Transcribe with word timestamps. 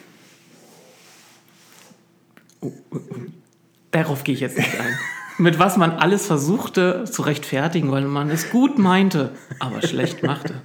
Darauf 3.93 4.23
gehe 4.23 4.33
ich 4.33 4.41
jetzt 4.41 4.57
nicht 4.57 4.79
ein. 4.79 4.97
Mit 5.37 5.59
was 5.59 5.77
man 5.77 5.91
alles 5.91 6.25
versuchte 6.25 7.05
zu 7.05 7.21
rechtfertigen, 7.21 7.91
weil 7.91 8.03
man 8.03 8.29
es 8.29 8.49
gut 8.49 8.77
meinte, 8.77 9.31
aber 9.59 9.81
schlecht 9.81 10.23
machte. 10.23 10.61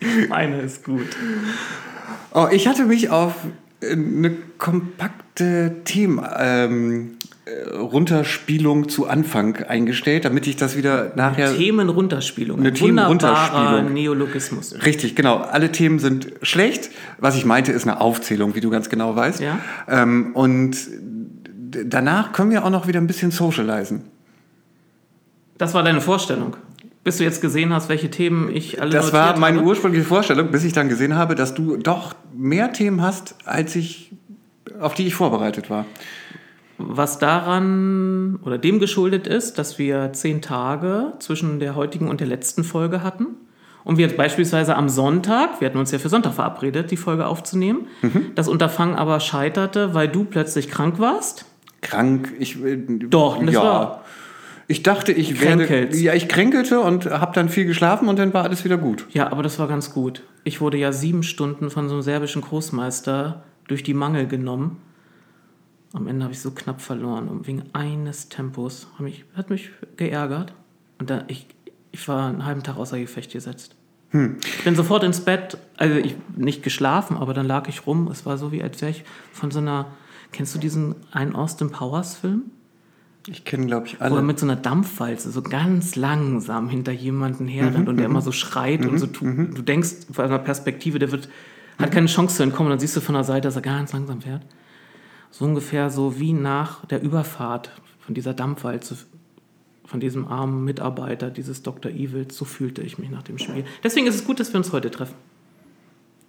Ich 0.00 0.28
meine 0.28 0.60
es 0.60 0.82
gut. 0.82 1.08
Oh, 2.32 2.46
ich 2.50 2.68
hatte 2.68 2.84
mich 2.84 3.10
auf 3.10 3.34
eine 3.82 4.36
kompakte 4.58 5.76
Themen 5.84 6.24
ähm, 6.38 7.16
äh, 7.24 7.27
Runterspielung 7.74 8.88
zu 8.88 9.06
Anfang 9.06 9.56
eingestellt, 9.64 10.24
damit 10.24 10.46
ich 10.46 10.56
das 10.56 10.76
wieder 10.76 11.12
nachher 11.16 11.54
Themenrunterspielung. 11.56 12.60
Eine 12.60 12.72
Themenrunterspielung. 12.72 13.92
Neologismus. 13.92 14.74
Richtig, 14.84 15.14
genau. 15.14 15.38
Alle 15.38 15.72
Themen 15.72 15.98
sind 15.98 16.32
schlecht. 16.42 16.90
Was 17.18 17.36
ich 17.36 17.44
meinte, 17.44 17.72
ist 17.72 17.86
eine 17.86 18.00
Aufzählung, 18.00 18.54
wie 18.54 18.60
du 18.60 18.70
ganz 18.70 18.88
genau 18.88 19.16
weißt. 19.16 19.40
Ja. 19.40 19.58
Ähm, 19.88 20.32
und 20.34 20.76
danach 21.84 22.32
können 22.32 22.50
wir 22.50 22.64
auch 22.64 22.70
noch 22.70 22.86
wieder 22.86 23.00
ein 23.00 23.06
bisschen 23.06 23.30
socialisen. 23.30 24.02
Das 25.58 25.74
war 25.74 25.82
deine 25.82 26.00
Vorstellung. 26.00 26.56
Bis 27.04 27.18
du 27.18 27.24
jetzt 27.24 27.40
gesehen 27.40 27.72
hast, 27.72 27.88
welche 27.88 28.10
Themen 28.10 28.54
ich 28.54 28.82
alle 28.82 28.90
Das 28.90 29.12
war 29.12 29.38
meine 29.38 29.58
habe. 29.58 29.68
ursprüngliche 29.68 30.04
Vorstellung, 30.04 30.50
bis 30.50 30.64
ich 30.64 30.72
dann 30.72 30.88
gesehen 30.88 31.14
habe, 31.16 31.34
dass 31.34 31.54
du 31.54 31.76
doch 31.76 32.14
mehr 32.36 32.72
Themen 32.72 33.02
hast, 33.02 33.34
als 33.44 33.74
ich, 33.76 34.12
auf 34.78 34.94
die 34.94 35.06
ich 35.06 35.14
vorbereitet 35.14 35.70
war. 35.70 35.86
Was 36.78 37.18
daran 37.18 38.38
oder 38.44 38.56
dem 38.58 38.78
geschuldet 38.78 39.26
ist, 39.26 39.58
dass 39.58 39.78
wir 39.78 40.12
zehn 40.12 40.40
Tage 40.42 41.12
zwischen 41.18 41.58
der 41.58 41.74
heutigen 41.74 42.08
und 42.08 42.20
der 42.20 42.28
letzten 42.28 42.62
Folge 42.64 43.02
hatten. 43.02 43.26
Und 43.84 43.96
wir 43.98 44.08
beispielsweise 44.16 44.76
am 44.76 44.88
Sonntag, 44.88 45.60
wir 45.60 45.66
hatten 45.68 45.78
uns 45.78 45.90
ja 45.92 45.98
für 45.98 46.08
Sonntag 46.08 46.34
verabredet, 46.34 46.90
die 46.90 46.96
Folge 46.96 47.26
aufzunehmen, 47.26 47.86
Mhm. 48.02 48.26
das 48.34 48.46
Unterfangen 48.48 48.94
aber 48.96 49.18
scheiterte, 49.20 49.94
weil 49.94 50.08
du 50.08 50.24
plötzlich 50.24 50.68
krank 50.70 50.98
warst. 50.98 51.46
Krank, 51.80 52.32
ich 52.38 52.62
äh, 52.62 52.76
Doch, 52.76 53.42
das 53.44 53.54
ja. 53.54 53.62
war- 53.62 54.04
Ich 54.70 54.82
dachte, 54.82 55.12
ich 55.12 55.40
werde. 55.40 55.64
Kränkelst. 55.64 56.00
Ja, 56.02 56.12
ich 56.12 56.28
kränkelte 56.28 56.80
und 56.80 57.06
habe 57.06 57.32
dann 57.34 57.48
viel 57.48 57.64
geschlafen 57.64 58.06
und 58.08 58.18
dann 58.18 58.34
war 58.34 58.44
alles 58.44 58.64
wieder 58.64 58.76
gut. 58.76 59.06
Ja, 59.10 59.32
aber 59.32 59.42
das 59.42 59.58
war 59.58 59.66
ganz 59.66 59.94
gut. 59.94 60.22
Ich 60.44 60.60
wurde 60.60 60.76
ja 60.76 60.92
sieben 60.92 61.22
Stunden 61.22 61.70
von 61.70 61.88
so 61.88 61.94
einem 61.94 62.02
serbischen 62.02 62.42
Großmeister 62.42 63.42
durch 63.66 63.82
die 63.82 63.94
Mangel 63.94 64.26
genommen. 64.26 64.76
Am 65.92 66.06
Ende 66.06 66.24
habe 66.24 66.34
ich 66.34 66.40
so 66.40 66.50
knapp 66.50 66.80
verloren 66.80 67.28
und 67.28 67.46
wegen 67.46 67.62
eines 67.72 68.28
Tempos. 68.28 68.88
Hat 68.94 69.00
mich, 69.00 69.24
hat 69.34 69.50
mich 69.50 69.70
geärgert. 69.96 70.52
Und 70.98 71.10
dann, 71.10 71.24
ich, 71.28 71.46
ich 71.92 72.06
war 72.08 72.28
einen 72.28 72.44
halben 72.44 72.62
Tag 72.62 72.76
außer 72.76 72.98
Gefecht 72.98 73.32
gesetzt. 73.32 73.74
Ich 74.10 74.64
bin 74.64 74.74
sofort 74.74 75.04
ins 75.04 75.20
Bett, 75.20 75.58
also 75.76 75.96
ich 75.96 76.16
nicht 76.34 76.62
geschlafen, 76.62 77.16
aber 77.18 77.34
dann 77.34 77.46
lag 77.46 77.68
ich 77.68 77.86
rum. 77.86 78.08
Es 78.10 78.24
war 78.24 78.38
so 78.38 78.52
wie, 78.52 78.62
als 78.62 78.80
wäre 78.80 78.90
ich 78.90 79.04
von 79.32 79.50
so 79.50 79.58
einer, 79.58 79.86
kennst 80.32 80.54
du 80.54 80.58
diesen 80.58 80.94
einen 81.12 81.34
Austin 81.34 81.70
Powers 81.70 82.16
Film? 82.16 82.44
Ich 83.26 83.44
kenne, 83.44 83.66
glaube 83.66 83.86
ich, 83.86 84.00
Wo 84.00 84.04
er 84.04 84.12
alle. 84.12 84.22
mit 84.22 84.38
so 84.38 84.46
einer 84.46 84.56
Dampfwalze 84.56 85.30
so 85.30 85.42
ganz 85.42 85.94
langsam 85.96 86.70
hinter 86.70 86.92
jemanden 86.92 87.46
herrennt 87.46 87.86
und 87.86 87.98
der 87.98 88.06
immer 88.06 88.22
so 88.22 88.32
schreit 88.32 88.86
und 88.86 88.98
so 88.98 89.06
tut. 89.06 89.28
Du 89.28 89.60
denkst 89.60 90.06
von 90.10 90.24
einer 90.24 90.38
Perspektive, 90.38 90.98
der 90.98 91.12
wird, 91.12 91.28
hat 91.78 91.90
keine 91.92 92.06
Chance 92.06 92.36
zu 92.36 92.42
entkommen. 92.42 92.70
Dann 92.70 92.78
siehst 92.78 92.96
du 92.96 93.02
von 93.02 93.14
der 93.14 93.24
Seite, 93.24 93.48
dass 93.48 93.56
er 93.56 93.62
ganz 93.62 93.92
langsam 93.92 94.22
fährt. 94.22 94.42
So 95.30 95.44
ungefähr 95.44 95.90
so 95.90 96.18
wie 96.18 96.32
nach 96.32 96.84
der 96.86 97.02
Überfahrt 97.02 97.70
von 98.00 98.14
dieser 98.14 98.34
Dampfwalze, 98.34 98.96
von 99.84 100.00
diesem 100.00 100.26
armen 100.28 100.64
Mitarbeiter 100.64 101.30
dieses 101.30 101.62
Dr. 101.62 101.90
Evils. 101.92 102.36
So 102.36 102.44
fühlte 102.44 102.82
ich 102.82 102.98
mich 102.98 103.10
nach 103.10 103.22
dem 103.22 103.38
Spiel. 103.38 103.64
Deswegen 103.84 104.06
ist 104.06 104.14
es 104.16 104.24
gut, 104.24 104.40
dass 104.40 104.52
wir 104.52 104.58
uns 104.58 104.72
heute 104.72 104.90
treffen. 104.90 105.14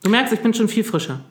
Du 0.04 0.10
merkst, 0.10 0.34
ich 0.34 0.40
bin 0.42 0.54
schon 0.54 0.68
viel 0.70 0.84
frischer. 0.84 1.22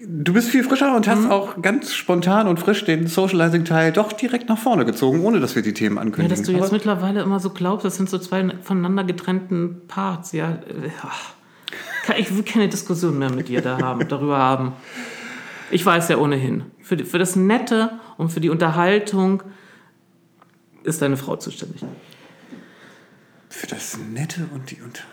Du 0.00 0.32
bist 0.32 0.48
viel 0.48 0.62
frischer 0.62 0.94
und 0.94 1.06
Mhm. 1.06 1.10
hast 1.10 1.30
auch 1.30 1.60
ganz 1.60 1.92
spontan 1.92 2.46
und 2.46 2.60
frisch 2.60 2.84
den 2.84 3.08
Socializing-Teil 3.08 3.92
doch 3.92 4.12
direkt 4.12 4.48
nach 4.48 4.58
vorne 4.58 4.84
gezogen, 4.84 5.24
ohne 5.24 5.40
dass 5.40 5.56
wir 5.56 5.62
die 5.62 5.72
Themen 5.74 5.96
Ja, 5.96 6.02
ankündigen. 6.02 6.36
dass 6.36 6.46
du 6.46 6.52
jetzt 6.52 6.64
Aber 6.66 6.72
mittlerweile 6.72 7.22
immer 7.22 7.40
so 7.40 7.50
glaubst, 7.50 7.84
das 7.84 7.96
sind 7.96 8.08
so 8.08 8.18
zwei 8.18 8.48
voneinander 8.62 9.02
getrennten 9.04 9.80
Parts. 9.88 10.30
Ja, 10.32 10.50
äh, 12.10 12.20
ich 12.20 12.34
will 12.34 12.44
keine 12.44 12.68
Diskussion 12.68 13.18
mehr 13.18 13.30
mit 13.30 13.48
dir 13.48 13.60
da 13.60 13.78
haben, 13.78 14.06
darüber 14.08 14.38
haben. 14.38 14.72
Ich 15.70 15.84
weiß 15.84 16.08
ja 16.08 16.16
ohnehin, 16.18 16.64
für, 16.80 16.96
die, 16.96 17.04
für 17.04 17.18
das 17.18 17.36
Nette 17.36 17.90
und 18.16 18.30
für 18.30 18.40
die 18.40 18.48
Unterhaltung 18.50 19.42
ist 20.84 21.02
deine 21.02 21.16
Frau 21.16 21.36
zuständig. 21.36 21.82
für 23.50 23.66
das 23.66 23.98
Nette 23.98 24.46
und 24.54 24.70
die 24.70 24.78
Unter. 24.82 25.02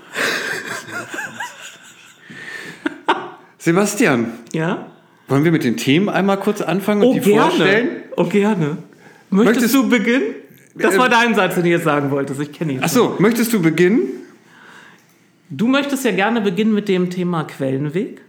Sebastian, 3.57 4.33
Ja? 4.53 4.91
wollen 5.27 5.43
wir 5.43 5.51
mit 5.51 5.63
den 5.63 5.75
Themen 5.77 6.07
einmal 6.09 6.39
kurz 6.39 6.61
anfangen 6.61 7.03
und 7.03 7.25
die 7.25 7.31
vorstellen? 7.35 8.03
Oh, 8.15 8.25
gerne. 8.25 8.77
Möchtest, 9.31 9.61
Möchtest- 9.61 9.75
du 9.75 9.89
beginnen? 9.89 10.23
Das 10.75 10.95
Äh, 10.95 10.99
war 10.99 11.09
dein 11.09 11.33
Satz, 11.35 11.55
den 11.55 11.63
du 11.63 11.69
jetzt 11.69 11.85
sagen 11.85 12.11
wolltest. 12.11 12.39
Ich 12.41 12.51
kenne 12.51 12.73
ihn. 12.73 12.79
Ach 12.83 12.89
so, 12.89 13.15
möchtest 13.19 13.53
du 13.53 13.61
beginnen? 13.61 14.03
Du 15.49 15.67
möchtest 15.67 16.03
ja 16.05 16.11
gerne 16.11 16.41
beginnen 16.41 16.73
mit 16.73 16.87
dem 16.89 17.09
Thema 17.09 17.43
Quellenweg. 17.45 18.21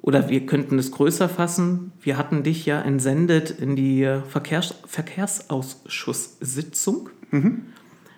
Oder 0.00 0.28
wir 0.28 0.46
könnten 0.46 0.78
es 0.78 0.92
größer 0.92 1.28
fassen. 1.28 1.92
Wir 2.00 2.16
hatten 2.16 2.42
dich 2.42 2.64
ja 2.66 2.80
entsendet 2.80 3.50
in 3.50 3.76
die 3.76 4.08
Verkehrs 4.28 4.74
Verkehrsausschusssitzung. 4.86 7.10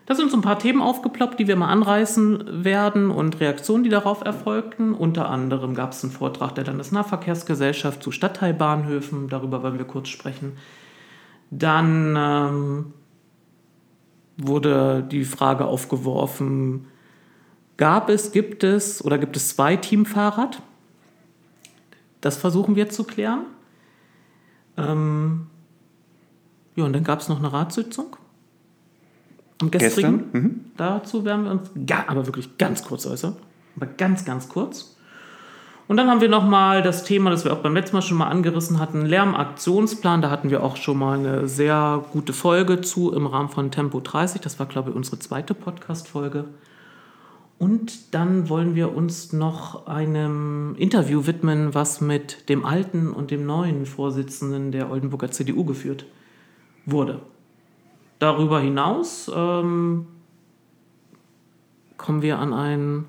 Da 0.07 0.15
sind 0.15 0.31
so 0.31 0.37
ein 0.37 0.43
paar 0.43 0.59
Themen 0.59 0.83
aufgeploppt, 0.83 1.41
die 1.41 1.49
wir 1.49 1.57
mal 1.57 1.69
anreißen 1.69 2.65
werden 2.65 3.11
und 3.11 3.41
Reaktionen, 3.41 3.85
die 3.85 3.91
darauf 3.91 4.25
erfolgten. 4.25 4.95
Unter 4.95 5.31
anderem 5.31 5.75
gab 5.75 5.93
es 5.93 6.05
einen 6.05 6.13
Vortrag 6.13 6.55
der 6.55 6.65
Landesnahverkehrsgesellschaft 6.65 8.03
zu 8.03 8.13
Stadtteilbahnhöfen. 8.13 9.29
Darüber 9.29 9.63
wollen 9.63 9.79
wir 9.79 9.87
kurz 9.87 10.09
sprechen. 10.09 10.53
Dann 11.51 12.15
ähm, 12.17 12.93
wurde 14.37 15.07
die 15.11 15.25
Frage 15.25 15.65
aufgeworfen, 15.65 16.87
Gab 17.81 18.11
es, 18.11 18.31
gibt 18.31 18.63
es 18.63 19.03
oder 19.03 19.17
gibt 19.17 19.39
es 19.39 19.57
zwei 19.57 19.75
Teamfahrrad? 19.75 20.61
Das 22.21 22.37
versuchen 22.37 22.77
wir 22.77 22.89
zu 22.91 23.05
klären. 23.05 23.47
Ähm, 24.77 25.47
ja, 26.77 26.85
und 26.85 26.93
dann 26.93 27.05
gab 27.05 27.21
es 27.21 27.29
noch 27.29 27.39
eine 27.39 27.53
Ratssitzung. 27.53 28.17
Am 29.61 29.71
gestrigen. 29.71 30.19
Gestern? 30.19 30.43
Mhm. 30.43 30.65
Dazu 30.77 31.25
werden 31.25 31.45
wir 31.45 31.51
uns 31.53 31.71
ga, 31.87 32.05
aber 32.07 32.27
wirklich 32.27 32.57
ganz 32.59 32.85
kurz 32.85 33.07
äußern. 33.07 33.37
Aber 33.77 33.87
ganz, 33.87 34.25
ganz 34.25 34.49
kurz. 34.49 34.97
Und 35.91 35.97
dann 35.97 36.09
haben 36.09 36.21
wir 36.21 36.29
nochmal 36.29 36.83
das 36.83 37.03
Thema, 37.03 37.31
das 37.31 37.45
wir 37.45 37.53
auch 37.53 37.59
beim 37.59 37.75
letzten 37.75 37.97
Mal 37.97 38.03
schon 38.03 38.17
mal 38.17 38.29
angerissen 38.29 38.79
hatten, 38.79 39.05
Lärmaktionsplan. 39.05 40.23
Da 40.23 40.31
hatten 40.31 40.49
wir 40.49 40.63
auch 40.63 40.77
schon 40.77 40.97
mal 40.97 41.19
eine 41.19 41.49
sehr 41.49 42.05
gute 42.13 42.33
Folge 42.33 42.81
zu 42.81 43.13
im 43.13 43.27
Rahmen 43.27 43.49
von 43.49 43.73
Tempo 43.73 43.99
30. 43.99 44.41
Das 44.41 44.61
war, 44.61 44.67
glaube 44.67 44.91
ich, 44.91 44.97
unsere 44.97 45.19
zweite 45.19 45.53
Podcast-Folge. 45.53 46.45
Und 47.61 48.15
dann 48.15 48.49
wollen 48.49 48.75
wir 48.75 48.97
uns 48.97 49.35
noch 49.35 49.87
einem 49.87 50.75
Interview 50.79 51.27
widmen, 51.27 51.75
was 51.75 52.01
mit 52.01 52.49
dem 52.49 52.65
alten 52.65 53.13
und 53.13 53.31
dem 53.31 53.45
neuen 53.45 53.85
Vorsitzenden 53.85 54.73
der 54.73 54.91
Oldenburger 54.91 55.31
CDU 55.31 55.67
geführt 55.67 56.07
wurde. 56.87 57.21
Darüber 58.19 58.61
hinaus 58.61 59.31
ähm, 59.35 60.07
kommen 61.99 62.23
wir 62.23 62.39
an 62.39 62.55
einen 62.55 63.05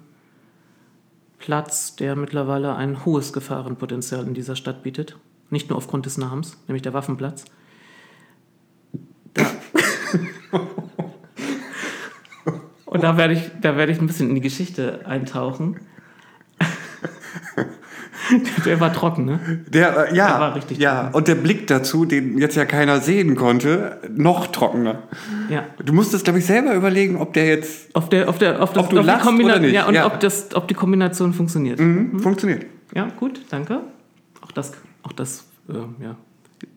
Platz, 1.40 1.96
der 1.96 2.18
mittlerweile 2.18 2.76
ein 2.76 3.06
hohes 3.06 3.32
Gefahrenpotenzial 3.32 4.28
in 4.28 4.34
dieser 4.34 4.58
Stadt 4.58 4.84
bietet. 4.84 5.18
Nicht 5.50 5.70
nur 5.70 5.78
aufgrund 5.78 6.06
des 6.06 6.18
Namens, 6.18 6.58
nämlich 6.68 6.82
der 6.82 6.94
Waffenplatz. 6.94 7.46
Da 9.34 9.46
Und 12.92 13.04
da 13.04 13.16
werde 13.16 13.36
ich, 13.36 13.52
da 13.62 13.78
werde 13.78 13.94
ich 13.94 14.02
ein 14.02 14.08
bisschen 14.08 14.28
in 14.30 14.36
die 14.36 14.42
Geschichte 14.42 15.06
eintauchen. 15.06 15.80
Der 18.66 18.80
war 18.80 18.94
trocken, 18.94 19.26
ne? 19.26 19.40
Der, 19.68 20.12
äh, 20.12 20.16
ja, 20.16 20.28
Der 20.32 20.40
war 20.40 20.56
richtig 20.56 20.78
ja. 20.78 21.10
Und 21.12 21.28
der 21.28 21.36
Blick 21.36 21.68
dazu, 21.68 22.06
den 22.06 22.38
jetzt 22.38 22.56
ja 22.56 22.66
keiner 22.66 23.00
sehen 23.00 23.36
konnte, 23.36 24.00
noch 24.14 24.48
trockener. 24.48 25.04
Ja. 25.50 25.64
Du 25.84 25.94
musstest, 25.94 26.26
glaube 26.26 26.40
ich, 26.40 26.46
selber 26.46 26.74
überlegen, 26.76 27.18
ob 27.18 27.34
der 27.34 27.48
jetzt 27.48 27.94
Auf 27.96 28.10
der, 28.10 28.30
auf 28.30 28.38
der, 28.38 28.62
auf 28.62 28.74
das, 28.74 28.84
Ob 28.84 28.90
du 28.92 29.00
auf 29.00 29.06
lachst 29.06 29.28
oder 29.28 29.60
nicht, 29.60 29.74
Ja, 29.74 29.88
und 29.88 29.96
ja. 29.96 30.06
Ob, 30.06 30.20
das, 30.20 30.54
ob 30.54 30.68
die 30.68 30.74
Kombination 30.74 31.34
funktioniert. 31.34 31.80
mhm, 31.80 32.20
funktioniert. 32.20 32.66
Ja, 32.94 33.08
gut, 33.18 33.42
danke. 33.50 33.80
Auch 34.42 34.52
das, 34.52 34.74
auch 35.04 35.14
das 35.14 35.46
äh, 35.70 35.74
ja, 36.04 36.16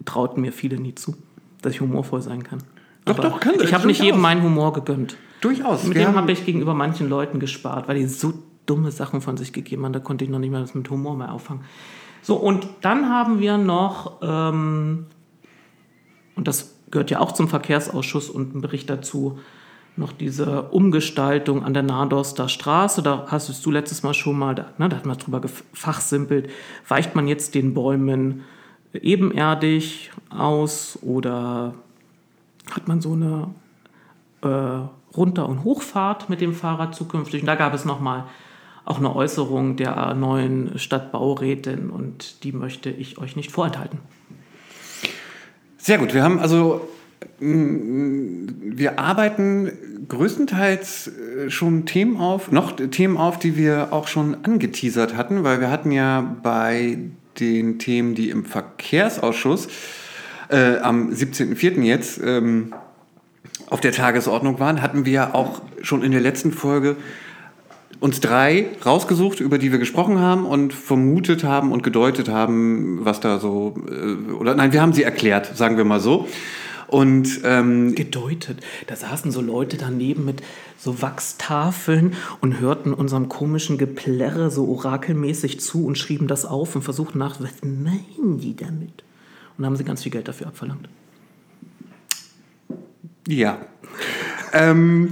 trauten 0.05 0.41
mir 0.43 0.53
viele 0.53 0.79
nie 0.79 0.95
zu, 0.95 1.17
dass 1.61 1.75
ich 1.75 1.81
humorvoll 1.81 2.23
sein 2.23 2.43
kann. 2.45 2.61
Doch, 3.05 3.19
Aber 3.19 3.29
doch, 3.31 3.41
kann- 3.41 3.55
Ich 3.63 3.75
habe 3.75 3.87
nicht 3.87 4.01
jedem 4.03 4.21
meinen 4.21 4.43
Humor 4.43 4.73
gegönnt. 4.73 5.17
Durchaus. 5.41 5.85
Mit 5.85 5.97
dem 5.97 6.15
habe 6.15 6.33
ich 6.33 6.45
gegenüber 6.47 6.75
manchen 6.75 7.09
Leuten 7.09 7.39
gespart, 7.39 7.89
weil 7.89 7.97
die 7.97 8.07
so 8.07 8.33
dumme 8.67 8.91
Sachen 8.91 9.21
von 9.21 9.37
sich 9.37 9.53
gegeben 9.53 9.85
haben, 9.85 9.93
da 9.93 10.01
konnte 10.01 10.25
ich 10.25 10.31
noch 10.31 10.39
nicht 10.39 10.51
mal 10.51 10.61
das 10.61 10.75
mit 10.75 10.89
Humor 10.91 11.17
mehr 11.17 11.33
auffangen. 11.33 11.65
So, 12.23 12.37
und 12.37 12.67
dann 12.81 13.11
haben 13.11 13.41
wir 13.41 13.59
noch, 13.59 14.21
ähm, 14.23 15.07
und 16.37 16.49
das 16.49 16.75
gehört 16.91 17.11
ja 17.11 17.21
auch 17.21 17.33
zum 17.33 17.49
Verkehrsausschuss 17.49 18.31
und 18.31 18.55
ein 18.55 18.61
Bericht 18.63 18.89
dazu, 18.89 19.39
noch 19.97 20.13
diese 20.13 20.63
Umgestaltung 20.71 21.63
an 21.63 21.75
der 21.75 21.83
Nahndorster 21.83 22.49
Straße. 22.49 23.03
Da 23.03 23.27
hast 23.29 23.65
du 23.65 23.71
letztes 23.71 24.03
Mal 24.03 24.15
schon 24.15 24.39
mal, 24.39 24.55
da, 24.55 24.67
ne, 24.79 24.89
da 24.89 24.97
hat 24.97 25.07
man 25.07 25.19
drüber 25.19 25.41
gefachsimpelt, 25.41 26.51
weicht 26.89 27.15
man 27.15 27.29
jetzt 27.29 27.55
den 27.55 27.75
Bäumen 27.75 28.43
ebenerdig 28.93 30.11
aus 30.31 30.99
oder 31.03 31.75
hat 32.71 32.89
man 32.89 33.01
so 33.01 33.13
eine 33.13 33.49
äh, 34.43 34.89
Runter- 35.17 35.49
und 35.49 35.65
Hochfahrt 35.65 36.29
mit 36.29 36.41
dem 36.41 36.55
Fahrrad 36.55 36.95
zukünftig. 36.95 37.43
Und 37.43 37.47
da 37.47 37.55
gab 37.55 37.75
es 37.75 37.85
nochmal 37.85 38.25
auch 38.85 38.99
eine 38.99 39.15
Äußerung 39.15 39.77
der 39.77 40.15
neuen 40.15 40.79
Stadtbaurätin 40.79 41.91
und 41.91 42.45
die 42.45 42.53
möchte 42.53 42.91
ich 42.91 43.19
euch 43.19 43.35
nicht 43.35 43.51
vorenthalten. 43.51 43.99
Sehr 45.79 45.99
gut. 45.99 46.15
Wir 46.15 46.23
haben 46.23 46.39
also, 46.39 46.87
mm, 47.41 48.47
wir 48.77 48.99
arbeiten 48.99 49.73
größtenteils 50.09 51.09
äh, 51.09 51.51
schon 51.51 51.87
Themen 51.87 52.19
auf, 52.19 52.53
noch 52.53 52.73
Themen 52.73 53.17
auf, 53.17 53.39
die 53.39 53.57
wir 53.57 53.93
auch 53.93 54.09
schon 54.09 54.45
angeteasert 54.45 55.17
hatten, 55.17 55.45
weil 55.45 55.61
wir 55.61 55.71
hatten 55.71 55.91
ja 55.91 56.37
bei 56.43 56.99
den 57.41 57.79
Themen, 57.79 58.15
die 58.15 58.31
im 58.31 58.45
Verkehrsausschuss 58.45 59.69
äh, 60.49 60.79
am 60.79 61.11
17.04. 61.11 61.83
jetzt 61.83 62.21
ähm, 62.23 62.75
auf 63.75 63.81
der 63.81 63.91
Tagesordnung 63.91 64.61
waren, 64.61 64.83
hatten 64.83 65.05
wir 65.05 65.35
auch 65.35 65.61
schon 65.83 66.05
in 66.05 66.13
der 66.13 66.21
letzten 66.21 66.53
Folge 66.53 66.95
uns 67.99 68.21
drei 68.21 68.69
rausgesucht, 68.87 69.41
über 69.41 69.59
die 69.59 69.73
wir 69.73 69.81
gesprochen 69.81 70.21
haben 70.21 70.47
und 70.47 70.73
vermutet 70.73 71.43
haben 71.43 71.73
und 71.73 71.83
gedeutet 71.83 72.29
haben, 72.29 73.05
was 73.05 73.19
da 73.19 73.41
so, 73.41 73.75
äh, 73.91 74.33
oder 74.33 74.55
nein, 74.55 74.73
wir 74.73 74.81
haben 74.81 74.93
sie 74.93 75.03
erklärt, 75.03 75.57
sagen 75.57 75.77
wir 75.77 75.85
mal 75.85 75.99
so. 75.99 76.29
Und 76.87 77.41
ähm, 77.43 77.97
Gedeutet. 77.97 78.61
Da 78.87 78.95
saßen 78.95 79.33
so 79.33 79.41
Leute 79.41 79.77
daneben 79.77 80.25
mit 80.25 80.41
so 80.79 81.03
Wachstafeln 81.03 82.13
und 82.41 82.61
hörten 82.61 82.95
unserem 82.95 83.29
komischen 83.29 83.77
Geplärre 83.77 84.53
so 84.53 84.69
orakelmäßig 84.69 85.59
zu 85.59 85.85
und 85.85 85.99
schrieben 85.99 86.29
das 86.29 86.45
auf 86.45 86.77
und 86.77 86.83
versuchten 86.83 87.19
nach, 87.19 87.41
was 87.41 87.65
meinen 87.65 88.39
die 88.39 88.55
damit? 88.55 89.03
Und 89.59 89.67
haben 89.67 89.75
sie 89.75 89.83
ganz 89.83 90.05
viel 90.05 90.13
Geld 90.13 90.29
dafür 90.29 90.47
abverlangt. 90.47 90.89
Ja. 93.29 93.59
ähm, 94.53 95.11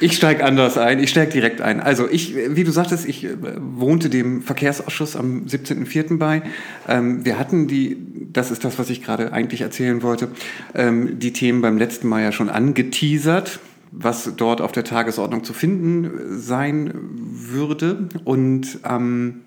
ich 0.00 0.16
steige 0.16 0.44
anders 0.44 0.78
ein, 0.78 1.00
ich 1.00 1.10
steige 1.10 1.32
direkt 1.32 1.60
ein. 1.60 1.80
Also 1.80 2.08
ich, 2.08 2.34
wie 2.36 2.64
du 2.64 2.70
sagtest, 2.70 3.08
ich 3.08 3.24
äh, 3.24 3.36
wohnte 3.58 4.08
dem 4.10 4.42
Verkehrsausschuss 4.42 5.16
am 5.16 5.44
17.04. 5.46 6.18
bei. 6.18 6.42
Ähm, 6.86 7.24
wir 7.24 7.38
hatten 7.38 7.66
die, 7.66 7.96
das 8.32 8.50
ist 8.50 8.64
das, 8.64 8.78
was 8.78 8.90
ich 8.90 9.02
gerade 9.02 9.32
eigentlich 9.32 9.62
erzählen 9.62 10.02
wollte, 10.02 10.28
ähm, 10.74 11.18
die 11.18 11.32
Themen 11.32 11.62
beim 11.62 11.78
letzten 11.78 12.08
Mal 12.08 12.22
ja 12.22 12.32
schon 12.32 12.48
angeteasert, 12.48 13.58
was 13.90 14.32
dort 14.36 14.60
auf 14.60 14.72
der 14.72 14.84
Tagesordnung 14.84 15.42
zu 15.44 15.52
finden 15.52 16.38
sein 16.38 16.92
würde. 16.94 18.08
Und 18.24 18.78
ähm, 18.88 19.42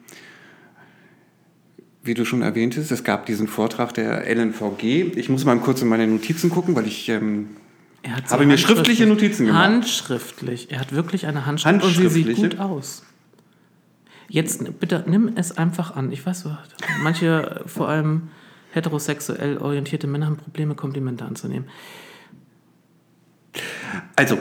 wie 2.04 2.14
du 2.14 2.26
schon 2.26 2.42
erwähntest, 2.42 2.92
es 2.92 3.04
gab 3.04 3.26
diesen 3.26 3.48
Vortrag 3.48 3.94
der 3.94 4.28
LNVG. 4.34 5.14
Ich 5.16 5.30
muss 5.30 5.46
mal 5.46 5.58
kurz 5.60 5.82
in 5.82 5.88
meine 5.88 6.08
Notizen 6.08 6.50
gucken, 6.50 6.76
weil 6.76 6.88
ich 6.88 7.10
ähm, 7.10 7.50
Er 8.02 8.16
hat 8.18 8.32
Habe 8.32 8.46
mir 8.46 8.58
schriftliche 8.58 9.06
Notizen 9.06 9.46
gemacht. 9.46 9.64
Handschriftlich. 9.64 10.72
Er 10.72 10.80
hat 10.80 10.94
wirklich 10.94 11.28
eine 11.28 11.46
Handschrift 11.46 11.84
und 11.84 11.90
sie 11.90 12.08
sieht 12.10 12.28
Handschriftliche? 12.28 12.42
gut 12.42 12.60
aus. 12.60 13.04
Jetzt 14.30 14.80
bitte 14.80 15.04
nimm 15.08 15.34
es 15.36 15.58
einfach 15.58 15.96
an. 15.96 16.12
Ich 16.12 16.26
weiß, 16.26 16.46
manche, 17.04 17.64
vor 17.66 17.90
allem 17.90 18.30
heterosexuell 18.72 19.58
orientierte 19.58 20.08
Männer 20.08 20.28
haben 20.28 20.38
Probleme, 20.38 20.74
Komplimente 20.74 21.26
anzunehmen. 21.26 21.68
Also, 24.16 24.38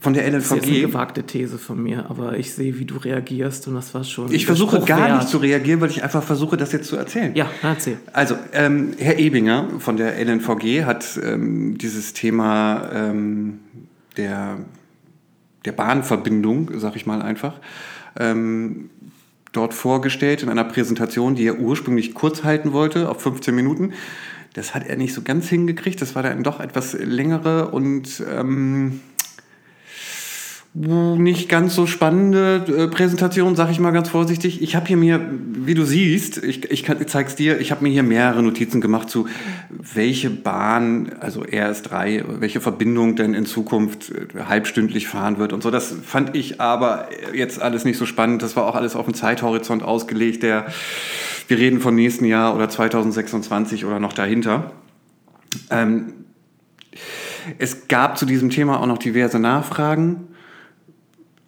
von 0.00 0.14
der 0.14 0.30
Das 0.30 0.44
ist 0.44 0.52
eine 0.52 0.60
LNVG. 0.60 0.80
gewagte 0.82 1.22
These 1.24 1.58
von 1.58 1.82
mir, 1.82 2.06
aber 2.08 2.36
ich 2.38 2.54
sehe, 2.54 2.78
wie 2.78 2.84
du 2.84 2.96
reagierst 2.96 3.66
und 3.68 3.74
das 3.74 3.94
war 3.94 4.04
schon. 4.04 4.32
Ich 4.32 4.46
versuche 4.46 4.80
gar 4.80 5.16
nicht 5.16 5.28
zu 5.28 5.38
reagieren, 5.38 5.80
weil 5.80 5.90
ich 5.90 6.02
einfach 6.02 6.22
versuche, 6.22 6.56
das 6.56 6.72
jetzt 6.72 6.88
zu 6.88 6.96
erzählen. 6.96 7.34
Ja, 7.34 7.50
erzähl. 7.62 7.98
Also, 8.12 8.36
ähm, 8.52 8.94
Herr 8.98 9.18
Ebinger 9.18 9.68
von 9.80 9.96
der 9.96 10.18
LNVG 10.24 10.84
hat 10.84 11.18
ähm, 11.22 11.78
dieses 11.78 12.12
Thema 12.12 12.88
ähm, 12.92 13.60
der, 14.16 14.58
der 15.64 15.72
Bahnverbindung, 15.72 16.70
sag 16.78 16.94
ich 16.94 17.06
mal 17.06 17.20
einfach, 17.20 17.54
ähm, 18.18 18.90
dort 19.52 19.74
vorgestellt 19.74 20.42
in 20.42 20.48
einer 20.48 20.64
Präsentation, 20.64 21.34
die 21.34 21.46
er 21.46 21.58
ursprünglich 21.58 22.14
kurz 22.14 22.44
halten 22.44 22.72
wollte, 22.72 23.08
auf 23.08 23.20
15 23.22 23.54
Minuten. 23.54 23.92
Das 24.54 24.74
hat 24.74 24.86
er 24.86 24.96
nicht 24.96 25.14
so 25.14 25.22
ganz 25.22 25.48
hingekriegt. 25.48 26.00
Das 26.00 26.14
war 26.14 26.22
dann 26.22 26.42
doch 26.42 26.60
etwas 26.60 26.92
längere 26.92 27.68
und 27.68 28.22
ähm, 28.32 29.00
nicht 30.80 31.48
ganz 31.48 31.74
so 31.74 31.86
spannende 31.86 32.64
äh, 32.68 32.86
Präsentation, 32.86 33.56
sag 33.56 33.70
ich 33.70 33.80
mal 33.80 33.90
ganz 33.90 34.10
vorsichtig. 34.10 34.62
Ich 34.62 34.76
habe 34.76 34.86
hier 34.86 34.96
mir, 34.96 35.20
wie 35.30 35.74
du 35.74 35.84
siehst, 35.84 36.42
ich, 36.42 36.70
ich, 36.70 36.84
kann, 36.84 37.00
ich 37.00 37.08
zeig's 37.08 37.34
dir, 37.34 37.60
ich 37.60 37.72
habe 37.72 37.82
mir 37.82 37.90
hier 37.90 38.04
mehrere 38.04 38.44
Notizen 38.44 38.80
gemacht 38.80 39.10
zu, 39.10 39.26
welche 39.70 40.30
Bahn, 40.30 41.10
also 41.18 41.42
RS3, 41.42 42.40
welche 42.40 42.60
Verbindung 42.60 43.16
denn 43.16 43.34
in 43.34 43.44
Zukunft 43.44 44.12
äh, 44.12 44.44
halbstündlich 44.44 45.08
fahren 45.08 45.38
wird 45.38 45.52
und 45.52 45.64
so. 45.64 45.72
Das 45.72 45.92
fand 46.04 46.36
ich 46.36 46.60
aber 46.60 47.08
jetzt 47.34 47.60
alles 47.60 47.84
nicht 47.84 47.98
so 47.98 48.06
spannend. 48.06 48.42
Das 48.42 48.54
war 48.54 48.66
auch 48.66 48.76
alles 48.76 48.94
auf 48.94 49.06
den 49.06 49.14
Zeithorizont 49.14 49.82
ausgelegt, 49.82 50.44
der, 50.44 50.66
wir 51.48 51.58
reden 51.58 51.80
von 51.80 51.96
nächsten 51.96 52.24
Jahr 52.24 52.54
oder 52.54 52.68
2026 52.68 53.84
oder 53.84 53.98
noch 53.98 54.12
dahinter. 54.12 54.70
Ähm, 55.70 56.12
es 57.58 57.88
gab 57.88 58.16
zu 58.16 58.26
diesem 58.26 58.50
Thema 58.50 58.80
auch 58.80 58.86
noch 58.86 58.98
diverse 58.98 59.40
Nachfragen. 59.40 60.27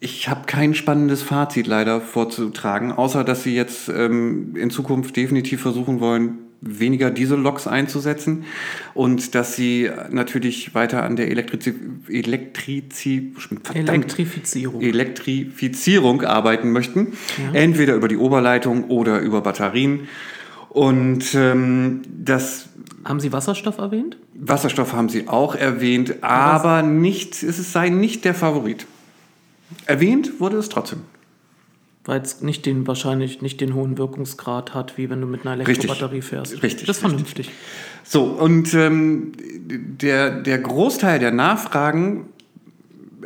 Ich 0.02 0.30
habe 0.30 0.46
kein 0.46 0.74
spannendes 0.74 1.22
Fazit 1.22 1.66
leider 1.66 2.00
vorzutragen, 2.00 2.90
außer 2.90 3.22
dass 3.22 3.42
sie 3.42 3.54
jetzt 3.54 3.90
ähm, 3.90 4.56
in 4.56 4.70
Zukunft 4.70 5.14
definitiv 5.14 5.60
versuchen 5.60 6.00
wollen, 6.00 6.38
weniger 6.62 7.10
Dieselloks 7.10 7.66
einzusetzen 7.66 8.44
und 8.94 9.34
dass 9.34 9.56
sie 9.56 9.90
natürlich 10.10 10.74
weiter 10.74 11.02
an 11.02 11.16
der 11.16 11.30
Elektrizi 11.30 11.74
Elektrizi 12.08 13.32
Elektrifizierung. 13.74 14.80
Elektrifizierung 14.80 16.22
arbeiten 16.22 16.70
möchten. 16.70 17.12
Entweder 17.52 17.94
über 17.94 18.08
die 18.08 18.16
Oberleitung 18.16 18.84
oder 18.84 19.20
über 19.20 19.42
Batterien. 19.42 20.08
Und 20.70 21.34
ähm, 21.34 22.02
das 22.06 22.68
Haben 23.04 23.20
Sie 23.20 23.32
Wasserstoff 23.32 23.78
erwähnt? 23.78 24.16
Wasserstoff 24.34 24.92
haben 24.94 25.10
Sie 25.10 25.28
auch 25.28 25.54
erwähnt, 25.54 26.22
aber 26.22 26.82
nicht, 26.82 27.42
es 27.42 27.72
sei 27.72 27.90
nicht 27.90 28.24
der 28.24 28.34
Favorit. 28.34 28.86
Erwähnt 29.86 30.40
wurde 30.40 30.56
es 30.58 30.68
trotzdem. 30.68 31.00
Weil 32.04 32.22
es 32.22 32.40
nicht 32.40 32.64
den, 32.66 32.86
wahrscheinlich 32.86 33.42
nicht 33.42 33.60
den 33.60 33.74
hohen 33.74 33.98
Wirkungsgrad 33.98 34.74
hat, 34.74 34.96
wie 34.96 35.10
wenn 35.10 35.20
du 35.20 35.26
mit 35.26 35.46
einer 35.46 35.58
Richtig. 35.58 35.84
Elektrobatterie 35.84 36.22
fährst. 36.22 36.62
Richtig, 36.62 36.86
Das 36.86 36.96
ist 36.96 37.00
vernünftig. 37.02 37.50
So, 38.02 38.24
und 38.24 38.72
ähm, 38.74 39.32
der, 39.68 40.30
der 40.40 40.58
Großteil 40.58 41.18
der 41.18 41.30
Nachfragen, 41.30 42.26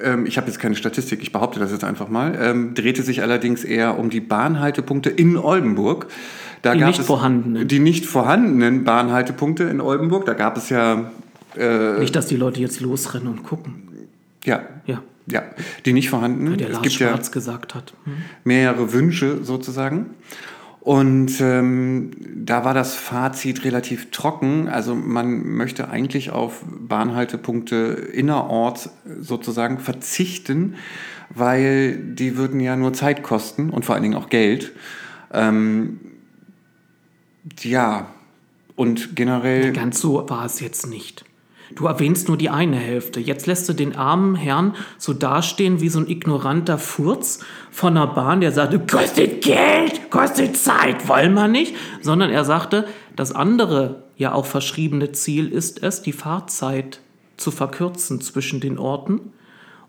ähm, 0.02 0.26
ich 0.26 0.36
habe 0.36 0.48
jetzt 0.48 0.58
keine 0.58 0.74
Statistik, 0.74 1.22
ich 1.22 1.30
behaupte 1.32 1.60
das 1.60 1.70
jetzt 1.70 1.84
einfach 1.84 2.08
mal, 2.08 2.36
ähm, 2.40 2.74
drehte 2.74 3.02
sich 3.02 3.22
allerdings 3.22 3.62
eher 3.62 3.96
um 3.98 4.10
die 4.10 4.20
Bahnhaltepunkte 4.20 5.08
in 5.08 5.36
Oldenburg. 5.36 6.08
Da 6.62 6.72
Die 6.72 6.80
gab 6.80 6.88
nicht 6.88 7.00
es 7.00 7.06
vorhandenen. 7.06 7.68
Die 7.68 7.78
nicht 7.78 8.06
vorhandenen 8.06 8.84
Bahnhaltepunkte 8.84 9.64
in 9.64 9.80
Oldenburg. 9.80 10.26
Da 10.26 10.34
gab 10.34 10.56
es 10.56 10.68
ja, 10.70 11.12
äh, 11.56 12.00
Nicht, 12.00 12.16
dass 12.16 12.26
die 12.26 12.36
Leute 12.36 12.60
jetzt 12.60 12.80
losrennen 12.80 13.28
und 13.28 13.44
gucken. 13.44 13.88
ja, 14.44 14.62
Ja, 14.86 15.00
ja, 15.26 15.42
die 15.84 15.92
nicht 15.92 16.10
vorhandenen. 16.10 16.52
weil 16.52 16.56
der 16.58 16.68
es 16.68 16.72
Lars 16.74 16.82
gibt 16.82 16.98
ja 16.98 17.08
Schwarz 17.08 17.32
gesagt 17.32 17.74
hat. 17.74 17.94
Hm. 18.04 18.14
mehrere 18.44 18.92
Wünsche 18.92 19.42
sozusagen. 19.44 20.10
Und 20.80 21.40
ähm, 21.40 22.10
da 22.34 22.66
war 22.66 22.74
das 22.74 22.94
Fazit 22.94 23.64
relativ 23.64 24.10
trocken. 24.10 24.68
Also 24.68 24.94
man 24.94 25.42
möchte 25.56 25.88
eigentlich 25.88 26.30
auf 26.30 26.62
Bahnhaltepunkte 26.66 28.10
innerorts 28.12 28.90
sozusagen 29.18 29.78
verzichten, 29.78 30.74
weil 31.30 31.96
die 31.96 32.36
würden 32.36 32.60
ja 32.60 32.76
nur 32.76 32.92
Zeit 32.92 33.22
kosten 33.22 33.70
und 33.70 33.86
vor 33.86 33.94
allen 33.94 34.02
Dingen 34.02 34.14
auch 34.14 34.28
Geld. 34.28 34.72
Ähm, 35.32 36.00
ja, 37.62 38.08
und 38.76 39.16
generell. 39.16 39.72
Ganz 39.72 40.00
so 40.00 40.28
war 40.28 40.44
es 40.44 40.60
jetzt 40.60 40.86
nicht. 40.86 41.24
Du 41.74 41.86
erwähnst 41.86 42.28
nur 42.28 42.36
die 42.36 42.50
eine 42.50 42.76
Hälfte. 42.76 43.20
Jetzt 43.20 43.46
lässt 43.46 43.68
du 43.68 43.72
den 43.72 43.96
armen 43.96 44.34
Herrn 44.34 44.74
so 44.98 45.14
dastehen 45.14 45.80
wie 45.80 45.88
so 45.88 45.98
ein 45.98 46.08
ignoranter 46.08 46.78
Furz 46.78 47.40
von 47.70 47.94
der 47.94 48.06
Bahn, 48.08 48.40
der 48.40 48.52
sagte, 48.52 48.78
kostet 48.78 49.42
Geld, 49.42 50.10
kostet 50.10 50.56
Zeit, 50.56 51.08
wollen 51.08 51.34
wir 51.34 51.48
nicht. 51.48 51.74
Sondern 52.02 52.30
er 52.30 52.44
sagte, 52.44 52.86
das 53.16 53.32
andere, 53.32 54.04
ja 54.16 54.32
auch 54.32 54.46
verschriebene 54.46 55.12
Ziel 55.12 55.48
ist 55.48 55.82
es, 55.82 56.02
die 56.02 56.12
Fahrzeit 56.12 57.00
zu 57.36 57.50
verkürzen 57.50 58.20
zwischen 58.20 58.60
den 58.60 58.78
Orten. 58.78 59.32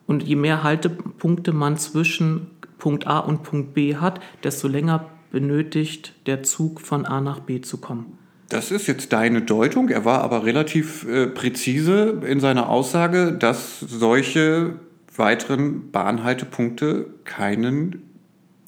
Und 0.08 0.24
je 0.24 0.36
mehr 0.36 0.64
Haltepunkte 0.64 1.52
man 1.52 1.78
zwischen 1.78 2.52
Punkt 2.78 3.06
A 3.08 3.20
und 3.20 3.44
Punkt 3.44 3.74
B 3.74 3.98
hat, 3.98 4.20
desto 4.44 4.68
länger 4.68 5.10
benötigt 5.32 6.14
der 6.26 6.44
Zug 6.44 6.80
von 6.80 7.06
A 7.06 7.20
nach 7.20 7.40
B 7.40 7.60
zu 7.62 7.78
kommen. 7.78 8.18
Das 8.50 8.72
ist 8.72 8.88
jetzt 8.88 9.12
deine 9.14 9.42
Deutung. 9.42 9.90
Er 9.90 10.06
war 10.06 10.22
aber 10.22 10.46
relativ 10.46 11.08
äh, 11.08 11.28
präzise 11.28 12.22
in 12.28 12.40
seiner 12.40 12.70
Aussage, 12.70 13.34
dass 13.34 13.80
solche 13.80 14.74
weiteren 15.16 15.92
Bahnhaltepunkte 15.92 17.08
keinen 17.24 18.04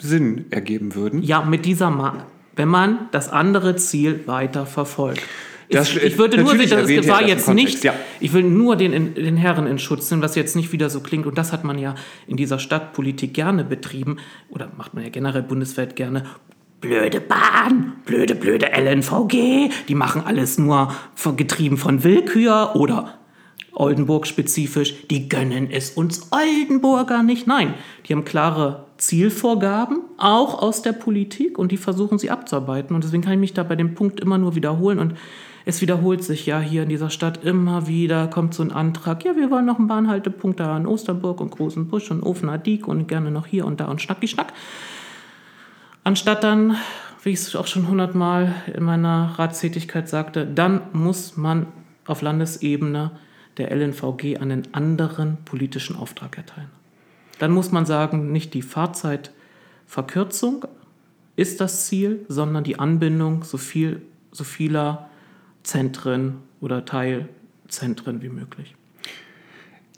Sinn 0.01 0.45
ergeben 0.49 0.95
würden. 0.95 1.21
Ja, 1.21 1.43
mit 1.43 1.65
dieser 1.65 1.89
Ma 1.89 2.25
wenn 2.57 2.67
man 2.67 3.07
das 3.11 3.29
andere 3.29 3.75
Ziel 3.75 4.25
weiter 4.25 4.65
verfolgt. 4.65 5.21
Das- 5.69 5.89
ich, 5.95 6.01
ich 6.01 6.17
würde 6.17 6.41
nur 6.41 6.53
erwähnt 6.53 6.71
er 7.05 7.07
war 7.07 7.21
das 7.21 7.29
jetzt 7.29 7.49
nicht, 7.49 7.83
ja. 7.83 7.93
ich 8.19 8.33
will 8.33 8.43
nur 8.43 8.77
den, 8.77 9.13
den 9.15 9.37
Herren 9.37 9.67
in 9.67 9.79
Schutz 9.79 10.09
nehmen, 10.09 10.23
was 10.23 10.35
jetzt 10.35 10.55
nicht 10.55 10.71
wieder 10.71 10.89
so 10.89 11.01
klingt. 11.01 11.25
Und 11.25 11.37
das 11.37 11.51
hat 11.51 11.63
man 11.63 11.77
ja 11.77 11.95
in 12.25 12.37
dieser 12.37 12.57
Stadtpolitik 12.57 13.33
gerne 13.33 13.63
betrieben, 13.63 14.17
oder 14.49 14.71
macht 14.77 14.93
man 14.93 15.03
ja 15.03 15.09
generell 15.09 15.43
bundesweit 15.43 15.95
gerne. 15.95 16.23
Blöde 16.79 17.19
Bahn, 17.21 17.93
blöde, 18.05 18.35
blöde 18.35 18.67
LNVG, 18.67 19.71
die 19.87 19.95
machen 19.95 20.21
alles 20.23 20.59
nur 20.59 20.91
getrieben 21.35 21.75
von 21.75 22.03
Willkür 22.03 22.75
oder 22.75 23.15
Oldenburg-spezifisch, 23.73 25.07
die 25.07 25.27
gönnen 25.27 25.69
es 25.71 25.89
uns 25.89 26.29
Oldenburger 26.31 27.23
nicht. 27.23 27.47
Nein, 27.47 27.73
die 28.05 28.13
haben 28.13 28.25
klare 28.25 28.85
Zielvorgaben, 28.97 30.01
auch 30.17 30.61
aus 30.61 30.83
der 30.83 30.93
Politik, 30.93 31.57
und 31.57 31.71
die 31.71 31.77
versuchen 31.77 32.19
sie 32.19 32.29
abzuarbeiten. 32.29 32.95
Und 32.95 33.03
deswegen 33.03 33.23
kann 33.23 33.33
ich 33.33 33.39
mich 33.39 33.53
da 33.53 33.63
bei 33.63 33.75
dem 33.75 33.95
Punkt 33.95 34.19
immer 34.19 34.37
nur 34.37 34.55
wiederholen. 34.55 34.99
Und 34.99 35.15
es 35.65 35.81
wiederholt 35.81 36.23
sich 36.23 36.45
ja 36.45 36.59
hier 36.59 36.83
in 36.83 36.89
dieser 36.89 37.09
Stadt 37.09 37.43
immer 37.43 37.87
wieder, 37.87 38.27
kommt 38.27 38.53
so 38.53 38.63
ein 38.63 38.71
Antrag, 38.71 39.25
ja, 39.25 39.35
wir 39.35 39.51
wollen 39.51 39.65
noch 39.65 39.79
einen 39.79 39.87
Bahnhaltepunkt 39.87 40.59
da 40.59 40.77
in 40.77 40.87
Osterburg 40.87 41.41
und 41.41 41.51
Großen 41.51 41.87
Busch 41.87 42.09
und 42.11 42.23
Ofener 42.23 42.57
Diek 42.57 42.87
und 42.87 43.07
gerne 43.07 43.31
noch 43.31 43.47
hier 43.47 43.65
und 43.65 43.79
da 43.79 43.85
und 43.85 44.01
Schnacki 44.01 44.27
Schnack. 44.27 44.53
Anstatt 46.07 46.45
dann, 46.45 46.77
wie 47.23 47.31
ich 47.31 47.39
es 47.39 47.53
auch 47.53 47.67
schon 47.67 47.89
hundertmal 47.89 48.55
in 48.73 48.85
meiner 48.85 49.37
Ratstätigkeit 49.37 50.07
sagte, 50.07 50.47
dann 50.47 50.79
muss 50.93 51.35
man 51.35 51.67
auf 52.05 52.21
Landesebene 52.21 53.11
der 53.57 53.75
LNVG 53.75 54.37
einen 54.37 54.73
anderen 54.73 55.35
politischen 55.43 55.97
Auftrag 55.97 56.37
erteilen. 56.37 56.69
Dann 57.39 57.51
muss 57.51 57.73
man 57.73 57.85
sagen, 57.85 58.31
nicht 58.31 58.53
die 58.53 58.61
Fahrzeitverkürzung 58.61 60.63
ist 61.35 61.59
das 61.59 61.87
Ziel, 61.87 62.25
sondern 62.29 62.63
die 62.63 62.79
Anbindung 62.79 63.43
so, 63.43 63.57
viel, 63.57 64.01
so 64.31 64.45
vieler 64.45 65.09
Zentren 65.63 66.37
oder 66.61 66.85
Teilzentren 66.85 68.21
wie 68.21 68.29
möglich. 68.29 68.76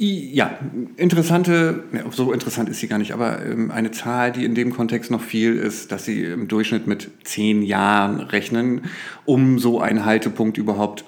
Ja, 0.02 0.58
interessante, 0.96 1.84
so 2.12 2.32
interessant 2.32 2.70
ist 2.70 2.80
sie 2.80 2.88
gar 2.88 3.00
nicht, 3.00 3.12
aber 3.12 3.46
ähm, 3.46 3.70
eine 3.70 3.92
Zahl, 3.92 4.32
die 4.32 4.46
in 4.46 4.56
dem 4.56 4.72
Kontext 4.72 5.12
noch 5.12 5.20
viel 5.20 5.58
ist, 5.58 5.92
dass 5.92 6.06
sie 6.06 6.24
im 6.24 6.48
Durchschnitt 6.48 6.88
mit 6.88 7.12
zehn 7.26 7.62
Jahren 7.62 8.22
rechnen, 8.22 8.84
um 9.26 9.60
so 9.60 9.82
einen 9.82 10.06
Haltepunkt 10.06 10.58
überhaupt 10.58 11.04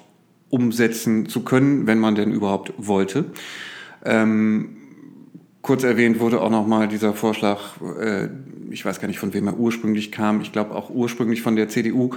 umsetzen 0.50 1.24
zu 1.24 1.42
können, 1.42 1.86
wenn 1.86 2.00
man 2.00 2.16
denn 2.16 2.32
überhaupt 2.32 2.74
wollte. 2.76 3.24
Ähm, 4.04 4.76
kurz 5.62 5.84
erwähnt 5.84 6.20
wurde 6.20 6.42
auch 6.42 6.50
nochmal 6.50 6.86
dieser 6.86 7.14
Vorschlag, 7.14 7.60
äh, 7.98 8.28
ich 8.70 8.84
weiß 8.84 9.00
gar 9.00 9.08
nicht, 9.08 9.18
von 9.18 9.32
wem 9.32 9.46
er 9.46 9.56
ursprünglich 9.56 10.12
kam, 10.12 10.42
ich 10.42 10.52
glaube 10.52 10.74
auch 10.74 10.90
ursprünglich 10.90 11.40
von 11.40 11.56
der 11.56 11.70
CDU, 11.70 12.10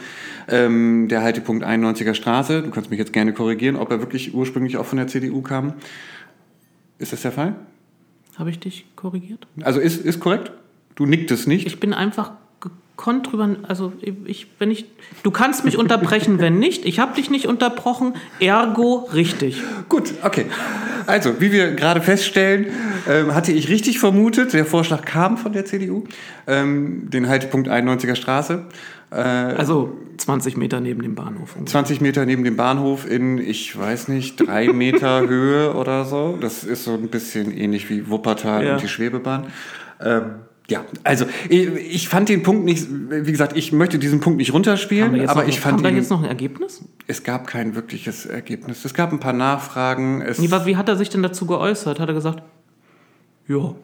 ähm, 0.50 1.08
der 1.08 1.24
Haltepunkt 1.24 1.64
91er 1.64 2.16
Straße. 2.16 2.64
Du 2.64 2.70
kannst 2.70 2.90
mich 2.90 3.00
jetzt 3.00 3.14
gerne 3.14 3.32
korrigieren, 3.32 3.78
ob 3.78 3.92
er 3.92 4.02
wirklich 4.02 4.34
ursprünglich 4.34 4.76
auch 4.76 4.86
von 4.86 4.98
der 4.98 5.08
CDU 5.08 5.42
kam. 5.42 5.76
Ist 6.98 7.14
das 7.14 7.22
der 7.22 7.32
Fall? 7.32 7.56
Habe 8.38 8.50
ich 8.50 8.60
dich 8.60 8.86
korrigiert? 8.96 9.48
Also 9.64 9.80
ist, 9.80 10.04
ist 10.04 10.20
korrekt? 10.20 10.52
Du 10.96 11.06
nicktest 11.06 11.48
nicht? 11.48 11.66
Ich 11.66 11.80
bin 11.80 11.94
einfach 11.94 12.32
gekonnt 12.62 13.32
drüber, 13.32 13.56
also 13.64 13.92
ich, 14.26 14.48
wenn 14.60 14.72
ich, 14.72 14.86
du 15.24 15.32
kannst 15.32 15.66
mich 15.66 15.78
unterbrechen, 15.78 16.40
wenn 16.40 16.60
nicht. 16.60 16.86
Ich 16.86 17.00
habe 17.00 17.16
dich 17.16 17.30
nicht 17.30 17.48
unterbrochen, 17.48 18.14
ergo 18.40 19.10
richtig. 19.14 19.62
Gut, 19.90 20.14
okay. 20.24 20.46
Also, 21.06 21.40
wie 21.40 21.52
wir 21.52 21.74
gerade 21.74 22.02
feststellen, 22.02 22.68
ähm, 23.08 23.36
hatte 23.36 23.52
ich 23.52 23.70
richtig 23.70 24.00
vermutet, 24.00 24.54
der 24.54 24.66
Vorschlag 24.66 25.04
kam 25.04 25.38
von 25.38 25.54
der 25.54 25.66
CDU, 25.66 26.06
ähm, 26.48 27.10
den 27.10 27.28
Haltepunkt 27.28 27.70
91er 27.70 28.16
Straße. 28.16 28.66
Äh, 29.12 29.16
Also 29.18 29.96
20 30.18 30.58
Meter 30.58 30.80
neben 30.80 31.02
dem 31.02 31.16
Bahnhof. 31.16 31.56
20 31.66 32.02
Meter 32.02 32.26
neben 32.26 32.44
dem 32.44 32.56
Bahnhof 32.58 33.10
in, 33.10 33.38
ich 33.38 33.78
weiß 33.78 34.08
nicht, 34.08 34.38
drei 34.38 34.68
Meter 34.74 35.28
Höhe 35.28 35.74
oder 35.74 36.06
so. 36.06 36.38
Das 36.40 36.64
ist 36.64 36.84
so 36.86 36.94
ein 36.94 37.08
bisschen 37.10 37.56
ähnlich 37.56 37.90
wie 37.90 38.10
Wuppertal 38.10 38.66
Ja. 38.66 38.74
und 38.74 38.82
die 38.84 38.88
Schwebebahn. 38.88 39.48
Ähm, 40.02 40.24
ja, 40.68 40.84
also 41.04 41.26
ich, 41.48 41.68
ich 41.68 42.10
fand 42.10 42.28
den 42.28 42.42
Punkt 42.42 42.66
nicht, 42.66 42.88
wie 42.90 43.32
gesagt, 43.32 43.56
ich 43.56 43.72
möchte 43.72 44.00
diesen 44.00 44.20
Punkt 44.20 44.38
nicht 44.38 44.52
runterspielen, 44.52 45.28
aber 45.30 45.42
noch, 45.44 45.48
ich 45.48 45.60
fand 45.60 45.76
haben 45.78 45.84
da 45.84 45.90
jetzt 45.90 46.10
noch 46.10 46.24
ein 46.24 46.28
Ergebnis? 46.28 46.84
es 47.06 47.22
gab 47.24 47.46
kein 47.46 47.76
wirkliches 47.76 48.26
Ergebnis. 48.26 48.84
Es 48.84 48.96
gab 48.96 49.12
ein 49.14 49.20
paar 49.20 49.34
Nachfragen. 49.34 50.22
Es, 50.22 50.40
Nee, 50.40 50.50
wie 50.66 50.76
hat 50.76 50.90
er 50.90 50.96
sich 50.96 51.10
denn 51.10 51.22
dazu 51.22 51.46
geäußert? 51.46 52.00
Hat 52.00 52.10
er 52.10 52.16
gesagt, 52.16 52.42
ja, 53.48 53.76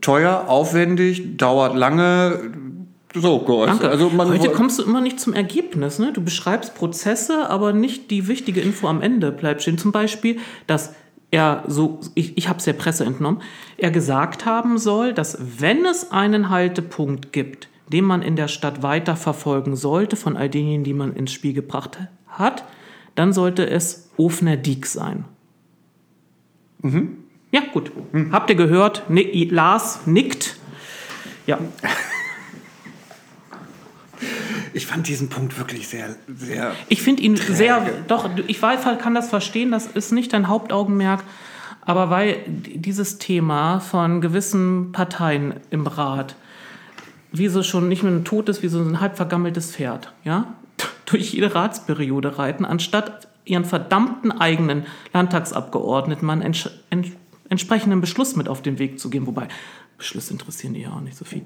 teuer, 0.00 0.44
aufwendig, 0.48 1.36
dauert 1.36 1.76
lange, 1.76 2.52
so 3.14 3.38
geäußert. 3.38 3.82
danke. 3.82 3.88
Also 3.88 4.10
man 4.10 4.28
Heute 4.28 4.50
kommst 4.50 4.78
du 4.78 4.82
immer 4.82 5.00
nicht 5.00 5.20
zum 5.20 5.32
Ergebnis. 5.32 5.98
Ne? 5.98 6.12
Du 6.12 6.22
beschreibst 6.22 6.74
Prozesse, 6.74 7.48
aber 7.48 7.72
nicht 7.72 8.10
die 8.10 8.26
wichtige 8.26 8.60
Info 8.60 8.88
am 8.88 9.00
Ende 9.00 9.32
bleibt 9.32 9.62
stehen. 9.62 9.78
Zum 9.78 9.92
Beispiel, 9.92 10.38
dass 10.66 10.94
er 11.30 11.64
so, 11.66 12.00
ich, 12.14 12.36
ich 12.36 12.48
habe 12.48 12.58
es 12.58 12.64
der 12.64 12.72
Presse 12.74 13.04
entnommen, 13.04 13.42
er 13.76 13.90
gesagt 13.90 14.46
haben 14.46 14.78
soll, 14.78 15.12
dass 15.12 15.38
wenn 15.58 15.84
es 15.84 16.12
einen 16.12 16.50
Haltepunkt 16.50 17.32
gibt, 17.32 17.68
den 17.92 18.04
man 18.04 18.22
in 18.22 18.36
der 18.36 18.48
Stadt 18.48 18.82
weiterverfolgen 18.82 19.76
sollte, 19.76 20.16
von 20.16 20.36
all 20.36 20.48
denjenigen, 20.48 20.84
die 20.84 20.94
man 20.94 21.14
ins 21.14 21.32
Spiel 21.32 21.52
gebracht 21.52 21.98
hat, 22.28 22.64
dann 23.14 23.32
sollte 23.32 23.68
es 23.68 24.10
Ofner 24.16 24.56
Diek 24.56 24.86
sein. 24.86 25.24
Ja, 27.54 27.62
gut. 27.72 27.92
Habt 28.32 28.50
ihr 28.50 28.56
gehört? 28.56 29.08
Ni 29.08 29.44
Lars 29.44 30.00
nickt. 30.06 30.56
Ja, 31.46 31.58
ich 34.72 34.86
fand 34.86 35.06
diesen 35.06 35.28
Punkt 35.28 35.56
wirklich 35.56 35.86
sehr, 35.86 36.16
sehr. 36.26 36.72
Ich 36.88 37.00
finde 37.00 37.22
ihn 37.22 37.36
sehr, 37.36 37.80
doch, 38.08 38.28
ich 38.48 38.60
weiß, 38.60 38.80
kann 38.98 39.14
das 39.14 39.28
verstehen, 39.28 39.70
das 39.70 39.86
ist 39.86 40.10
nicht 40.10 40.32
dein 40.32 40.48
Hauptaugenmerk, 40.48 41.22
aber 41.82 42.10
weil 42.10 42.38
dieses 42.46 43.18
Thema 43.18 43.78
von 43.78 44.20
gewissen 44.20 44.90
Parteien 44.90 45.54
im 45.70 45.86
Rat, 45.86 46.34
wie 47.30 47.46
so 47.46 47.62
schon 47.62 47.88
nicht 47.88 48.02
mehr 48.02 48.12
ein 48.12 48.24
totes, 48.24 48.62
wie 48.62 48.68
so 48.68 48.80
ein 48.80 49.00
halb 49.00 49.16
vergammeltes 49.16 49.76
Pferd, 49.76 50.12
ja, 50.24 50.54
durch 51.06 51.32
jede 51.32 51.54
Ratsperiode 51.54 52.36
reiten, 52.36 52.64
anstatt 52.64 53.28
ihren 53.44 53.64
verdammten 53.64 54.32
eigenen 54.32 54.86
Landtagsabgeordneten 55.12 56.26
mal 56.26 56.32
einen 56.32 56.42
ents 56.42 57.12
entsprechenden 57.54 58.00
Beschluss 58.00 58.36
mit 58.36 58.48
auf 58.48 58.62
den 58.62 58.78
Weg 58.78 58.98
zu 59.00 59.10
geben, 59.10 59.26
wobei 59.26 59.48
Beschlüsse 59.98 60.32
interessieren 60.32 60.74
die 60.74 60.82
ja 60.82 60.90
auch 60.90 61.00
nicht 61.00 61.16
so 61.16 61.24
viel. 61.24 61.44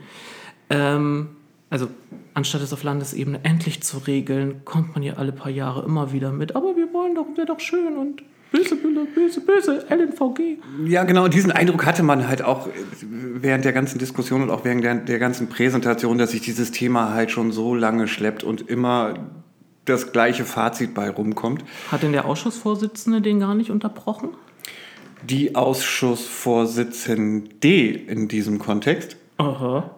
Ähm, 0.70 1.28
also 1.70 1.88
anstatt 2.34 2.62
es 2.62 2.72
auf 2.72 2.82
Landesebene 2.82 3.40
endlich 3.42 3.82
zu 3.82 3.98
regeln, 3.98 4.62
kommt 4.64 4.94
man 4.94 5.02
ja 5.02 5.14
alle 5.14 5.32
paar 5.32 5.50
Jahre 5.50 5.84
immer 5.84 6.12
wieder 6.12 6.32
mit. 6.32 6.56
Aber 6.56 6.76
wir 6.76 6.92
wollen 6.92 7.14
doch, 7.14 7.26
wäre 7.36 7.46
doch 7.46 7.60
schön 7.60 7.96
und 7.96 8.22
böse, 8.50 8.76
böse, 8.76 9.06
böse, 9.14 9.40
böse, 9.42 9.86
LNVG. 9.90 10.58
Ja, 10.86 11.04
genau, 11.04 11.24
und 11.24 11.34
diesen 11.34 11.52
Eindruck 11.52 11.84
hatte 11.84 12.02
man 12.02 12.26
halt 12.26 12.42
auch 12.42 12.68
während 13.02 13.64
der 13.64 13.72
ganzen 13.72 13.98
Diskussion 13.98 14.42
und 14.42 14.50
auch 14.50 14.64
während 14.64 14.82
der, 14.82 14.94
der 14.94 15.18
ganzen 15.18 15.48
Präsentation, 15.48 16.16
dass 16.16 16.30
sich 16.30 16.40
dieses 16.40 16.70
Thema 16.70 17.12
halt 17.12 17.30
schon 17.30 17.52
so 17.52 17.74
lange 17.74 18.08
schleppt 18.08 18.44
und 18.44 18.68
immer 18.68 19.14
das 19.84 20.12
gleiche 20.12 20.44
Fazit 20.44 20.94
bei 20.94 21.10
rumkommt. 21.10 21.64
Hat 21.90 22.02
denn 22.02 22.12
der 22.12 22.24
Ausschussvorsitzende 22.26 23.20
den 23.20 23.40
gar 23.40 23.54
nicht 23.54 23.70
unterbrochen? 23.70 24.30
Die 25.22 25.54
Ausschussvorsitzende 25.54 27.48
in 28.06 28.28
diesem 28.28 28.58
Kontext, 28.58 29.16
Aha. 29.38 29.90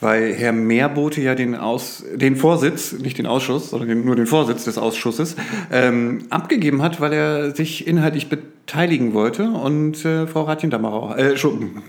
weil 0.00 0.34
Herr 0.34 0.52
Meerbote 0.52 1.20
ja 1.20 1.34
den, 1.34 1.54
Aus, 1.54 2.04
den 2.14 2.36
Vorsitz, 2.36 2.92
nicht 2.92 3.18
den 3.18 3.26
Ausschuss, 3.26 3.70
sondern 3.70 3.88
den, 3.88 4.04
nur 4.04 4.16
den 4.16 4.26
Vorsitz 4.26 4.64
des 4.64 4.78
Ausschusses, 4.78 5.36
ähm, 5.72 6.26
abgegeben 6.30 6.82
hat, 6.82 7.00
weil 7.00 7.12
er 7.12 7.54
sich 7.54 7.86
inhaltlich 7.86 8.28
beteiligen 8.28 9.14
wollte 9.14 9.50
und 9.50 10.04
äh, 10.04 10.26
Frau 10.26 10.42
Ratjen-Dammerau, 10.42 11.14
äh, 11.14 11.30
Entschuldigung, 11.30 11.82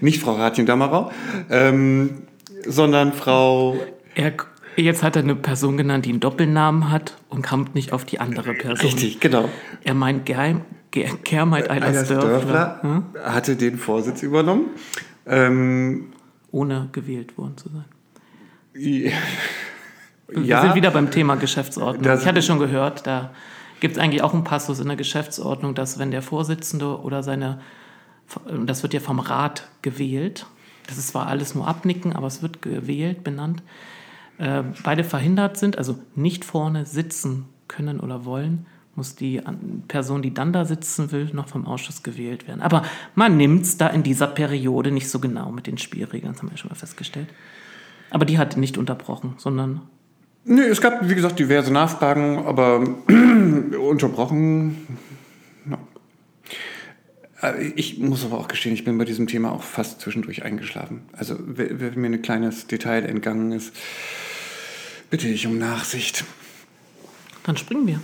nicht 0.00 0.20
Frau 0.20 0.34
Ratjen-Dammerau, 0.34 1.10
ähm, 1.50 2.22
sondern 2.66 3.12
Frau 3.12 3.76
Er, 4.14 4.32
Jetzt 4.76 5.02
hat 5.02 5.16
er 5.16 5.22
eine 5.22 5.34
Person 5.34 5.76
genannt, 5.76 6.06
die 6.06 6.10
einen 6.10 6.20
Doppelnamen 6.20 6.90
hat 6.90 7.16
und 7.28 7.46
kommt 7.46 7.74
nicht 7.74 7.92
auf 7.92 8.04
die 8.04 8.20
andere 8.20 8.54
Person. 8.54 8.86
Richtig, 8.86 9.20
genau. 9.20 9.48
Er 9.84 9.94
meint 9.94 10.26
Geheim, 10.26 10.62
Kermit 10.90 11.70
Eilersdörfler, 11.70 12.78
hm? 12.82 13.04
hatte 13.22 13.56
den 13.56 13.78
Vorsitz 13.78 14.22
übernommen. 14.22 14.66
Ähm, 15.26 16.12
ohne 16.50 16.88
gewählt 16.92 17.38
worden 17.38 17.56
zu 17.56 17.68
sein. 17.68 17.84
ja, 18.74 19.12
Wir 20.28 20.60
sind 20.62 20.74
wieder 20.74 20.90
beim 20.90 21.10
Thema 21.10 21.36
Geschäftsordnung. 21.36 22.02
Das- 22.02 22.22
ich 22.22 22.26
hatte 22.26 22.42
schon 22.42 22.58
gehört, 22.58 23.06
da 23.06 23.30
gibt 23.80 23.96
es 23.96 24.02
eigentlich 24.02 24.22
auch 24.22 24.34
einen 24.34 24.44
Passus 24.44 24.80
in 24.80 24.86
der 24.88 24.96
Geschäftsordnung, 24.96 25.74
dass 25.74 25.98
wenn 25.98 26.10
der 26.10 26.22
Vorsitzende 26.22 27.00
oder 27.00 27.22
seine, 27.22 27.60
das 28.66 28.82
wird 28.82 28.94
ja 28.94 29.00
vom 29.00 29.18
Rat 29.20 29.68
gewählt, 29.82 30.46
das 30.86 30.98
ist 30.98 31.08
zwar 31.08 31.26
alles 31.26 31.54
nur 31.54 31.66
Abnicken, 31.68 32.14
aber 32.14 32.26
es 32.26 32.42
wird 32.42 32.62
gewählt, 32.62 33.22
benannt, 33.24 33.62
äh, 34.38 34.62
beide 34.82 35.04
verhindert 35.04 35.56
sind, 35.56 35.78
also 35.78 35.98
nicht 36.14 36.44
vorne 36.44 36.84
sitzen 36.86 37.46
können 37.68 38.00
oder 38.00 38.24
wollen, 38.24 38.66
muss 39.00 39.14
die 39.16 39.40
Person, 39.88 40.20
die 40.20 40.34
dann 40.34 40.52
da 40.52 40.66
sitzen 40.66 41.10
will, 41.10 41.30
noch 41.32 41.48
vom 41.48 41.64
Ausschuss 41.66 42.02
gewählt 42.02 42.46
werden. 42.46 42.60
Aber 42.60 42.82
man 43.14 43.38
nimmt 43.38 43.62
es 43.62 43.78
da 43.78 43.86
in 43.86 44.02
dieser 44.02 44.26
Periode 44.26 44.90
nicht 44.90 45.08
so 45.08 45.20
genau 45.20 45.50
mit 45.50 45.66
den 45.66 45.78
Spielregeln, 45.78 46.34
das 46.34 46.42
haben 46.42 46.48
wir 46.48 46.52
ja 46.52 46.58
schon 46.58 46.68
mal 46.68 46.74
festgestellt. 46.74 47.28
Aber 48.10 48.26
die 48.26 48.36
hat 48.36 48.58
nicht 48.58 48.76
unterbrochen, 48.76 49.36
sondern 49.38 49.80
Nee, 50.44 50.62
es 50.62 50.82
gab, 50.82 51.08
wie 51.08 51.14
gesagt, 51.14 51.38
diverse 51.38 51.72
Nachfragen, 51.72 52.44
aber 52.44 52.80
unterbrochen. 53.80 54.76
Äh, 57.42 57.68
Ich 57.76 57.98
muss 57.98 58.22
aber 58.24 58.38
auch 58.38 58.48
gestehen, 58.48 58.74
ich 58.74 58.84
bin 58.84 58.98
bei 58.98 59.06
diesem 59.06 59.26
Thema 59.26 59.50
auch 59.50 59.62
fast 59.62 60.02
zwischendurch 60.02 60.42
eingeschlafen. 60.42 61.02
Also, 61.12 61.36
wenn 61.38 61.98
mir 61.98 62.08
ein 62.08 62.20
kleines 62.22 62.66
Detail 62.66 63.06
entgangen 63.06 63.52
ist, 63.52 63.72
bitte 65.08 65.26
ich 65.28 65.46
um 65.46 65.56
Nachsicht. 65.58 66.24
dann 67.44 67.56
springen 67.56 67.86
wir. 67.86 68.00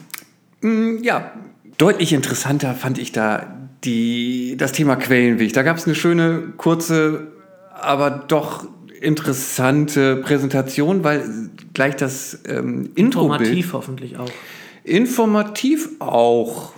Mm, 0.67 1.03
Ja, 1.03 1.33
deutlich 1.79 2.13
interessanter 2.13 2.75
fand 2.75 2.99
ich 2.99 3.13
da 3.13 3.47
die, 3.85 4.57
das 4.59 4.73
Thema 4.73 4.97
Quellenweg. 4.97 5.53
Da 5.53 5.63
gab 5.63 5.77
es 5.77 5.87
eine 5.87 5.95
schöne, 5.95 6.55
kurze, 6.57 7.29
aber 7.73 8.11
doch 8.11 8.67
interessante 9.01 10.17
Präsentation, 10.17 11.05
weil 11.05 11.25
gleich 11.75 11.97
das 11.97 12.41
ähm, 12.49 12.91
Introbild... 12.95 13.43
Informativ 13.43 13.73
hoffentlich 13.75 14.19
auch. 14.19 14.31
Informativ 14.83 15.91
auch. 15.99 16.73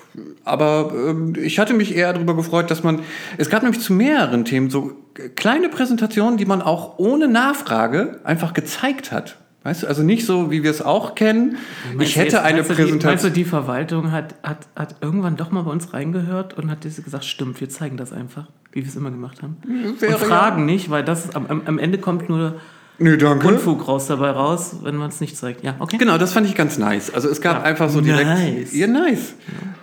Aber 0.45 0.93
ähm, 0.95 1.35
ich 1.41 1.59
hatte 1.59 1.75
mich 1.75 1.95
eher 1.95 2.13
darüber 2.13 2.35
gefreut, 2.35 2.71
dass 2.71 2.83
man. 2.83 3.03
Es 3.37 3.51
gab 3.51 3.63
nämlich 3.63 3.81
zu 3.83 3.93
mehreren 3.93 4.45
Themen 4.45 4.69
so 4.69 4.93
kleine 5.37 5.69
Präsentationen, 5.69 6.39
die 6.39 6.47
man 6.47 6.61
auch 6.61 6.99
ohne 6.99 7.29
Nachfrage 7.29 8.21
einfach 8.25 8.53
gezeigt 8.53 9.13
hat. 9.13 9.37
Weißt 9.65 9.83
du, 9.83 9.87
also 9.89 10.03
nicht 10.03 10.25
so, 10.25 10.51
wie 10.51 10.63
wir 10.63 10.71
es 10.71 10.81
auch 10.81 11.15
kennen. 11.15 11.57
Meinst 11.95 12.11
ich 12.13 12.17
hätte 12.17 12.37
jetzt- 12.37 12.45
eine 12.45 12.63
du, 12.63 12.63
die, 12.63 12.69
meinst 12.69 12.71
du, 12.71 12.75
Präsentation. 12.85 13.33
die 13.35 13.45
Verwaltung 13.45 14.13
hat, 14.13 14.35
hat, 14.43 14.67
hat 14.77 14.97
irgendwann 15.01 15.37
doch 15.37 15.51
mal 15.51 15.63
bei 15.63 15.71
uns 15.71 15.93
reingehört 15.93 16.55
und 16.57 16.71
hat 16.71 16.85
diese 16.85 17.03
gesagt, 17.03 17.25
stimmt, 17.25 17.61
wir 17.61 17.69
zeigen 17.69 17.97
das 17.97 18.13
einfach, 18.13 18.47
wie 18.73 18.83
wir 18.83 18.89
es 18.89 18.97
immer 18.97 19.11
gemacht 19.11 19.43
haben. 19.43 19.57
wäre 19.99 20.15
und 20.17 20.25
fragen 20.25 20.65
nicht, 20.65 20.91
weil 20.91 21.03
das 21.05 21.35
am, 21.35 21.47
am 21.65 21.79
Ende 21.79 21.99
kommt 21.99 22.29
nur 22.29 22.55
Nö, 23.01 23.17
danke. 23.17 23.47
Unfug 23.47 23.87
raus 23.87 24.07
dabei 24.09 24.31
raus, 24.31 24.77
wenn 24.83 24.97
man 24.97 25.09
es 25.11 25.21
nicht 25.21 25.37
zeigt. 25.37 25.63
Ja, 25.63 25.77
okay. 25.79 25.99
Genau, 25.99 26.19
das 26.19 26.33
fand 26.33 26.49
ich 26.49 26.55
ganz 26.57 26.79
nice. 26.79 27.13
Also 27.15 27.29
es 27.29 27.41
gab 27.41 27.59
Ja. 27.59 27.63
einfach 27.63 27.91
so 27.91 28.01
direkt. 28.01 28.27
Nice. 28.27 28.75
Ja, 28.75 28.87
nice. 28.89 29.35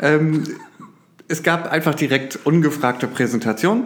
Ähm, 0.02 0.44
es 1.30 1.42
gab 1.42 1.72
einfach 1.72 1.96
direkt 1.96 2.40
ungefragte 2.44 3.08
Präsentationen. 3.08 3.86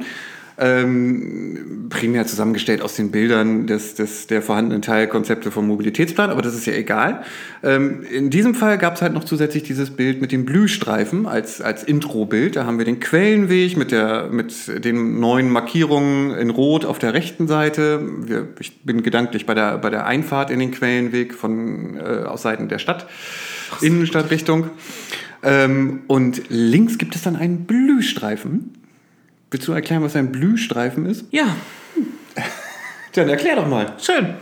Ähm, 0.62 1.88
primär 1.90 2.28
zusammengestellt 2.28 2.82
aus 2.82 2.94
den 2.94 3.12
Bildern 3.12 3.66
des, 3.66 3.96
des, 3.96 4.28
der 4.28 4.42
vorhandenen 4.42 4.82
Teilkonzepte 4.82 5.52
vom 5.52 5.68
Mobilitätsplan, 5.68 6.30
aber 6.30 6.42
das 6.42 6.54
ist 6.54 6.66
ja 6.66 6.74
egal. 6.74 7.24
Ähm, 7.64 8.04
in 8.04 8.30
diesem 8.30 8.56
Fall 8.56 8.78
gab 8.78 8.96
es 8.96 9.02
halt 9.02 9.14
noch 9.14 9.24
zusätzlich 9.24 9.64
dieses 9.64 9.92
Bild 9.92 10.20
mit 10.20 10.34
dem 10.34 10.44
Blühstreifen 10.44 11.28
als, 11.28 11.62
als 11.62 11.84
Intro-Bild. 11.84 12.58
Da 12.58 12.66
haben 12.66 12.78
wir 12.78 12.84
den 12.84 13.00
Quellenweg 13.00 13.78
mit, 13.78 13.92
der, 13.92 14.28
mit 14.32 14.84
den 14.84 15.22
neuen 15.22 15.50
Markierungen 15.50 16.32
in 16.38 16.50
Rot 16.50 16.84
auf 16.84 17.00
der 17.00 17.14
rechten 17.14 17.48
Seite. 17.48 18.02
Wir, 18.26 18.48
ich 18.60 18.84
bin 18.84 19.02
gedanklich 19.02 19.46
bei 19.46 19.54
der, 19.54 19.78
bei 19.78 19.90
der 19.90 20.06
Einfahrt 20.06 20.52
in 20.52 20.60
den 20.60 20.72
Quellenweg 20.72 21.34
von, 21.34 21.96
äh, 21.96 22.26
aus 22.26 22.42
Seiten 22.42 22.68
der 22.68 22.80
Stadt, 22.80 23.08
Innenstadtrichtung. 23.80 24.72
Ähm, 25.42 26.02
und 26.08 26.42
links 26.50 26.98
gibt 26.98 27.16
es 27.16 27.22
dann 27.22 27.38
einen 27.38 27.64
Blühstreifen. 27.64 28.74
Willst 29.52 29.68
du 29.68 29.72
erklären, 29.72 30.04
was 30.04 30.16
ein 30.16 30.32
Blühstreifen 30.32 31.06
ist? 31.06 31.26
Ja, 31.32 31.56
Dann 33.14 33.30
erklär 33.30 33.56
doch 33.56 33.68
mal. 33.68 33.94
schön. 34.00 34.36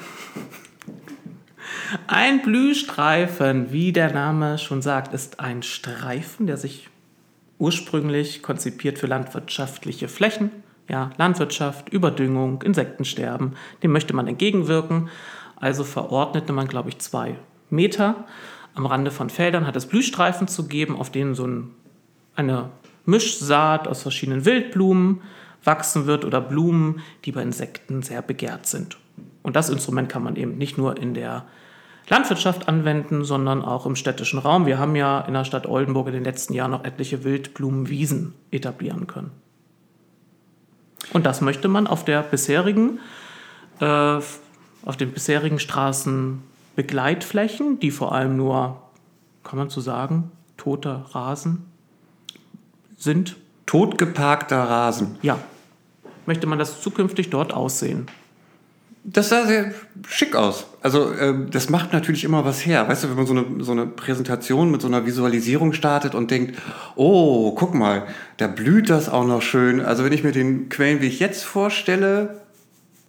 Ein 2.07 2.41
Blühstreifen, 2.41 3.71
wie 3.71 3.93
der 3.93 4.11
Name 4.11 4.57
schon 4.57 4.81
sagt, 4.81 5.13
ist 5.13 5.39
ein 5.39 5.63
Streifen, 5.63 6.45
der 6.45 6.57
sich 6.57 6.89
ursprünglich 7.59 8.43
konzipiert 8.43 8.99
für 8.99 9.07
landwirtschaftliche 9.07 10.09
Flächen, 10.09 10.51
ja, 10.89 11.11
Landwirtschaft, 11.17 11.89
Überdüngung, 11.89 12.61
Insektensterben, 12.61 13.53
dem 13.83 13.91
möchte 13.91 14.13
man 14.13 14.27
entgegenwirken. 14.27 15.09
Also 15.55 15.83
verordnete 15.83 16.53
man, 16.53 16.67
glaube 16.67 16.89
ich, 16.89 16.99
zwei 16.99 17.35
Meter 17.69 18.25
am 18.75 18.85
Rande 18.85 19.09
von 19.09 19.29
Feldern, 19.29 19.65
hat 19.65 19.75
es 19.75 19.87
Blühstreifen 19.87 20.47
zu 20.47 20.67
geben, 20.67 20.97
auf 20.97 21.09
denen 21.09 21.35
so 21.35 21.47
ein, 21.47 21.71
eine 22.35 22.69
Mischsaat 23.07 23.87
aus 23.87 24.03
verschiedenen 24.03 24.45
Wildblumen 24.45 25.21
wachsen 25.63 26.05
wird 26.05 26.25
oder 26.25 26.41
Blumen, 26.41 27.01
die 27.25 27.31
bei 27.31 27.41
Insekten 27.41 28.03
sehr 28.03 28.21
begehrt 28.21 28.67
sind. 28.67 28.97
Und 29.43 29.55
das 29.55 29.69
Instrument 29.69 30.09
kann 30.09 30.23
man 30.23 30.35
eben 30.35 30.57
nicht 30.57 30.77
nur 30.77 30.97
in 30.97 31.13
der 31.13 31.45
Landwirtschaft 32.09 32.67
anwenden, 32.67 33.23
sondern 33.23 33.63
auch 33.63 33.85
im 33.85 33.95
städtischen 33.95 34.39
Raum. 34.39 34.65
Wir 34.65 34.77
haben 34.77 34.95
ja 34.95 35.21
in 35.21 35.33
der 35.33 35.45
Stadt 35.45 35.67
Oldenburg 35.67 36.07
in 36.07 36.13
den 36.13 36.23
letzten 36.23 36.53
Jahren 36.53 36.71
noch 36.71 36.83
etliche 36.83 37.23
Wildblumenwiesen 37.23 38.33
etablieren 38.51 39.07
können. 39.07 39.31
Und 41.13 41.25
das 41.25 41.39
möchte 41.41 41.69
man 41.69 41.87
auf 41.87 42.03
der 42.03 42.23
bisherigen, 42.23 42.99
äh, 43.79 43.85
auf 43.85 44.97
den 44.99 45.11
bisherigen 45.11 45.59
Straßenbegleitflächen, 45.59 47.79
die 47.79 47.91
vor 47.91 48.13
allem 48.13 48.35
nur, 48.35 48.81
kann 49.43 49.59
man 49.59 49.69
so 49.69 49.79
sagen, 49.79 50.31
toter 50.57 51.05
Rasen 51.11 51.66
sind, 52.97 53.37
Totgeparkter 53.65 54.57
Rasen. 54.57 55.17
ja, 55.21 55.37
möchte 56.25 56.47
man 56.47 56.59
das 56.59 56.81
zukünftig 56.81 57.29
dort 57.29 57.53
aussehen. 57.53 58.07
Das 59.09 59.29
sah 59.29 59.45
sehr 59.45 59.71
schick 60.05 60.35
aus. 60.35 60.67
Also 60.81 61.13
ähm, 61.13 61.49
das 61.49 61.69
macht 61.69 61.93
natürlich 61.93 62.25
immer 62.25 62.43
was 62.43 62.65
her. 62.65 62.89
Weißt 62.89 63.05
du, 63.05 63.09
wenn 63.09 63.15
man 63.15 63.25
so 63.25 63.33
eine, 63.33 63.63
so 63.63 63.71
eine 63.71 63.85
Präsentation 63.85 64.69
mit 64.69 64.81
so 64.81 64.89
einer 64.89 65.05
Visualisierung 65.05 65.71
startet 65.71 66.13
und 66.13 66.29
denkt, 66.29 66.59
oh, 66.97 67.53
guck 67.53 67.73
mal, 67.73 68.05
da 68.35 68.47
blüht 68.47 68.89
das 68.89 69.07
auch 69.07 69.25
noch 69.25 69.41
schön. 69.41 69.79
Also 69.79 70.03
wenn 70.03 70.11
ich 70.11 70.25
mir 70.25 70.33
den 70.33 70.67
Quellenweg 70.67 71.19
jetzt 71.21 71.45
vorstelle, 71.45 72.41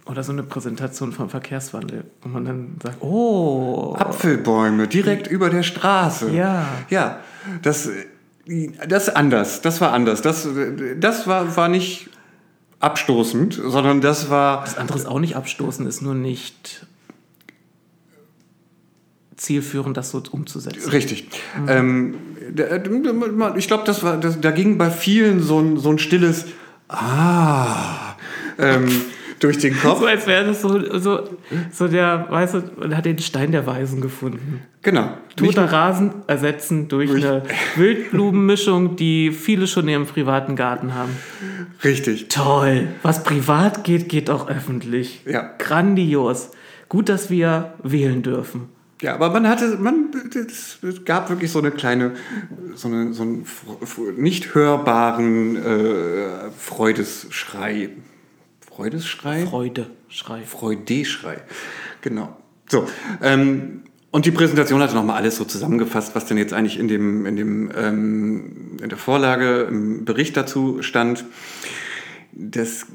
Oder 0.06 0.22
so 0.22 0.30
eine 0.30 0.44
Präsentation 0.44 1.10
vom 1.12 1.30
Verkehrswandel, 1.30 2.04
wo 2.22 2.28
man 2.28 2.44
dann 2.44 2.76
sagt, 2.80 3.02
oh, 3.02 3.96
Apfelbäume 3.98 4.86
direkt 4.86 5.26
über 5.26 5.50
der 5.50 5.64
Straße. 5.64 6.30
Ja. 6.30 6.68
Ja, 6.90 7.18
das, 7.62 7.88
das 8.88 9.08
anders. 9.08 9.60
Das 9.62 9.80
war 9.80 9.92
anders. 9.92 10.22
Das, 10.22 10.48
das 10.98 11.26
war, 11.26 11.56
war 11.56 11.68
nicht 11.68 12.08
abstoßend, 12.80 13.60
sondern 13.66 14.00
das 14.00 14.30
war 14.30 14.62
das 14.64 14.76
andere 14.78 14.98
ist 14.98 15.06
auch 15.06 15.18
nicht 15.20 15.36
abstoßen, 15.36 15.86
ist 15.86 16.00
nur 16.02 16.14
nicht 16.14 16.86
zielführend, 19.36 19.96
das 19.96 20.10
so 20.10 20.22
umzusetzen. 20.30 20.88
Richtig. 20.90 21.28
Ähm, 21.68 22.14
da- 22.54 22.78
da- 22.78 23.54
ich 23.56 23.68
glaube, 23.68 23.84
das 23.84 24.02
war, 24.02 24.16
das, 24.16 24.40
da 24.40 24.50
ging 24.50 24.78
bei 24.78 24.90
vielen 24.90 25.40
so 25.42 25.60
ein, 25.60 25.76
so 25.78 25.90
ein 25.90 25.98
stilles 25.98 26.46
Ah 26.88 28.16
ähm, 28.58 28.88
durch 29.40 29.58
den 29.58 29.78
Kopf. 29.78 30.00
So 30.00 30.06
als 30.06 30.26
wäre 30.26 30.44
das 30.46 30.62
so, 30.62 30.98
so, 30.98 31.20
so 31.72 31.88
der, 31.88 32.26
weißt 32.28 32.54
du, 32.54 32.62
man 32.80 32.96
hat 32.96 33.04
den 33.04 33.18
Stein 33.18 33.52
der 33.52 33.66
Weisen 33.66 34.00
gefunden. 34.00 34.62
Genau. 34.82 35.10
Toter 35.36 35.64
Rasen 35.72 36.12
ersetzen 36.26 36.88
durch 36.88 37.10
Durch- 37.10 37.24
eine 37.24 37.42
Wildblumenmischung, 37.76 38.96
die 38.96 39.32
viele 39.32 39.66
schon 39.66 39.84
in 39.84 39.90
ihrem 39.90 40.06
privaten 40.06 40.56
Garten 40.56 40.94
haben. 40.94 41.10
richtig. 41.84 42.28
Toll. 42.28 42.88
Was 43.02 43.22
privat 43.24 43.84
geht, 43.84 44.08
geht 44.08 44.30
auch 44.30 44.48
öffentlich. 44.48 45.22
Ja. 45.26 45.52
Grandios. 45.58 46.50
Gut, 46.88 47.08
dass 47.08 47.28
wir 47.30 47.74
wählen 47.82 48.22
dürfen. 48.22 48.68
Ja, 49.00 49.14
aber 49.14 49.30
man 49.30 49.46
hatte, 49.48 49.76
man, 49.78 50.06
es 50.34 50.78
gab 51.04 51.30
wirklich 51.30 51.52
so 51.52 51.60
eine 51.60 51.70
kleine, 51.70 52.14
so, 52.74 52.88
eine, 52.88 53.12
so 53.12 53.22
einen 53.22 53.44
nicht 54.16 54.54
hörbaren 54.56 55.54
äh, 55.54 56.50
Freudesschrei. 56.56 57.90
Freudesschrei? 58.78 59.44
Freude, 59.44 59.86
Schrei. 60.08 60.42
Freudeschrei. 60.42 61.38
Genau. 62.00 62.36
So. 62.68 62.86
Ähm, 63.20 63.82
und 64.12 64.24
die 64.24 64.30
Präsentation 64.30 64.80
hatte 64.80 64.94
nochmal 64.94 65.16
alles 65.16 65.34
so 65.34 65.44
zusammengefasst, 65.44 66.14
was 66.14 66.26
denn 66.26 66.38
jetzt 66.38 66.52
eigentlich 66.52 66.78
in, 66.78 66.86
dem, 66.86 67.26
in, 67.26 67.34
dem, 67.34 67.72
ähm, 67.76 68.76
in 68.80 68.88
der 68.88 68.96
Vorlage, 68.96 69.62
im 69.62 70.04
Bericht 70.04 70.36
dazu 70.36 70.80
stand. 70.80 71.24
Das 72.30 72.86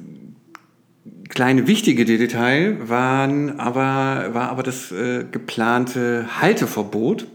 kleine 1.27 1.67
wichtige 1.67 2.05
Detail 2.05 2.77
waren 2.87 3.59
aber, 3.59 4.33
war 4.33 4.51
aber 4.51 4.63
das 4.63 4.89
äh, 4.93 5.25
geplante 5.29 6.27
Halteverbot 6.39 7.27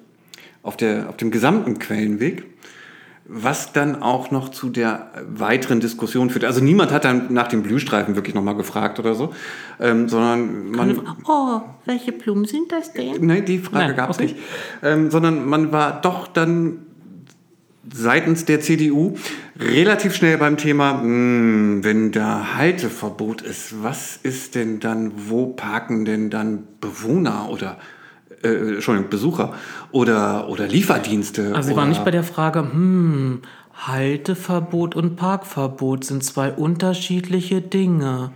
auf, 0.63 0.79
der, 0.79 1.11
auf 1.11 1.19
dem 1.19 1.31
gesamten 1.31 1.79
Quellenweg, 1.79 2.45
was 3.31 3.73
dann 3.73 4.03
auch 4.03 4.31
noch 4.31 4.49
zu 4.49 4.71
der 4.71 5.11
weiteren 5.29 5.81
Diskussion 5.81 6.31
führt. 6.31 6.47
Also 6.47 6.63
niemand 6.63 6.91
hat 6.93 7.05
dann 7.05 7.33
nach 7.33 7.49
dem 7.49 7.63
Blühstreifen 7.63 8.17
wirklich 8.17 8.35
nochmal 8.35 8.55
gefragt 8.55 8.99
oder 8.99 9.15
so, 9.15 9.35
ähm, 9.79 10.09
sondern 10.09 10.71
man... 10.71 11.03
Oh, 11.27 11.61
welche 11.85 12.13
Blumen 12.13 12.47
sind 12.47 12.73
das 12.73 12.95
denn? 12.95 13.27
Nein, 13.27 13.45
die 13.45 13.59
Frage 13.59 13.95
gab 13.95 14.09
es 14.09 14.17
okay. 14.17 14.29
nicht. 14.29 14.37
Ähm, 14.83 15.11
sondern 15.11 15.47
man 15.47 15.73
war 15.73 16.01
doch 16.01 16.27
dann 16.27 16.87
seitens 17.93 18.47
der 18.47 18.61
CDU 18.61 19.17
relativ 19.59 20.15
schnell 20.15 20.39
beim 20.39 20.57
Thema, 20.57 20.95
mh, 20.95 21.85
wenn 21.85 22.13
da 22.13 22.57
Halteverbot 22.57 23.43
ist, 23.43 23.83
was 23.83 24.19
ist 24.23 24.55
denn 24.55 24.81
dann, 24.81 25.13
wo 25.29 25.49
parken 25.49 26.07
denn 26.07 26.31
dann 26.31 26.65
Bewohner 26.81 27.49
oder 27.51 27.79
äh, 28.43 28.75
Entschuldigung, 28.75 29.11
Besucher 29.11 29.55
oder, 29.91 30.49
oder 30.49 30.67
Lieferdienste? 30.67 31.55
Also 31.55 31.71
Sie 31.71 31.77
waren 31.77 31.89
nicht 31.89 32.05
bei 32.05 32.11
der 32.11 32.25
Frage, 32.25 32.61
hm, 32.61 33.43
Halteverbot 33.75 34.97
und 34.97 35.17
Parkverbot 35.17 36.05
sind 36.05 36.25
zwei 36.25 36.51
unterschiedliche 36.51 37.61
Dinge. 37.61 38.33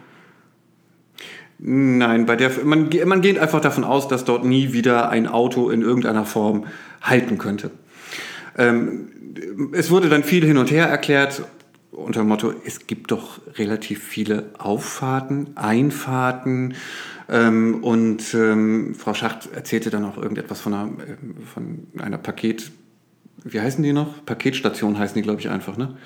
Nein, 1.59 2.27
bei 2.27 2.37
der, 2.37 2.51
man, 2.65 2.91
man 3.07 3.21
geht 3.21 3.39
einfach 3.39 3.61
davon 3.61 3.85
aus, 3.85 4.09
dass 4.09 4.25
dort 4.25 4.45
nie 4.45 4.73
wieder 4.73 5.11
ein 5.11 5.29
Auto 5.29 5.71
in 5.71 5.83
irgendeiner 5.83 6.25
Form 6.25 6.67
halten 7.01 7.39
könnte. 7.39 7.71
Ähm, 8.59 9.09
es 9.73 9.91
wurde 9.91 10.09
dann 10.09 10.25
viel 10.25 10.45
hin 10.45 10.59
und 10.59 10.71
her 10.71 10.87
erklärt 10.87 11.43
unter 11.93 12.21
dem 12.21 12.29
Motto, 12.29 12.53
es 12.65 12.87
gibt 12.87 13.11
doch 13.11 13.41
relativ 13.57 14.03
viele 14.03 14.47
Auffahrten, 14.59 15.57
Einfahrten 15.57 16.75
ähm, 17.33 17.83
und 17.83 18.35
ähm, 18.35 18.95
Frau 18.95 19.15
Schacht 19.15 19.49
erzählte 19.55 19.89
dann 19.89 20.05
auch 20.05 20.19
irgendetwas 20.19 20.61
von 20.61 20.75
einer, 20.75 20.85
ähm, 20.85 21.37
von 21.53 21.87
einer 21.99 22.19
Paket, 22.19 22.71
wie 23.43 23.59
heißen 23.59 23.83
die 23.83 23.95
noch? 23.95 24.25
Paketstation 24.27 24.99
heißen 24.99 25.15
die, 25.15 25.23
glaube 25.23 25.41
ich, 25.41 25.49
einfach, 25.49 25.79
ne? 25.79 25.97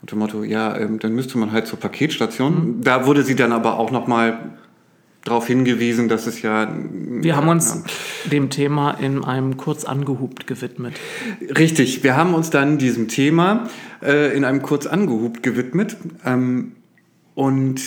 Unter 0.00 0.14
dem 0.14 0.20
Motto, 0.20 0.44
ja, 0.44 0.76
ähm, 0.78 1.00
dann 1.00 1.12
müsste 1.12 1.38
man 1.38 1.50
halt 1.50 1.66
zur 1.66 1.80
Paketstation. 1.80 2.82
Da 2.82 3.04
wurde 3.04 3.24
sie 3.24 3.34
dann 3.34 3.50
aber 3.50 3.78
auch 3.80 3.90
nochmal 3.90 4.58
darauf 5.24 5.48
hingewiesen, 5.48 6.08
dass 6.08 6.28
es 6.28 6.40
ja... 6.40 6.72
Wir 6.72 7.36
haben 7.36 7.48
uns 7.48 7.82
dem 8.30 8.48
Thema 8.48 8.92
in 8.92 9.24
einem 9.24 9.56
kurz 9.56 9.84
angehupt 9.84 10.46
gewidmet. 10.46 10.94
Richtig, 11.58 12.04
wir 12.04 12.16
haben 12.16 12.32
uns 12.32 12.50
dann 12.50 12.78
diesem 12.78 13.08
Thema 13.08 13.68
äh, 14.02 14.34
in 14.34 14.44
einem 14.44 14.62
kurz 14.62 14.86
angehupt 14.86 15.42
gewidmet. 15.42 15.96
Ähm, 16.24 16.76
und 17.34 17.80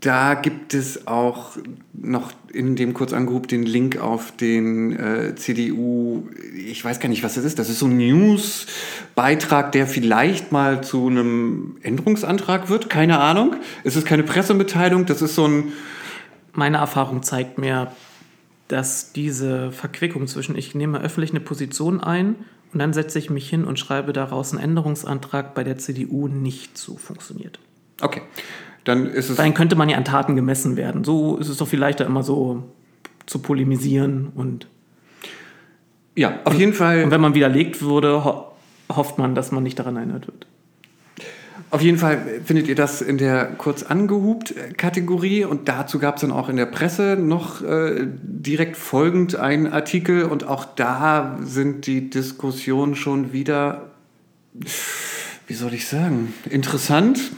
da 0.00 0.34
gibt 0.34 0.74
es 0.74 1.06
auch 1.06 1.56
noch 1.92 2.32
in 2.52 2.76
dem 2.76 2.94
kurz 2.94 3.12
den 3.12 3.62
Link 3.64 3.98
auf 3.98 4.36
den 4.36 4.98
äh, 4.98 5.34
CDU, 5.34 6.28
ich 6.54 6.84
weiß 6.84 7.00
gar 7.00 7.08
nicht, 7.08 7.22
was 7.22 7.34
das 7.34 7.44
ist. 7.44 7.58
Das 7.58 7.68
ist 7.68 7.78
so 7.78 7.86
ein 7.86 7.96
News-Beitrag, 7.96 9.72
der 9.72 9.86
vielleicht 9.86 10.52
mal 10.52 10.82
zu 10.82 11.06
einem 11.06 11.76
Änderungsantrag 11.82 12.68
wird. 12.68 12.90
Keine 12.90 13.18
Ahnung. 13.20 13.56
Es 13.84 13.96
ist 13.96 14.06
keine 14.06 14.22
Pressemitteilung, 14.22 15.06
das 15.06 15.22
ist 15.22 15.34
so 15.34 15.46
ein. 15.46 15.72
Meine 16.52 16.78
Erfahrung 16.78 17.22
zeigt 17.22 17.58
mir, 17.58 17.92
dass 18.68 19.12
diese 19.12 19.72
Verquickung 19.72 20.26
zwischen 20.26 20.56
ich 20.56 20.74
nehme 20.74 21.00
öffentlich 21.00 21.30
eine 21.30 21.40
Position 21.40 22.00
ein 22.00 22.36
und 22.72 22.78
dann 22.78 22.92
setze 22.92 23.18
ich 23.18 23.30
mich 23.30 23.48
hin 23.48 23.64
und 23.64 23.78
schreibe 23.78 24.12
daraus 24.12 24.52
einen 24.52 24.62
Änderungsantrag 24.62 25.54
bei 25.54 25.64
der 25.64 25.78
CDU 25.78 26.28
nicht 26.28 26.76
so 26.78 26.96
funktioniert. 26.96 27.58
Okay. 28.00 28.22
Dann 28.86 29.06
ist 29.06 29.30
es. 29.30 29.36
Dann 29.36 29.52
könnte 29.52 29.74
man 29.74 29.88
ja 29.88 29.96
an 29.96 30.04
Taten 30.04 30.36
gemessen 30.36 30.76
werden. 30.76 31.02
So 31.02 31.36
ist 31.38 31.48
es 31.48 31.56
doch 31.58 31.66
viel 31.66 31.80
leichter 31.80 32.06
immer 32.06 32.22
so 32.22 32.62
zu 33.26 33.40
polemisieren 33.40 34.28
und, 34.34 34.68
Ja, 36.14 36.38
auf 36.44 36.54
jeden 36.54 36.72
Fall. 36.72 37.02
und 37.04 37.10
wenn 37.10 37.20
man 37.20 37.34
widerlegt 37.34 37.82
wurde, 37.82 38.24
ho 38.24 38.52
hofft 38.88 39.18
man, 39.18 39.34
dass 39.34 39.50
man 39.50 39.64
nicht 39.64 39.76
daran 39.80 39.96
erinnert 39.96 40.28
wird. 40.28 40.46
Auf 41.70 41.82
jeden 41.82 41.98
Fall 41.98 42.40
findet 42.44 42.68
ihr 42.68 42.76
das 42.76 43.02
in 43.02 43.18
der 43.18 43.46
kurz 43.46 43.82
angehupt 43.82 44.54
Kategorie 44.76 45.44
und 45.44 45.68
dazu 45.68 45.98
gab 45.98 46.14
es 46.14 46.20
dann 46.20 46.30
auch 46.30 46.48
in 46.48 46.54
der 46.56 46.66
Presse 46.66 47.16
noch 47.20 47.62
äh, 47.64 48.06
direkt 48.22 48.76
folgend 48.76 49.34
einen 49.34 49.66
Artikel 49.66 50.22
und 50.22 50.46
auch 50.46 50.64
da 50.64 51.36
sind 51.42 51.88
die 51.88 52.08
Diskussionen 52.08 52.94
schon 52.94 53.32
wieder, 53.32 53.90
wie 55.48 55.54
soll 55.54 55.74
ich 55.74 55.88
sagen, 55.88 56.32
interessant. 56.48 57.32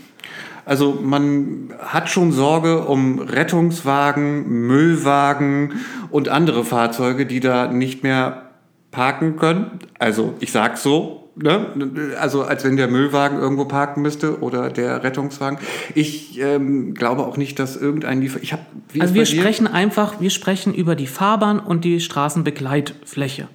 Also 0.68 0.98
man 1.02 1.72
hat 1.78 2.10
schon 2.10 2.30
Sorge 2.30 2.84
um 2.84 3.20
Rettungswagen, 3.20 4.66
Müllwagen 4.66 5.80
und 6.10 6.28
andere 6.28 6.62
Fahrzeuge, 6.62 7.24
die 7.24 7.40
da 7.40 7.68
nicht 7.68 8.02
mehr 8.02 8.50
parken 8.90 9.36
können. 9.36 9.80
Also 9.98 10.34
ich 10.40 10.52
sag's 10.52 10.82
so, 10.82 11.30
ne? 11.36 12.14
also 12.20 12.42
als 12.42 12.64
wenn 12.64 12.76
der 12.76 12.88
Müllwagen 12.88 13.38
irgendwo 13.38 13.64
parken 13.64 14.02
müsste 14.02 14.42
oder 14.42 14.68
der 14.68 15.02
Rettungswagen. 15.02 15.58
Ich 15.94 16.38
ähm, 16.38 16.92
glaube 16.92 17.24
auch 17.24 17.38
nicht, 17.38 17.58
dass 17.58 17.74
irgendein 17.74 18.20
Liefer... 18.20 18.40
Ich 18.42 18.52
hab, 18.52 18.60
wie 18.92 19.00
Also 19.00 19.14
wir 19.14 19.24
sprechen 19.24 19.66
einfach, 19.66 20.20
wir 20.20 20.30
sprechen 20.30 20.74
über 20.74 20.96
die 20.96 21.06
Fahrbahn 21.06 21.60
und 21.60 21.86
die 21.86 21.98
Straßenbegleitfläche. 21.98 23.48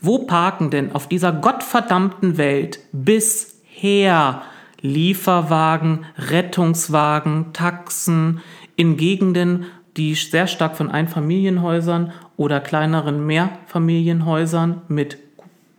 Wo 0.00 0.20
parken 0.20 0.70
denn 0.70 0.92
auf 0.92 1.10
dieser 1.10 1.30
gottverdammten 1.30 2.38
Welt 2.38 2.78
bisher 2.92 4.40
Lieferwagen, 4.84 6.04
Rettungswagen, 6.18 7.54
Taxen 7.54 8.42
in 8.76 8.98
Gegenden, 8.98 9.64
die 9.96 10.14
sehr 10.14 10.46
stark 10.46 10.76
von 10.76 10.90
Einfamilienhäusern 10.90 12.12
oder 12.36 12.60
kleineren 12.60 13.24
Mehrfamilienhäusern 13.26 14.82
mit 14.88 15.16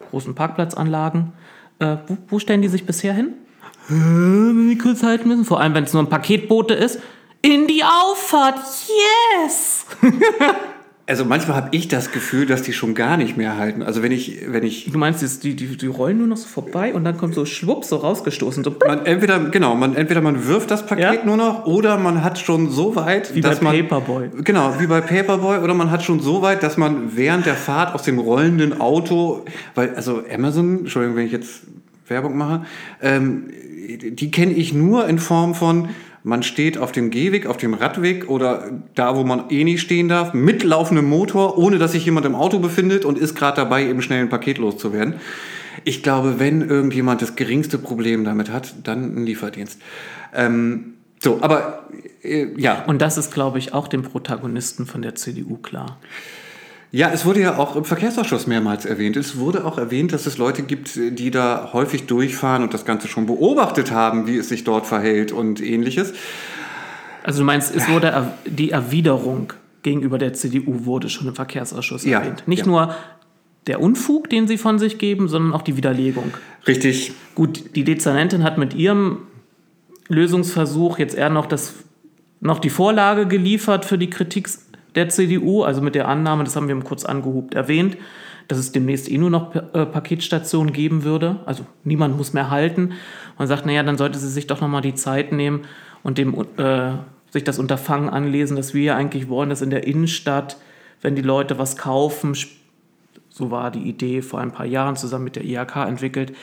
großen 0.09 0.33
Parkplatzanlagen, 0.33 1.33
äh, 1.77 1.97
wo, 2.07 2.17
wo 2.29 2.39
stellen 2.39 2.63
die 2.63 2.67
sich 2.67 2.87
bisher 2.87 3.13
hin? 3.13 3.33
Äh, 3.89 3.93
Wenn 3.93 4.69
wir 4.69 4.77
kurz 4.79 5.03
halten 5.03 5.27
müssen, 5.27 5.45
vor 5.45 5.61
allem 5.61 5.75
wenn 5.75 5.83
es 5.83 5.93
nur 5.93 6.01
ein 6.01 6.09
Paketbote 6.09 6.73
ist. 6.73 6.99
In 7.43 7.67
die 7.67 7.83
Auffahrt, 7.83 8.57
yes! 9.37 9.85
Also 11.07 11.23
manchmal 11.23 11.55
habe 11.57 11.67
ich 11.71 11.87
das 11.87 12.11
Gefühl, 12.11 12.47
dass 12.47 12.63
die 12.63 12.73
schon 12.73 12.95
gar 12.95 13.15
nicht 13.15 13.37
mehr 13.37 13.57
halten. 13.57 13.83
Also 13.83 14.01
wenn 14.01 14.11
ich, 14.11 14.39
wenn 14.47 14.63
ich 14.63 14.89
Du 14.91 14.97
meinst, 14.97 15.43
die, 15.43 15.55
die, 15.55 15.77
die 15.77 15.85
rollen 15.85 16.17
nur 16.17 16.25
noch 16.25 16.37
so 16.37 16.47
vorbei 16.47 16.95
und 16.95 17.03
dann 17.03 17.15
kommt 17.17 17.35
so 17.35 17.45
schwupp 17.45 17.85
so 17.85 17.97
rausgestoßen. 17.97 18.63
So 18.63 18.75
man 18.87 19.05
entweder 19.05 19.39
genau, 19.39 19.75
man 19.75 19.95
entweder 19.95 20.21
man 20.21 20.47
wirft 20.47 20.71
das 20.71 20.83
Paket 20.87 21.03
Ja. 21.19 21.23
nur 21.25 21.37
noch 21.37 21.67
oder 21.67 21.97
man 21.97 22.23
hat 22.23 22.39
schon 22.39 22.71
so 22.71 22.95
weit, 22.95 23.35
Wie 23.35 23.41
dass 23.41 23.59
bei 23.59 23.65
man 23.65 23.87
Paperboy. 23.87 24.29
genau 24.43 24.79
wie 24.79 24.87
bei 24.87 25.01
Paperboy 25.01 25.59
oder 25.59 25.75
man 25.75 25.91
hat 25.91 26.03
schon 26.03 26.21
so 26.21 26.41
weit, 26.41 26.63
dass 26.63 26.75
man 26.75 27.15
während 27.15 27.45
der 27.45 27.55
Fahrt 27.55 27.93
aus 27.93 28.01
dem 28.01 28.17
rollenden 28.17 28.81
Auto, 28.81 29.45
weil 29.75 29.93
also 29.93 30.23
Amazon, 30.33 30.79
Entschuldigung, 30.79 31.17
wenn 31.17 31.27
ich 31.27 31.31
jetzt 31.31 31.61
Werbung 32.07 32.35
mache, 32.35 32.65
ähm, 33.03 33.43
die 34.11 34.31
kenne 34.31 34.53
ich 34.53 34.73
nur 34.73 35.07
in 35.07 35.19
Form 35.19 35.53
von 35.53 35.89
man 36.25 36.41
steht 36.41 36.79
auf 36.79 36.91
dem 36.91 37.11
Gehweg, 37.11 37.45
auf 37.45 37.57
dem 37.57 37.75
Radweg 37.75 38.27
oder 38.27 38.71
da, 38.95 39.15
wo 39.15 39.23
man 39.23 39.51
eh 39.51 39.63
nicht 39.63 39.79
stehen 39.79 40.09
darf, 40.09 40.33
mit 40.33 40.63
laufendem 40.63 41.05
Motor, 41.05 41.55
ohne 41.59 41.77
dass 41.77 41.91
sich 41.91 42.03
jemand 42.03 42.25
im 42.25 42.33
Auto 42.33 42.57
befindet 42.57 43.05
und 43.05 43.19
ist 43.19 43.35
gerade 43.35 43.57
dabei, 43.57 43.87
eben 43.87 44.01
schnell 44.01 44.21
ein 44.21 44.29
Paket 44.29 44.57
loszuwerden. 44.57 45.15
Ich 45.83 46.01
glaube, 46.01 46.39
wenn 46.39 46.67
irgendjemand 46.67 47.21
das 47.21 47.35
geringste 47.35 47.77
Problem 47.77 48.25
damit 48.25 48.51
hat, 48.51 48.73
dann 48.83 49.15
ein 49.15 49.25
Lieferdienst. 49.27 49.79
Ähm, 50.33 50.95
so, 51.19 51.43
aber 51.43 51.83
äh, 52.23 52.47
ja. 52.57 52.83
Und 52.85 53.03
das 53.03 53.19
ist, 53.19 53.31
glaube 53.31 53.59
ich, 53.59 53.75
auch 53.75 53.87
dem 53.87 54.01
Protagonisten 54.01 54.87
von 54.87 55.03
der 55.03 55.13
CDU 55.13 55.57
klar. 55.57 55.99
Ja, 56.91 57.11
es 57.11 57.25
wurde 57.25 57.41
ja 57.41 57.57
auch 57.57 57.75
im 57.75 57.83
Verkehrsausschuss 57.83 58.47
mehrmals 58.47 58.85
erwähnt. 58.85 59.17
Es 59.17 59.37
wurde 59.37 59.65
auch 59.65 59.77
erwähnt, 59.77 60.13
dass 60.13 60.25
es 60.25 60.37
Leute 60.37 60.63
gibt, 60.63 60.95
die 60.95 61.31
da 61.31 61.71
häufig 61.73 62.05
durchfahren 62.05 62.63
und 62.63 62.73
das 62.73 62.85
Ganze 62.85 63.07
schon 63.07 63.25
beobachtet 63.25 63.91
haben, 63.91 64.27
wie 64.27 64.37
es 64.37 64.49
sich 64.49 64.63
dort 64.63 64.85
verhält 64.85 65.31
und 65.31 65.61
ähnliches. 65.61 66.13
Also 67.23 67.39
du 67.39 67.45
meinst, 67.45 67.75
es 67.75 67.89
wurde 67.89 68.31
die 68.45 68.71
Erwiderung 68.71 69.51
gegenüber 69.85 70.17
der 70.17 70.33
CDU 70.33 70.85
wurde 70.85 71.09
schon 71.09 71.27
im 71.27 71.35
Verkehrsausschuss 71.35 72.05
Ja, 72.05 72.19
erwähnt. 72.19 72.43
Nicht 72.47 72.65
ja. 72.65 72.65
nur 72.65 72.95
der 73.67 73.81
Unfug, 73.81 74.29
den 74.29 74.47
sie 74.47 74.57
von 74.57 74.79
sich 74.79 74.97
geben, 74.97 75.27
sondern 75.27 75.53
auch 75.53 75.61
die 75.61 75.77
Widerlegung. 75.77 76.33
Richtig. 76.67 77.13
Gut, 77.35 77.75
die 77.75 77.83
Dezernentin 77.83 78.43
hat 78.43 78.57
mit 78.57 78.73
ihrem 78.73 79.19
Lösungsversuch 80.07 80.99
jetzt 80.99 81.15
eher 81.15 81.29
noch, 81.29 81.45
das, 81.45 81.73
noch 82.41 82.59
die 82.59 82.69
Vorlage 82.69 83.27
geliefert 83.27 83.85
für 83.85 83.97
die 83.97 84.09
Kritik 84.09 84.49
der 84.95 85.09
CDU, 85.09 85.63
also 85.63 85.81
mit 85.81 85.95
der 85.95 86.07
Annahme, 86.07 86.43
das 86.43 86.55
haben 86.55 86.67
wir 86.67 86.79
kurz 86.81 87.05
angehobt 87.05 87.53
erwähnt, 87.53 87.97
dass 88.47 88.57
es 88.57 88.71
demnächst 88.71 89.09
eh 89.09 89.17
nur 89.17 89.29
noch 89.29 89.55
äh, 89.55 89.85
Paketstationen 89.85 90.73
geben 90.73 91.03
würde. 91.03 91.39
Also 91.45 91.65
niemand 91.83 92.17
muss 92.17 92.33
mehr 92.33 92.51
halten. 92.51 92.93
Man 93.37 93.47
sagt, 93.47 93.65
naja, 93.65 93.83
dann 93.83 93.97
sollte 93.97 94.19
sie 94.19 94.29
sich 94.29 94.47
doch 94.47 94.61
nochmal 94.61 94.81
die 94.81 94.95
Zeit 94.95 95.31
nehmen 95.31 95.65
und 96.03 96.17
dem, 96.17 96.35
äh, 96.57 96.91
sich 97.31 97.43
das 97.43 97.59
Unterfangen 97.59 98.09
anlesen, 98.09 98.55
dass 98.55 98.73
wir 98.73 98.83
ja 98.83 98.95
eigentlich 98.95 99.27
wollen, 99.29 99.49
dass 99.49 99.61
in 99.61 99.69
der 99.69 99.87
Innenstadt, 99.87 100.57
wenn 101.01 101.15
die 101.15 101.21
Leute 101.21 101.57
was 101.57 101.75
kaufen, 101.75 102.35
so 103.29 103.51
war 103.51 103.71
die 103.71 103.89
Idee 103.89 104.21
vor 104.21 104.39
ein 104.39 104.51
paar 104.51 104.65
Jahren 104.65 104.95
zusammen 104.95 105.25
mit 105.25 105.35
der 105.35 105.43
IHK 105.43 105.75
entwickelt, 105.87 106.33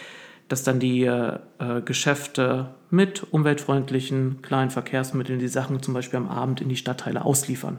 dass 0.48 0.64
dann 0.64 0.80
die 0.80 1.04
äh, 1.04 1.38
Geschäfte 1.84 2.74
mit 2.90 3.24
umweltfreundlichen 3.32 4.42
kleinen 4.42 4.70
Verkehrsmitteln 4.70 5.38
die 5.38 5.48
Sachen 5.48 5.82
zum 5.82 5.94
Beispiel 5.94 6.18
am 6.18 6.28
Abend 6.28 6.60
in 6.60 6.68
die 6.68 6.76
Stadtteile 6.76 7.24
ausliefern. 7.24 7.78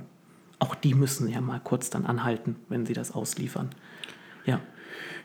Auch 0.63 0.75
die 0.75 0.93
müssen 0.93 1.27
ja 1.27 1.41
mal 1.41 1.59
kurz 1.61 1.89
dann 1.89 2.05
anhalten, 2.05 2.55
wenn 2.69 2.85
sie 2.85 2.93
das 2.93 3.11
ausliefern. 3.11 3.69
Ja. 4.45 4.61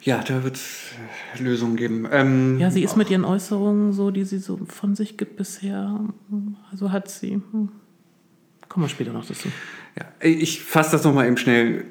Ja, 0.02 0.18
da 0.26 0.42
wird 0.42 0.56
es 0.56 0.90
Lösungen 1.38 1.76
geben. 1.76 2.08
Ähm, 2.10 2.58
Ja, 2.58 2.72
sie 2.72 2.82
ist 2.82 2.96
mit 2.96 3.08
ihren 3.08 3.24
Äußerungen 3.24 3.92
so, 3.92 4.10
die 4.10 4.24
sie 4.24 4.38
so 4.38 4.58
von 4.66 4.96
sich 4.96 5.16
gibt 5.16 5.36
bisher, 5.36 6.00
also 6.72 6.90
hat 6.90 7.08
sie. 7.08 7.34
hm. 7.34 7.68
Kommen 8.68 8.84
wir 8.84 8.88
später 8.90 9.12
noch 9.12 9.24
dazu. 9.24 9.48
Ja, 9.96 10.06
ich 10.20 10.60
fasse 10.62 10.90
das 10.90 11.04
nochmal 11.04 11.28
eben 11.28 11.36
schnell 11.36 11.84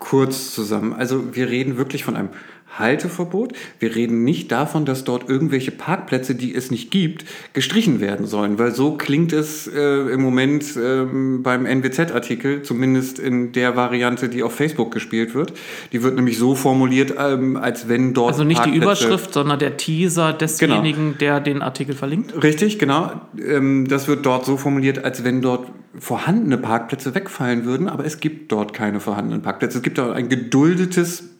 kurz 0.00 0.52
zusammen. 0.52 0.92
Also 0.92 1.36
wir 1.36 1.48
reden 1.48 1.76
wirklich 1.76 2.02
von 2.02 2.16
einem 2.16 2.30
Halteverbot. 2.76 3.52
Wir 3.78 3.94
reden 3.94 4.24
nicht 4.24 4.52
davon, 4.52 4.84
dass 4.84 5.04
dort 5.04 5.28
irgendwelche 5.28 5.70
Parkplätze, 5.70 6.34
die 6.34 6.54
es 6.54 6.70
nicht 6.70 6.90
gibt, 6.90 7.24
gestrichen 7.52 8.00
werden 8.00 8.26
sollen, 8.26 8.58
weil 8.58 8.72
so 8.72 8.96
klingt 8.96 9.32
es 9.32 9.66
äh, 9.66 10.12
im 10.12 10.20
Moment 10.22 10.64
ähm, 10.76 11.42
beim 11.42 11.66
NWZ-Artikel, 11.66 12.62
zumindest 12.62 13.18
in 13.18 13.52
der 13.52 13.76
Variante, 13.76 14.28
die 14.28 14.42
auf 14.42 14.54
Facebook 14.54 14.92
gespielt 14.92 15.34
wird. 15.34 15.52
Die 15.92 16.02
wird 16.02 16.14
nämlich 16.14 16.38
so 16.38 16.54
formuliert, 16.54 17.14
ähm, 17.18 17.56
als 17.56 17.88
wenn 17.88 18.14
dort 18.14 18.32
Also 18.32 18.44
nicht 18.44 18.64
die 18.64 18.70
Parkplätze- 18.70 18.82
Überschrift, 18.82 19.32
sondern 19.34 19.58
der 19.58 19.76
Teaser 19.76 20.32
desjenigen, 20.32 21.16
der 21.18 21.40
den 21.40 21.62
Artikel 21.62 21.94
verlinkt. 21.94 22.42
Richtig, 22.42 22.78
genau. 22.78 23.12
Ähm, 23.38 23.86
das 23.88 24.08
wird 24.08 24.24
dort 24.26 24.44
so 24.44 24.56
formuliert, 24.56 25.04
als 25.04 25.24
wenn 25.24 25.42
dort 25.42 25.68
vorhandene 25.98 26.58
Parkplätze 26.58 27.14
wegfallen 27.14 27.64
würden, 27.64 27.88
aber 27.88 28.04
es 28.04 28.20
gibt 28.20 28.52
dort 28.52 28.72
keine 28.72 29.00
vorhandenen 29.00 29.42
Parkplätze. 29.42 29.78
Es 29.78 29.82
gibt 29.82 29.98
dort 29.98 30.14
ein 30.14 30.28
geduldetes 30.28 31.37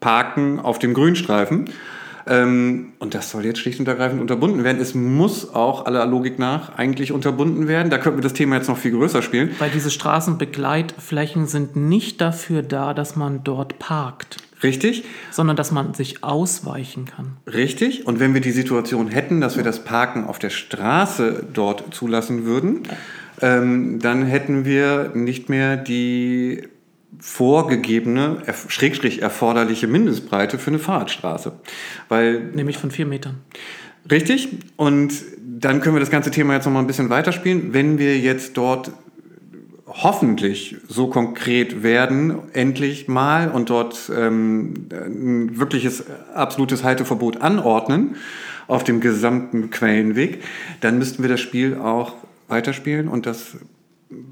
Parken 0.00 0.58
auf 0.58 0.78
dem 0.78 0.94
Grünstreifen. 0.94 1.70
Ähm, 2.26 2.92
und 2.98 3.14
das 3.14 3.30
soll 3.30 3.44
jetzt 3.44 3.58
schlicht 3.58 3.80
und 3.80 3.88
ergreifend 3.88 4.20
unterbunden 4.20 4.64
werden. 4.64 4.80
Es 4.80 4.94
muss 4.94 5.54
auch 5.54 5.86
aller 5.86 6.04
Logik 6.06 6.38
nach 6.38 6.76
eigentlich 6.76 7.12
unterbunden 7.12 7.66
werden. 7.66 7.90
Da 7.90 7.98
könnten 7.98 8.18
wir 8.18 8.22
das 8.22 8.34
Thema 8.34 8.56
jetzt 8.56 8.68
noch 8.68 8.76
viel 8.76 8.92
größer 8.92 9.22
spielen. 9.22 9.50
Weil 9.58 9.70
diese 9.70 9.90
Straßenbegleitflächen 9.90 11.46
sind 11.46 11.76
nicht 11.76 12.20
dafür 12.20 12.62
da, 12.62 12.94
dass 12.94 13.16
man 13.16 13.42
dort 13.42 13.78
parkt, 13.78 14.36
Richtig? 14.62 15.04
sondern 15.30 15.56
dass 15.56 15.72
man 15.72 15.94
sich 15.94 16.22
ausweichen 16.22 17.06
kann. 17.06 17.36
Richtig. 17.46 18.06
Und 18.06 18.20
wenn 18.20 18.34
wir 18.34 18.40
die 18.40 18.52
Situation 18.52 19.08
hätten, 19.08 19.40
dass 19.40 19.56
wir 19.56 19.64
das 19.64 19.84
Parken 19.84 20.24
auf 20.24 20.38
der 20.38 20.50
Straße 20.50 21.46
dort 21.52 21.94
zulassen 21.94 22.44
würden, 22.44 22.82
ähm, 23.40 23.98
dann 24.00 24.24
hätten 24.24 24.64
wir 24.64 25.12
nicht 25.14 25.48
mehr 25.48 25.76
die 25.76 26.68
vorgegebene, 27.18 28.42
schrägstrich 28.68 29.22
erforderliche 29.22 29.86
Mindestbreite 29.86 30.58
für 30.58 30.70
eine 30.70 30.78
Fahrradstraße. 30.78 31.52
Weil 32.08 32.40
Nämlich 32.54 32.78
von 32.78 32.90
vier 32.90 33.06
Metern. 33.06 33.38
Richtig. 34.10 34.48
Und 34.76 35.12
dann 35.46 35.80
können 35.80 35.94
wir 35.94 36.00
das 36.00 36.10
ganze 36.10 36.30
Thema 36.30 36.54
jetzt 36.54 36.64
noch 36.64 36.72
mal 36.72 36.80
ein 36.80 36.86
bisschen 36.86 37.10
weiterspielen. 37.10 37.74
Wenn 37.74 37.98
wir 37.98 38.18
jetzt 38.18 38.56
dort 38.56 38.92
hoffentlich 39.86 40.76
so 40.88 41.08
konkret 41.08 41.82
werden, 41.82 42.38
endlich 42.52 43.08
mal 43.08 43.50
und 43.50 43.70
dort 43.70 44.10
ähm, 44.16 44.86
ein 44.90 45.58
wirkliches 45.58 46.04
absolutes 46.32 46.84
Halteverbot 46.84 47.40
anordnen 47.42 48.16
auf 48.68 48.84
dem 48.84 49.00
gesamten 49.00 49.70
Quellenweg, 49.70 50.42
dann 50.80 50.98
müssten 50.98 51.22
wir 51.22 51.28
das 51.28 51.40
Spiel 51.40 51.76
auch 51.76 52.14
weiterspielen 52.46 53.08
und 53.08 53.26
das 53.26 53.56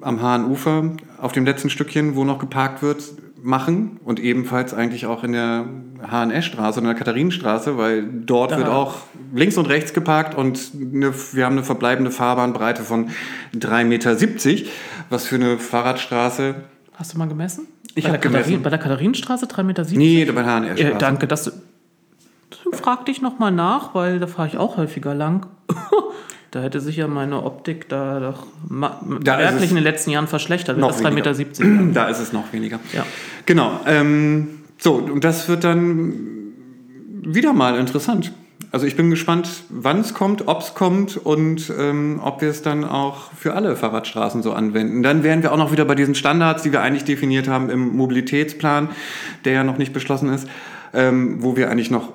am 0.01 0.23
Hahnufer 0.23 0.93
auf 1.21 1.33
dem 1.33 1.45
letzten 1.45 1.71
Stückchen, 1.71 2.17
wo 2.17 2.25
noch 2.25 2.39
geparkt 2.39 2.83
wird, 2.83 3.03
machen 3.43 3.99
und 4.05 4.19
ebenfalls 4.19 4.75
eigentlich 4.75 5.07
auch 5.07 5.23
in 5.23 5.33
der 5.33 5.67
HNS-Straße 6.03 6.81
und 6.81 6.87
in 6.87 6.91
der 6.91 6.99
Katharinenstraße, 6.99 7.79
weil 7.79 8.03
dort 8.03 8.53
Da- 8.53 8.59
wird 8.59 8.69
auch 8.69 8.97
links 9.33 9.57
und 9.57 9.67
rechts 9.67 9.93
geparkt 9.95 10.35
und 10.37 10.73
eine, 10.75 11.13
wir 11.33 11.45
haben 11.45 11.53
eine 11.53 11.63
verbleibende 11.63 12.11
Fahrbahnbreite 12.11 12.83
von 12.83 13.11
3,70 13.55 13.85
Meter, 13.85 14.17
was 15.11 15.27
für 15.27 15.37
eine 15.37 15.59
Fahrradstraße... 15.59 16.57
Hast 16.95 17.15
du 17.15 17.19
mal 17.19 17.29
gemessen? 17.29 17.69
Ich 17.95 18.05
bei, 18.05 18.11
hab 18.11 18.21
der 18.21 18.31
Katharin, 18.31 18.45
gemessen. 18.47 18.63
bei 18.65 18.71
der 18.71 18.79
Katharinenstraße 18.81 19.47
3,70 19.47 19.63
Meter? 19.65 19.85
Nee, 19.93 20.25
bei 20.25 20.43
der 20.43 20.45
HNS-Straße. 20.61 20.95
Äh, 20.95 20.99
danke, 20.99 21.27
dass 21.29 21.45
du. 21.45 21.51
Frag 22.73 23.07
dich 23.07 23.23
nochmal 23.23 23.53
nach, 23.53 23.95
weil 23.95 24.19
da 24.19 24.27
fahre 24.27 24.49
ich 24.49 24.57
auch 24.59 24.77
häufiger 24.77 25.15
lang. 25.15 25.47
da 26.51 26.61
hätte 26.63 26.81
sich 26.81 26.97
ja 26.97 27.07
meine 27.09 27.43
Optik 27.43 27.89
da 27.89 28.21
doch 28.21 28.47
Da 29.23 29.37
merklich 29.37 29.71
in 29.71 29.77
den 29.77 29.85
letzten 29.85 30.11
Jahren 30.11 30.29
verschlechtert. 30.29 30.79
noch 30.79 30.93
Das 30.93 31.03
3,70 31.03 31.61
weniger. 31.61 31.65
Meter. 31.65 31.93
Da 31.95 32.09
ist 32.09 32.21
es 32.21 32.33
noch 32.33 32.53
weniger. 32.53 32.81
Ja. 32.93 33.05
Genau. 33.47 33.81
Ähm, 33.87 34.49
so, 34.79 34.95
und 34.95 35.25
das 35.25 35.49
wird 35.49 35.65
dann 35.65 36.15
wieder 37.23 37.53
mal 37.53 37.79
interessant. 37.79 38.33
Also 38.71 38.87
ich 38.87 38.97
bin 38.97 39.09
gespannt, 39.09 39.49
wann 39.71 40.01
es 40.01 40.13
kommt, 40.13 40.47
ob 40.47 40.61
es 40.61 40.75
kommt 40.75 41.17
und 41.17 41.73
ähm, 41.79 42.21
ob 42.23 42.43
wir 42.43 42.51
es 42.51 42.61
dann 42.63 42.85
auch 42.85 43.33
für 43.33 43.55
alle 43.55 43.77
Fahrradstraßen 43.77 44.43
so 44.43 44.53
anwenden. 44.53 45.03
Dann 45.03 45.23
wären 45.23 45.43
wir 45.43 45.53
auch 45.53 45.57
noch 45.57 45.73
wieder 45.73 45.87
bei 45.87 45.95
diesen 45.95 46.15
Standards, 46.15 46.65
die 46.65 46.73
wir 46.73 46.83
eigentlich 46.83 47.05
definiert 47.05 47.49
haben 47.49 47.71
im 47.71 47.97
Mobilitätsplan, 47.97 48.91
der 49.45 49.53
ja 49.55 49.65
noch 49.65 49.79
nicht 49.79 49.95
beschlossen 49.95 50.33
ist, 50.33 50.47
ähm, 50.93 51.43
wo 51.43 51.57
wir 51.57 51.71
eigentlich 51.71 51.91
noch 51.91 52.13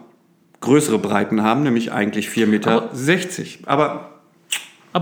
größere 0.62 1.00
Breiten 1.00 1.42
haben, 1.42 1.64
nämlich 1.64 1.92
eigentlich 1.92 2.30
4,60 2.30 2.46
Meter. 2.46 2.72
Aber 2.72 2.90
Aber 3.66 4.13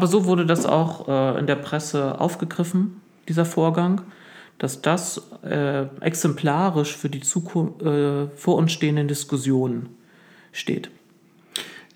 so 0.08 0.26
wurde 0.26 0.46
das 0.46 0.66
auch 0.66 1.08
äh, 1.08 1.40
in 1.40 1.48
der 1.48 1.56
Presse 1.56 2.20
aufgegriffen, 2.20 3.02
dieser 3.28 3.46
Vorgang, 3.46 4.02
dass 4.58 4.82
das 4.82 5.22
äh, 5.44 5.86
exemplarisch 6.02 6.96
für 6.96 7.10
die 7.10 7.22
Zukunft, 7.22 7.82
äh, 7.82 8.28
vor 8.36 8.56
uns 8.56 8.72
stehenden 8.72 9.08
Diskussionen 9.08 9.90
steht. 10.52 10.90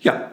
Ja. 0.00 0.30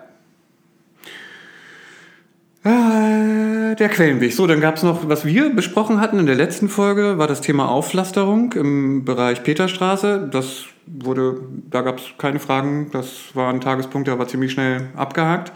Äh, 2.64 3.76
Der 3.76 3.90
Quellenweg. 3.90 4.34
So, 4.34 4.48
dann 4.48 4.62
gab 4.62 4.78
es 4.78 4.84
noch, 4.84 5.08
was 5.08 5.26
wir 5.26 5.50
besprochen 5.54 6.00
hatten 6.00 6.20
in 6.20 6.26
der 6.26 6.36
letzten 6.36 6.70
Folge, 6.70 7.18
war 7.18 7.28
das 7.28 7.42
Thema 7.42 7.70
Aufpflasterung 7.70 8.54
im 8.54 9.06
Bereich 9.06 9.44
Peterstraße. 9.44 10.30
Das 10.32 10.66
wurde, 10.86 11.42
da 11.70 11.82
gab 11.82 12.00
es 12.00 12.06
keine 12.18 12.40
Fragen. 12.40 12.90
Das 12.92 13.36
war 13.36 13.52
ein 13.52 13.62
Tagespunkt, 13.62 14.08
der 14.08 14.20
war 14.20 14.28
ziemlich 14.28 14.52
schnell 14.52 14.90
abgehakt. 14.96 15.52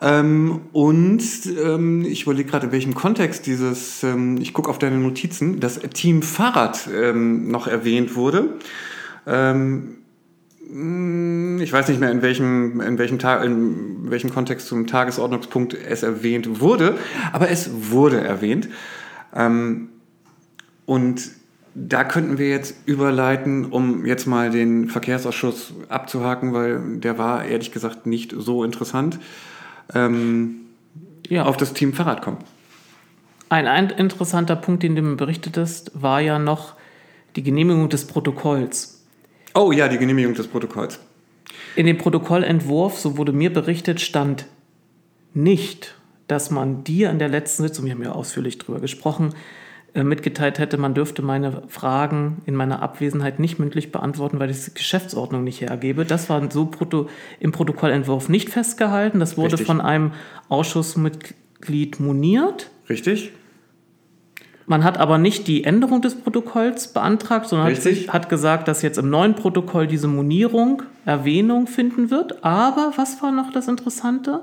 Ähm, 0.00 0.60
und 0.72 1.22
ähm, 1.62 2.04
ich 2.04 2.24
überlege 2.24 2.50
gerade, 2.50 2.66
in 2.66 2.72
welchem 2.72 2.94
Kontext 2.94 3.46
dieses, 3.46 4.02
ähm, 4.02 4.38
ich 4.40 4.52
gucke 4.52 4.68
auf 4.68 4.78
deine 4.78 4.98
Notizen, 4.98 5.60
das 5.60 5.78
Team 5.78 6.22
Fahrrad 6.22 6.88
ähm, 6.94 7.50
noch 7.50 7.66
erwähnt 7.66 8.14
wurde. 8.14 8.54
Ähm, 9.26 9.98
ich 10.68 11.72
weiß 11.72 11.88
nicht 11.88 12.00
mehr, 12.00 12.10
in 12.10 12.22
welchem, 12.22 12.80
in, 12.80 12.98
welchem 12.98 13.18
in 13.44 14.10
welchem 14.10 14.30
Kontext 14.30 14.66
zum 14.66 14.88
Tagesordnungspunkt 14.88 15.74
es 15.74 16.02
erwähnt 16.02 16.60
wurde, 16.60 16.98
aber 17.32 17.50
es 17.50 17.70
wurde 17.90 18.20
erwähnt. 18.20 18.68
Ähm, 19.32 19.90
und 20.84 21.30
da 21.74 22.04
könnten 22.04 22.38
wir 22.38 22.48
jetzt 22.48 22.74
überleiten, 22.86 23.66
um 23.66 24.06
jetzt 24.06 24.26
mal 24.26 24.50
den 24.50 24.88
Verkehrsausschuss 24.88 25.74
abzuhaken, 25.88 26.52
weil 26.52 26.98
der 26.98 27.18
war 27.18 27.44
ehrlich 27.44 27.70
gesagt 27.70 28.06
nicht 28.06 28.34
so 28.36 28.64
interessant, 28.64 29.20
ähm, 29.94 30.56
Ja. 31.28 31.44
auf 31.44 31.56
das 31.56 31.72
Team 31.72 31.92
Fahrrad 31.92 32.22
kommen. 32.22 32.38
Ein, 33.48 33.66
ein 33.66 33.90
interessanter 33.90 34.56
Punkt, 34.56 34.82
den 34.82 34.96
du 34.96 35.02
mir 35.02 35.16
berichtetest, 35.16 35.92
war 35.94 36.20
ja 36.20 36.38
noch 36.38 36.74
die 37.36 37.42
Genehmigung 37.42 37.88
des 37.88 38.06
Protokolls. 38.06 39.04
Oh 39.54 39.72
ja, 39.72 39.88
die 39.88 39.98
Genehmigung 39.98 40.34
des 40.34 40.48
Protokolls. 40.48 40.98
In 41.76 41.86
dem 41.86 41.98
Protokollentwurf, 41.98 42.98
so 42.98 43.16
wurde 43.16 43.32
mir 43.32 43.52
berichtet, 43.52 44.00
stand 44.00 44.46
nicht, 45.34 45.94
dass 46.26 46.50
man 46.50 46.82
dir 46.84 47.10
in 47.10 47.18
der 47.18 47.28
letzten 47.28 47.62
Sitzung, 47.62 47.84
wir 47.84 47.92
haben 47.92 48.02
ja 48.02 48.12
ausführlich 48.12 48.58
drüber 48.58 48.80
gesprochen, 48.80 49.34
mitgeteilt 50.04 50.58
hätte, 50.58 50.76
man 50.78 50.94
dürfte 50.94 51.22
meine 51.22 51.62
Fragen 51.68 52.42
in 52.46 52.54
meiner 52.54 52.82
Abwesenheit 52.82 53.38
nicht 53.38 53.58
mündlich 53.58 53.92
beantworten, 53.92 54.38
weil 54.38 54.48
das 54.48 54.66
die 54.66 54.74
Geschäftsordnung 54.74 55.44
nicht 55.44 55.60
hergebe. 55.60 56.04
Das 56.04 56.28
war 56.28 56.50
so 56.50 56.70
im 57.40 57.52
Protokollentwurf 57.52 58.28
nicht 58.28 58.50
festgehalten. 58.50 59.20
Das 59.20 59.36
wurde 59.36 59.52
Richtig. 59.52 59.66
von 59.66 59.80
einem 59.80 60.12
Ausschussmitglied 60.48 62.00
moniert. 62.00 62.70
Richtig? 62.88 63.32
Man 64.66 64.82
hat 64.82 64.98
aber 64.98 65.16
nicht 65.18 65.46
die 65.46 65.62
Änderung 65.62 66.02
des 66.02 66.16
Protokolls 66.16 66.92
beantragt, 66.92 67.48
sondern 67.48 67.68
Richtig. 67.68 68.12
hat 68.12 68.28
gesagt, 68.28 68.66
dass 68.66 68.82
jetzt 68.82 68.98
im 68.98 69.10
neuen 69.10 69.34
Protokoll 69.34 69.86
diese 69.86 70.08
Monierung 70.08 70.82
Erwähnung 71.04 71.68
finden 71.68 72.10
wird. 72.10 72.44
Aber 72.44 72.92
was 72.96 73.22
war 73.22 73.30
noch 73.30 73.52
das 73.52 73.68
Interessante? 73.68 74.40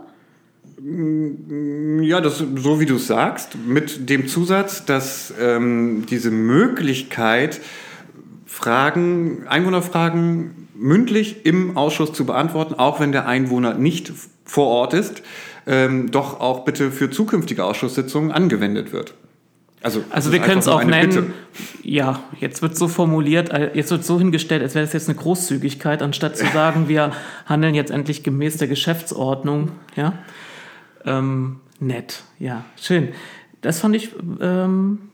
Ja, 0.86 2.20
das, 2.20 2.40
so 2.40 2.80
wie 2.80 2.86
du 2.86 2.96
es 2.96 3.08
sagst, 3.08 3.56
mit 3.66 4.10
dem 4.10 4.28
Zusatz, 4.28 4.84
dass 4.86 5.34
ähm, 5.40 6.06
diese 6.10 6.30
Möglichkeit, 6.30 7.62
Fragen, 8.46 9.48
Einwohnerfragen 9.48 10.68
mündlich 10.76 11.46
im 11.46 11.78
Ausschuss 11.78 12.12
zu 12.12 12.26
beantworten, 12.26 12.74
auch 12.74 13.00
wenn 13.00 13.14
der 13.14 13.28
Einwohner 13.28 13.76
nicht 13.76 14.12
vor 14.44 14.68
Ort 14.68 14.94
ist, 14.94 15.22
ähm, 15.66 16.12
doch 16.12 16.42
auch 16.42 16.66
bitte 16.66 16.92
für 16.92 17.10
zukünftige 17.10 17.64
Ausschusssitzungen 17.64 18.32
angewendet 18.32 18.92
wird. 18.92 19.14
Also, 19.82 20.04
Also 20.10 20.32
wir 20.32 20.40
können 20.40 20.60
es 20.60 20.68
auch 20.68 20.84
nennen, 20.84 21.34
ja, 21.82 22.22
jetzt 22.40 22.62
wird 22.62 22.78
so 22.78 22.88
formuliert, 22.88 23.50
äh, 23.50 23.72
jetzt 23.74 23.92
wird 23.92 24.06
so 24.06 24.18
hingestellt, 24.18 24.62
als 24.62 24.76
wäre 24.76 24.86
das 24.86 24.94
jetzt 24.94 25.10
eine 25.10 25.18
Großzügigkeit, 25.18 26.02
anstatt 26.02 26.38
zu 26.38 26.46
sagen, 26.54 26.88
wir 26.88 27.12
handeln 27.46 27.76
jetzt 27.76 27.92
endlich 27.92 28.24
gemäß 28.24 28.58
der 28.58 28.68
Geschäftsordnung, 28.68 29.72
ja. 29.96 30.14
Ähm, 31.06 31.60
nett, 31.80 32.24
ja, 32.40 32.64
schön. 32.80 33.10
Das 33.62 33.80
fand 33.80 33.96
ich 33.96 34.12
ähm, 34.42 35.10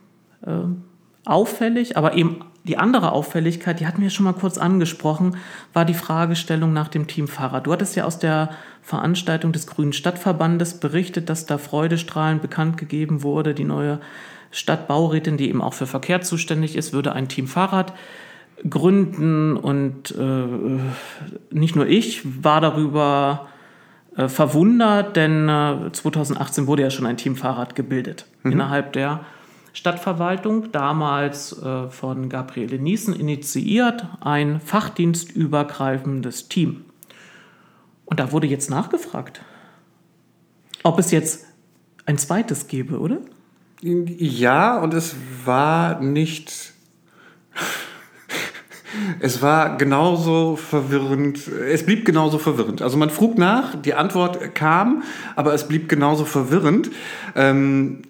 ähm, 0.46 0.84
auffällig, 1.26 1.98
aber 1.98 2.16
eben 2.16 2.42
die 2.64 2.78
andere 2.78 3.14
Auffälligkeit, 3.14 3.80
die 3.80 3.88
hatten 3.88 4.02
wir 4.02 4.10
schon 4.10 4.26
mal 4.26 4.34
kurz 4.34 4.58
angesprochen, 4.58 5.38
war 5.74 5.86
die 5.86 5.94
Fragestellung 5.94 6.74
nach 6.74 6.88
dem 6.88 7.08
Team 7.08 7.28
Fahrrad. 7.28 7.66
Du 7.66 7.72
hattest 7.72 7.96
ja 7.96 8.06
aus 8.06 8.20
der 8.20 8.50
Veranstaltung 8.82 9.52
des 9.52 9.66
Grünen 9.66 9.94
Stadtverbandes 9.94 10.80
berichtet, 10.80 11.30
dass 11.30 11.46
da 11.46 11.58
Freudestrahlen 11.58 12.42
bekannt 12.42 12.78
gegeben 12.78 13.24
wurde. 13.24 13.54
Die 13.54 13.64
neue 13.64 14.00
Stadtbaurätin, 14.52 15.38
die 15.38 15.50
eben 15.50 15.62
auch 15.62 15.74
für 15.74 15.88
Verkehr 15.88 16.22
zuständig 16.22 16.76
ist, 16.76 16.94
würde 16.94 17.14
ein 17.14 17.28
Team 17.28 17.48
Fahrrad 17.48 17.94
gründen. 18.70 19.56
Und 19.56 20.12
äh, 20.12 21.56
nicht 21.56 21.76
nur 21.76 21.88
ich 21.88 22.44
war 22.44 22.62
darüber 22.62 23.48
äh, 24.20 24.28
verwundert, 24.28 25.16
denn 25.16 25.48
äh, 25.48 25.92
2018 25.94 26.68
wurde 26.68 26.82
ja 26.82 26.90
schon 26.90 27.06
ein 27.06 27.16
Team 27.16 27.38
Fahrrad 27.38 27.74
gebildet 27.74 28.26
mhm. 28.44 28.52
innerhalb 28.52 28.92
der 28.92 29.22
Stadtverwaltung, 29.72 30.74
damals 30.74 31.58
äh, 31.64 31.88
von 31.88 32.28
Gabriele 32.28 32.80
Niesen 32.80 33.14
initiiert, 33.14 34.06
ein 34.20 34.60
fachdienstübergreifendes 34.60 36.50
Team. 36.50 36.84
Und 38.04 38.20
da 38.20 38.34
wurde 38.34 38.48
jetzt 38.48 38.70
nachgefragt, 38.70 39.40
ob 40.84 41.00
es 41.00 41.12
jetzt 41.12 41.46
ein 42.06 42.18
zweites 42.18 42.68
gäbe, 42.68 43.00
oder? 43.00 43.20
Ja, 43.82 44.80
und 44.80 44.94
es 44.94 45.16
war 45.46 46.02
nicht. 46.02 46.74
Es 49.20 49.42
war 49.42 49.78
genauso 49.78 50.56
verwirrend, 50.56 51.48
es 51.48 51.86
blieb 51.86 52.06
genauso 52.06 52.38
verwirrend. 52.38 52.82
Also 52.82 52.98
man 52.98 53.10
frug 53.10 53.38
nach, 53.38 53.76
die 53.76 53.94
Antwort 53.94 54.56
kam, 54.56 55.04
aber 55.36 55.54
es 55.54 55.68
blieb 55.68 55.90
genauso 55.90 56.26
verwirrend, 56.26 56.90
ähm, 57.36 58.04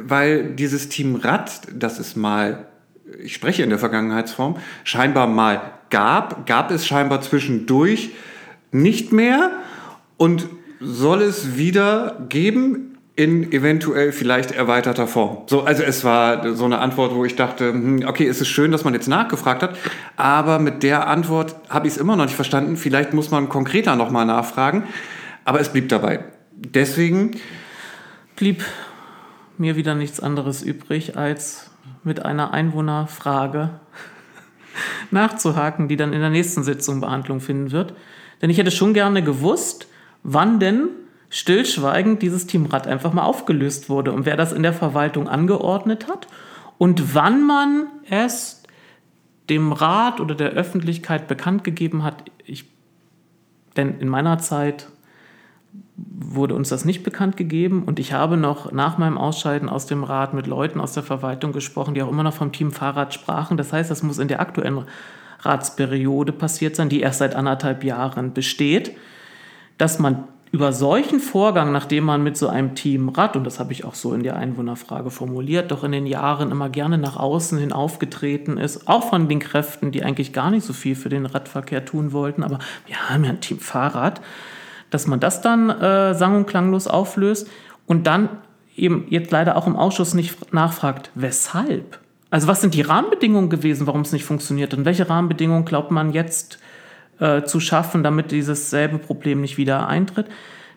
weil 0.00 0.54
dieses 0.54 0.88
Team 0.88 1.16
Rad, 1.16 1.62
das 1.74 1.98
es 1.98 2.16
mal, 2.16 2.66
ich 3.22 3.34
spreche 3.34 3.62
in 3.62 3.70
der 3.70 3.78
Vergangenheitsform, 3.78 4.56
scheinbar 4.84 5.26
mal 5.26 5.60
gab, 5.90 6.46
gab 6.46 6.70
es 6.70 6.86
scheinbar 6.86 7.20
zwischendurch 7.22 8.10
nicht 8.70 9.12
mehr 9.12 9.50
und 10.16 10.46
soll 10.80 11.22
es 11.22 11.56
wieder 11.56 12.24
geben 12.28 12.87
in 13.18 13.50
eventuell 13.50 14.12
vielleicht 14.12 14.52
erweiterter 14.52 15.08
Form. 15.08 15.38
So, 15.48 15.64
also 15.64 15.82
es 15.82 16.04
war 16.04 16.54
so 16.54 16.64
eine 16.64 16.78
Antwort, 16.78 17.12
wo 17.16 17.24
ich 17.24 17.34
dachte, 17.34 17.72
hm, 17.72 18.04
okay, 18.06 18.28
es 18.28 18.40
ist 18.40 18.46
schön, 18.46 18.70
dass 18.70 18.84
man 18.84 18.94
jetzt 18.94 19.08
nachgefragt 19.08 19.64
hat, 19.64 19.76
aber 20.14 20.60
mit 20.60 20.84
der 20.84 21.08
Antwort 21.08 21.56
habe 21.68 21.88
ich 21.88 21.94
es 21.94 21.98
immer 21.98 22.14
noch 22.14 22.26
nicht 22.26 22.36
verstanden. 22.36 22.76
Vielleicht 22.76 23.14
muss 23.14 23.32
man 23.32 23.48
konkreter 23.48 23.96
nochmal 23.96 24.24
nachfragen, 24.24 24.84
aber 25.44 25.58
es 25.58 25.70
blieb 25.70 25.88
dabei. 25.88 26.26
Deswegen 26.52 27.32
blieb 28.36 28.64
mir 29.56 29.74
wieder 29.74 29.96
nichts 29.96 30.20
anderes 30.20 30.62
übrig, 30.62 31.16
als 31.16 31.72
mit 32.04 32.24
einer 32.24 32.52
Einwohnerfrage 32.52 33.70
nachzuhaken, 35.10 35.88
die 35.88 35.96
dann 35.96 36.12
in 36.12 36.20
der 36.20 36.30
nächsten 36.30 36.62
Sitzung 36.62 37.00
Behandlung 37.00 37.40
finden 37.40 37.72
wird. 37.72 37.94
Denn 38.42 38.48
ich 38.48 38.58
hätte 38.58 38.70
schon 38.70 38.94
gerne 38.94 39.24
gewusst, 39.24 39.88
wann 40.22 40.60
denn 40.60 40.90
stillschweigend 41.30 42.22
dieses 42.22 42.46
Teamrad 42.46 42.86
einfach 42.86 43.12
mal 43.12 43.24
aufgelöst 43.24 43.90
wurde 43.90 44.12
und 44.12 44.26
wer 44.26 44.36
das 44.36 44.52
in 44.52 44.62
der 44.62 44.72
Verwaltung 44.72 45.28
angeordnet 45.28 46.08
hat 46.08 46.26
und 46.78 47.14
wann 47.14 47.46
man 47.46 47.86
es 48.08 48.62
dem 49.50 49.72
Rat 49.72 50.20
oder 50.20 50.34
der 50.34 50.50
Öffentlichkeit 50.50 51.28
bekannt 51.28 51.64
gegeben 51.64 52.04
hat. 52.04 52.24
Ich, 52.44 52.66
denn 53.76 53.98
in 53.98 54.08
meiner 54.08 54.38
Zeit 54.38 54.88
wurde 55.96 56.54
uns 56.54 56.68
das 56.68 56.84
nicht 56.84 57.02
bekannt 57.02 57.36
gegeben 57.36 57.82
und 57.84 57.98
ich 57.98 58.12
habe 58.12 58.36
noch 58.36 58.72
nach 58.72 58.98
meinem 58.98 59.18
Ausscheiden 59.18 59.68
aus 59.68 59.86
dem 59.86 60.04
Rat 60.04 60.32
mit 60.32 60.46
Leuten 60.46 60.80
aus 60.80 60.92
der 60.92 61.02
Verwaltung 61.02 61.52
gesprochen, 61.52 61.94
die 61.94 62.02
auch 62.02 62.10
immer 62.10 62.22
noch 62.22 62.34
vom 62.34 62.52
Team 62.52 62.70
Fahrrad 62.70 63.14
sprachen. 63.14 63.56
Das 63.56 63.72
heißt, 63.72 63.90
das 63.90 64.02
muss 64.02 64.18
in 64.18 64.28
der 64.28 64.40
aktuellen 64.40 64.84
Ratsperiode 65.40 66.32
passiert 66.32 66.76
sein, 66.76 66.88
die 66.88 67.00
erst 67.00 67.18
seit 67.18 67.34
anderthalb 67.34 67.84
Jahren 67.84 68.32
besteht, 68.32 68.96
dass 69.76 69.98
man 69.98 70.24
über 70.50 70.72
solchen 70.72 71.20
Vorgang, 71.20 71.72
nachdem 71.72 72.04
man 72.04 72.22
mit 72.22 72.36
so 72.36 72.48
einem 72.48 72.74
Team 72.74 73.10
Rad, 73.10 73.36
und 73.36 73.44
das 73.44 73.60
habe 73.60 73.72
ich 73.72 73.84
auch 73.84 73.94
so 73.94 74.14
in 74.14 74.22
der 74.22 74.36
Einwohnerfrage 74.36 75.10
formuliert, 75.10 75.70
doch 75.70 75.84
in 75.84 75.92
den 75.92 76.06
Jahren 76.06 76.50
immer 76.50 76.68
gerne 76.68 76.98
nach 76.98 77.16
außen 77.16 77.58
hin 77.58 77.72
aufgetreten 77.72 78.56
ist, 78.56 78.88
auch 78.88 79.08
von 79.08 79.28
den 79.28 79.40
Kräften, 79.40 79.92
die 79.92 80.02
eigentlich 80.02 80.32
gar 80.32 80.50
nicht 80.50 80.64
so 80.64 80.72
viel 80.72 80.96
für 80.96 81.08
den 81.08 81.26
Radverkehr 81.26 81.84
tun 81.84 82.12
wollten, 82.12 82.42
aber 82.42 82.58
wir 82.86 82.96
haben 83.08 83.24
ja 83.24 83.30
ein 83.30 83.40
Team 83.40 83.58
Fahrrad, 83.58 84.20
dass 84.90 85.06
man 85.06 85.20
das 85.20 85.42
dann 85.42 85.68
äh, 85.68 86.14
sang- 86.14 86.36
und 86.36 86.46
klanglos 86.46 86.86
auflöst 86.86 87.48
und 87.86 88.06
dann 88.06 88.28
eben 88.74 89.06
jetzt 89.10 89.30
leider 89.30 89.56
auch 89.56 89.66
im 89.66 89.76
Ausschuss 89.76 90.14
nicht 90.14 90.54
nachfragt, 90.54 91.10
weshalb? 91.14 91.98
Also 92.30 92.46
was 92.46 92.60
sind 92.60 92.74
die 92.74 92.82
Rahmenbedingungen 92.82 93.50
gewesen, 93.50 93.86
warum 93.86 94.02
es 94.02 94.12
nicht 94.12 94.24
funktioniert 94.24 94.74
und 94.74 94.84
welche 94.84 95.08
Rahmenbedingungen 95.08 95.64
glaubt 95.64 95.90
man 95.90 96.12
jetzt 96.12 96.58
äh, 97.20 97.42
zu 97.42 97.60
schaffen, 97.60 98.02
damit 98.02 98.30
dieses 98.30 98.70
selbe 98.70 98.98
Problem 98.98 99.40
nicht 99.40 99.56
wieder 99.56 99.88
eintritt. 99.88 100.26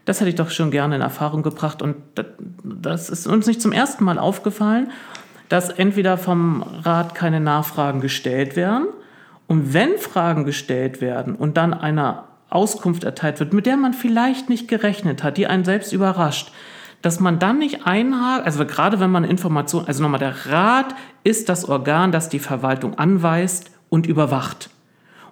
Das 0.05 0.19
hätte 0.19 0.29
ich 0.29 0.35
doch 0.35 0.49
schon 0.49 0.71
gerne 0.71 0.95
in 0.95 1.01
Erfahrung 1.01 1.43
gebracht 1.43 1.81
und 1.81 1.95
das 2.63 3.09
ist 3.09 3.27
uns 3.27 3.45
nicht 3.45 3.61
zum 3.61 3.71
ersten 3.71 4.03
Mal 4.03 4.17
aufgefallen, 4.17 4.89
dass 5.49 5.69
entweder 5.69 6.17
vom 6.17 6.63
Rat 6.63 7.13
keine 7.13 7.39
Nachfragen 7.39 8.01
gestellt 8.01 8.55
werden 8.55 8.87
und 9.47 9.73
wenn 9.73 9.97
Fragen 9.97 10.45
gestellt 10.45 11.01
werden 11.01 11.35
und 11.35 11.57
dann 11.57 11.73
einer 11.73 12.23
Auskunft 12.49 13.03
erteilt 13.03 13.39
wird, 13.39 13.53
mit 13.53 13.65
der 13.65 13.77
man 13.77 13.93
vielleicht 13.93 14.49
nicht 14.49 14.67
gerechnet 14.67 15.23
hat, 15.23 15.37
die 15.37 15.45
einen 15.45 15.63
selbst 15.63 15.93
überrascht, 15.93 16.51
dass 17.03 17.19
man 17.19 17.37
dann 17.37 17.59
nicht 17.59 17.85
einhakt, 17.85 18.45
also 18.45 18.65
gerade 18.65 18.99
wenn 18.99 19.11
man 19.11 19.23
Informationen, 19.23 19.87
also 19.87 20.01
nochmal, 20.01 20.19
der 20.19 20.47
Rat 20.47 20.95
ist 21.23 21.49
das 21.49 21.69
Organ, 21.69 22.11
das 22.11 22.29
die 22.29 22.39
Verwaltung 22.39 22.97
anweist 22.97 23.69
und 23.89 24.07
überwacht. 24.07 24.70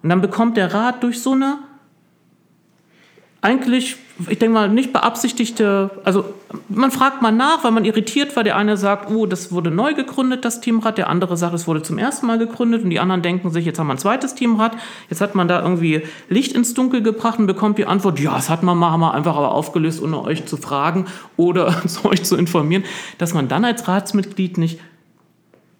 Und 0.02 0.08
dann 0.08 0.20
bekommt 0.20 0.56
der 0.56 0.72
Rat 0.72 1.02
durch 1.02 1.20
so 1.22 1.32
eine 1.32 1.58
eigentlich, 3.42 3.96
ich 4.28 4.38
denke 4.38 4.52
mal, 4.52 4.68
nicht 4.68 4.92
beabsichtigte, 4.92 5.90
also 6.04 6.26
man 6.68 6.90
fragt 6.90 7.22
mal 7.22 7.32
nach, 7.32 7.64
weil 7.64 7.70
man 7.70 7.86
irritiert 7.86 8.36
war. 8.36 8.44
Der 8.44 8.56
eine 8.56 8.76
sagt, 8.76 9.10
oh, 9.10 9.24
das 9.24 9.50
wurde 9.50 9.70
neu 9.70 9.94
gegründet, 9.94 10.44
das 10.44 10.60
Teamrad. 10.60 10.98
Der 10.98 11.08
andere 11.08 11.38
sagt, 11.38 11.54
es 11.54 11.66
wurde 11.66 11.82
zum 11.82 11.96
ersten 11.96 12.26
Mal 12.26 12.38
gegründet. 12.38 12.84
Und 12.84 12.90
die 12.90 13.00
anderen 13.00 13.22
denken 13.22 13.50
sich, 13.50 13.64
jetzt 13.64 13.78
haben 13.78 13.86
wir 13.86 13.94
ein 13.94 13.98
zweites 13.98 14.34
Teamrad. 14.34 14.76
Jetzt 15.08 15.22
hat 15.22 15.34
man 15.34 15.48
da 15.48 15.62
irgendwie 15.62 16.02
Licht 16.28 16.52
ins 16.52 16.74
Dunkel 16.74 17.02
gebracht 17.02 17.38
und 17.38 17.46
bekommt 17.46 17.78
die 17.78 17.86
Antwort, 17.86 18.20
ja, 18.20 18.34
das 18.34 18.50
hat 18.50 18.62
man 18.62 18.76
mal, 18.76 18.90
haben 18.90 19.00
wir 19.00 19.14
einfach 19.14 19.36
aber 19.36 19.52
aufgelöst, 19.52 20.02
ohne 20.02 20.22
euch 20.22 20.44
zu 20.44 20.58
fragen 20.58 21.06
oder 21.38 21.82
euch 22.04 22.24
zu 22.24 22.36
informieren. 22.36 22.84
Dass 23.16 23.32
man 23.32 23.48
dann 23.48 23.64
als 23.64 23.88
Ratsmitglied 23.88 24.58
nicht 24.58 24.80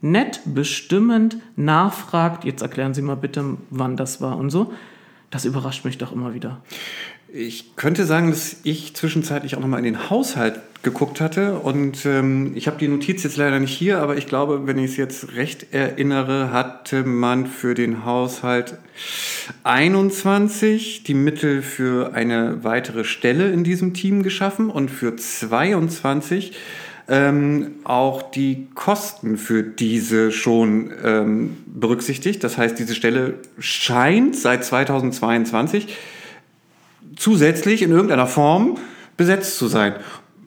nett, 0.00 0.40
bestimmend 0.44 1.36
nachfragt, 1.56 2.44
jetzt 2.44 2.62
erklären 2.62 2.94
Sie 2.94 3.02
mal 3.02 3.16
bitte, 3.16 3.56
wann 3.70 3.96
das 3.96 4.20
war 4.20 4.36
und 4.36 4.50
so, 4.50 4.72
das 5.30 5.44
überrascht 5.44 5.84
mich 5.84 5.98
doch 5.98 6.12
immer 6.12 6.34
wieder. 6.34 6.60
Ich 7.32 7.76
könnte 7.76 8.06
sagen, 8.06 8.30
dass 8.30 8.56
ich 8.64 8.96
zwischenzeitlich 8.96 9.54
auch 9.54 9.60
nochmal 9.60 9.78
in 9.78 9.84
den 9.84 10.10
Haushalt 10.10 10.60
geguckt 10.82 11.20
hatte 11.20 11.60
und 11.60 12.04
ähm, 12.04 12.52
ich 12.56 12.66
habe 12.66 12.78
die 12.78 12.88
Notiz 12.88 13.22
jetzt 13.22 13.36
leider 13.36 13.60
nicht 13.60 13.76
hier, 13.76 14.00
aber 14.00 14.16
ich 14.16 14.26
glaube, 14.26 14.66
wenn 14.66 14.78
ich 14.78 14.92
es 14.92 14.96
jetzt 14.96 15.36
recht 15.36 15.72
erinnere, 15.72 16.52
hatte 16.52 17.04
man 17.04 17.46
für 17.46 17.74
den 17.74 18.04
Haushalt 18.04 18.78
21 19.62 21.04
die 21.04 21.14
Mittel 21.14 21.62
für 21.62 22.14
eine 22.14 22.64
weitere 22.64 23.04
Stelle 23.04 23.52
in 23.52 23.62
diesem 23.62 23.94
Team 23.94 24.24
geschaffen 24.24 24.68
und 24.68 24.90
für 24.90 25.14
22 25.14 26.56
ähm, 27.10 27.72
auch 27.82 28.22
die 28.22 28.68
Kosten 28.76 29.36
für 29.36 29.64
diese 29.64 30.30
schon 30.30 30.92
ähm, 31.04 31.56
berücksichtigt. 31.66 32.44
Das 32.44 32.56
heißt, 32.56 32.78
diese 32.78 32.94
Stelle 32.94 33.34
scheint 33.58 34.36
seit 34.36 34.64
2022 34.64 35.96
zusätzlich 37.16 37.82
in 37.82 37.90
irgendeiner 37.90 38.28
Form 38.28 38.78
besetzt 39.16 39.58
zu 39.58 39.66
sein. 39.66 39.96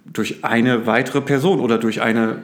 Durch 0.06 0.46
eine 0.46 0.88
weitere 0.88 1.20
Person 1.20 1.60
oder 1.60 1.78
durch 1.78 2.02
eine 2.02 2.38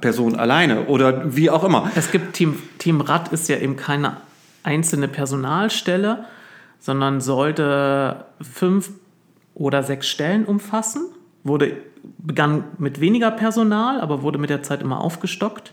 Person 0.00 0.36
alleine 0.36 0.86
oder 0.86 1.34
wie 1.34 1.50
auch 1.50 1.64
immer. 1.64 1.90
Es 1.96 2.12
gibt 2.12 2.34
Team, 2.34 2.62
Team 2.78 3.00
Rad 3.00 3.32
ist 3.32 3.48
ja 3.48 3.56
eben 3.56 3.74
keine 3.74 4.18
einzelne 4.62 5.08
Personalstelle, 5.08 6.24
sondern 6.78 7.20
sollte 7.20 8.26
fünf 8.40 8.90
oder 9.54 9.82
sechs 9.82 10.06
Stellen 10.06 10.44
umfassen. 10.44 11.06
Wurde 11.42 11.76
begann 12.18 12.64
mit 12.78 13.00
weniger 13.00 13.30
Personal, 13.30 14.00
aber 14.00 14.22
wurde 14.22 14.38
mit 14.38 14.50
der 14.50 14.62
Zeit 14.62 14.82
immer 14.82 15.00
aufgestockt. 15.00 15.72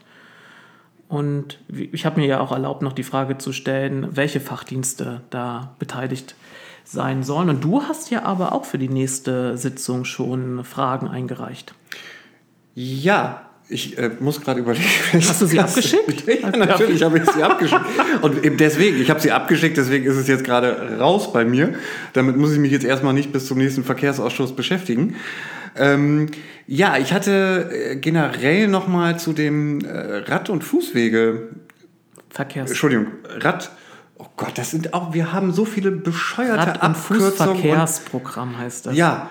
Und 1.08 1.60
ich 1.70 2.06
habe 2.06 2.20
mir 2.20 2.28
ja 2.28 2.40
auch 2.40 2.52
erlaubt, 2.52 2.82
noch 2.82 2.94
die 2.94 3.04
Frage 3.04 3.38
zu 3.38 3.54
stellen, 3.54 4.16
welche 4.16 4.40
Fachdienste 4.40 5.22
da 5.30 5.76
beteiligt 5.78 6.36
sein 6.86 7.24
sollen. 7.24 7.50
Und 7.50 7.64
du 7.64 7.84
hast 7.84 8.10
ja 8.10 8.24
aber 8.24 8.54
auch 8.54 8.66
für 8.66 8.78
die 8.78 8.90
nächste 8.90 9.58
Sitzung 9.58 10.06
schon 10.06 10.64
Fragen 10.64 11.08
eingereicht. 11.08 11.76
Ja, 12.76 13.44
Ich 13.70 13.98
äh, 13.98 14.12
muss 14.20 14.42
gerade 14.42 14.60
überlegen. 14.60 14.86
Hast 15.14 15.42
du 15.42 15.46
sie 15.46 15.60
abgeschickt? 15.60 16.28
ja, 16.42 16.50
natürlich 16.50 17.02
habe 17.02 17.18
ich 17.18 17.30
sie 17.30 17.42
abgeschickt. 17.42 17.86
Und 18.22 18.44
eben 18.44 18.58
deswegen, 18.58 19.02
ich 19.02 19.10
habe 19.10 19.22
sie 19.22 19.32
abgeschickt, 19.32 19.78
deswegen 19.78 20.06
ist 20.06 20.18
es 20.18 20.28
jetzt 20.28 20.44
gerade 20.44 20.98
raus 21.00 21.32
bei 21.32 21.46
mir. 21.46 21.76
Damit 22.12 22.36
muss 22.36 22.52
ich 22.52 22.60
mich 22.60 22.72
jetzt 22.72 22.84
erstmal 22.84 23.14
nicht 23.14 23.32
bis 23.32 23.48
zum 23.48 23.58
nächsten 23.58 23.84
Verkehrsausschuss 23.84 24.54
beschäftigen. 24.56 25.16
Ähm, 25.76 26.28
ja, 26.68 26.98
ich 26.98 27.14
hatte 27.14 27.70
äh, 27.72 27.96
generell 27.96 28.68
nochmal 28.68 29.20
zu 29.20 29.34
dem 29.34 29.84
äh, 29.84 30.18
Rad- 30.18 30.50
und 30.50 30.64
Fußwege. 30.64 31.50
Verkehrs. 32.30 32.70
Entschuldigung, 32.70 33.08
Rad. 33.26 33.72
Oh 34.18 34.28
Gott, 34.38 34.58
das 34.58 34.72
sind 34.72 34.94
auch, 34.94 35.14
wir 35.14 35.34
haben 35.34 35.52
so 35.52 35.66
viele 35.66 35.92
bescheuerte 35.92 36.58
Rad- 36.58 36.76
und 36.76 36.84
Abkürzungen. 36.84 37.56
Fußverkehrsprogramm 37.56 38.58
heißt 38.58 38.86
das. 38.86 38.96
Ja, 38.96 39.30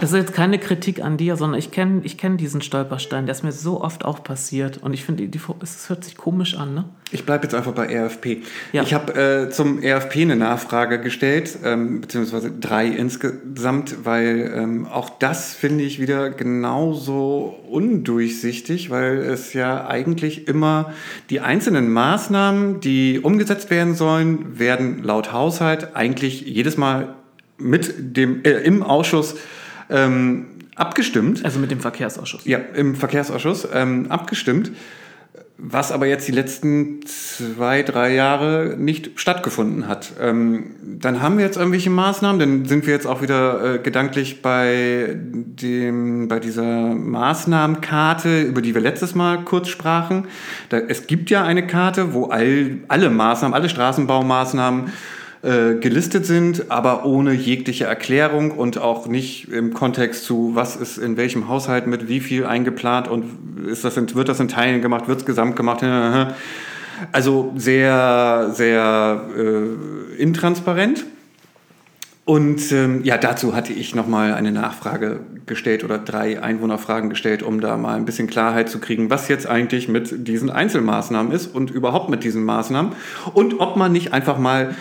Das 0.00 0.12
ist 0.12 0.16
jetzt 0.16 0.32
keine 0.32 0.58
Kritik 0.58 1.04
an 1.04 1.18
dir, 1.18 1.36
sondern 1.36 1.58
ich 1.58 1.70
kenne 1.70 2.00
ich 2.04 2.16
kenn 2.16 2.38
diesen 2.38 2.62
Stolperstein. 2.62 3.26
Der 3.26 3.34
ist 3.34 3.42
mir 3.42 3.52
so 3.52 3.82
oft 3.82 4.04
auch 4.04 4.24
passiert. 4.24 4.78
Und 4.78 4.94
ich 4.94 5.04
finde, 5.04 5.28
es 5.62 5.88
hört 5.88 6.04
sich 6.04 6.16
komisch 6.16 6.56
an, 6.56 6.74
ne? 6.74 6.84
Ich 7.12 7.26
bleibe 7.26 7.42
jetzt 7.42 7.54
einfach 7.54 7.72
bei 7.72 7.86
RFP. 7.86 8.38
Ja. 8.72 8.82
Ich 8.82 8.94
habe 8.94 9.14
äh, 9.14 9.50
zum 9.50 9.80
RFP 9.82 10.22
eine 10.22 10.36
Nachfrage 10.36 11.00
gestellt, 11.00 11.58
ähm, 11.64 12.00
beziehungsweise 12.00 12.52
drei 12.52 12.86
insgesamt, 12.86 14.04
weil 14.04 14.52
ähm, 14.56 14.86
auch 14.86 15.10
das 15.18 15.52
finde 15.52 15.84
ich 15.84 16.00
wieder 16.00 16.30
genauso 16.30 17.56
undurchsichtig, 17.68 18.90
weil 18.90 19.18
es 19.18 19.52
ja 19.52 19.86
eigentlich 19.86 20.46
immer 20.48 20.92
die 21.30 21.40
einzelnen 21.40 21.92
Maßnahmen, 21.92 22.80
die 22.80 23.18
umgesetzt 23.20 23.70
werden 23.70 23.94
sollen, 23.94 24.58
werden 24.58 25.02
laut 25.02 25.32
Haushalt 25.32 25.96
eigentlich 25.96 26.42
jedes 26.42 26.76
Mal 26.76 27.16
mit 27.60 27.94
dem 28.16 28.42
äh, 28.44 28.50
im 28.50 28.82
Ausschuss 28.82 29.36
ähm, 29.90 30.46
abgestimmt. 30.80 31.44
Also 31.44 31.58
mit 31.58 31.70
dem 31.70 31.80
Verkehrsausschuss. 31.80 32.44
Ja, 32.44 32.58
im 32.58 32.94
Verkehrsausschuss 32.94 33.68
ähm, 33.72 34.06
abgestimmt, 34.08 34.72
was 35.58 35.92
aber 35.92 36.06
jetzt 36.06 36.26
die 36.26 36.32
letzten 36.32 37.04
zwei, 37.04 37.82
drei 37.82 38.14
Jahre 38.14 38.76
nicht 38.78 39.10
stattgefunden 39.16 39.88
hat. 39.88 40.12
Ähm, 40.18 40.70
dann 40.82 41.20
haben 41.20 41.36
wir 41.36 41.44
jetzt 41.44 41.58
irgendwelche 41.58 41.90
Maßnahmen, 41.90 42.38
dann 42.38 42.64
sind 42.64 42.86
wir 42.86 42.94
jetzt 42.94 43.06
auch 43.06 43.20
wieder 43.20 43.74
äh, 43.74 43.78
gedanklich 43.78 44.40
bei, 44.40 45.14
dem, 45.14 46.28
bei 46.28 46.40
dieser 46.40 46.94
Maßnahmenkarte, 46.94 48.42
über 48.42 48.62
die 48.62 48.74
wir 48.74 48.80
letztes 48.80 49.14
Mal 49.14 49.44
kurz 49.44 49.68
sprachen. 49.68 50.28
Da, 50.70 50.78
es 50.78 51.06
gibt 51.06 51.28
ja 51.28 51.44
eine 51.44 51.66
Karte, 51.66 52.14
wo 52.14 52.26
all, 52.26 52.78
alle 52.88 53.10
Maßnahmen, 53.10 53.54
alle 53.54 53.68
Straßenbaumaßnahmen 53.68 54.90
äh, 55.42 55.76
gelistet 55.76 56.26
sind, 56.26 56.70
aber 56.70 57.06
ohne 57.06 57.32
jegliche 57.32 57.84
Erklärung 57.84 58.50
und 58.50 58.76
auch 58.76 59.06
nicht 59.06 59.48
im 59.48 59.72
Kontext 59.72 60.24
zu, 60.24 60.50
was 60.54 60.76
ist 60.76 60.98
in 60.98 61.16
welchem 61.16 61.48
Haushalt 61.48 61.86
mit 61.86 62.08
wie 62.08 62.20
viel 62.20 62.44
eingeplant 62.44 63.08
und 63.08 63.66
ist 63.66 63.82
das 63.82 63.96
in, 63.96 64.14
wird 64.14 64.28
das 64.28 64.38
in 64.38 64.48
Teilen 64.48 64.82
gemacht, 64.82 65.08
wird 65.08 65.20
es 65.20 65.26
gesamt 65.26 65.56
gemacht. 65.56 65.82
Also 67.12 67.54
sehr, 67.56 68.50
sehr 68.52 69.24
äh, 69.34 70.20
intransparent. 70.20 71.06
Und 72.26 72.70
ähm, 72.72 73.02
ja, 73.04 73.16
dazu 73.16 73.56
hatte 73.56 73.72
ich 73.72 73.94
nochmal 73.94 74.34
eine 74.34 74.52
Nachfrage 74.52 75.20
gestellt 75.46 75.82
oder 75.82 75.98
drei 75.98 76.42
Einwohnerfragen 76.42 77.08
gestellt, 77.10 77.42
um 77.42 77.60
da 77.60 77.76
mal 77.76 77.96
ein 77.96 78.04
bisschen 78.04 78.28
Klarheit 78.28 78.68
zu 78.68 78.78
kriegen, 78.78 79.10
was 79.10 79.28
jetzt 79.28 79.48
eigentlich 79.48 79.88
mit 79.88 80.28
diesen 80.28 80.50
Einzelmaßnahmen 80.50 81.32
ist 81.32 81.46
und 81.46 81.70
überhaupt 81.70 82.10
mit 82.10 82.22
diesen 82.22 82.44
Maßnahmen 82.44 82.92
und 83.32 83.58
ob 83.58 83.76
man 83.76 83.90
nicht 83.90 84.12
einfach 84.12 84.38
mal 84.38 84.76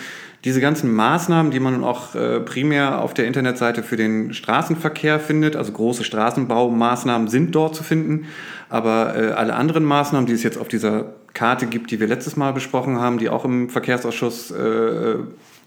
diese 0.46 0.62
ganzen 0.62 0.94
Maßnahmen, 0.94 1.52
die 1.52 1.60
man 1.60 1.84
auch 1.84 2.16
äh, 2.16 2.40
primär 2.40 3.02
auf 3.02 3.14
der 3.14 3.26
Internetseite 3.26 3.84
für 3.84 3.98
den 3.98 4.34
Straßenverkehr 4.34 5.20
findet, 5.20 5.56
also 5.56 5.72
große 5.72 6.04
Straßenbaumaßnahmen 6.04 7.28
sind 7.28 7.54
dort 7.56 7.76
zu 7.76 7.84
finden, 7.84 8.26
aber 8.70 9.16
äh, 9.16 9.32
alle 9.32 9.56
anderen 9.56 9.84
Maßnahmen, 9.84 10.28
die 10.28 10.34
es 10.34 10.44
jetzt 10.44 10.58
auf 10.58 10.70
dieser 10.70 11.14
Karte 11.34 11.68
gibt, 11.68 11.92
die 11.92 12.00
wir 12.00 12.08
letztes 12.08 12.38
Mal 12.38 12.54
besprochen 12.54 13.00
haben, 13.00 13.18
die 13.18 13.30
auch 13.30 13.44
im 13.44 13.70
Verkehrsausschuss 13.70 14.52
äh, 14.52 15.16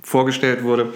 vorgestellt 0.02 0.64
wurde, 0.64 0.92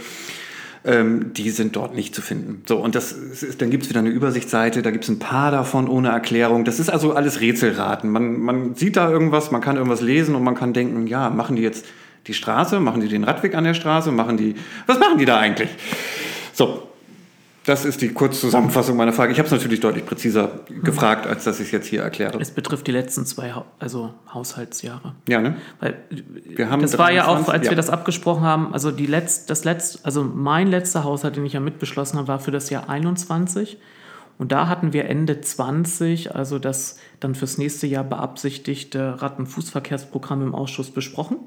ähm, 0.84 1.32
die 1.34 1.50
sind 1.50 1.76
dort 1.76 1.94
nicht 1.94 2.14
zu 2.14 2.22
finden. 2.22 2.62
So, 2.66 2.78
und 2.78 2.94
das 2.94 3.12
ist, 3.12 3.60
dann 3.60 3.70
gibt 3.70 3.84
es 3.84 3.90
wieder 3.90 4.00
eine 4.00 4.08
Übersichtsseite, 4.08 4.82
da 4.82 4.90
gibt 4.90 5.04
es 5.04 5.10
ein 5.10 5.18
paar 5.18 5.50
davon 5.50 5.88
ohne 5.88 6.08
Erklärung. 6.08 6.64
Das 6.64 6.78
ist 6.78 6.88
also 6.88 7.12
alles 7.12 7.40
Rätselraten. 7.40 8.08
Man, 8.08 8.40
man 8.40 8.74
sieht 8.74 8.96
da 8.96 9.10
irgendwas, 9.10 9.50
man 9.50 9.60
kann 9.60 9.76
irgendwas 9.76 10.00
lesen 10.00 10.34
und 10.34 10.44
man 10.44 10.54
kann 10.54 10.72
denken, 10.72 11.06
ja, 11.06 11.28
machen 11.28 11.56
die 11.56 11.62
jetzt 11.62 11.84
die 12.26 12.34
Straße, 12.34 12.80
machen 12.80 13.00
die 13.00 13.08
den 13.08 13.24
Radweg 13.24 13.54
an 13.54 13.64
der 13.64 13.74
Straße, 13.74 14.10
machen 14.12 14.36
die, 14.36 14.54
was 14.86 14.98
machen 14.98 15.18
die 15.18 15.24
da 15.24 15.38
eigentlich? 15.38 15.70
So, 16.52 16.86
das 17.66 17.84
ist 17.84 18.00
die 18.00 18.10
Kurzzusammenfassung 18.10 18.96
meiner 18.96 19.12
Frage. 19.12 19.32
Ich 19.32 19.38
habe 19.38 19.46
es 19.46 19.52
natürlich 19.52 19.80
deutlich 19.80 20.06
präziser 20.06 20.60
gefragt, 20.84 21.26
als 21.26 21.42
dass 21.42 21.58
ich 21.58 21.66
es 21.66 21.72
jetzt 21.72 21.86
hier 21.88 22.02
erkläre. 22.02 22.38
Es 22.40 22.52
betrifft 22.52 22.86
die 22.86 22.92
letzten 22.92 23.26
zwei 23.26 23.52
Hau- 23.54 23.64
also 23.80 24.14
Haushaltsjahre. 24.32 25.16
Ja, 25.28 25.40
ne? 25.40 25.56
Weil 25.80 25.96
Wir 26.44 26.70
haben 26.70 26.80
das 26.80 26.96
war 26.96 27.10
ja 27.10 27.24
auch, 27.24 27.34
23, 27.34 27.54
als 27.54 27.64
ja. 27.64 27.70
wir 27.72 27.76
das 27.76 27.90
abgesprochen 27.90 28.44
haben, 28.44 28.72
also 28.72 28.92
die 28.92 29.06
letzt, 29.06 29.50
das 29.50 29.64
letzt, 29.64 30.06
also 30.06 30.22
mein 30.22 30.68
letzter 30.68 31.02
Haushalt, 31.02 31.34
den 31.34 31.44
ich 31.44 31.54
ja 31.54 31.60
mitbeschlossen 31.60 32.18
habe, 32.18 32.28
war 32.28 32.38
für 32.38 32.52
das 32.52 32.70
Jahr 32.70 32.88
21. 32.88 33.78
Und 34.38 34.52
da 34.52 34.68
hatten 34.68 34.92
wir 34.92 35.06
Ende 35.06 35.40
20, 35.40 36.36
also 36.36 36.60
das 36.60 36.98
dann 37.18 37.34
fürs 37.34 37.58
nächste 37.58 37.88
Jahr 37.88 38.04
beabsichtigte 38.04 39.20
Rad- 39.20 39.40
und 39.40 39.46
Fußverkehrsprogramm 39.46 40.42
im 40.42 40.54
Ausschuss 40.54 40.92
besprochen. 40.92 41.38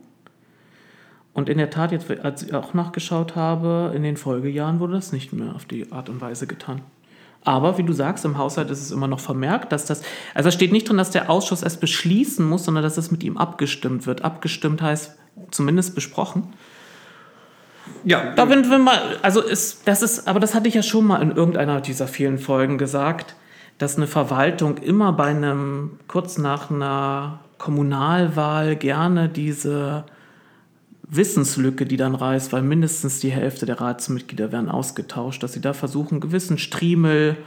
Und 1.39 1.47
in 1.47 1.57
der 1.57 1.69
Tat, 1.69 1.93
jetzt, 1.93 2.11
als 2.21 2.43
ich 2.43 2.53
auch 2.53 2.73
nachgeschaut 2.73 3.37
habe, 3.37 3.93
in 3.95 4.03
den 4.03 4.17
Folgejahren 4.17 4.81
wurde 4.81 4.95
das 4.95 5.13
nicht 5.13 5.31
mehr 5.31 5.55
auf 5.55 5.63
die 5.63 5.89
Art 5.89 6.09
und 6.09 6.19
Weise 6.19 6.47
getan. 6.47 6.81
Aber 7.45 7.77
wie 7.77 7.83
du 7.83 7.93
sagst, 7.93 8.25
im 8.25 8.37
Haushalt 8.37 8.69
ist 8.69 8.81
es 8.81 8.91
immer 8.91 9.07
noch 9.07 9.21
vermerkt, 9.21 9.71
dass 9.71 9.85
das, 9.85 10.01
also 10.33 10.49
es 10.49 10.55
steht 10.55 10.73
nicht 10.73 10.89
drin, 10.89 10.97
dass 10.97 11.11
der 11.11 11.29
Ausschuss 11.29 11.63
es 11.63 11.77
beschließen 11.77 12.45
muss, 12.45 12.65
sondern 12.65 12.83
dass 12.83 12.97
es 12.97 13.09
mit 13.09 13.23
ihm 13.23 13.37
abgestimmt 13.37 14.05
wird. 14.05 14.25
Abgestimmt 14.25 14.81
heißt 14.81 15.17
zumindest 15.49 15.95
besprochen. 15.95 16.49
Ja, 18.03 18.33
Da 18.35 18.43
bin 18.43 18.69
wir 18.69 18.77
mal, 18.77 18.99
also 19.21 19.41
ist, 19.41 19.87
das 19.87 20.01
ist, 20.01 20.27
aber 20.27 20.41
das 20.41 20.53
hatte 20.53 20.67
ich 20.67 20.73
ja 20.73 20.83
schon 20.83 21.07
mal 21.07 21.21
in 21.21 21.31
irgendeiner 21.31 21.79
dieser 21.79 22.09
vielen 22.09 22.37
Folgen 22.37 22.77
gesagt, 22.77 23.37
dass 23.77 23.95
eine 23.95 24.07
Verwaltung 24.07 24.75
immer 24.75 25.13
bei 25.13 25.27
einem, 25.27 25.99
kurz 26.09 26.37
nach 26.37 26.69
einer 26.69 27.39
Kommunalwahl 27.57 28.75
gerne 28.75 29.29
diese 29.29 30.03
Wissenslücke, 31.09 31.85
die 31.85 31.97
dann 31.97 32.13
reißt, 32.13 32.53
weil 32.53 32.61
mindestens 32.61 33.19
die 33.19 33.31
Hälfte 33.31 33.65
der 33.65 33.81
Ratsmitglieder 33.81 34.51
werden 34.51 34.69
ausgetauscht, 34.69 35.41
dass 35.41 35.53
sie 35.53 35.61
da 35.61 35.73
versuchen, 35.73 36.19
gewissen 36.19 36.57
Striemel 36.57 37.37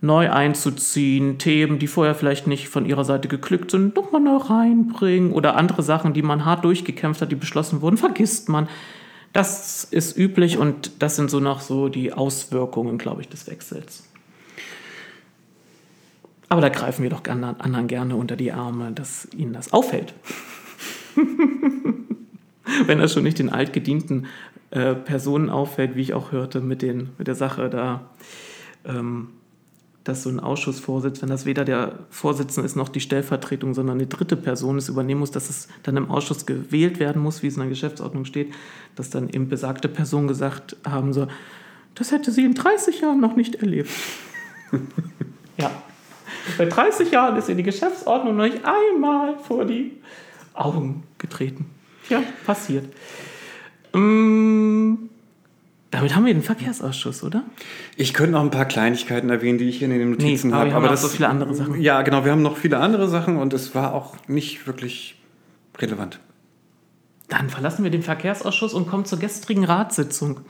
neu 0.00 0.30
einzuziehen, 0.30 1.38
Themen, 1.38 1.78
die 1.78 1.86
vorher 1.86 2.14
vielleicht 2.14 2.46
nicht 2.46 2.68
von 2.68 2.84
ihrer 2.84 3.04
Seite 3.04 3.26
geglückt 3.26 3.70
sind, 3.70 3.96
nochmal 3.96 4.20
neu 4.20 4.36
reinbringen 4.36 5.32
oder 5.32 5.56
andere 5.56 5.82
Sachen, 5.82 6.12
die 6.12 6.22
man 6.22 6.44
hart 6.44 6.64
durchgekämpft 6.64 7.22
hat, 7.22 7.32
die 7.32 7.36
beschlossen 7.36 7.80
wurden, 7.80 7.96
vergisst 7.96 8.48
man. 8.48 8.68
Das 9.32 9.84
ist 9.84 10.16
üblich 10.16 10.58
und 10.58 11.02
das 11.02 11.16
sind 11.16 11.30
so 11.30 11.40
noch 11.40 11.60
so 11.60 11.88
die 11.88 12.12
Auswirkungen, 12.12 12.98
glaube 12.98 13.22
ich, 13.22 13.28
des 13.28 13.46
Wechsels. 13.46 14.04
Aber 16.48 16.60
da 16.60 16.68
greifen 16.68 17.02
wir 17.02 17.10
doch 17.10 17.24
anderen 17.24 17.60
anderen 17.60 17.88
gerne 17.88 18.16
unter 18.16 18.36
die 18.36 18.52
Arme, 18.52 18.92
dass 18.92 19.28
ihnen 19.36 19.52
das 19.52 19.72
auffällt. 19.72 20.14
Wenn 22.86 22.98
das 22.98 23.12
schon 23.12 23.22
nicht 23.22 23.38
den 23.38 23.50
altgedienten 23.50 24.26
äh, 24.70 24.94
Personen 24.94 25.50
auffällt, 25.50 25.96
wie 25.96 26.02
ich 26.02 26.14
auch 26.14 26.32
hörte 26.32 26.60
mit, 26.60 26.82
den, 26.82 27.10
mit 27.18 27.26
der 27.26 27.34
Sache 27.34 27.70
da, 27.70 28.10
ähm, 28.84 29.28
dass 30.04 30.22
so 30.22 30.30
ein 30.30 30.40
Ausschussvorsitz, 30.40 31.20
wenn 31.20 31.28
das 31.28 31.44
weder 31.44 31.64
der 31.64 31.98
Vorsitzende 32.08 32.64
ist 32.64 32.76
noch 32.76 32.88
die 32.88 33.00
Stellvertretung, 33.00 33.74
sondern 33.74 33.98
eine 33.98 34.06
dritte 34.06 34.36
Person 34.36 34.78
es 34.78 34.88
übernehmen 34.88 35.20
muss, 35.20 35.30
dass 35.30 35.50
es 35.50 35.68
dann 35.82 35.98
im 35.98 36.10
Ausschuss 36.10 36.46
gewählt 36.46 36.98
werden 36.98 37.20
muss, 37.20 37.42
wie 37.42 37.48
es 37.48 37.56
in 37.56 37.60
der 37.60 37.68
Geschäftsordnung 37.68 38.24
steht, 38.24 38.54
dass 38.96 39.10
dann 39.10 39.28
eben 39.28 39.48
besagte 39.48 39.88
Person 39.88 40.26
gesagt 40.26 40.76
haben 40.88 41.12
soll, 41.12 41.28
das 41.94 42.10
hätte 42.12 42.30
sie 42.30 42.44
in 42.44 42.54
30 42.54 43.00
Jahren 43.00 43.20
noch 43.20 43.36
nicht 43.36 43.56
erlebt. 43.56 43.90
ja. 45.58 45.70
Seit 46.56 46.74
30 46.74 47.10
Jahren 47.10 47.36
ist 47.36 47.48
ihr 47.48 47.54
die 47.54 47.62
Geschäftsordnung 47.62 48.36
noch 48.36 48.44
nicht 48.44 48.62
einmal 48.64 49.38
vor 49.38 49.66
die 49.66 49.92
Augen 50.54 51.02
getreten. 51.18 51.66
Ja, 52.08 52.22
passiert. 52.46 52.84
Mm, 53.92 54.94
damit 55.90 56.14
haben 56.14 56.26
wir 56.26 56.34
den 56.34 56.42
Verkehrsausschuss, 56.42 57.22
oder? 57.22 57.44
Ich 57.96 58.12
könnte 58.12 58.32
noch 58.32 58.42
ein 58.42 58.50
paar 58.50 58.66
Kleinigkeiten 58.66 59.30
erwähnen, 59.30 59.58
die 59.58 59.68
ich 59.68 59.78
hier 59.78 59.88
in 59.90 59.98
den 59.98 60.10
Notizen 60.10 60.48
Nee, 60.48 60.54
aber 60.54 60.60
habe. 60.64 60.70
wir 60.70 60.88
haben 60.88 60.94
auch 60.94 60.98
so 60.98 61.08
viele 61.08 61.28
andere 61.28 61.54
Sachen. 61.54 61.80
Ja, 61.80 62.02
genau, 62.02 62.24
wir 62.24 62.32
haben 62.32 62.42
noch 62.42 62.56
viele 62.56 62.78
andere 62.78 63.08
Sachen 63.08 63.36
und 63.36 63.54
es 63.54 63.74
war 63.74 63.94
auch 63.94 64.16
nicht 64.26 64.66
wirklich 64.66 65.16
relevant. 65.78 66.20
Dann 67.28 67.48
verlassen 67.48 67.84
wir 67.84 67.90
den 67.90 68.02
Verkehrsausschuss 68.02 68.74
und 68.74 68.88
kommen 68.88 69.04
zur 69.04 69.18
gestrigen 69.18 69.64
Ratssitzung. 69.64 70.40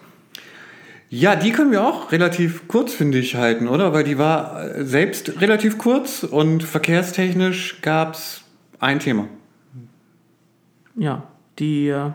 Ja, 1.11 1.37
die 1.37 1.53
können 1.53 1.71
wir 1.71 1.87
auch 1.87 2.13
relativ 2.13 2.69
kurz, 2.69 2.93
finde 2.93 3.19
ich, 3.19 3.35
halten, 3.35 3.67
oder? 3.67 3.93
Weil 3.93 4.05
die 4.05 4.19
war 4.19 4.63
äh, 4.63 4.85
selbst 4.85 5.41
relativ 5.41 5.79
kurz 5.79 6.23
und 6.23 6.63
verkehrstechnisch 6.63 7.81
gab 7.81 8.15
es 8.15 8.43
ein 8.79 8.99
Thema. 8.99 9.27
Ja, 10.97 11.23
die 11.59 11.89
äh, 11.89 12.11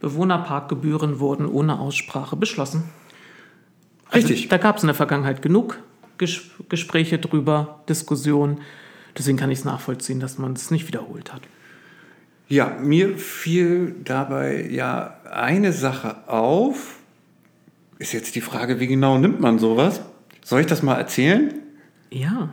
Bewohnerparkgebühren 0.00 1.18
wurden 1.20 1.46
ohne 1.46 1.78
Aussprache 1.78 2.36
beschlossen. 2.36 2.84
Richtig. 4.14 4.36
Also, 4.36 4.48
da 4.48 4.56
gab 4.58 4.76
es 4.76 4.82
in 4.82 4.88
der 4.88 4.94
Vergangenheit 4.94 5.42
genug 5.42 5.78
Ges 6.18 6.42
Gespräche 6.68 7.18
drüber, 7.18 7.80
Diskussionen. 7.88 8.60
Deswegen 9.16 9.38
kann 9.38 9.50
ich 9.50 9.60
es 9.60 9.64
nachvollziehen, 9.64 10.20
dass 10.20 10.38
man 10.38 10.52
es 10.52 10.70
nicht 10.70 10.86
wiederholt 10.86 11.32
hat. 11.32 11.42
Ja, 12.48 12.76
mir 12.80 13.18
fiel 13.18 13.94
dabei 14.04 14.68
ja 14.70 15.18
eine 15.30 15.72
Sache 15.72 16.28
auf. 16.28 16.96
Ist 17.98 18.12
jetzt 18.12 18.34
die 18.36 18.40
Frage, 18.40 18.80
wie 18.80 18.86
genau 18.86 19.18
nimmt 19.18 19.40
man 19.40 19.58
sowas? 19.58 20.00
Soll 20.42 20.60
ich 20.60 20.66
das 20.66 20.82
mal 20.82 20.94
erzählen? 20.94 21.54
Ja. 22.10 22.48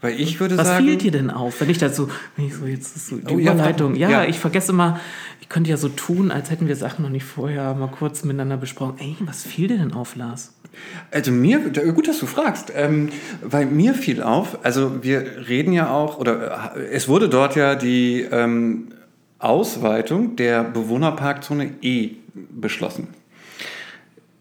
Weil 0.00 0.20
ich 0.20 0.40
würde 0.40 0.58
Was 0.58 0.68
sagen. 0.68 0.84
fiel 0.84 0.96
dir 0.96 1.10
denn 1.10 1.30
auf, 1.30 1.60
wenn 1.60 1.70
ich 1.70 1.78
da 1.78 1.88
so, 1.88 2.08
wenn 2.36 2.46
ich 2.46 2.54
so 2.54 2.66
jetzt 2.66 3.08
so 3.08 3.16
die 3.16 3.34
Oh, 3.34 3.38
Überleitung. 3.38 3.94
Ja, 3.96 4.10
ja. 4.10 4.24
ich 4.24 4.38
vergesse 4.38 4.72
mal, 4.72 5.00
ich 5.40 5.48
könnte 5.48 5.70
ja 5.70 5.76
so 5.76 5.88
tun, 5.88 6.30
als 6.30 6.50
hätten 6.50 6.68
wir 6.68 6.76
Sachen 6.76 7.02
noch 7.02 7.10
nicht 7.10 7.24
vorher 7.24 7.74
mal 7.74 7.88
kurz 7.88 8.22
miteinander 8.22 8.56
besprochen. 8.58 8.96
Ey, 8.98 9.16
was 9.20 9.42
fiel 9.44 9.68
dir 9.68 9.78
denn 9.78 9.92
auf, 9.92 10.14
Lars? 10.16 10.52
Also 11.10 11.32
mir, 11.32 11.58
gut, 11.94 12.08
dass 12.08 12.18
du 12.18 12.26
fragst, 12.26 12.70
ähm, 12.74 13.08
weil 13.42 13.64
mir 13.64 13.94
fiel 13.94 14.22
auf, 14.22 14.64
also 14.64 15.02
wir 15.02 15.48
reden 15.48 15.72
ja 15.72 15.90
auch, 15.90 16.18
oder 16.18 16.74
äh, 16.76 16.88
es 16.88 17.08
wurde 17.08 17.30
dort 17.30 17.56
ja 17.56 17.74
die 17.74 18.20
ähm, 18.30 18.88
Ausweitung 19.38 20.36
der 20.36 20.64
Bewohnerparkzone 20.64 21.70
E 21.80 22.10
beschlossen. 22.50 23.08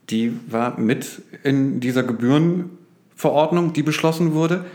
Die 0.09 0.33
war 0.47 0.77
mit 0.79 1.21
in 1.43 1.79
dieser 1.79 2.03
Gebührenverordnung, 2.03 3.73
die 3.73 3.83
beschlossen 3.83 4.33
wurde, 4.33 4.65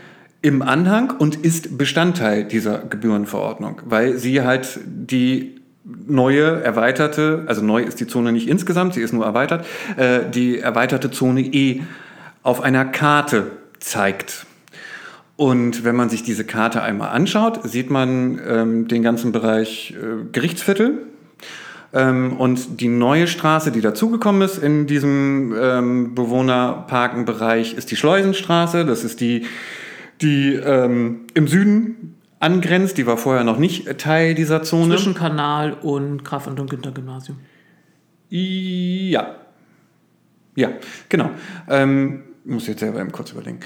im 0.41 0.61
Anhang 0.61 1.11
und 1.11 1.35
ist 1.35 1.77
Bestandteil 1.77 2.43
dieser 2.45 2.79
Gebührenverordnung, 2.79 3.81
weil 3.85 4.17
sie 4.17 4.41
halt 4.41 4.79
die 4.85 5.61
neue 5.83 6.63
erweiterte, 6.63 7.43
also 7.47 7.61
neu 7.61 7.81
ist 7.83 7.99
die 7.99 8.07
Zone 8.07 8.31
nicht 8.31 8.47
insgesamt, 8.47 8.93
sie 8.93 9.01
ist 9.01 9.13
nur 9.13 9.25
erweitert, 9.25 9.65
äh, 9.97 10.21
die 10.29 10.59
erweiterte 10.59 11.11
Zone 11.11 11.41
E 11.41 11.81
auf 12.43 12.61
einer 12.61 12.85
Karte 12.85 13.51
zeigt. 13.79 14.45
Und 15.37 15.83
wenn 15.83 15.95
man 15.95 16.09
sich 16.09 16.23
diese 16.23 16.43
Karte 16.43 16.83
einmal 16.83 17.09
anschaut, 17.09 17.61
sieht 17.63 17.89
man 17.89 18.39
ähm, 18.47 18.87
den 18.87 19.01
ganzen 19.01 19.31
Bereich 19.31 19.95
äh, 19.97 20.25
Gerichtsviertel. 20.31 20.99
Ähm, 21.93 22.33
und 22.37 22.79
die 22.79 22.87
neue 22.87 23.27
Straße, 23.27 23.71
die 23.71 23.81
dazugekommen 23.81 24.43
ist 24.43 24.59
in 24.59 24.85
diesem 24.85 25.55
ähm, 25.59 26.15
Bewohnerparkenbereich, 26.15 27.73
ist 27.73 27.89
die 27.89 27.95
Schleusenstraße. 27.95 28.85
Das 28.85 29.03
ist 29.03 29.19
die, 29.19 29.45
die 30.21 30.53
ähm, 30.53 31.21
im 31.33 31.47
Süden 31.47 32.15
angrenzt. 32.39 32.97
Die 32.97 33.05
war 33.05 33.17
vorher 33.17 33.43
noch 33.43 33.57
nicht 33.57 33.97
Teil 33.97 34.35
dieser 34.35 34.63
Zone. 34.63 34.95
Zwischen 34.95 35.13
Kanal 35.13 35.73
und 35.73 36.23
Graf 36.23 36.47
Anton 36.47 36.67
Günther 36.67 36.91
Gymnasium. 36.91 37.37
Ja. 38.29 39.35
Ja, 40.55 40.69
genau. 41.09 41.29
Ähm, 41.69 42.23
muss 42.43 42.67
jetzt 42.67 42.79
selber 42.79 42.99
eben 42.99 43.11
kurz 43.11 43.31
überlegen. 43.31 43.59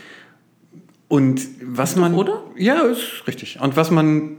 Und 1.07 1.41
was 1.63 1.89
Ist 1.89 1.97
doch, 1.97 2.01
man. 2.01 2.13
oder? 2.15 2.43
Ja, 2.57 2.81
ist 2.81 3.27
richtig. 3.27 3.59
Und 3.61 3.77
was 3.77 3.91
man 3.91 4.37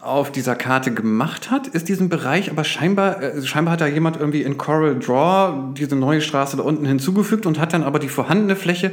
auf 0.00 0.32
dieser 0.32 0.56
Karte 0.56 0.92
gemacht 0.92 1.50
hat, 1.50 1.66
ist 1.66 1.88
diesen 1.88 2.08
Bereich, 2.08 2.50
aber 2.50 2.64
scheinbar, 2.64 3.22
äh, 3.22 3.42
scheinbar 3.42 3.72
hat 3.72 3.82
da 3.82 3.86
jemand 3.86 4.16
irgendwie 4.16 4.42
in 4.42 4.56
Coral 4.56 4.98
Draw 4.98 5.74
diese 5.74 5.94
neue 5.94 6.22
Straße 6.22 6.56
da 6.56 6.62
unten 6.62 6.86
hinzugefügt 6.86 7.44
und 7.44 7.58
hat 7.58 7.74
dann 7.74 7.82
aber 7.82 7.98
die 7.98 8.08
vorhandene 8.08 8.56
Fläche 8.56 8.92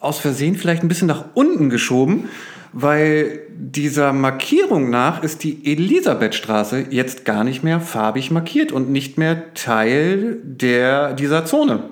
aus 0.00 0.18
Versehen 0.18 0.56
vielleicht 0.56 0.82
ein 0.82 0.88
bisschen 0.88 1.08
nach 1.08 1.26
unten 1.34 1.70
geschoben, 1.70 2.28
weil 2.72 3.40
dieser 3.56 4.12
Markierung 4.12 4.90
nach 4.90 5.22
ist 5.22 5.42
die 5.44 5.70
Elisabethstraße 5.70 6.86
jetzt 6.90 7.24
gar 7.24 7.44
nicht 7.44 7.62
mehr 7.62 7.80
farbig 7.80 8.30
markiert 8.30 8.72
und 8.72 8.90
nicht 8.90 9.18
mehr 9.18 9.54
Teil 9.54 10.38
der, 10.42 11.12
dieser 11.14 11.44
Zone. 11.44 11.84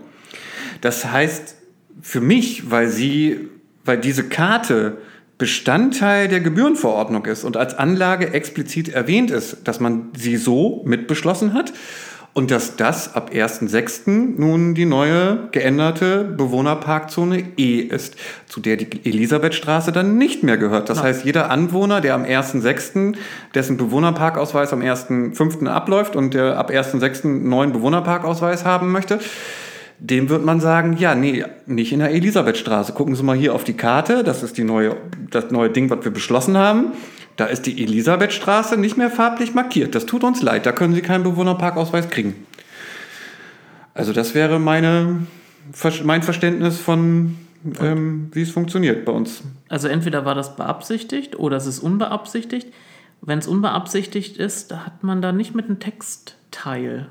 Das 0.80 1.04
heißt, 1.04 1.56
für 2.00 2.20
mich, 2.20 2.70
weil 2.70 2.88
sie, 2.88 3.48
weil 3.84 3.98
diese 3.98 4.28
Karte 4.28 4.98
Bestandteil 5.36 6.26
der 6.26 6.40
Gebührenverordnung 6.40 7.24
ist 7.26 7.44
und 7.44 7.56
als 7.56 7.78
Anlage 7.78 8.32
explizit 8.32 8.88
erwähnt 8.88 9.30
ist, 9.30 9.68
dass 9.68 9.78
man 9.78 10.09
sie 10.16 10.36
so 10.36 10.82
mitbeschlossen 10.84 11.54
hat 11.54 11.72
und 12.35 12.51
dass 12.51 12.76
das 12.76 13.14
ab 13.16 13.31
1.6. 13.35 14.39
nun 14.39 14.74
die 14.74 14.85
neue 14.85 15.49
geänderte 15.51 16.22
Bewohnerparkzone 16.24 17.43
E 17.57 17.81
ist, 17.81 18.16
zu 18.47 18.61
der 18.61 18.76
die 18.76 19.09
Elisabethstraße 19.09 19.91
dann 19.91 20.18
nicht 20.18 20.43
mehr 20.45 20.57
gehört. 20.57 20.89
Das 20.89 20.99
Ja. 20.99 21.05
heißt, 21.05 21.24
jeder 21.24 21.51
Anwohner, 21.51 22.01
der 22.01 22.14
am 22.14 22.24
1.6. 22.24 23.16
dessen 23.55 23.76
Bewohnerparkausweis 23.76 24.72
am 24.72 24.83
1.5. 24.83 25.66
abläuft 25.68 26.14
und 26.14 26.35
der 26.35 26.59
ab 26.59 26.70
1.6. 26.70 27.24
einen 27.24 27.49
neuen 27.49 27.72
Bewohnerparkausweis 27.72 28.64
haben 28.64 28.93
möchte, 28.93 29.18
dem 30.01 30.29
wird 30.29 30.45
man 30.45 30.61
sagen, 30.61 30.97
ja, 30.97 31.16
nee, 31.16 31.45
nicht 31.66 31.93
in 31.93 31.99
der 31.99 32.12
Elisabethstraße. 32.12 32.93
Gucken 32.93 33.16
Sie 33.16 33.24
mal 33.24 33.37
hier 33.37 33.53
auf 33.53 33.64
die 33.64 33.72
Karte, 33.72 34.22
das 34.22 34.45
ist 34.45 34.57
die 34.57 34.62
neue, 34.62 34.97
das 35.31 35.51
neue 35.51 35.70
Ding, 35.70 35.91
was 35.91 36.05
wir 36.05 36.12
beschlossen 36.12 36.57
haben. 36.57 36.93
Da 37.39 37.47
ist 37.47 37.66
die 37.66 37.80
Elisabethstraße 37.84 38.76
nicht 38.76 38.97
mehr 38.97 39.11
farblich 39.11 39.55
markiert. 39.55 39.95
Das 39.95 40.07
tut 40.07 40.24
uns 40.24 40.43
leid, 40.43 40.66
da 40.66 40.72
können 40.72 40.93
Sie 40.93 41.03
keinen 41.03 41.22
Bewohnerparkausweis 41.22 42.11
kriegen. 42.11 42.34
Also 43.95 44.12
das 44.12 44.34
wäre 44.34 44.59
meine, 44.59 45.24
mein 46.03 46.24
Verständnis 46.24 46.80
von, 46.80 47.39
ähm, 47.80 48.28
wie 48.32 48.43
es 48.43 48.51
funktioniert 48.51 49.05
bei 49.05 49.12
uns. 49.12 49.43
Also 49.68 49.86
entweder 49.86 50.24
war 50.24 50.34
das 50.34 50.57
beabsichtigt 50.57 51.39
oder 51.39 51.57
es 51.59 51.66
ist 51.66 51.78
unbeabsichtigt. 51.78 52.72
Wenn 53.20 53.39
es 53.39 53.47
unbeabsichtigt 53.47 54.36
ist, 54.36 54.72
da 54.72 54.84
hat 54.84 55.05
man 55.05 55.22
da 55.22 55.30
nicht 55.30 55.55
mit 55.55 55.66
einem 55.66 55.78
Textteil 55.78 57.07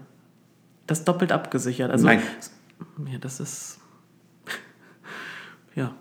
das 0.88 1.06
doppelt 1.06 1.32
abgesichert. 1.32 1.90
Also, 1.90 2.06
Nein. 2.06 2.22
Ja, 3.10 3.18
das 3.18 3.40
ist. 3.40 3.80
Ja, 5.76 5.94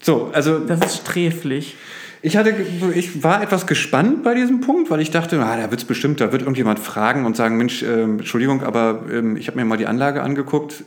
So, 0.00 0.30
also 0.32 0.60
das 0.60 0.80
ist 0.80 0.96
sträflich. 0.98 1.76
Ich, 2.22 2.36
hatte, 2.36 2.50
ich 2.94 3.22
war 3.22 3.42
etwas 3.42 3.66
gespannt 3.66 4.22
bei 4.22 4.34
diesem 4.34 4.60
Punkt, 4.60 4.90
weil 4.90 5.00
ich 5.00 5.10
dachte, 5.10 5.42
ah, 5.42 5.56
da 5.56 5.70
wird 5.70 5.80
es 5.80 5.86
bestimmt, 5.86 6.20
da 6.20 6.32
wird 6.32 6.42
irgendjemand 6.42 6.78
fragen 6.78 7.24
und 7.24 7.36
sagen, 7.36 7.56
Mensch, 7.56 7.82
ähm, 7.82 8.18
Entschuldigung, 8.18 8.62
aber 8.62 9.04
ähm, 9.10 9.36
ich 9.36 9.46
habe 9.46 9.58
mir 9.58 9.64
mal 9.64 9.78
die 9.78 9.86
Anlage 9.86 10.22
angeguckt. 10.22 10.84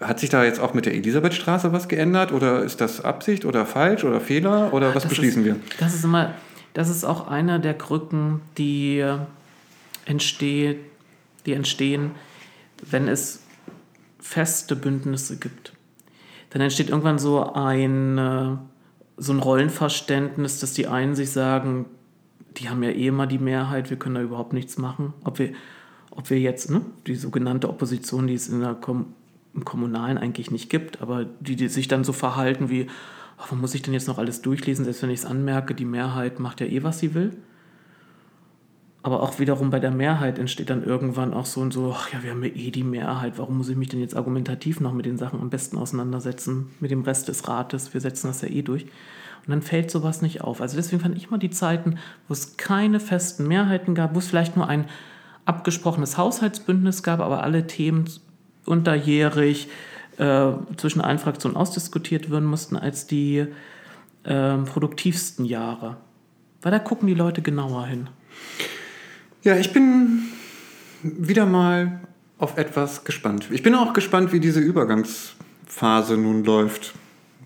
Hat 0.00 0.20
sich 0.20 0.30
da 0.30 0.44
jetzt 0.44 0.60
auch 0.60 0.72
mit 0.74 0.86
der 0.86 0.94
Elisabethstraße 0.94 1.72
was 1.72 1.88
geändert 1.88 2.32
oder 2.32 2.62
ist 2.62 2.80
das 2.80 3.00
Absicht 3.00 3.44
oder 3.44 3.66
falsch 3.66 4.04
oder 4.04 4.20
Fehler 4.20 4.72
oder 4.72 4.94
was 4.94 5.02
Das 5.02 5.08
beschließen 5.08 5.42
ist, 5.42 5.46
wir? 5.46 5.56
Das 5.80 5.94
ist 5.94 6.04
immer, 6.04 6.34
das 6.74 6.90
ist 6.90 7.04
auch 7.04 7.28
einer 7.28 7.58
der 7.58 7.74
Krücken, 7.74 8.40
die 8.56 8.98
äh, 8.98 9.16
entsteht, 10.04 10.78
die 11.46 11.54
entstehen, 11.54 12.12
wenn 12.82 13.08
es 13.08 13.42
feste 14.20 14.76
Bündnisse 14.76 15.38
gibt. 15.38 15.72
Dann 16.50 16.62
entsteht 16.62 16.90
irgendwann 16.90 17.18
so 17.18 17.52
ein, 17.52 18.18
äh, 18.18 18.56
so 19.16 19.32
ein 19.32 19.38
Rollenverständnis, 19.38 20.60
dass 20.60 20.72
die 20.72 20.86
einen 20.86 21.14
sich 21.14 21.30
sagen, 21.30 21.86
die 22.56 22.68
haben 22.68 22.82
ja 22.82 22.90
eh 22.90 23.08
immer 23.08 23.26
die 23.26 23.38
Mehrheit, 23.38 23.90
wir 23.90 23.98
können 23.98 24.16
da 24.16 24.22
überhaupt 24.22 24.52
nichts 24.52 24.78
machen. 24.78 25.12
Ob 25.24 25.38
wir, 25.38 25.52
ob 26.10 26.30
wir 26.30 26.38
jetzt, 26.38 26.70
ne, 26.70 26.82
die 27.06 27.14
sogenannte 27.14 27.68
Opposition, 27.68 28.26
die 28.26 28.34
es 28.34 28.48
in 28.48 28.60
der 28.60 28.74
Kom 28.74 29.14
im 29.54 29.64
Kommunalen 29.64 30.18
eigentlich 30.18 30.50
nicht 30.50 30.68
gibt, 30.68 31.00
aber 31.00 31.24
die, 31.24 31.54
die 31.54 31.68
sich 31.68 31.86
dann 31.86 32.02
so 32.02 32.12
verhalten 32.12 32.70
wie, 32.70 32.88
ach, 33.38 33.44
warum 33.44 33.60
muss 33.60 33.74
ich 33.74 33.82
denn 33.82 33.94
jetzt 33.94 34.08
noch 34.08 34.18
alles 34.18 34.42
durchlesen, 34.42 34.84
selbst 34.84 35.02
wenn 35.02 35.10
ich 35.10 35.20
es 35.20 35.26
anmerke, 35.26 35.74
die 35.74 35.84
Mehrheit 35.84 36.40
macht 36.40 36.60
ja 36.60 36.66
eh, 36.66 36.82
was 36.82 36.98
sie 36.98 37.14
will. 37.14 37.36
Aber 39.04 39.22
auch 39.22 39.38
wiederum 39.38 39.68
bei 39.68 39.80
der 39.80 39.90
Mehrheit 39.90 40.38
entsteht 40.38 40.70
dann 40.70 40.82
irgendwann 40.82 41.34
auch 41.34 41.44
so 41.44 41.60
und 41.60 41.74
so, 41.74 41.94
ach 41.94 42.10
ja, 42.10 42.22
wir 42.22 42.30
haben 42.30 42.42
ja 42.42 42.48
eh 42.48 42.70
die 42.70 42.82
Mehrheit, 42.82 43.34
warum 43.36 43.58
muss 43.58 43.68
ich 43.68 43.76
mich 43.76 43.90
denn 43.90 44.00
jetzt 44.00 44.16
argumentativ 44.16 44.80
noch 44.80 44.94
mit 44.94 45.04
den 45.04 45.18
Sachen 45.18 45.42
am 45.42 45.50
besten 45.50 45.76
auseinandersetzen, 45.76 46.70
mit 46.80 46.90
dem 46.90 47.02
Rest 47.02 47.28
des 47.28 47.46
Rates, 47.46 47.92
wir 47.92 48.00
setzen 48.00 48.28
das 48.28 48.40
ja 48.40 48.48
eh 48.48 48.62
durch. 48.62 48.84
Und 48.84 49.50
dann 49.50 49.60
fällt 49.60 49.90
sowas 49.90 50.22
nicht 50.22 50.40
auf. 50.40 50.62
Also 50.62 50.76
deswegen 50.76 51.02
fand 51.02 51.18
ich 51.18 51.30
mal 51.30 51.36
die 51.36 51.50
Zeiten, 51.50 51.98
wo 52.28 52.32
es 52.32 52.56
keine 52.56 52.98
festen 52.98 53.46
Mehrheiten 53.46 53.94
gab, 53.94 54.14
wo 54.14 54.20
es 54.20 54.26
vielleicht 54.26 54.56
nur 54.56 54.68
ein 54.68 54.86
abgesprochenes 55.44 56.16
Haushaltsbündnis 56.16 57.02
gab, 57.02 57.20
aber 57.20 57.42
alle 57.42 57.66
Themen 57.66 58.08
unterjährig 58.64 59.68
äh, 60.16 60.52
zwischen 60.78 61.02
allen 61.02 61.18
Fraktionen 61.18 61.58
ausdiskutiert 61.58 62.30
werden 62.30 62.46
mussten, 62.46 62.74
als 62.78 63.06
die 63.06 63.48
äh, 64.22 64.56
produktivsten 64.56 65.44
Jahre. 65.44 65.98
Weil 66.62 66.72
da 66.72 66.78
gucken 66.78 67.06
die 67.06 67.12
Leute 67.12 67.42
genauer 67.42 67.84
hin. 67.84 68.08
Ja, 69.44 69.58
ich 69.58 69.74
bin 69.74 70.22
wieder 71.02 71.44
mal 71.44 72.00
auf 72.38 72.56
etwas 72.56 73.04
gespannt. 73.04 73.48
Ich 73.50 73.62
bin 73.62 73.74
auch 73.74 73.92
gespannt, 73.92 74.32
wie 74.32 74.40
diese 74.40 74.60
Übergangsphase 74.60 76.16
nun 76.16 76.44
läuft, 76.44 76.94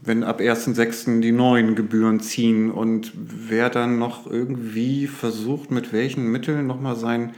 wenn 0.05 0.22
ab 0.22 0.38
1.6. 0.38 1.18
die 1.20 1.32
neuen 1.32 1.74
Gebühren 1.74 2.20
ziehen 2.20 2.70
und 2.70 3.11
wer 3.16 3.68
dann 3.68 3.99
noch 3.99 4.30
irgendwie 4.30 5.09
versucht, 5.09 5.72
mit 5.72 5.92
welchen 5.92 6.30
Mitteln 6.30 6.68
nochmal 6.68 6.94
seinen 6.94 7.32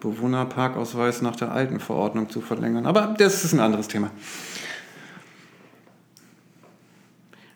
Bewohnerparkausweis 0.00 1.20
nach 1.20 1.36
der 1.36 1.52
alten 1.52 1.78
Verordnung 1.78 2.30
zu 2.30 2.40
verlängern. 2.40 2.86
Aber 2.86 3.14
das 3.18 3.44
ist 3.44 3.52
ein 3.52 3.60
anderes 3.60 3.88
Thema. 3.88 4.10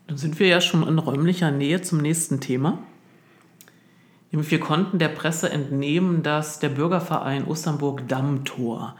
Dann 0.09 0.19
sind 0.19 0.39
wir 0.39 0.49
ja 0.49 0.61
schon 0.61 0.87
in 0.87 0.99
räumlicher 0.99 1.51
Nähe 1.51 1.81
zum 1.81 2.03
nächsten 2.03 2.41
Thema. 2.41 2.81
Wir 4.37 4.59
konnten 4.59 4.99
der 4.99 5.09
Presse 5.09 5.49
entnehmen, 5.49 6.25
dass 6.25 6.59
der 6.59 6.69
Bürgerverein 6.69 7.45
Osternburg 7.45 8.09
Dammtor 8.09 8.97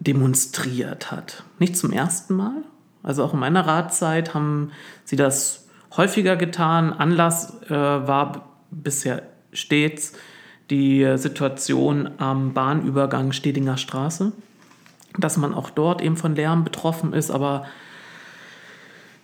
demonstriert 0.00 1.12
hat. 1.12 1.44
Nicht 1.60 1.76
zum 1.76 1.92
ersten 1.92 2.34
Mal, 2.34 2.64
Also 3.02 3.24
auch 3.24 3.32
in 3.32 3.38
meiner 3.38 3.66
Ratszeit 3.66 4.34
haben 4.34 4.72
sie 5.04 5.16
das 5.16 5.68
häufiger 5.96 6.36
getan. 6.36 6.92
Anlass 6.92 7.62
äh, 7.62 7.70
war 7.70 8.48
bisher 8.70 9.22
stets 9.52 10.14
die 10.68 11.16
Situation 11.16 12.10
am 12.18 12.52
Bahnübergang 12.52 13.32
Stedinger 13.32 13.76
Straße, 13.76 14.32
dass 15.18 15.36
man 15.36 15.54
auch 15.54 15.70
dort 15.70 16.02
eben 16.02 16.16
von 16.16 16.34
Lärm 16.34 16.64
betroffen 16.64 17.12
ist, 17.12 17.30
aber 17.30 17.66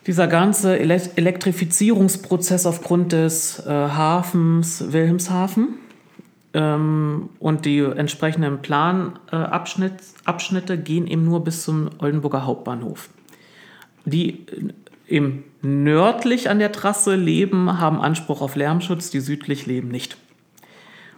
dieser 0.07 0.29
ganze 0.29 0.79
Elektrifizierungsprozess 0.79 2.67
aufgrund 2.67 3.13
des 3.13 3.67
äh, 3.67 3.71
Hafens 3.71 4.93
Wilhelmshaven 4.93 5.75
ähm, 6.55 7.31
und 7.41 7.65
die 7.65 7.81
entsprechenden 7.81 8.63
Planabschnitte 8.63 10.75
äh, 10.75 10.79
gehen 10.79 11.09
eben 11.09 11.25
nur 11.25 11.43
bis 11.43 11.65
zum 11.65 11.91
Oldenburger 11.99 12.47
Hauptbahnhof. 12.47 13.09
Die 14.05 14.47
eben 15.09 15.43
nördlich 15.63 16.49
an 16.49 16.61
der 16.61 16.71
Trasse 16.71 17.17
leben, 17.17 17.81
haben 17.81 18.01
Anspruch 18.01 18.41
auf 18.41 18.55
Lärmschutz, 18.55 19.11
die 19.11 19.21
südlich 19.21 19.67
leben 19.67 19.89
nicht. 19.89 20.17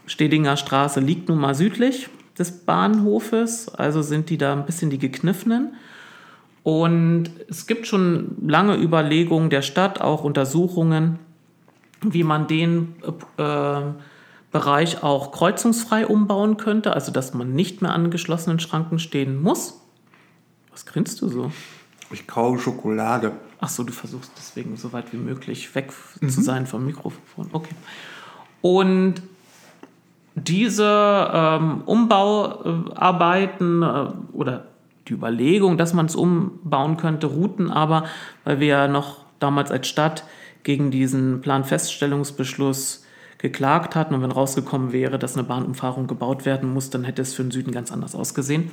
Stedinger 0.07 0.57
Straße 0.57 1.01
liegt 1.01 1.29
nun 1.29 1.39
mal 1.39 1.55
südlich 1.55 2.09
des 2.39 2.65
Bahnhofes, 2.65 3.69
also 3.69 4.01
sind 4.01 4.31
die 4.31 4.39
da 4.39 4.55
ein 4.55 4.65
bisschen 4.65 4.89
die 4.89 4.99
gekniffenen. 4.99 5.75
Und 6.69 7.31
es 7.49 7.67
gibt 7.67 7.87
schon 7.87 8.37
lange 8.47 8.77
Überlegungen 8.77 9.49
der 9.49 9.63
Stadt, 9.63 10.03
auch 10.03 10.23
Untersuchungen, 10.23 11.19
wie 12.03 12.25
man 12.25 12.47
den 12.47 12.95
äh, 13.39 13.81
Bereich 14.53 15.03
auch 15.03 15.33
kreuzungsfrei 15.33 16.07
umbauen 16.07 16.59
könnte, 16.59 16.93
also 16.93 17.11
dass 17.11 17.33
man 17.33 17.55
nicht 17.55 17.81
mehr 17.81 17.95
an 17.95 18.11
geschlossenen 18.11 18.61
Schranken 18.61 18.99
stehen 18.99 19.41
muss. 19.41 19.81
Was 20.71 20.85
grinst 20.85 21.23
du 21.23 21.29
so? 21.29 21.51
Ich 22.11 22.27
kaue 22.27 22.59
Schokolade. 22.59 23.33
Ach 23.61 23.71
so, 23.71 23.83
du 23.83 23.95
versuchst 23.95 24.33
deswegen 24.37 24.77
so 24.77 24.93
weit 24.93 25.11
wie 25.15 25.17
möglich 25.17 25.75
weg 25.75 25.91
mhm. 26.21 26.29
zu 26.29 26.43
sein 26.43 26.67
vom 26.67 26.85
Mikrofon. 26.85 27.49
Okay. 27.51 27.75
Und 28.61 29.23
diese 30.35 31.31
ähm, 31.33 31.81
Umbauarbeiten 31.87 33.83
äh, 33.83 34.09
oder 34.35 34.67
die 35.09 35.15
Überlegung, 35.15 35.79
dass 35.79 35.95
man 35.95 36.07
es 36.07 36.17
umbauen 36.17 36.97
könnte, 36.97 37.27
ruhten 37.27 37.71
aber, 37.71 38.05
weil 38.45 38.61
wir 38.61 38.67
ja 38.67 38.89
noch 38.89 39.25
damals 39.39 39.71
als 39.71 39.89
Stadt 39.89 40.25
gegen 40.63 40.91
diesen 40.91 41.41
Planfeststellungsbeschluss 41.41 43.05
geklagt 43.39 43.95
hatten 43.95 44.15
und 44.15 44.23
wenn 44.23 44.33
rausgekommen 44.33 44.93
wäre, 44.93 45.19
dass 45.19 45.35
eine 45.35 45.45
Bahnumfahrung 45.45 46.09
gebaut 46.09 46.45
werden 46.45 46.73
muss, 46.73 46.91
dann 46.91 47.05
hätte 47.05 47.23
es 47.23 47.35
für 47.35 47.43
den 47.43 47.53
Süden 47.53 47.73
ganz 47.73 47.93
anders 47.93 48.15
ausgesehen. 48.15 48.71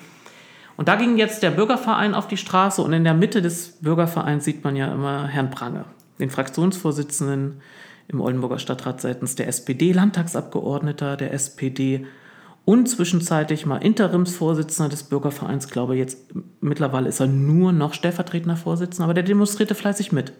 Und 0.75 0.87
da 0.87 0.95
ging 0.95 1.17
jetzt 1.17 1.43
der 1.43 1.51
Bürgerverein 1.51 2.15
auf 2.15 2.27
die 2.27 2.37
Straße 2.37 2.81
und 2.81 2.91
in 2.91 3.03
der 3.03 3.13
Mitte 3.13 3.41
des 3.41 3.77
Bürgervereins 3.81 4.43
sieht 4.43 4.63
man 4.63 4.75
ja 4.75 4.91
immer 4.91 5.27
Herrn 5.27 5.51
Prange, 5.51 5.85
den 6.19 6.29
Fraktionsvorsitzenden 6.29 7.61
im 8.07 8.21
Oldenburger 8.21 8.59
Stadtrat 8.59 9.01
seitens 9.01 9.35
der 9.35 9.47
SPD, 9.47 9.91
Landtagsabgeordneter 9.91 11.15
der 11.15 11.33
SPD 11.33 12.05
und 12.65 12.89
zwischenzeitlich 12.89 13.65
mal 13.65 13.77
Interimsvorsitzender 13.77 14.89
des 14.89 15.03
Bürgervereins. 15.03 15.65
Ich 15.65 15.71
glaube, 15.71 15.95
jetzt 15.95 16.17
mittlerweile 16.61 17.07
ist 17.07 17.19
er 17.19 17.27
nur 17.27 17.71
noch 17.71 17.93
stellvertretender 17.93 18.57
Vorsitzender, 18.57 19.05
aber 19.05 19.13
der 19.13 19.23
demonstrierte 19.23 19.75
fleißig 19.75 20.11
mit. 20.11 20.33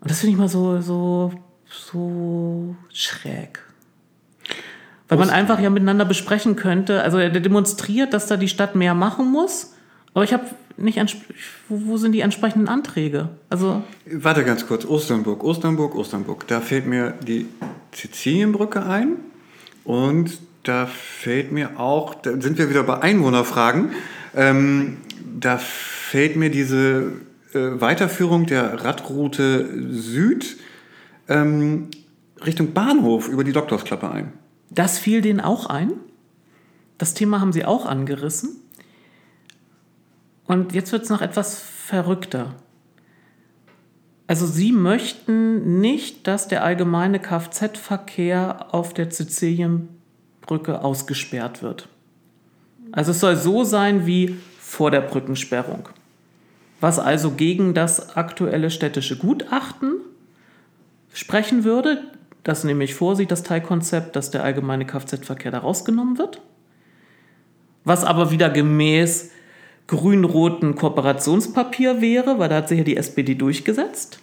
Und 0.00 0.10
das 0.10 0.20
finde 0.20 0.32
ich 0.32 0.38
mal 0.38 0.48
so, 0.48 0.80
so, 0.80 1.32
so 1.68 2.76
schräg. 2.92 3.60
Weil 5.08 5.18
man 5.18 5.30
einfach 5.30 5.60
ja 5.60 5.70
miteinander 5.70 6.04
besprechen 6.04 6.56
könnte. 6.56 7.02
Also 7.02 7.18
er 7.18 7.30
demonstriert, 7.30 8.12
dass 8.12 8.26
da 8.26 8.36
die 8.36 8.48
Stadt 8.48 8.74
mehr 8.74 8.94
machen 8.94 9.30
muss. 9.30 9.74
Aber 10.14 10.24
ich 10.24 10.32
habe 10.32 10.46
nicht, 10.76 10.98
wo, 11.68 11.86
wo 11.86 11.96
sind 11.96 12.12
die 12.12 12.20
entsprechenden 12.20 12.68
Anträge? 12.68 13.28
Also 13.48 13.82
Warte 14.10 14.44
ganz 14.44 14.66
kurz, 14.66 14.84
Osternburg, 14.84 15.44
Osternburg, 15.44 15.94
Osternburg. 15.94 16.48
Da 16.48 16.60
fällt 16.60 16.86
mir 16.86 17.14
die 17.24 17.46
Sizilienbrücke 17.92 18.84
ein 18.84 19.16
und 19.84 20.38
da 20.66 20.86
fällt 20.86 21.52
mir 21.52 21.78
auch, 21.78 22.14
da 22.14 22.40
sind 22.40 22.58
wir 22.58 22.68
wieder 22.68 22.82
bei 22.82 23.00
Einwohnerfragen, 23.00 23.90
ähm, 24.34 24.98
da 25.38 25.58
fällt 25.58 26.36
mir 26.36 26.50
diese 26.50 27.12
äh, 27.52 27.80
Weiterführung 27.80 28.46
der 28.46 28.84
Radroute 28.84 29.92
Süd 29.92 30.56
ähm, 31.28 31.88
Richtung 32.44 32.72
Bahnhof 32.72 33.28
über 33.28 33.44
die 33.44 33.52
Doktorsklappe 33.52 34.10
ein. 34.10 34.32
Das 34.70 34.98
fiel 34.98 35.22
denen 35.22 35.40
auch 35.40 35.66
ein. 35.66 35.92
Das 36.98 37.14
Thema 37.14 37.40
haben 37.40 37.52
sie 37.52 37.64
auch 37.64 37.86
angerissen. 37.86 38.60
Und 40.46 40.72
jetzt 40.74 40.92
wird 40.92 41.04
es 41.04 41.10
noch 41.10 41.22
etwas 41.22 41.58
verrückter. 41.60 42.54
Also 44.28 44.46
Sie 44.46 44.72
möchten 44.72 45.80
nicht, 45.80 46.26
dass 46.26 46.48
der 46.48 46.64
allgemeine 46.64 47.20
Kfz-Verkehr 47.20 48.74
auf 48.74 48.92
der 48.92 49.10
Sizilienbrücke 50.46 50.82
ausgesperrt 50.82 51.62
wird. 51.62 51.88
Also 52.92 53.10
es 53.10 53.20
soll 53.20 53.36
so 53.36 53.64
sein 53.64 54.06
wie 54.06 54.36
vor 54.60 54.90
der 54.90 55.00
Brückensperrung. 55.00 55.88
Was 56.80 56.98
also 56.98 57.32
gegen 57.32 57.74
das 57.74 58.16
aktuelle 58.16 58.70
städtische 58.70 59.16
Gutachten 59.16 59.96
sprechen 61.12 61.64
würde, 61.64 62.02
das 62.44 62.64
nämlich 62.64 62.94
vorsieht, 62.94 63.30
das 63.30 63.42
Teilkonzept, 63.42 64.14
dass 64.14 64.30
der 64.30 64.44
allgemeine 64.44 64.86
Kfz-Verkehr 64.86 65.50
da 65.50 65.58
rausgenommen 65.58 66.18
wird. 66.18 66.40
Was 67.84 68.04
aber 68.04 68.30
wieder 68.30 68.50
gemäß 68.50 69.30
grün-roten 69.88 70.74
Kooperationspapier 70.74 72.00
wäre, 72.00 72.38
weil 72.38 72.48
da 72.48 72.56
hat 72.56 72.68
sich 72.68 72.78
ja 72.78 72.84
die 72.84 72.96
SPD 72.96 73.34
durchgesetzt. 73.34 74.18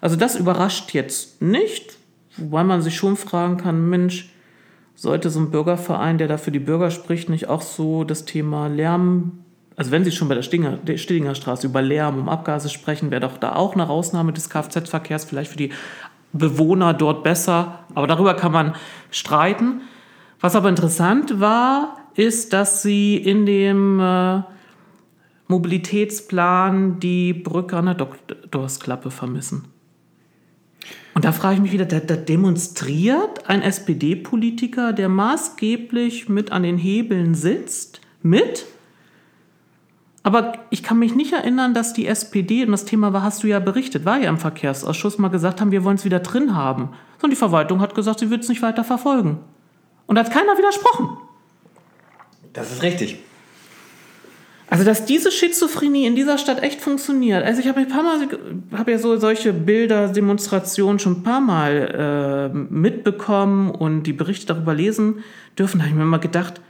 Also 0.00 0.16
das 0.16 0.36
überrascht 0.36 0.94
jetzt 0.94 1.42
nicht, 1.42 1.96
wobei 2.36 2.64
man 2.64 2.82
sich 2.82 2.96
schon 2.96 3.16
fragen 3.16 3.56
kann, 3.56 3.88
Mensch, 3.88 4.33
sollte 4.94 5.30
so 5.30 5.40
ein 5.40 5.50
Bürgerverein, 5.50 6.18
der 6.18 6.28
da 6.28 6.38
für 6.38 6.50
die 6.50 6.58
Bürger 6.58 6.90
spricht, 6.90 7.28
nicht 7.28 7.48
auch 7.48 7.62
so 7.62 8.04
das 8.04 8.24
Thema 8.24 8.68
Lärm, 8.68 9.44
also 9.76 9.90
wenn 9.90 10.04
Sie 10.04 10.12
schon 10.12 10.28
bei 10.28 10.34
der 10.34 10.42
Stinger, 10.42 10.76
der 10.76 10.98
Stillinger 10.98 11.34
Straße 11.34 11.66
über 11.66 11.82
Lärm, 11.82 12.18
um 12.18 12.28
Abgase 12.28 12.68
sprechen, 12.68 13.10
wäre 13.10 13.22
doch 13.22 13.38
da 13.38 13.54
auch 13.56 13.74
eine 13.74 13.82
Rausnahme 13.84 14.32
des 14.32 14.48
Kfz-Verkehrs 14.48 15.24
vielleicht 15.24 15.50
für 15.50 15.56
die 15.56 15.72
Bewohner 16.32 16.94
dort 16.94 17.24
besser. 17.24 17.80
Aber 17.94 18.06
darüber 18.06 18.34
kann 18.34 18.52
man 18.52 18.74
streiten. 19.10 19.82
Was 20.40 20.54
aber 20.54 20.68
interessant 20.68 21.40
war, 21.40 21.96
ist, 22.14 22.52
dass 22.52 22.82
sie 22.82 23.16
in 23.16 23.46
dem 23.46 23.98
äh, 23.98 24.42
Mobilitätsplan 25.48 27.00
die 27.00 27.34
Brücke 27.34 27.76
an 27.76 27.86
der 27.86 27.94
Doktorsklappe 27.94 29.10
vermissen. 29.10 29.73
Und 31.14 31.24
da 31.24 31.32
frage 31.32 31.54
ich 31.54 31.62
mich 31.62 31.72
wieder, 31.72 31.84
da, 31.84 32.00
da 32.00 32.16
demonstriert 32.16 33.48
ein 33.48 33.62
SPD-Politiker, 33.62 34.92
der 34.92 35.08
maßgeblich 35.08 36.28
mit 36.28 36.50
an 36.50 36.64
den 36.64 36.76
Hebeln 36.76 37.34
sitzt, 37.34 38.00
mit. 38.22 38.66
Aber 40.24 40.54
ich 40.70 40.82
kann 40.82 40.98
mich 40.98 41.14
nicht 41.14 41.32
erinnern, 41.32 41.72
dass 41.72 41.92
die 41.92 42.06
SPD, 42.06 42.64
und 42.64 42.72
das 42.72 42.84
Thema 42.84 43.12
war, 43.12 43.22
hast 43.22 43.44
du 43.44 43.46
ja 43.46 43.60
berichtet, 43.60 44.04
war 44.04 44.18
ja 44.18 44.28
im 44.28 44.38
Verkehrsausschuss, 44.38 45.18
mal 45.18 45.28
gesagt 45.28 45.60
haben, 45.60 45.70
wir 45.70 45.84
wollen 45.84 45.96
es 45.96 46.04
wieder 46.04 46.18
drin 46.18 46.56
haben. 46.56 46.90
Und 47.22 47.30
die 47.30 47.36
Verwaltung 47.36 47.80
hat 47.80 47.94
gesagt, 47.94 48.18
sie 48.18 48.30
wird 48.30 48.42
es 48.42 48.48
nicht 48.48 48.62
weiter 48.62 48.82
verfolgen. 48.82 49.38
Und 50.06 50.16
da 50.16 50.24
hat 50.24 50.32
keiner 50.32 50.58
widersprochen. 50.58 51.16
Das 52.52 52.72
ist 52.72 52.82
richtig. 52.82 53.18
Also, 54.74 54.84
dass 54.84 55.04
diese 55.04 55.30
Schizophrenie 55.30 56.04
in 56.04 56.16
dieser 56.16 56.36
Stadt 56.36 56.60
echt 56.64 56.80
funktioniert. 56.80 57.44
Also, 57.44 57.60
ich 57.60 57.68
habe 57.68 57.78
ein 57.78 57.86
paar 57.86 58.02
Mal, 58.02 58.26
habe 58.76 58.90
ja 58.90 58.98
so 58.98 59.16
solche 59.16 59.52
Bilder, 59.52 60.08
Demonstrationen 60.08 60.98
schon 60.98 61.18
ein 61.18 61.22
paar 61.22 61.40
Mal 61.40 62.50
äh, 62.52 62.58
mitbekommen 62.74 63.70
und 63.70 64.02
die 64.02 64.12
Berichte 64.12 64.46
darüber 64.46 64.74
lesen 64.74 65.22
dürfen. 65.56 65.78
Da 65.78 65.84
habe 65.84 65.90
ich 65.92 65.96
mir 65.96 66.04
mal 66.04 66.16
gedacht, 66.16 66.60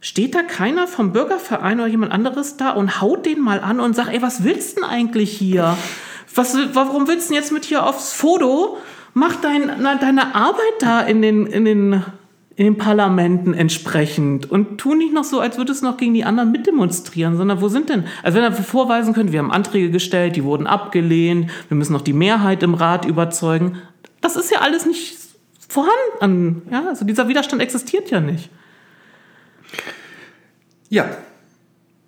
steht 0.00 0.34
da 0.34 0.42
keiner 0.42 0.88
vom 0.88 1.12
Bürgerverein 1.12 1.78
oder 1.78 1.88
jemand 1.88 2.10
anderes 2.10 2.56
da 2.56 2.70
und 2.70 3.00
haut 3.00 3.24
den 3.26 3.40
mal 3.40 3.60
an 3.60 3.78
und 3.78 3.94
sagt, 3.94 4.12
ey, 4.12 4.20
was 4.20 4.42
willst 4.42 4.78
du 4.78 4.80
denn 4.80 4.90
eigentlich 4.90 5.30
hier? 5.30 5.78
Was, 6.34 6.58
warum 6.72 7.06
willst 7.06 7.28
du 7.28 7.34
denn 7.34 7.40
jetzt 7.40 7.52
mit 7.52 7.64
hier 7.64 7.86
aufs 7.86 8.12
Foto? 8.12 8.78
Mach 9.14 9.36
dein, 9.36 9.70
deine 10.00 10.34
Arbeit 10.34 10.80
da 10.80 11.00
in 11.00 11.22
den, 11.22 11.46
in 11.46 11.64
den 11.64 12.02
in 12.56 12.64
den 12.64 12.78
Parlamenten 12.78 13.52
entsprechend 13.52 14.50
und 14.50 14.78
tun 14.78 14.98
nicht 14.98 15.12
noch 15.12 15.24
so, 15.24 15.40
als 15.40 15.58
würde 15.58 15.72
es 15.72 15.82
noch 15.82 15.98
gegen 15.98 16.14
die 16.14 16.24
anderen 16.24 16.52
mitdemonstrieren, 16.52 17.36
sondern 17.36 17.60
wo 17.60 17.68
sind 17.68 17.90
denn, 17.90 18.04
also 18.22 18.38
wenn 18.38 18.44
er 18.44 18.52
vorweisen 18.52 19.12
könnte, 19.12 19.32
wir 19.32 19.40
haben 19.40 19.52
Anträge 19.52 19.90
gestellt, 19.90 20.36
die 20.36 20.44
wurden 20.44 20.66
abgelehnt, 20.66 21.50
wir 21.68 21.76
müssen 21.76 21.92
noch 21.92 22.00
die 22.00 22.14
Mehrheit 22.14 22.62
im 22.62 22.72
Rat 22.72 23.04
überzeugen, 23.04 23.82
das 24.22 24.36
ist 24.36 24.50
ja 24.50 24.60
alles 24.62 24.86
nicht 24.86 25.18
vorhanden. 25.68 26.62
Ja, 26.70 26.88
also 26.88 27.04
dieser 27.04 27.28
Widerstand 27.28 27.60
existiert 27.60 28.10
ja 28.10 28.20
nicht. 28.20 28.48
Ja. 30.88 31.06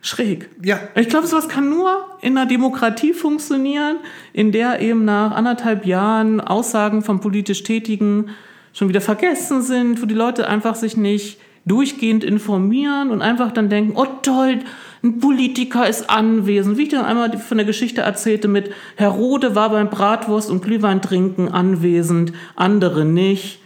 Schräg. 0.01 0.49
Ja. 0.63 0.79
Ich 0.95 1.09
glaube, 1.09 1.27
sowas 1.27 1.49
kann 1.49 1.69
nur 1.69 2.07
in 2.23 2.39
einer 2.39 2.49
Demokratie 2.49 3.13
funktionieren, 3.13 3.99
in 4.33 4.53
der 4.53 4.81
eben 4.81 5.05
nach 5.05 5.33
anderthalb 5.33 5.85
Jahren 5.85 6.41
Aussagen 6.41 7.03
von 7.03 7.21
politisch 7.21 7.65
Tätigen 7.65 8.31
schon 8.73 8.89
wieder 8.89 9.01
vergessen 9.01 9.63
sind, 9.63 10.03
wo 10.03 10.07
die 10.07 10.15
Leute 10.15 10.49
einfach 10.49 10.75
sich 10.75 10.97
nicht 10.97 11.39
durchgehend 11.65 12.25
informieren 12.25 13.11
und 13.11 13.23
einfach 13.23 13.53
dann 13.53 13.69
denken, 13.69 13.93
oh 13.97 14.07
toll, 14.23 14.61
ein 15.03 15.21
Politiker 15.21 15.89
ist 15.89 16.11
anwesend. 16.11 16.79
Wie 16.79 16.85
ich 16.85 16.89
dann 16.89 17.05
einmal 17.05 17.37
von 17.39 17.59
der 17.59 17.67
Geschichte 17.67 18.01
erzählte 18.01 18.49
mit 18.49 18.71
Herr 18.97 19.11
Rode 19.11 19.55
war 19.55 19.71
beim 19.71 19.91
Bratwurst 19.91 20.51
und 20.51 20.63
Glühwein 20.63 21.03
trinken 21.03 21.49
anwesend, 21.49 22.33
andere 22.57 23.05
nicht. 23.05 23.61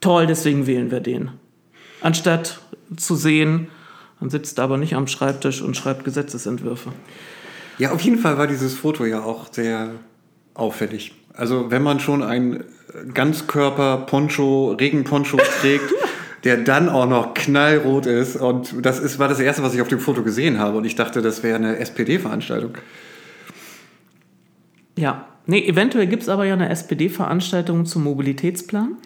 Toll, 0.00 0.26
deswegen 0.26 0.66
wählen 0.66 0.90
wir 0.90 1.00
den. 1.00 1.30
Anstatt 2.00 2.60
zu 2.96 3.14
sehen, 3.16 3.68
man 4.20 4.30
sitzt 4.30 4.58
aber 4.60 4.76
nicht 4.76 4.94
am 4.94 5.06
Schreibtisch 5.06 5.62
und 5.62 5.76
schreibt 5.76 6.04
Gesetzesentwürfe. 6.04 6.92
Ja, 7.78 7.92
auf 7.92 8.00
jeden 8.00 8.18
Fall 8.18 8.38
war 8.38 8.46
dieses 8.46 8.74
Foto 8.74 9.04
ja 9.04 9.22
auch 9.22 9.52
sehr 9.52 9.90
auffällig. 10.54 11.12
Also 11.36 11.70
wenn 11.70 11.82
man 11.82 12.00
schon 12.00 12.22
ein 12.22 12.64
Ganzkörper-Poncho, 13.12 14.72
Regenponcho 14.72 15.38
trägt, 15.60 15.92
der 16.44 16.58
dann 16.58 16.88
auch 16.88 17.06
noch 17.06 17.34
knallrot 17.34 18.06
ist. 18.06 18.36
Und 18.36 18.74
das 18.84 19.00
ist, 19.00 19.18
war 19.18 19.28
das 19.28 19.40
Erste, 19.40 19.62
was 19.62 19.74
ich 19.74 19.82
auf 19.82 19.88
dem 19.88 19.98
Foto 19.98 20.22
gesehen 20.22 20.58
habe. 20.58 20.78
Und 20.78 20.84
ich 20.84 20.94
dachte, 20.94 21.22
das 21.22 21.42
wäre 21.42 21.56
eine 21.56 21.78
SPD-Veranstaltung. 21.78 22.72
Ja, 24.96 25.26
nee, 25.46 25.66
eventuell 25.66 26.06
gibt 26.06 26.22
es 26.22 26.28
aber 26.28 26.44
ja 26.44 26.54
eine 26.54 26.70
SPD-Veranstaltung 26.70 27.84
zum 27.84 28.04
Mobilitätsplan. 28.04 28.96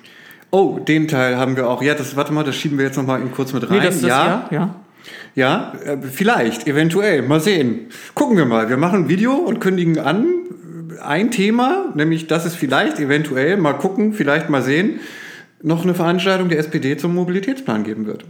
Oh, 0.53 0.79
den 0.81 1.09
Teil 1.09 1.37
haben 1.37 1.57
wir 1.57 1.69
auch. 1.69 1.83
Ja, 1.83 1.95
das, 1.95 2.17
warte 2.17 2.33
mal, 2.33 2.45
das 2.45 2.57
schieben 2.57 2.79
wir 2.79 2.85
jetzt 2.85 2.97
noch 2.97 3.07
mal 3.07 3.21
kurz 3.35 3.53
mit 3.53 3.69
rein. 3.69 3.79
Nee, 3.79 3.85
das 3.85 3.97
ist, 3.97 4.03
ja, 4.03 4.49
ja. 4.51 4.57
ja. 4.57 4.75
Ja, 5.35 5.73
äh, 5.85 5.97
vielleicht, 6.03 6.67
eventuell. 6.67 7.23
Mal 7.23 7.41
sehen. 7.41 7.87
Gucken 8.15 8.37
wir 8.37 8.45
mal. 8.45 8.69
Wir 8.69 8.77
machen 8.77 9.05
ein 9.05 9.09
Video 9.09 9.35
und 9.35 9.61
kündigen 9.61 9.99
an. 9.99 10.40
Ein 11.01 11.31
Thema, 11.31 11.87
nämlich 11.95 12.27
dass 12.27 12.45
es 12.45 12.55
vielleicht, 12.55 12.99
eventuell, 12.99 13.57
mal 13.57 13.75
gucken, 13.75 14.13
vielleicht 14.13 14.49
mal 14.49 14.63
sehen, 14.63 15.01
noch 15.63 15.83
eine 15.83 15.95
Veranstaltung 15.95 16.49
der 16.49 16.59
SPD 16.59 16.97
zum 16.97 17.15
Mobilitätsplan 17.15 17.85
geben 17.85 18.07
wird. 18.07 18.25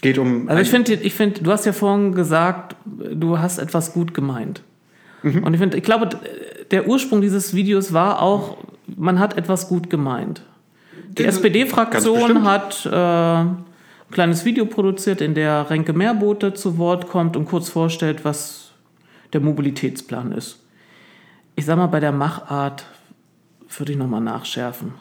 Geht 0.00 0.18
um. 0.18 0.48
Also 0.48 0.62
ich 0.62 0.70
finde, 0.70 0.94
ich 0.94 1.14
finde, 1.14 1.42
du 1.42 1.50
hast 1.50 1.66
ja 1.66 1.72
vorhin 1.72 2.14
gesagt, 2.14 2.76
du 2.86 3.38
hast 3.38 3.58
etwas 3.58 3.92
gut 3.92 4.14
gemeint. 4.14 4.62
Mhm. 5.22 5.42
Und 5.42 5.54
ich 5.54 5.60
finde, 5.60 5.76
ich 5.76 5.82
glaube, 5.82 6.10
der 6.70 6.86
Ursprung 6.88 7.20
dieses 7.20 7.54
Videos 7.54 7.92
war 7.92 8.22
auch, 8.22 8.58
man 8.86 9.18
hat 9.18 9.36
etwas 9.36 9.68
gut 9.68 9.90
gemeint. 9.90 10.42
Die 11.18 11.24
SPD-Fraktion 11.24 12.44
hat 12.44 12.84
äh, 12.86 12.90
ein 12.90 13.64
kleines 14.10 14.44
Video 14.44 14.66
produziert, 14.66 15.20
in 15.20 15.34
der 15.34 15.70
Renke 15.70 15.92
Meerbote 15.92 16.52
zu 16.54 16.78
Wort 16.78 17.08
kommt 17.08 17.36
und 17.36 17.46
kurz 17.46 17.70
vorstellt, 17.70 18.24
was 18.24 18.70
der 19.32 19.40
Mobilitätsplan 19.40 20.32
ist. 20.32 20.58
Ich 21.56 21.64
sag 21.64 21.76
mal, 21.76 21.86
bei 21.86 22.00
der 22.00 22.12
Machart 22.12 22.84
würde 23.78 23.92
ich 23.92 23.98
nochmal 23.98 24.20
nachschärfen. 24.20 24.92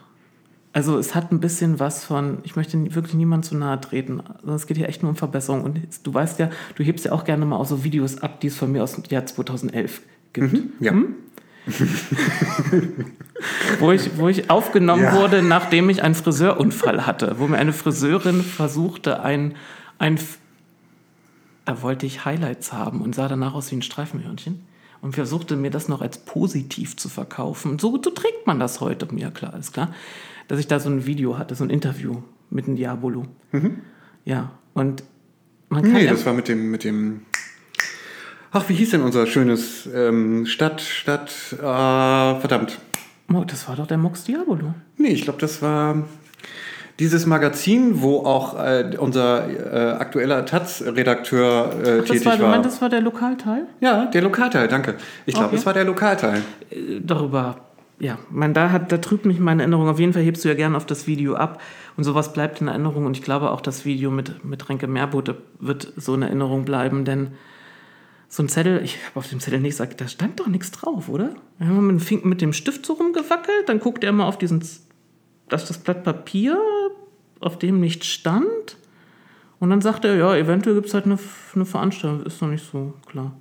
Also 0.72 0.97
es 0.97 1.14
hat 1.14 1.32
ein 1.32 1.39
bisschen 1.39 1.80
was 1.80 2.03
von, 2.03 2.39
ich 2.43 2.56
möchte 2.56 2.95
wirklich 2.95 3.14
niemand 3.14 3.45
zu 3.45 3.56
nahe 3.56 3.80
treten. 3.80 4.22
Also 4.22 4.53
es 4.53 4.66
geht 4.66 4.78
hier 4.78 4.89
echt 4.89 5.03
nur 5.03 5.12
um 5.12 5.16
Verbesserung. 5.18 5.64
Und 5.64 5.80
du 6.03 6.14
weißt 6.14 6.39
ja, 6.39 6.49
du 6.76 6.84
hebst 6.84 7.06
ja 7.06 7.12
auch 7.12 7.26
gerne 7.26 7.45
mal 7.45 7.58
auch 7.58 7.66
so 7.66 7.84
Videos 7.84 8.22
ab, 8.22 8.39
die 8.39 8.47
es 8.47 8.56
von 8.58 8.72
mir 8.72 8.84
aus 8.84 8.93
dem 8.95 9.03
Jahr 9.10 9.26
2011 9.26 10.01
gibt. 10.34 10.53
Mhm, 10.53 10.70
ja. 10.80 10.91
Hm? 10.91 11.16
wo, 13.80 13.91
ich, 13.91 14.18
wo 14.18 14.30
ich 14.30 14.49
aufgenommen 14.49 15.03
ja. 15.03 15.14
wurde, 15.14 15.41
nachdem 15.41 15.89
ich 15.89 16.03
einen 16.03 16.16
Friseurunfall 16.16 17.06
hatte, 17.06 17.36
wo 17.39 17.47
mir 17.47 17.58
eine 17.58 17.74
Friseurin 17.74 18.41
versuchte, 18.41 19.22
ein, 19.22 19.56
ein 19.97 20.20
da 21.66 21.82
wollte 21.82 22.06
ich 22.06 22.24
Highlights 22.24 22.72
haben 22.72 23.01
und 23.01 23.16
sah 23.16 23.28
danach 23.28 23.56
aus 23.56 23.72
wie 23.72 23.76
ein 23.76 23.82
Streifenhörnchen 23.82 24.62
und 25.06 25.16
versuchte 25.16 25.56
mir 25.56 25.72
das 25.72 25.88
noch 25.88 26.01
als 26.01 26.18
positiv 26.18 26.97
zu 26.97 27.08
verkaufen. 27.08 27.80
So, 27.80 27.97
so 28.03 28.10
trägt 28.10 28.45
man 28.45 28.60
das 28.60 28.82
heute, 28.82 29.08
mir 29.14 29.32
klar, 29.32 29.58
ist 29.58 29.72
klar 29.72 29.93
dass 30.47 30.60
ich 30.60 30.68
da 30.68 30.80
so 30.80 30.89
ein 30.89 31.06
Video 31.06 31.38
hatte, 31.38 31.56
so 31.56 31.64
ein 31.64 31.70
Interview 31.70 32.22
mit 32.49 32.68
dem 32.68 32.76
Diabolo. 32.76 33.26
Mhm. 33.51 33.80
Ja, 34.24 34.51
und 34.74 35.03
man 35.70 35.84
kann. 35.84 35.93
Nee, 35.93 36.08
das 36.08 36.26
war 36.26 36.34
mit 36.34 36.47
dem, 36.47 36.72
mit 36.72 36.84
dem. 36.84 37.22
Ach, 38.51 38.70
wie 38.70 38.74
hieß 38.74 38.91
denn 38.91 39.01
unser 39.01 39.28
schönes 39.28 39.89
ähm, 39.93 40.45
Stadt, 40.45 40.82
Stadt, 40.82 41.32
äh, 41.53 41.60
verdammt. 42.39 42.80
Oh, 43.34 43.43
das 43.45 43.68
war 43.68 43.76
doch 43.76 43.88
der 43.88 43.97
Mox 43.97 44.24
Diabolo. 44.24 44.74
Nee, 44.97 45.10
ich 45.10 45.24
glaube, 45.24 45.39
das 45.39 45.62
war 45.62 46.08
dieses 47.00 47.26
Magazin, 47.26 48.02
wo 48.02 48.20
auch 48.20 48.58
äh, 48.58 48.91
unser 48.98 49.48
äh, 49.48 49.91
aktueller 49.98 50.46
Taz-Redakteur 50.46 51.74
äh, 51.84 52.00
Ach, 52.02 52.06
tätig 52.06 52.26
war. 52.26 52.38
Du 52.38 52.43
meinst, 52.43 52.66
das 52.66 52.82
war 52.82 52.89
der 52.89 53.02
Lokalteil? 53.02 53.68
Ja, 53.82 54.06
der 54.06 54.22
Lokalteil, 54.22 54.68
danke. 54.68 54.96
Ich 55.26 55.34
glaube, 55.34 55.48
okay. 55.48 55.56
das 55.58 55.66
war 55.66 55.74
der 55.74 55.84
Lokalteil. 55.84 56.41
Äh, 56.70 57.02
darüber 57.02 57.58
ja, 58.00 58.18
man, 58.30 58.54
da, 58.54 58.72
hat, 58.72 58.91
da 58.91 58.98
trübt 58.98 59.26
mich 59.26 59.39
meine 59.39 59.62
Erinnerung. 59.62 59.88
Auf 59.88 60.00
jeden 60.00 60.14
Fall 60.14 60.24
hebst 60.24 60.43
du 60.43 60.50
ja 60.50 60.54
gerne 60.54 60.76
auf 60.76 60.86
das 60.86 61.08
Video 61.08 61.36
ab 61.36 61.62
und 61.96 62.04
sowas 62.04 62.34
bleibt 62.34 62.60
in 62.60 62.68
Erinnerung. 62.68 63.06
Und 63.06 63.18
ich 63.18 63.24
glaube 63.24 63.52
auch, 63.52 63.62
das 63.62 63.86
Video 63.86 64.12
mit, 64.12 64.43
mit 64.43 64.68
Renke 64.68 64.88
Meerbote 64.88 65.38
wird 65.60 65.93
so 65.96 66.16
in 66.16 66.22
Erinnerung 66.22 66.66
bleiben, 66.66 67.06
denn 67.06 67.30
so 68.28 68.43
ein 68.43 68.50
Zettel, 68.50 68.82
ich 68.84 68.98
habe 69.08 69.20
auf 69.20 69.30
dem 69.30 69.39
Zettel 69.39 69.60
nicht 69.60 69.74
gesagt, 69.74 70.02
da 70.02 70.08
stand 70.08 70.39
doch 70.39 70.48
nichts 70.48 70.72
drauf, 70.72 71.08
oder? 71.08 71.36
Wir 71.58 71.68
haben 71.68 71.88
mit, 71.88 72.26
mit 72.26 72.41
dem 72.41 72.52
Stift 72.52 72.86
so 72.86 72.93
rumgewackelt, 72.93 73.70
dann 73.70 73.80
guckt 73.80 74.04
er 74.04 74.12
mal 74.12 74.28
auf 74.28 74.38
diesen, 74.38 74.60
das, 75.48 75.66
das 75.66 75.78
Blatt 75.78 76.04
Papier, 76.04 76.60
auf 77.39 77.57
dem 77.59 77.79
nichts 77.79 78.07
stand. 78.07 78.77
Und 79.59 79.69
dann 79.69 79.81
sagt 79.81 80.05
er, 80.05 80.15
ja, 80.15 80.36
eventuell 80.36 80.75
gibt 80.75 80.88
es 80.88 80.93
halt 80.93 81.05
eine, 81.05 81.17
eine 81.53 81.65
Veranstaltung, 81.65 82.25
ist 82.25 82.41
noch 82.41 82.49
nicht 82.49 82.69
so 82.69 82.93
klar. 83.07 83.33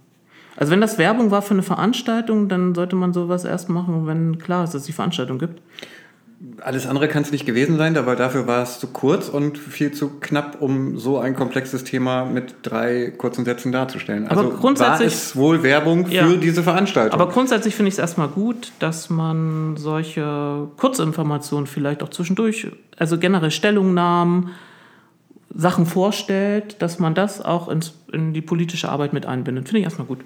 Also 0.56 0.70
wenn 0.70 0.80
das 0.80 0.98
Werbung 0.98 1.30
war 1.30 1.42
für 1.42 1.54
eine 1.54 1.62
Veranstaltung, 1.62 2.48
dann 2.48 2.74
sollte 2.74 2.94
man 2.96 3.12
sowas 3.12 3.44
erst 3.44 3.68
machen, 3.68 4.06
wenn 4.06 4.38
klar 4.38 4.64
ist, 4.64 4.74
dass 4.74 4.82
es 4.82 4.86
die 4.86 4.92
Veranstaltung 4.92 5.38
gibt. 5.38 5.60
Alles 6.60 6.86
andere 6.86 7.08
kann 7.08 7.22
es 7.22 7.32
nicht 7.32 7.46
gewesen 7.46 7.78
sein, 7.78 7.96
aber 7.96 8.16
dafür 8.16 8.46
war 8.46 8.62
es 8.62 8.78
zu 8.78 8.88
kurz 8.88 9.28
und 9.28 9.56
viel 9.56 9.92
zu 9.92 10.10
knapp, 10.20 10.60
um 10.60 10.98
so 10.98 11.18
ein 11.18 11.34
komplexes 11.34 11.84
Thema 11.84 12.24
mit 12.24 12.56
drei 12.62 13.12
kurzen 13.16 13.44
Sätzen 13.44 13.72
darzustellen. 13.72 14.28
Also 14.28 14.44
aber 14.44 14.56
grundsätzlich 14.56 15.12
war 15.12 15.18
es 15.18 15.36
wohl 15.36 15.62
Werbung 15.62 16.06
für 16.06 16.12
ja, 16.12 16.36
diese 16.36 16.62
Veranstaltung. 16.62 17.18
Aber 17.18 17.32
grundsätzlich 17.32 17.74
finde 17.74 17.88
ich 17.88 17.94
es 17.94 17.98
erstmal 17.98 18.28
gut, 18.28 18.72
dass 18.78 19.08
man 19.08 19.76
solche 19.76 20.68
Kurzinformationen 20.76 21.66
vielleicht 21.66 22.02
auch 22.02 22.10
zwischendurch, 22.10 22.68
also 22.98 23.18
generell 23.18 23.50
Stellungnahmen, 23.50 24.50
Sachen 25.54 25.86
vorstellt, 25.86 26.82
dass 26.82 26.98
man 26.98 27.14
das 27.14 27.40
auch 27.40 27.68
ins, 27.68 27.94
in 28.12 28.34
die 28.34 28.42
politische 28.42 28.88
Arbeit 28.88 29.12
mit 29.12 29.24
einbindet. 29.24 29.68
Finde 29.68 29.78
ich 29.78 29.84
erstmal 29.84 30.06
gut. 30.06 30.18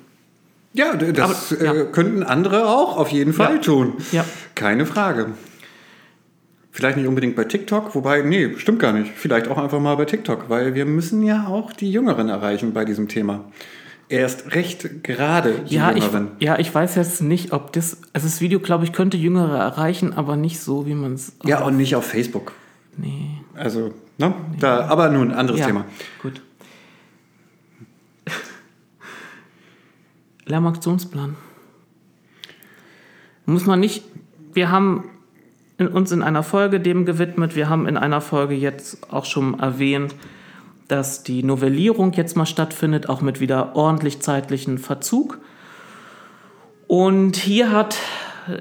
Ja, 0.72 0.94
das 0.94 1.52
Aber, 1.52 1.64
ja. 1.64 1.74
Äh, 1.74 1.84
könnten 1.86 2.22
andere 2.22 2.66
auch 2.68 2.96
auf 2.96 3.08
jeden 3.08 3.32
Fall 3.32 3.56
ja. 3.56 3.60
tun. 3.60 3.94
Ja. 4.12 4.24
Keine 4.54 4.86
Frage. 4.86 5.32
Vielleicht 6.78 6.96
nicht 6.96 7.08
unbedingt 7.08 7.34
bei 7.34 7.42
TikTok, 7.42 7.96
wobei, 7.96 8.22
nee, 8.22 8.54
stimmt 8.56 8.78
gar 8.78 8.92
nicht. 8.92 9.10
Vielleicht 9.12 9.48
auch 9.48 9.58
einfach 9.58 9.80
mal 9.80 9.96
bei 9.96 10.04
TikTok, 10.04 10.48
weil 10.48 10.76
wir 10.76 10.84
müssen 10.84 11.24
ja 11.24 11.48
auch 11.48 11.72
die 11.72 11.90
Jüngeren 11.90 12.28
erreichen 12.28 12.72
bei 12.72 12.84
diesem 12.84 13.08
Thema. 13.08 13.46
Erst 14.08 14.54
recht 14.54 15.02
gerade 15.02 15.64
die 15.68 15.74
ja, 15.74 15.90
Jüngeren. 15.90 16.28
Ich, 16.38 16.44
ja, 16.44 16.56
ich 16.56 16.72
weiß 16.72 16.94
jetzt 16.94 17.20
nicht, 17.20 17.52
ob 17.52 17.72
das, 17.72 17.98
also 18.12 18.28
das 18.28 18.40
Video, 18.40 18.60
glaube 18.60 18.84
ich, 18.84 18.92
könnte 18.92 19.16
Jüngere 19.16 19.58
erreichen, 19.58 20.12
aber 20.12 20.36
nicht 20.36 20.60
so, 20.60 20.86
wie 20.86 20.94
man 20.94 21.14
es... 21.14 21.32
Ja, 21.42 21.64
und 21.64 21.76
nicht 21.76 21.96
auf 21.96 22.06
Facebook. 22.06 22.52
Nee. 22.96 23.40
Also, 23.56 23.92
ne? 24.16 24.32
Nee. 24.52 24.58
Da, 24.60 24.86
aber 24.86 25.08
nun, 25.08 25.32
anderes 25.32 25.58
ja, 25.58 25.66
Thema. 25.66 25.84
Gut. 26.22 26.40
Lärmaktionsplan. 30.44 31.34
Muss 33.46 33.66
man 33.66 33.80
nicht, 33.80 34.04
wir 34.52 34.70
haben 34.70 35.10
in, 35.78 35.88
uns 35.88 36.12
in 36.12 36.22
einer 36.22 36.42
Folge 36.42 36.80
dem 36.80 37.06
gewidmet, 37.06 37.56
wir 37.56 37.68
haben 37.68 37.86
in 37.86 37.96
einer 37.96 38.20
Folge 38.20 38.54
jetzt 38.54 39.12
auch 39.12 39.24
schon 39.24 39.58
erwähnt, 39.58 40.14
dass 40.88 41.22
die 41.22 41.42
Novellierung 41.42 42.12
jetzt 42.12 42.36
mal 42.36 42.46
stattfindet, 42.46 43.08
auch 43.08 43.20
mit 43.20 43.40
wieder 43.40 43.76
ordentlich 43.76 44.20
zeitlichen 44.20 44.78
Verzug. 44.78 45.38
Und 46.86 47.36
hier 47.36 47.70
hat 47.70 47.96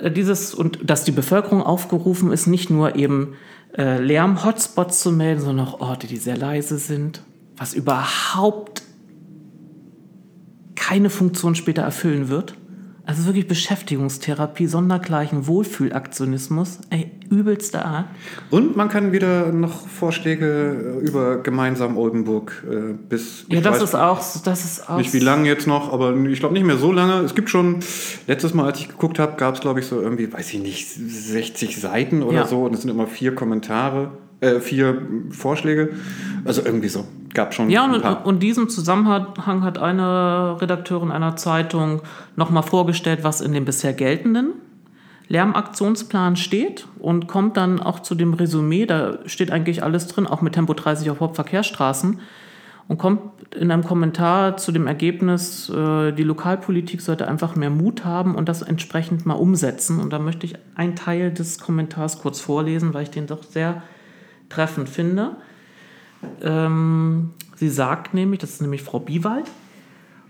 dieses, 0.10 0.54
und 0.54 0.80
dass 0.90 1.06
die 1.06 1.12
Bevölkerung 1.12 1.64
aufgerufen 1.64 2.32
ist, 2.32 2.46
nicht 2.46 2.70
nur 2.70 2.96
eben 2.96 3.36
äh, 3.78 4.00
Lärm-Hotspots 4.00 5.00
zu 5.00 5.12
melden, 5.12 5.42
sondern 5.42 5.68
auch 5.68 5.80
Orte, 5.80 6.08
die 6.08 6.18
sehr 6.18 6.38
leise 6.38 6.78
sind, 6.78 7.22
was 7.56 7.74
überhaupt 7.74 8.84
keine 10.76 11.10
Funktion 11.10 11.56
später 11.56 11.84
erfüllen 11.84 12.30
wird. 12.30 12.56
Also 13.08 13.26
wirklich 13.26 13.48
Beschäftigungstherapie, 13.48 14.68
Sondergleichen, 14.68 15.48
Wohlfühlaktionismus, 15.48 16.80
ey, 16.90 17.10
übelste 17.30 17.86
Art. 17.86 18.08
Und 18.50 18.76
man 18.76 18.90
kann 18.90 19.14
wieder 19.14 19.54
noch 19.54 19.88
Vorschläge 19.88 21.00
äh, 21.02 21.06
über 21.08 21.38
gemeinsam 21.38 21.98
Oldenburg 21.98 22.66
äh, 22.70 22.94
bis. 23.08 23.46
Ja, 23.48 23.62
das 23.62 23.82
ist 23.82 23.96
auch, 23.96 24.20
das 24.44 24.66
ist 24.66 24.90
auch. 24.90 24.98
Nicht 24.98 25.14
wie 25.14 25.20
lange 25.20 25.48
jetzt 25.48 25.68
noch, 25.68 25.94
aber 25.94 26.14
ich 26.26 26.40
glaube 26.42 26.54
nicht 26.54 26.66
mehr 26.66 26.76
so 26.76 26.92
lange. 26.92 27.22
Es 27.22 27.34
gibt 27.34 27.50
schon, 27.50 27.78
letztes 28.28 28.54
Mal, 28.54 28.66
als 28.66 28.82
ich 28.82 28.90
geguckt 28.90 29.20
habe, 29.20 29.38
gab 29.38 29.56
es 29.56 29.62
glaube 29.62 29.80
ich 29.80 29.86
so 29.86 30.02
irgendwie, 30.02 30.32
weiß 30.34 30.54
ich 30.54 30.60
nicht, 30.60 30.90
60 30.90 31.80
Seiten 31.80 32.24
oder 32.24 32.40
ja. 32.40 32.46
so 32.46 32.66
und 32.66 32.74
es 32.74 32.82
sind 32.82 32.92
immer 32.92 33.08
vier 33.08 33.34
Kommentare, 33.34 34.12
äh, 34.42 34.60
vier 34.60 35.02
Vorschläge. 35.32 35.94
Also 36.46 36.62
irgendwie 36.64 36.90
so 36.90 37.06
gab 37.34 37.54
schon. 37.54 37.70
Ja, 37.70 37.86
und, 37.86 38.04
und 38.26 38.40
diesem 38.42 38.70
Zusammenhang 38.70 39.64
hat 39.64 39.78
eine 39.78 40.58
Redakteurin 40.62 41.12
einer 41.12 41.36
Zeitung 41.36 42.02
nochmal 42.36 42.64
vorgestellt, 42.64 43.20
was 43.24 43.42
in 43.42 43.54
den 43.54 43.66
bisher 43.66 43.94
geltenden 43.94 44.54
Lärmaktionsplan 45.30 46.36
steht 46.36 46.88
und 47.00 47.28
kommt 47.28 47.58
dann 47.58 47.82
auch 47.82 48.00
zu 48.00 48.16
dem 48.16 48.34
Resümee, 48.34 48.86
da 48.86 49.20
steht 49.26 49.52
eigentlich 49.52 49.84
alles 49.84 50.08
drin, 50.08 50.26
auch 50.26 50.42
mit 50.42 50.54
Tempo 50.54 50.74
30 50.74 51.10
auf 51.10 51.20
Hauptverkehrsstraßen 51.20 52.20
und 52.88 52.98
kommt 52.98 53.22
in 53.54 53.72
einem 53.72 53.84
Kommentar 53.84 54.58
zu 54.58 54.72
dem 54.72 54.88
Ergebnis, 54.88 55.70
äh, 55.70 56.14
die 56.14 56.24
Lokalpolitik 56.24 57.02
sollte 57.02 57.28
einfach 57.28 57.56
mehr 57.56 57.70
Mut 57.70 58.06
haben 58.06 58.36
und 58.36 58.48
das 58.48 58.62
entsprechend 58.62 59.26
mal 59.26 59.34
umsetzen. 59.34 60.00
Und 60.00 60.14
da 60.14 60.20
möchte 60.20 60.46
ich 60.46 60.56
einen 60.76 60.96
Teil 60.96 61.34
des 61.34 61.60
Kommentars 61.60 62.20
kurz 62.20 62.40
vorlesen, 62.40 62.94
weil 62.94 63.04
ich 63.04 63.12
den 63.12 63.28
doch 63.28 63.44
sehr 63.44 63.84
treffend 64.50 64.90
finde. 64.90 65.36
Ähm, 66.42 67.32
sie 67.56 67.70
sagt 67.70 68.14
nämlich, 68.14 68.40
das 68.40 68.52
ist 68.52 68.62
nämlich 68.62 68.84
Frau 68.84 69.00
Biewald, 69.00 69.46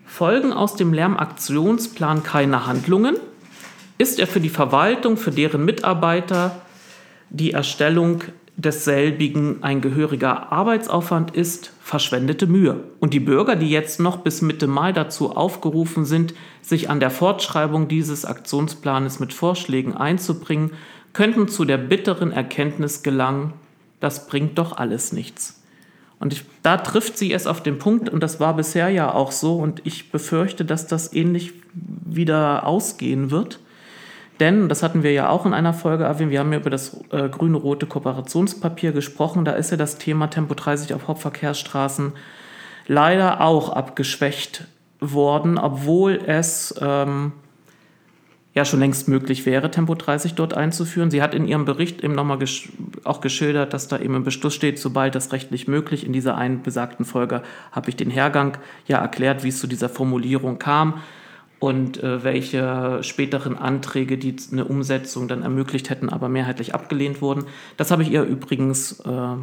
folgen 0.05 0.53
aus 0.53 0.75
dem 0.75 0.93
Lärmaktionsplan 0.93 2.23
keine 2.23 2.65
Handlungen, 2.65 3.17
ist 3.97 4.19
er 4.19 4.27
für 4.27 4.39
die 4.39 4.49
Verwaltung, 4.49 5.17
für 5.17 5.31
deren 5.31 5.65
Mitarbeiter 5.65 6.61
die 7.29 7.51
Erstellung 7.51 8.23
desselbigen 8.55 9.61
ein 9.61 9.81
gehöriger 9.81 10.51
Arbeitsaufwand 10.51 11.35
ist, 11.35 11.71
verschwendete 11.79 12.47
Mühe. 12.47 12.83
Und 12.99 13.13
die 13.13 13.19
Bürger, 13.19 13.55
die 13.55 13.69
jetzt 13.69 13.99
noch 13.99 14.17
bis 14.17 14.41
Mitte 14.41 14.65
Mai 14.65 14.91
dazu 14.91 15.35
aufgerufen 15.35 16.05
sind, 16.05 16.33
sich 16.61 16.89
an 16.89 16.99
der 16.99 17.11
Fortschreibung 17.11 17.87
dieses 17.87 18.25
Aktionsplanes 18.25 19.19
mit 19.19 19.31
Vorschlägen 19.31 19.95
einzubringen, 19.95 20.71
könnten 21.13 21.47
zu 21.47 21.65
der 21.65 21.77
bitteren 21.77 22.31
Erkenntnis 22.31 23.03
gelangen, 23.03 23.53
das 23.99 24.27
bringt 24.27 24.57
doch 24.57 24.77
alles 24.77 25.11
nichts. 25.11 25.61
Und 26.19 26.33
ich, 26.33 26.45
da 26.63 26.77
trifft 26.77 27.17
sie 27.17 27.31
es 27.31 27.45
auf 27.45 27.61
den 27.61 27.77
Punkt, 27.77 28.09
und 28.09 28.21
das 28.21 28.39
war 28.39 28.55
bisher 28.55 28.89
ja 28.89 29.13
auch 29.13 29.31
so, 29.31 29.55
und 29.55 29.85
ich 29.85 30.11
befürchte, 30.11 30.65
dass 30.65 30.87
das 30.87 31.13
ähnlich 31.13 31.53
wieder 31.73 32.65
ausgehen 32.65 33.29
wird. 33.29 33.59
Denn, 34.39 34.69
das 34.69 34.83
hatten 34.83 35.03
wir 35.03 35.13
ja 35.13 35.29
auch 35.29 35.45
in 35.45 35.53
einer 35.53 35.73
Folge 35.73 36.03
erwähnt, 36.03 36.31
wir 36.31 36.39
haben 36.39 36.53
ja 36.53 36.59
über 36.59 36.69
das 36.69 36.99
äh, 37.11 37.27
grüne-rote 37.29 37.87
Kooperationspapier 37.87 38.91
gesprochen, 38.91 39.45
da 39.45 39.53
ist 39.53 39.71
ja 39.71 39.77
das 39.77 39.97
Thema 39.97 40.27
Tempo 40.27 40.53
30 40.53 40.93
auf 40.93 41.07
Hauptverkehrsstraßen 41.07 42.13
leider 42.87 43.41
auch 43.41 43.69
abgeschwächt 43.69 44.65
worden, 44.99 45.57
obwohl 45.57 46.19
es 46.25 46.73
ähm, 46.81 47.33
ja 48.57 48.65
schon 48.65 48.79
längst 48.79 49.07
möglich 49.07 49.45
wäre, 49.45 49.69
Tempo 49.69 49.93
30 49.93 50.33
dort 50.33 50.55
einzuführen. 50.55 51.11
Sie 51.11 51.21
hat 51.21 51.35
in 51.35 51.47
ihrem 51.47 51.65
Bericht 51.65 52.03
eben 52.03 52.15
nochmal 52.15 52.39
gesch 52.39 52.69
auch 53.03 53.21
geschildert, 53.21 53.71
dass 53.71 53.87
da 53.87 53.99
eben 53.99 54.15
im 54.15 54.23
Beschluss 54.23 54.55
steht, 54.55 54.79
sobald 54.79 55.13
das 55.13 55.31
rechtlich 55.31 55.67
möglich. 55.67 56.03
In 56.03 56.11
dieser 56.11 56.35
einen 56.35 56.63
besagten 56.63 57.05
Folge 57.05 57.43
habe 57.71 57.89
ich 57.89 57.95
den 57.95 58.09
Hergang 58.09 58.57
ja 58.87 58.97
erklärt, 58.97 59.43
wie 59.43 59.49
es 59.49 59.59
zu 59.59 59.67
dieser 59.67 59.89
Formulierung 59.89 60.57
kam 60.57 61.01
und 61.59 62.01
äh, 62.01 62.23
welche 62.23 63.03
späteren 63.03 63.55
Anträge, 63.59 64.17
die 64.17 64.35
eine 64.51 64.65
Umsetzung 64.65 65.27
dann 65.27 65.43
ermöglicht 65.43 65.91
hätten, 65.91 66.09
aber 66.09 66.27
mehrheitlich 66.27 66.73
abgelehnt 66.73 67.21
wurden. 67.21 67.45
Das 67.77 67.91
habe 67.91 68.01
ich 68.01 68.11
ihr 68.11 68.23
übrigens 68.23 69.01
äh, 69.01 69.35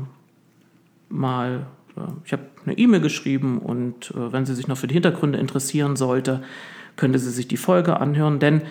mal, 1.08 1.66
äh, 1.96 2.00
ich 2.24 2.32
habe 2.32 2.42
eine 2.66 2.76
E-Mail 2.76 3.00
geschrieben 3.00 3.58
und 3.58 4.10
äh, 4.10 4.32
wenn 4.32 4.44
sie 4.44 4.56
sich 4.56 4.66
noch 4.66 4.76
für 4.76 4.88
die 4.88 4.94
Hintergründe 4.94 5.38
interessieren 5.38 5.94
sollte, 5.94 6.42
könnte 6.96 7.20
sie 7.20 7.30
sich 7.30 7.46
die 7.46 7.56
Folge 7.56 8.00
anhören, 8.00 8.40
denn 8.40 8.62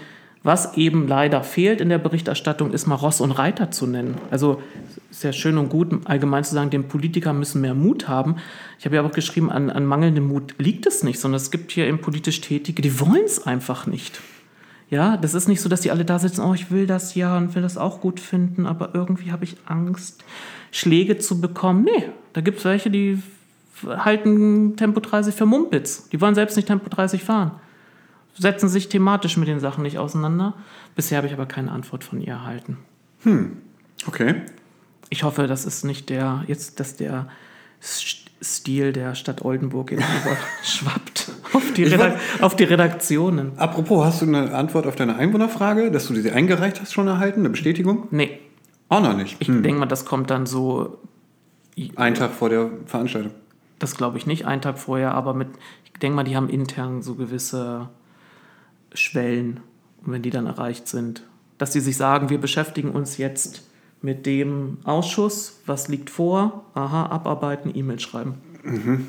was 0.43 0.75
eben 0.75 1.07
leider 1.07 1.41
fehlt 1.41 1.79
in 1.79 1.87
der 1.87 1.97
Berichterstattung, 1.97 2.71
ist 2.71 2.85
mal 2.85 2.95
Ross 2.95 3.21
und 3.21 3.31
Reiter 3.31 3.71
zu 3.71 3.87
nennen. 3.87 4.17
Also 4.29 4.61
sehr 5.09 5.31
schön 5.31 5.57
und 5.57 5.69
gut, 5.69 5.87
allgemein 6.05 6.43
zu 6.43 6.53
sagen, 6.53 6.69
den 6.69 6.89
Politiker 6.89 7.31
müssen 7.31 7.61
mehr 7.61 7.73
Mut 7.73 8.09
haben. 8.09 8.35
Ich 8.77 8.85
habe 8.85 8.97
ja 8.97 9.03
auch 9.03 9.11
geschrieben, 9.11 9.49
an, 9.49 9.69
an 9.69 9.85
mangelndem 9.85 10.27
Mut 10.27 10.55
liegt 10.57 10.85
es 10.85 11.01
nicht, 11.03 11.19
sondern 11.19 11.37
es 11.37 11.49
gibt 11.49 11.71
hier 11.71 11.87
eben 11.87 12.01
politisch 12.01 12.41
Tätige, 12.41 12.81
die 12.81 12.99
wollen 12.99 13.23
es 13.25 13.45
einfach 13.45 13.87
nicht. 13.87 14.19
Ja, 14.89 15.15
das 15.15 15.33
ist 15.33 15.47
nicht 15.47 15.61
so, 15.61 15.69
dass 15.69 15.81
die 15.81 15.91
alle 15.91 16.03
da 16.03 16.19
sitzen, 16.19 16.41
oh, 16.41 16.53
ich 16.53 16.69
will 16.69 16.87
das 16.87 17.15
ja 17.15 17.37
und 17.37 17.55
will 17.55 17.61
das 17.61 17.77
auch 17.77 18.01
gut 18.01 18.19
finden, 18.19 18.65
aber 18.65 18.93
irgendwie 18.93 19.31
habe 19.31 19.45
ich 19.45 19.55
Angst, 19.65 20.23
Schläge 20.71 21.17
zu 21.17 21.39
bekommen. 21.39 21.85
Nee, 21.85 22.09
da 22.33 22.41
gibt 22.41 22.59
es 22.59 22.65
welche, 22.65 22.91
die 22.91 23.17
halten 23.87 24.75
Tempo 24.75 24.99
30 24.99 25.33
für 25.33 25.45
Mumpitz. 25.45 26.09
Die 26.09 26.19
wollen 26.19 26.35
selbst 26.35 26.57
nicht 26.57 26.67
Tempo 26.67 26.89
30 26.89 27.23
fahren 27.23 27.51
setzen 28.37 28.69
sich 28.69 28.89
thematisch 28.89 29.37
mit 29.37 29.47
den 29.47 29.59
Sachen 29.59 29.83
nicht 29.83 29.97
auseinander. 29.97 30.53
Bisher 30.95 31.17
habe 31.17 31.27
ich 31.27 31.33
aber 31.33 31.45
keine 31.45 31.71
Antwort 31.71 32.03
von 32.03 32.21
ihr 32.21 32.33
erhalten. 32.33 32.77
Hm, 33.23 33.57
okay. 34.07 34.41
Ich 35.09 35.23
hoffe, 35.23 35.47
das 35.47 35.65
ist 35.65 35.83
nicht 35.83 36.09
der, 36.09 36.43
jetzt, 36.47 36.79
dass 36.79 36.95
der 36.95 37.27
Stil 38.41 38.93
der 38.93 39.15
Stadt 39.15 39.43
Oldenburg 39.43 39.91
jetzt 39.91 40.03
schwappt 40.63 41.31
auf 41.53 41.73
die, 41.73 41.83
Redak 41.83 42.19
auf 42.41 42.55
die 42.55 42.63
Redaktionen. 42.63 43.57
Apropos, 43.57 44.05
hast 44.05 44.21
du 44.21 44.25
eine 44.25 44.53
Antwort 44.53 44.87
auf 44.87 44.95
deine 44.95 45.15
Einwohnerfrage, 45.15 45.91
dass 45.91 46.07
du 46.07 46.13
diese 46.13 46.33
eingereicht 46.33 46.81
hast, 46.81 46.93
schon 46.93 47.07
erhalten? 47.07 47.41
Eine 47.41 47.49
Bestätigung? 47.49 48.07
Nee. 48.11 48.39
Auch 48.89 49.01
noch 49.01 49.15
nicht. 49.15 49.37
Ich 49.39 49.47
hm. 49.47 49.63
denke 49.63 49.79
mal, 49.79 49.85
das 49.85 50.05
kommt 50.05 50.29
dann 50.29 50.45
so. 50.45 50.99
Ein 51.95 52.13
Tag 52.13 52.31
vor 52.31 52.49
der 52.49 52.69
Veranstaltung. 52.85 53.31
Das 53.79 53.95
glaube 53.95 54.17
ich 54.17 54.27
nicht, 54.27 54.45
einen 54.45 54.61
Tag 54.61 54.77
vorher, 54.77 55.13
aber 55.13 55.33
mit, 55.33 55.47
ich 55.85 55.91
denke 55.99 56.15
mal, 56.15 56.23
die 56.23 56.35
haben 56.35 56.49
intern 56.49 57.01
so 57.01 57.15
gewisse 57.15 57.89
Schwellen, 58.93 59.59
und 60.05 60.13
wenn 60.13 60.21
die 60.21 60.29
dann 60.29 60.45
erreicht 60.45 60.87
sind, 60.87 61.23
dass 61.57 61.73
sie 61.73 61.79
sich 61.79 61.97
sagen, 61.97 62.29
wir 62.29 62.39
beschäftigen 62.39 62.91
uns 62.91 63.17
jetzt 63.17 63.63
mit 64.01 64.25
dem 64.25 64.79
Ausschuss, 64.83 65.61
was 65.65 65.87
liegt 65.87 66.09
vor, 66.09 66.65
aha, 66.73 67.05
abarbeiten, 67.05 67.71
E-Mail 67.73 67.99
schreiben. 67.99 68.35
Mhm. 68.63 69.07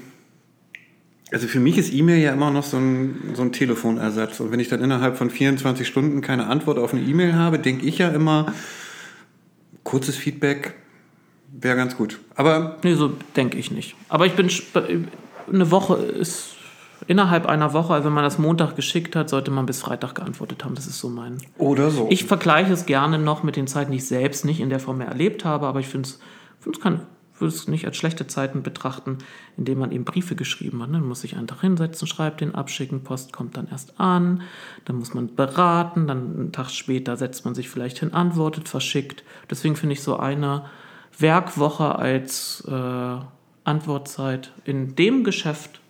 Also 1.32 1.48
für 1.48 1.58
mich 1.58 1.78
ist 1.78 1.92
E-Mail 1.92 2.18
ja 2.18 2.32
immer 2.32 2.52
noch 2.52 2.62
so 2.62 2.76
ein, 2.76 3.32
so 3.34 3.42
ein 3.42 3.50
Telefonersatz. 3.50 4.38
Und 4.38 4.52
wenn 4.52 4.60
ich 4.60 4.68
dann 4.68 4.80
innerhalb 4.80 5.16
von 5.16 5.30
24 5.30 5.86
Stunden 5.86 6.20
keine 6.20 6.46
Antwort 6.46 6.78
auf 6.78 6.94
eine 6.94 7.02
E-Mail 7.02 7.34
habe, 7.34 7.58
denke 7.58 7.86
ich 7.86 7.98
ja 7.98 8.08
immer, 8.10 8.52
kurzes 9.82 10.16
Feedback 10.16 10.74
wäre 11.50 11.76
ganz 11.76 11.96
gut. 11.96 12.20
Aber. 12.36 12.78
Nee, 12.84 12.94
so 12.94 13.12
denke 13.34 13.58
ich 13.58 13.70
nicht. 13.72 13.96
Aber 14.08 14.26
ich 14.26 14.34
bin. 14.34 14.48
Eine 15.52 15.70
Woche 15.70 15.96
ist 15.96 16.53
innerhalb 17.06 17.46
einer 17.46 17.72
Woche, 17.72 17.94
also 17.94 18.06
wenn 18.06 18.12
man 18.14 18.24
das 18.24 18.38
Montag 18.38 18.76
geschickt 18.76 19.16
hat, 19.16 19.28
sollte 19.28 19.50
man 19.50 19.66
bis 19.66 19.80
Freitag 19.80 20.14
geantwortet 20.14 20.64
haben. 20.64 20.74
Das 20.74 20.86
ist 20.86 20.98
so 20.98 21.08
mein. 21.08 21.38
Oder 21.58 21.90
so. 21.90 22.06
Ich 22.10 22.24
vergleiche 22.24 22.72
es 22.72 22.86
gerne 22.86 23.18
noch 23.18 23.42
mit 23.42 23.56
den 23.56 23.66
Zeiten, 23.66 23.92
die 23.92 23.98
ich 23.98 24.06
selbst 24.06 24.44
nicht 24.44 24.60
in 24.60 24.70
der 24.70 24.80
Form 24.80 24.98
mehr 24.98 25.08
erlebt 25.08 25.44
habe, 25.44 25.66
aber 25.66 25.80
ich 25.80 25.88
finde 25.88 26.08
es, 26.08 26.18
find 26.60 26.80
kann 26.80 27.00
würde 27.38 27.54
es 27.54 27.68
nicht 27.68 27.86
als 27.86 27.96
schlechte 27.96 28.26
Zeiten 28.26 28.62
betrachten, 28.62 29.18
indem 29.56 29.78
man 29.78 29.92
eben 29.92 30.04
Briefe 30.04 30.36
geschrieben 30.36 30.82
hat. 30.82 30.92
Dann 30.92 31.06
muss 31.06 31.22
sich 31.22 31.36
einen 31.36 31.46
Tag 31.46 31.60
hinsetzen, 31.60 32.06
schreibt 32.06 32.40
den 32.40 32.54
abschicken, 32.54 33.02
Post 33.02 33.32
kommt 33.32 33.56
dann 33.56 33.68
erst 33.70 33.98
an, 33.98 34.42
dann 34.84 34.96
muss 34.96 35.14
man 35.14 35.34
beraten, 35.34 36.06
dann 36.06 36.36
einen 36.36 36.52
Tag 36.52 36.70
später 36.70 37.16
setzt 37.16 37.44
man 37.44 37.54
sich 37.54 37.68
vielleicht 37.68 37.98
hin, 37.98 38.12
antwortet, 38.12 38.68
verschickt. 38.68 39.24
Deswegen 39.50 39.76
finde 39.76 39.94
ich 39.94 40.02
so 40.02 40.16
eine 40.16 40.66
Werkwoche 41.18 41.96
als 41.96 42.64
äh, 42.68 43.16
Antwortzeit 43.64 44.52
in 44.64 44.94
dem 44.94 45.24
Geschäft 45.24 45.80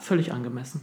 völlig 0.00 0.32
angemessen. 0.32 0.82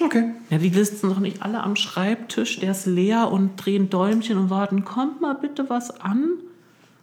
Okay. 0.00 0.32
Ja, 0.50 0.58
die 0.58 0.70
sitzen 0.70 1.08
doch 1.08 1.20
nicht 1.20 1.42
alle 1.42 1.62
am 1.62 1.76
Schreibtisch, 1.76 2.58
der 2.58 2.72
ist 2.72 2.86
leer 2.86 3.30
und 3.30 3.56
drehen 3.56 3.90
Däumchen 3.90 4.38
und 4.38 4.50
warten, 4.50 4.84
kommt 4.84 5.20
mal 5.20 5.34
bitte 5.34 5.70
was 5.70 6.00
an. 6.00 6.32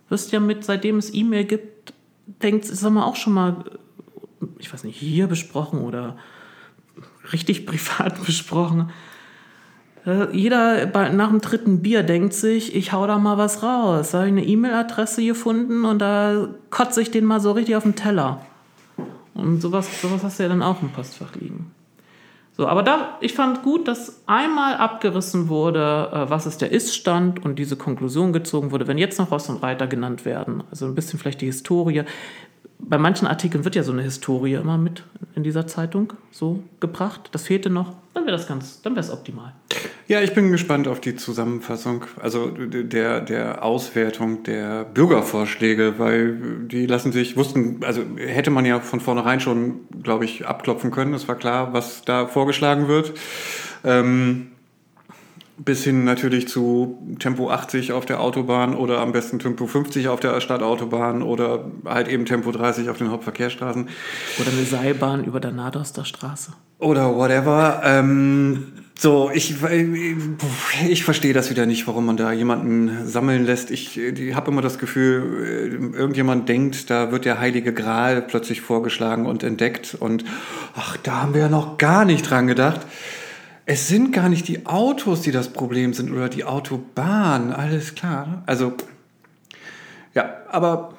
Wirst 0.10 0.32
ja 0.34 0.42
mit, 0.42 0.66
seitdem 0.66 0.98
es 0.98 1.14
E-Mail 1.14 1.46
gibt, 1.46 1.94
denkt, 2.42 2.70
das 2.70 2.84
haben 2.84 2.96
wir 2.96 3.06
auch 3.06 3.16
schon 3.16 3.34
mal, 3.34 3.64
ich 4.60 4.72
weiß 4.72 4.84
nicht, 4.84 5.00
hier 5.00 5.28
besprochen 5.28 5.80
oder 5.80 6.18
richtig 7.32 7.66
privat 7.66 8.26
besprochen. 8.26 8.92
Äh, 10.06 10.36
jeder 10.36 10.86
nach 11.12 11.30
dem 11.30 11.40
dritten 11.40 11.82
Bier 11.82 12.04
denkt 12.04 12.34
sich, 12.34 12.76
ich 12.76 12.92
hau 12.92 13.08
da 13.08 13.20
mal 13.20 13.38
was 13.38 13.64
raus. 13.64 14.12
Da 14.12 14.20
habe 14.20 14.28
ich 14.28 14.34
eine 14.34 14.46
E-Mail-Adresse 14.46 15.24
gefunden 15.24 15.86
und 15.86 16.00
da 16.00 16.50
kotze 16.72 17.02
ich 17.02 17.12
den 17.12 17.26
mal 17.26 17.40
so 17.40 17.52
richtig 17.52 17.76
auf 17.76 17.84
den 17.84 17.96
Teller. 17.96 18.46
Und 19.34 19.62
sowas, 19.62 20.02
sowas 20.02 20.24
hast 20.24 20.40
du 20.40 20.44
ja 20.44 20.50
dann 20.50 20.64
auch 20.64 20.82
im 20.82 20.90
Postfach 20.90 21.36
liegen. 21.36 21.72
So, 22.54 22.68
aber 22.68 22.84
da, 22.84 23.18
ich 23.22 23.34
fand 23.34 23.64
gut, 23.64 23.88
dass 23.88 24.24
einmal 24.28 24.76
abgerissen 24.76 25.48
wurde, 25.48 26.10
äh, 26.12 26.30
was 26.30 26.46
ist 26.46 26.62
der 26.62 26.72
Ist-Stand 26.72 27.44
und 27.46 27.58
diese 27.58 27.78
Konklusion 27.78 28.34
gezogen 28.34 28.72
wurde, 28.72 28.88
wenn 28.88 28.98
jetzt 28.98 29.18
noch 29.20 29.32
Ross 29.32 29.50
und 29.50 29.64
Reiter 29.64 29.88
genannt 29.88 30.26
werden. 30.26 30.64
Also 30.70 30.86
ein 30.86 30.94
bisschen 30.94 31.18
vielleicht 31.18 31.42
die 31.42 31.46
Historie 31.46 32.04
bei 32.84 32.98
manchen 32.98 33.28
Artikeln 33.28 33.64
wird 33.64 33.76
ja 33.76 33.84
so 33.84 33.92
eine 33.92 34.02
Historie 34.02 34.56
immer 34.56 34.78
mit 34.78 35.04
in 35.36 35.44
dieser 35.44 35.68
Zeitung 35.68 36.14
so 36.32 36.64
gebracht. 36.80 37.30
Das 37.32 37.44
fehlte 37.44 37.70
noch. 37.70 37.96
Dann 38.14 38.26
wäre 38.26 38.36
das 38.36 38.48
ganz, 38.48 38.82
dann 38.82 38.94
wäre 38.94 39.06
es 39.06 39.12
optimal. 39.12 39.54
Ja, 40.08 40.20
ich 40.20 40.34
bin 40.34 40.52
gespannt 40.52 40.90
auf 40.90 41.00
die 41.00 41.16
Zusammenfassung, 41.16 42.04
also 42.20 42.50
der, 42.50 43.22
der 43.22 43.64
Auswertung 43.64 44.44
der 44.44 44.84
Bürgervorschläge, 44.84 46.00
weil 46.00 46.66
die 46.68 46.86
lassen 46.86 47.14
sich, 47.14 47.38
wussten, 47.38 47.80
also 47.86 48.02
hätte 48.18 48.52
man 48.52 48.66
ja 48.66 48.82
von 48.82 49.00
vornherein 49.00 49.40
schon, 49.40 49.88
glaube 50.04 50.26
ich, 50.26 50.46
abklopfen 50.46 50.92
können. 50.92 51.14
Es 51.14 51.30
war 51.30 51.36
klar, 51.36 51.72
was 51.72 52.04
da 52.04 52.28
vorgeschlagen 52.28 52.90
wird. 52.90 53.14
Ähm, 53.86 54.52
bis 55.64 55.84
hin 55.84 56.04
natürlich 56.04 56.48
zu 56.48 57.16
Tempo 57.20 57.50
80 57.50 57.92
auf 57.92 58.06
der 58.06 58.20
Autobahn 58.22 58.76
oder 58.76 59.00
am 59.00 59.12
besten 59.12 59.40
Tempo 59.40 59.68
50 59.68 60.08
auf 60.08 60.20
der 60.20 60.40
Stadtautobahn 60.42 61.22
oder 61.22 61.66
halt 61.86 62.08
eben 62.08 62.26
Tempo 62.26 62.52
30 62.52 62.90
auf 62.90 62.98
den 62.98 63.12
Hauptverkehrsstraßen. 63.12 63.88
Oder 64.40 64.52
eine 64.52 64.66
Seilbahn 64.66 65.24
über 65.24 65.40
der 65.40 65.52
Nadoster 65.52 66.06
Straße. 66.06 66.54
Oder 66.80 67.16
whatever. 67.16 67.82
Ähm, 67.84 68.74
So, 69.02 69.32
ich, 69.34 69.56
ich 70.88 71.04
verstehe 71.04 71.34
das 71.34 71.50
wieder 71.50 71.66
nicht, 71.66 71.88
warum 71.88 72.06
man 72.06 72.18
da 72.18 72.32
jemanden 72.32 73.08
sammeln 73.08 73.46
lässt. 73.46 73.72
Ich, 73.72 73.98
ich 73.98 74.36
habe 74.36 74.52
immer 74.52 74.62
das 74.62 74.78
Gefühl, 74.78 75.92
irgendjemand 75.96 76.48
denkt, 76.48 76.92
da 76.92 77.12
wird 77.12 77.26
der 77.26 77.40
heilige 77.40 77.74
Gral 77.74 78.22
plötzlich 78.22 78.62
vorgeschlagen 78.62 79.26
und 79.26 79.42
entdeckt. 79.42 79.98
Und 80.00 80.24
ach, 80.76 80.98
da 80.98 81.24
haben 81.24 81.34
wir 81.34 81.42
ja 81.42 81.50
noch 81.50 81.80
gar 81.80 82.06
nicht 82.06 82.30
dran 82.30 82.46
gedacht. 82.46 82.82
Es 83.74 83.88
sind 83.88 84.12
gar 84.12 84.28
nicht 84.28 84.50
die 84.50 84.66
Autos, 84.66 85.22
die 85.22 85.32
das 85.32 85.54
Problem 85.54 85.94
sind 85.94 86.12
oder 86.12 86.28
die 86.28 86.44
Autobahn. 86.44 87.54
Alles 87.54 87.96
klar. 87.96 88.44
Also, 88.46 88.74
ja, 90.14 90.30
aber 90.50 90.96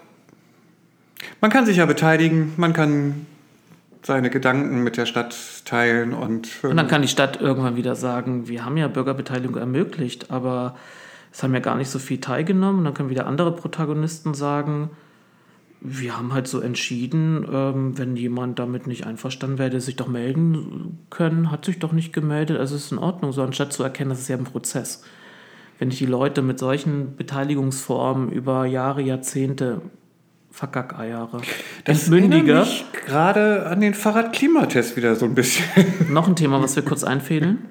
man 1.43 1.51
kann 1.51 1.67
sich 1.67 1.77
ja 1.77 1.85
beteiligen, 1.85 2.55
man 2.57 2.73
kann 2.73 3.27
seine 4.03 4.31
Gedanken 4.31 4.83
mit 4.83 4.97
der 4.97 5.05
Stadt 5.05 5.37
teilen 5.67 6.15
und. 6.15 6.49
Und 6.65 6.79
dann 6.79 6.89
kann 6.89 7.03
die 7.03 7.09
Stadt 7.09 7.39
irgendwann 7.43 7.77
wieder 7.77 7.95
sagen, 7.95 8.49
wir 8.49 8.65
haben 8.65 8.79
ja 8.79 8.89
Bürgerbeteiligung 8.89 9.59
ermöglicht, 9.59 10.31
aber 10.31 10.75
es 11.31 11.43
haben 11.43 11.53
ja 11.53 11.61
gar 11.61 11.77
nicht 11.77 11.91
so 11.91 11.99
viel 11.99 12.23
teilgenommen. 12.23 12.79
Und 12.79 12.85
dann 12.87 12.95
können 12.95 13.11
wieder 13.11 13.27
andere 13.27 13.55
Protagonisten 13.55 14.33
sagen, 14.33 14.89
wir 15.85 16.17
haben 16.17 16.33
halt 16.33 16.47
so 16.47 16.61
entschieden, 16.61 17.47
ähm, 17.53 17.99
wenn 17.99 18.17
jemand 18.17 18.59
damit 18.59 18.87
nicht 18.87 19.07
einverstanden 19.07 19.59
wäre, 19.59 19.81
sich 19.81 19.97
doch 19.97 20.07
melden 20.07 20.99
können, 21.11 21.51
hat 21.51 21.65
sich 21.65 21.79
doch 21.79 21.93
nicht 21.93 22.13
gemeldet, 22.13 22.59
also 22.59 22.77
ist 22.77 22.93
in 22.93 22.99
Ordnung, 22.99 23.33
so 23.33 23.43
anstatt 23.43 23.73
zu 23.73 23.83
erkennen, 23.83 24.11
das 24.11 24.21
ist 24.21 24.29
ja 24.29 24.37
ein 24.37 24.45
Prozess. 24.45 25.03
Wenn 25.79 25.91
ich 25.91 25.99
die 25.99 26.07
Leute 26.07 26.43
mit 26.43 26.61
solchen 26.61 27.17
Beteiligungsformen 27.17 28.31
über 28.31 28.67
Jahre, 28.67 29.03
Jahrzehnte 29.03 29.83
Verkackeiere. 30.53 31.41
Das 31.85 32.05
Entmündige. 32.05 32.61
mich 32.61 32.85
gerade 33.07 33.67
an 33.67 33.81
den 33.81 33.95
Fahrradklimatest 33.95 34.97
wieder 34.97 35.17
so 35.17 35.25
ein 35.25 35.35
bisschen. 35.35 35.65
Noch 36.11 36.29
ein 36.29 36.37
Thema, 36.37 36.63
was 36.63 36.77
wir 36.77 36.85
kurz 36.85 37.05
einfädeln. 37.05 37.71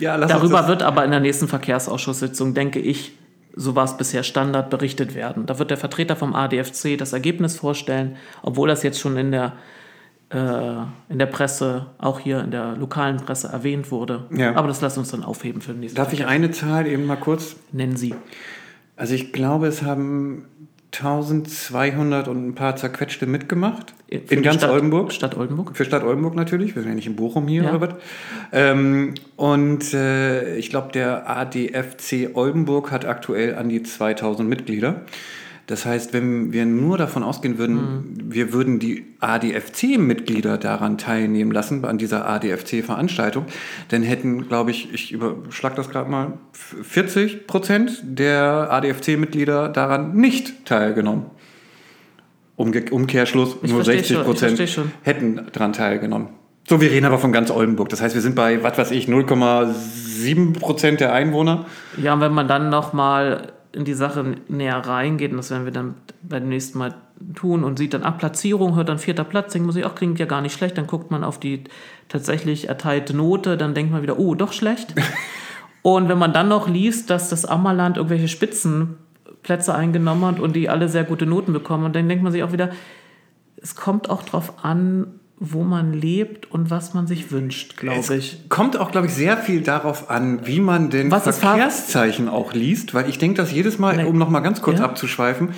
ja, 0.00 0.16
lass 0.16 0.30
Darüber 0.30 0.66
wird 0.66 0.82
aber 0.82 1.04
in 1.04 1.10
der 1.10 1.20
nächsten 1.20 1.48
Verkehrsausschusssitzung, 1.48 2.54
denke 2.54 2.80
ich, 2.80 3.12
so 3.56 3.74
war 3.76 3.84
es 3.84 3.96
bisher 3.96 4.22
Standard, 4.22 4.70
berichtet 4.70 5.14
werden. 5.14 5.46
Da 5.46 5.58
wird 5.58 5.70
der 5.70 5.76
Vertreter 5.76 6.16
vom 6.16 6.34
ADFC 6.34 6.96
das 6.98 7.12
Ergebnis 7.12 7.56
vorstellen, 7.56 8.16
obwohl 8.42 8.68
das 8.68 8.82
jetzt 8.82 8.98
schon 8.98 9.16
in 9.16 9.30
der, 9.30 9.52
äh, 10.30 10.82
in 11.08 11.18
der 11.18 11.26
Presse, 11.26 11.86
auch 11.98 12.20
hier 12.20 12.40
in 12.42 12.50
der 12.50 12.76
lokalen 12.76 13.18
Presse 13.18 13.48
erwähnt 13.48 13.90
wurde. 13.90 14.24
Ja. 14.30 14.54
Aber 14.56 14.68
das 14.68 14.80
lassen 14.80 14.96
wir 14.96 15.00
uns 15.00 15.10
dann 15.10 15.22
aufheben 15.22 15.60
für 15.60 15.72
den 15.72 15.80
nächsten 15.80 15.96
Darf 15.96 16.12
ich 16.12 16.26
eine 16.26 16.50
Zahl 16.50 16.86
eben 16.86 17.06
mal 17.06 17.16
kurz? 17.16 17.56
Nennen 17.72 17.96
Sie. 17.96 18.14
Also 18.96 19.14
ich 19.14 19.32
glaube, 19.32 19.66
es 19.66 19.82
haben 19.82 20.46
1200 20.94 22.28
und 22.28 22.48
ein 22.48 22.54
paar 22.54 22.76
zerquetschte 22.76 23.26
mitgemacht. 23.26 23.94
Für 24.08 24.34
in 24.34 24.42
ganz 24.42 24.58
Stadt, 24.58 24.70
Oldenburg. 24.70 25.12
Stadt 25.12 25.36
Oldenburg. 25.36 25.76
Für 25.76 25.84
Stadt 25.84 26.04
Oldenburg 26.04 26.34
natürlich. 26.34 26.74
Wir 26.74 26.82
sind 26.82 26.90
ja 26.90 26.94
nicht 26.94 27.06
in 27.06 27.16
Bochum 27.16 27.48
hier 27.48 27.64
ja. 27.64 27.70
oder 27.70 27.80
was. 27.80 27.94
Ähm, 28.52 29.14
und 29.36 29.92
äh, 29.94 30.56
ich 30.56 30.70
glaube, 30.70 30.92
der 30.92 31.28
ADFC 31.28 32.30
Oldenburg 32.34 32.90
hat 32.90 33.04
aktuell 33.04 33.56
an 33.56 33.68
die 33.68 33.82
2000 33.82 34.48
Mitglieder. 34.48 35.02
Das 35.66 35.86
heißt, 35.86 36.12
wenn 36.12 36.52
wir 36.52 36.66
nur 36.66 36.98
davon 36.98 37.22
ausgehen 37.22 37.56
würden, 37.56 37.74
mhm. 37.76 38.16
wir 38.28 38.52
würden 38.52 38.78
die 38.78 39.06
ADFC-Mitglieder 39.20 40.58
daran 40.58 40.98
teilnehmen 40.98 41.52
lassen, 41.52 41.84
an 41.84 41.96
dieser 41.96 42.28
ADFC-Veranstaltung, 42.28 43.46
dann 43.88 44.02
hätten, 44.02 44.46
glaube 44.48 44.72
ich, 44.72 44.92
ich 44.92 45.12
überschlag 45.12 45.74
das 45.74 45.88
gerade 45.88 46.10
mal, 46.10 46.34
40 46.52 47.46
Prozent 47.46 48.02
der 48.04 48.68
ADFC-Mitglieder 48.70 49.70
daran 49.70 50.14
nicht 50.14 50.66
teilgenommen. 50.66 51.26
Umge 52.56 52.84
Umkehrschluss, 52.90 53.56
ich 53.62 53.72
nur 53.72 53.82
60 53.82 54.22
Prozent 54.22 54.60
hätten 55.02 55.46
daran 55.52 55.72
teilgenommen. 55.72 56.28
So, 56.68 56.80
wir 56.80 56.90
reden 56.90 57.04
aber 57.04 57.18
von 57.18 57.32
ganz 57.32 57.50
Oldenburg. 57.50 57.88
Das 57.88 58.00
heißt, 58.00 58.14
wir 58.14 58.22
sind 58.22 58.34
bei, 58.36 58.62
was 58.62 58.78
weiß 58.78 58.90
ich, 58.92 59.06
0,7 59.06 60.58
Prozent 60.58 61.00
der 61.00 61.12
Einwohner. 61.12 61.66
Ja, 62.00 62.14
und 62.14 62.20
wenn 62.20 62.32
man 62.32 62.48
dann 62.48 62.70
nochmal 62.70 63.52
in 63.74 63.84
die 63.84 63.94
Sache 63.94 64.36
näher 64.48 64.78
reingeht, 64.78 65.30
und 65.30 65.38
das 65.38 65.50
werden 65.50 65.64
wir 65.64 65.72
dann 65.72 65.94
beim 66.22 66.48
nächsten 66.48 66.78
Mal 66.78 66.94
tun 67.34 67.64
und 67.64 67.78
sieht 67.78 67.94
dann, 67.94 68.02
ach, 68.04 68.18
Platzierung, 68.18 68.74
hört 68.74 68.88
dann 68.88 68.98
vierter 68.98 69.24
Platz, 69.24 69.52
denkt 69.52 69.66
man 69.66 69.74
sich, 69.74 69.86
ach, 69.86 69.94
klingt 69.94 70.18
ja 70.18 70.26
gar 70.26 70.40
nicht 70.40 70.52
schlecht, 70.54 70.76
dann 70.76 70.86
guckt 70.86 71.10
man 71.10 71.24
auf 71.24 71.38
die 71.38 71.64
tatsächlich 72.08 72.68
erteilte 72.68 73.16
Note, 73.16 73.56
dann 73.56 73.74
denkt 73.74 73.92
man 73.92 74.02
wieder, 74.02 74.18
oh, 74.18 74.34
doch 74.34 74.52
schlecht. 74.52 74.94
und 75.82 76.08
wenn 76.08 76.18
man 76.18 76.32
dann 76.32 76.48
noch 76.48 76.68
liest, 76.68 77.10
dass 77.10 77.28
das 77.28 77.44
Ammerland 77.44 77.96
irgendwelche 77.96 78.28
Spitzenplätze 78.28 79.74
eingenommen 79.74 80.24
hat 80.24 80.40
und 80.40 80.56
die 80.56 80.68
alle 80.68 80.88
sehr 80.88 81.04
gute 81.04 81.26
Noten 81.26 81.52
bekommen, 81.52 81.84
und 81.84 81.96
dann 81.96 82.08
denkt 82.08 82.24
man 82.24 82.32
sich 82.32 82.42
auch 82.42 82.52
wieder, 82.52 82.70
es 83.56 83.74
kommt 83.74 84.10
auch 84.10 84.22
drauf 84.22 84.64
an, 84.64 85.20
wo 85.38 85.64
man 85.64 85.92
lebt 85.92 86.50
und 86.50 86.70
was 86.70 86.94
man 86.94 87.06
sich 87.06 87.32
wünscht, 87.32 87.76
glaube 87.76 88.16
ich. 88.16 88.48
Kommt 88.48 88.76
auch, 88.76 88.92
glaube 88.92 89.08
ich, 89.08 89.14
sehr 89.14 89.36
viel 89.36 89.62
darauf 89.62 90.08
an, 90.08 90.46
wie 90.46 90.60
man 90.60 90.90
den 90.90 91.10
was 91.10 91.38
Verkehrszeichen 91.38 92.28
auch 92.28 92.52
liest, 92.52 92.94
weil 92.94 93.08
ich 93.08 93.18
denke, 93.18 93.36
dass 93.38 93.50
jedes 93.52 93.78
Mal, 93.78 93.96
nee. 93.96 94.04
um 94.04 94.16
noch 94.16 94.30
mal 94.30 94.40
ganz 94.40 94.62
kurz 94.62 94.78
ja. 94.78 94.84
abzuschweifen, 94.84 95.50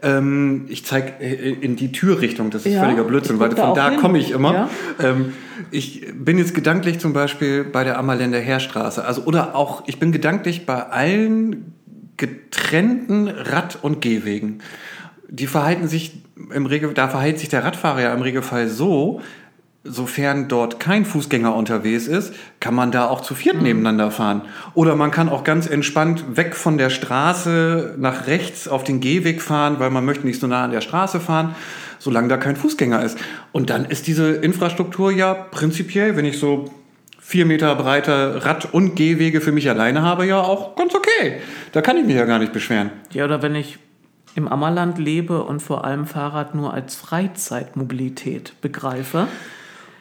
ähm, 0.00 0.66
ich 0.68 0.84
zeige 0.86 1.20
äh, 1.20 1.52
in 1.52 1.76
die 1.76 1.92
Türrichtung, 1.92 2.50
das 2.50 2.64
ist 2.64 2.72
ja, 2.72 2.82
völliger 2.82 3.04
Blödsinn, 3.04 3.38
weil 3.38 3.50
von 3.50 3.74
da, 3.74 3.90
da 3.90 3.96
komme 3.96 4.18
ich 4.18 4.30
immer. 4.30 4.54
Ja. 4.54 4.70
Ähm, 5.00 5.34
ich 5.70 6.06
bin 6.14 6.38
jetzt 6.38 6.54
gedanklich 6.54 6.98
zum 6.98 7.12
Beispiel 7.12 7.64
bei 7.64 7.84
der 7.84 7.98
Ammerländer 7.98 8.38
Heerstraße, 8.38 9.04
also 9.04 9.24
oder 9.24 9.54
auch, 9.54 9.82
ich 9.86 9.98
bin 9.98 10.12
gedanklich 10.12 10.64
bei 10.66 10.86
allen 10.86 11.74
getrennten 12.16 13.28
Rad- 13.28 13.78
und 13.82 14.00
Gehwegen 14.00 14.60
die 15.28 15.46
verhalten 15.46 15.88
sich 15.88 16.22
im 16.52 16.66
Regel, 16.66 16.94
da 16.94 17.08
verhält 17.08 17.38
sich 17.38 17.48
der 17.48 17.64
Radfahrer 17.64 18.02
ja 18.02 18.14
im 18.14 18.22
Regelfall 18.22 18.68
so, 18.68 19.20
sofern 19.84 20.48
dort 20.48 20.80
kein 20.80 21.04
Fußgänger 21.04 21.54
unterwegs 21.54 22.06
ist, 22.06 22.34
kann 22.60 22.74
man 22.74 22.90
da 22.90 23.06
auch 23.06 23.20
zu 23.20 23.34
viert 23.34 23.56
mhm. 23.56 23.62
nebeneinander 23.62 24.10
fahren. 24.10 24.42
Oder 24.74 24.96
man 24.96 25.10
kann 25.10 25.28
auch 25.28 25.44
ganz 25.44 25.66
entspannt 25.66 26.36
weg 26.36 26.54
von 26.54 26.78
der 26.78 26.90
Straße 26.90 27.94
nach 27.98 28.26
rechts 28.26 28.68
auf 28.68 28.84
den 28.84 29.00
Gehweg 29.00 29.40
fahren, 29.40 29.76
weil 29.78 29.90
man 29.90 30.04
möchte 30.04 30.26
nicht 30.26 30.40
so 30.40 30.46
nah 30.46 30.64
an 30.64 30.72
der 30.72 30.80
Straße 30.80 31.20
fahren, 31.20 31.54
solange 31.98 32.28
da 32.28 32.36
kein 32.36 32.56
Fußgänger 32.56 33.02
ist. 33.02 33.18
Und 33.52 33.70
dann 33.70 33.84
ist 33.84 34.06
diese 34.06 34.32
Infrastruktur 34.32 35.10
ja 35.10 35.34
prinzipiell, 35.34 36.16
wenn 36.16 36.24
ich 36.24 36.38
so 36.38 36.70
vier 37.20 37.44
Meter 37.44 37.74
breite 37.74 38.44
Rad- 38.44 38.72
und 38.72 38.94
Gehwege 38.94 39.40
für 39.40 39.52
mich 39.52 39.68
alleine 39.68 40.02
habe, 40.02 40.26
ja 40.26 40.40
auch 40.40 40.76
ganz 40.76 40.94
okay. 40.94 41.40
Da 41.72 41.82
kann 41.82 41.96
ich 41.96 42.06
mich 42.06 42.16
ja 42.16 42.24
gar 42.24 42.38
nicht 42.38 42.52
beschweren. 42.52 42.90
Ja, 43.12 43.26
oder 43.26 43.42
wenn 43.42 43.54
ich 43.54 43.78
im 44.34 44.48
Ammerland 44.48 44.98
lebe 44.98 45.44
und 45.44 45.60
vor 45.60 45.84
allem 45.84 46.06
Fahrrad 46.06 46.54
nur 46.54 46.72
als 46.72 46.94
Freizeitmobilität 46.96 48.60
begreife. 48.60 49.28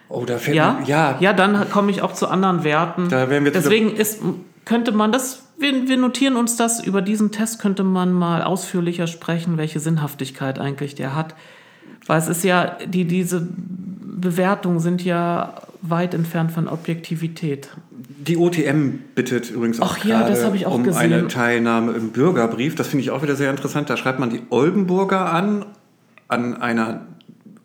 Oh, 0.10 0.26
da 0.26 0.38
fällt 0.38 0.56
ja, 0.56 0.80
ja. 0.86 1.18
ja, 1.20 1.34
dann 1.34 1.70
komme 1.70 1.92
ich 1.92 2.02
auch 2.02 2.14
zu 2.14 2.28
anderen 2.28 2.64
Werten. 2.64 3.10
Da 3.10 3.30
wir 3.30 3.42
Deswegen 3.52 3.92
ist, 3.96 4.22
könnte 4.64 4.92
man 4.92 5.12
das, 5.12 5.48
wir, 5.58 5.88
wir 5.88 5.98
notieren 5.98 6.36
uns 6.38 6.56
das, 6.56 6.86
über 6.86 7.02
diesen 7.02 7.32
Test 7.32 7.60
könnte 7.60 7.84
man 7.84 8.14
mal 8.14 8.42
ausführlicher 8.42 9.08
sprechen, 9.08 9.58
welche 9.58 9.80
Sinnhaftigkeit 9.80 10.60
eigentlich 10.60 10.96
der 10.96 11.16
hat. 11.16 11.36
Weil 12.06 12.20
es 12.20 12.28
ist 12.28 12.44
ja, 12.44 12.78
die, 12.86 13.06
diese 13.06 13.48
Bewertungen 13.52 14.80
sind 14.80 15.04
ja 15.04 15.62
weit 15.82 16.14
entfernt 16.14 16.52
von 16.52 16.68
Objektivität. 16.68 17.70
Die 18.20 18.38
OTM 18.38 19.00
bittet 19.14 19.52
übrigens 19.52 19.80
auch, 19.80 19.98
Ach 20.00 20.06
ja, 20.06 20.28
das 20.28 20.44
ich 20.56 20.66
auch 20.66 20.74
um 20.74 20.84
gesehen. 20.84 21.14
eine 21.14 21.28
Teilnahme 21.28 21.94
im 21.94 22.10
Bürgerbrief. 22.10 22.74
Das 22.76 22.88
finde 22.88 23.04
ich 23.04 23.12
auch 23.12 23.22
wieder 23.22 23.36
sehr 23.36 23.52
interessant. 23.52 23.90
Da 23.90 23.98
schreibt 23.98 24.20
man 24.20 24.32
die 24.32 24.42
Oldenburger 24.50 25.32
an, 25.32 25.66
an 26.28 26.56
einer 26.56 27.06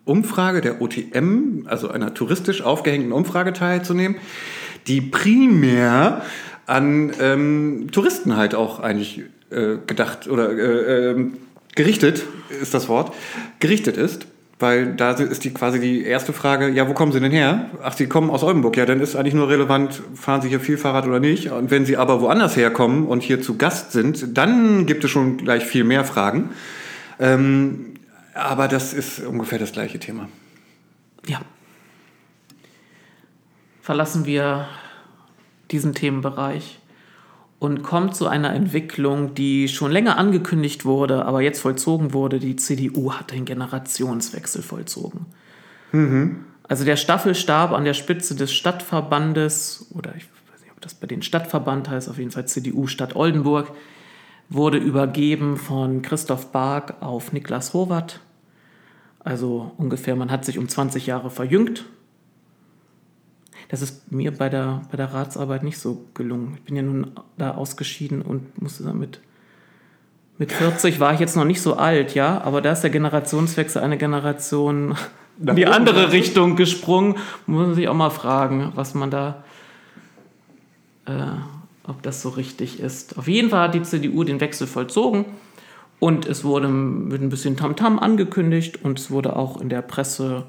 Umfrage 0.05 0.61
der 0.61 0.81
OTM, 0.81 1.65
also 1.65 1.89
einer 1.89 2.13
touristisch 2.13 2.61
aufgehängten 2.61 3.11
Umfrage 3.11 3.53
teilzunehmen, 3.53 4.17
die 4.87 5.01
primär 5.01 6.21
an 6.65 7.11
ähm, 7.19 7.87
Touristen 7.91 8.35
halt 8.35 8.53
auch 8.53 8.79
eigentlich 8.79 9.23
äh, 9.49 9.77
gedacht 9.87 10.27
oder 10.27 10.51
äh, 10.51 11.11
äh, 11.11 11.31
gerichtet 11.75 12.25
ist 12.61 12.73
das 12.73 12.87
Wort, 12.89 13.13
gerichtet 13.59 13.97
ist. 13.97 14.27
Weil 14.59 14.95
da 14.95 15.11
ist 15.11 15.43
die 15.43 15.53
quasi 15.53 15.79
die 15.79 16.03
erste 16.03 16.31
Frage, 16.31 16.69
ja, 16.69 16.87
wo 16.87 16.93
kommen 16.93 17.11
Sie 17.11 17.19
denn 17.19 17.31
her? 17.31 17.71
Ach, 17.81 17.93
Sie 17.93 18.07
kommen 18.07 18.29
aus 18.29 18.43
Oldenburg. 18.43 18.77
Ja, 18.77 18.85
dann 18.85 18.99
ist 18.99 19.15
eigentlich 19.15 19.33
nur 19.33 19.49
relevant, 19.49 20.01
fahren 20.15 20.41
Sie 20.41 20.49
hier 20.49 20.59
viel 20.59 20.77
Fahrrad 20.77 21.07
oder 21.07 21.19
nicht. 21.19 21.51
Und 21.51 21.71
wenn 21.71 21.85
Sie 21.85 21.97
aber 21.97 22.21
woanders 22.21 22.55
herkommen 22.55 23.05
und 23.07 23.23
hier 23.23 23.41
zu 23.41 23.57
Gast 23.57 23.91
sind, 23.91 24.37
dann 24.37 24.85
gibt 24.85 25.03
es 25.03 25.11
schon 25.11 25.37
gleich 25.37 25.65
viel 25.65 25.83
mehr 25.83 26.05
Fragen. 26.05 26.51
Ähm, 27.19 27.95
aber 28.33 28.67
das 28.67 28.93
ist 28.93 29.19
ungefähr 29.19 29.59
das 29.59 29.71
gleiche 29.71 29.99
Thema. 29.99 30.29
Ja. 31.27 31.41
Verlassen 33.81 34.25
wir 34.25 34.67
diesen 35.71 35.93
Themenbereich 35.93 36.79
und 37.63 37.81
kommt 37.81 38.13
zu 38.13 38.27
einer 38.27 38.53
Entwicklung, 38.53 39.35
die 39.35 39.69
schon 39.69 39.89
länger 39.89 40.17
angekündigt 40.17 40.83
wurde, 40.83 41.23
aber 41.23 41.39
jetzt 41.39 41.61
vollzogen 41.61 42.11
wurde. 42.11 42.39
Die 42.39 42.57
CDU 42.57 43.13
hat 43.13 43.31
den 43.31 43.45
Generationswechsel 43.45 44.61
vollzogen. 44.61 45.27
Mhm. 45.93 46.43
Also 46.63 46.83
der 46.83 46.97
Staffelstab 46.97 47.71
an 47.71 47.85
der 47.85 47.93
Spitze 47.93 48.35
des 48.35 48.51
Stadtverbandes, 48.51 49.87
oder 49.93 50.13
ich 50.17 50.23
weiß 50.51 50.61
nicht, 50.61 50.73
ob 50.73 50.81
das 50.81 50.93
bei 50.93 51.07
den 51.07 51.21
Stadtverband 51.21 51.89
heißt, 51.89 52.09
auf 52.09 52.17
jeden 52.17 52.31
Fall 52.31 52.49
CDU 52.49 52.87
Stadt 52.87 53.15
Oldenburg, 53.15 53.71
wurde 54.49 54.77
übergeben 54.77 55.55
von 55.55 56.01
Christoph 56.01 56.51
Bark 56.51 56.95
auf 56.99 57.31
Niklas 57.31 57.73
Horvath. 57.73 58.19
Also 59.19 59.71
ungefähr, 59.77 60.17
man 60.17 60.31
hat 60.31 60.43
sich 60.43 60.57
um 60.57 60.67
20 60.67 61.07
Jahre 61.07 61.29
verjüngt 61.29 61.85
Das 63.69 63.81
ist 63.81 64.11
mir 64.11 64.31
bei 64.31 64.49
der, 64.49 64.81
bei 64.91 64.97
der 64.97 65.13
Ratsarbeit 65.13 65.63
nicht 65.63 65.77
so 65.77 66.05
gelungen. 66.13 66.53
Ich 66.57 66.63
bin 66.63 66.75
ja 66.75 66.81
nun 66.81 67.11
da 67.37 67.51
ausgeschieden 67.51 68.21
und 68.21 68.61
musste 68.61 68.83
damit. 68.83 69.19
Mit 70.37 70.51
40 70.51 70.99
war 70.99 71.13
ich 71.13 71.19
jetzt 71.19 71.35
noch 71.35 71.45
nicht 71.45 71.61
so 71.61 71.75
alt, 71.75 72.15
ja, 72.15 72.41
aber 72.41 72.61
da 72.61 72.71
ist 72.71 72.81
der 72.81 72.89
Generationswechsel 72.89 73.81
eine 73.81 73.97
Generation 73.97 74.95
in 75.39 75.55
die 75.55 75.67
andere 75.67 76.11
Richtung 76.11 76.55
gesprungen. 76.55 77.15
Muss 77.45 77.67
man 77.67 77.75
sich 77.75 77.87
auch 77.87 77.93
mal 77.93 78.09
fragen, 78.09 78.71
was 78.75 78.93
man 78.93 79.11
da, 79.11 79.43
äh, 81.05 81.11
ob 81.87 82.01
das 82.01 82.21
so 82.21 82.29
richtig 82.29 82.79
ist. 82.79 83.17
Auf 83.17 83.27
jeden 83.27 83.49
Fall 83.49 83.67
hat 83.67 83.75
die 83.75 83.83
CDU 83.83 84.23
den 84.23 84.39
Wechsel 84.39 84.67
vollzogen 84.67 85.25
und 85.99 86.25
es 86.25 86.43
wurde 86.43 86.67
mit 86.67 87.21
ein 87.21 87.29
bisschen 87.29 87.55
Tamtam 87.55 87.97
-Tam 87.97 87.99
angekündigt 87.99 88.83
und 88.83 88.99
es 88.99 89.11
wurde 89.11 89.35
auch 89.35 89.61
in 89.61 89.69
der 89.69 89.81
Presse 89.81 90.45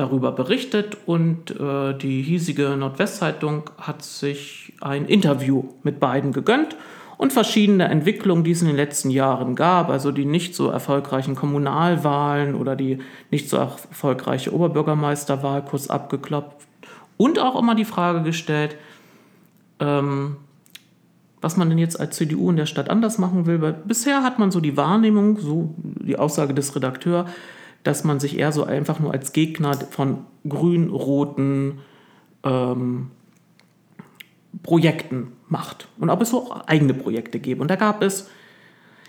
darüber 0.00 0.32
berichtet 0.32 0.96
und 1.06 1.50
äh, 1.60 1.94
die 1.96 2.22
hiesige 2.22 2.76
Nordwestzeitung 2.76 3.70
hat 3.78 4.02
sich 4.02 4.72
ein 4.80 5.06
Interview 5.06 5.64
mit 5.82 6.00
beiden 6.00 6.32
gegönnt 6.32 6.76
und 7.18 7.34
verschiedene 7.34 7.84
Entwicklungen, 7.88 8.42
die 8.42 8.52
es 8.52 8.62
in 8.62 8.68
den 8.68 8.76
letzten 8.76 9.10
Jahren 9.10 9.54
gab, 9.54 9.90
also 9.90 10.10
die 10.10 10.24
nicht 10.24 10.54
so 10.54 10.70
erfolgreichen 10.70 11.36
Kommunalwahlen 11.36 12.54
oder 12.54 12.76
die 12.76 12.98
nicht 13.30 13.50
so 13.50 13.58
erfolgreiche 13.58 14.54
Oberbürgermeisterwahl 14.54 15.62
kurz 15.64 15.88
abgeklopft 15.88 16.66
und 17.18 17.38
auch 17.38 17.60
immer 17.60 17.74
die 17.74 17.84
Frage 17.84 18.22
gestellt, 18.22 18.76
ähm, 19.80 20.36
was 21.42 21.58
man 21.58 21.68
denn 21.68 21.78
jetzt 21.78 22.00
als 22.00 22.16
CDU 22.16 22.48
in 22.48 22.56
der 22.56 22.66
Stadt 22.66 22.88
anders 22.88 23.18
machen 23.18 23.44
will. 23.44 23.60
Weil 23.60 23.74
bisher 23.74 24.22
hat 24.22 24.38
man 24.38 24.50
so 24.50 24.60
die 24.60 24.78
Wahrnehmung, 24.78 25.38
so 25.38 25.74
die 25.76 26.18
Aussage 26.18 26.54
des 26.54 26.74
Redakteurs, 26.74 27.28
dass 27.82 28.04
man 28.04 28.20
sich 28.20 28.38
eher 28.38 28.52
so 28.52 28.64
einfach 28.64 29.00
nur 29.00 29.12
als 29.12 29.32
Gegner 29.32 29.74
von 29.90 30.24
grün-roten 30.48 31.78
ähm, 32.44 33.10
Projekten 34.62 35.32
macht 35.48 35.88
und 35.98 36.10
ob 36.10 36.20
es 36.22 36.30
so 36.30 36.52
eigene 36.66 36.94
Projekte 36.94 37.38
gäbe. 37.38 37.62
Und 37.62 37.70
da 37.70 37.76
gab 37.76 38.02
es 38.02 38.28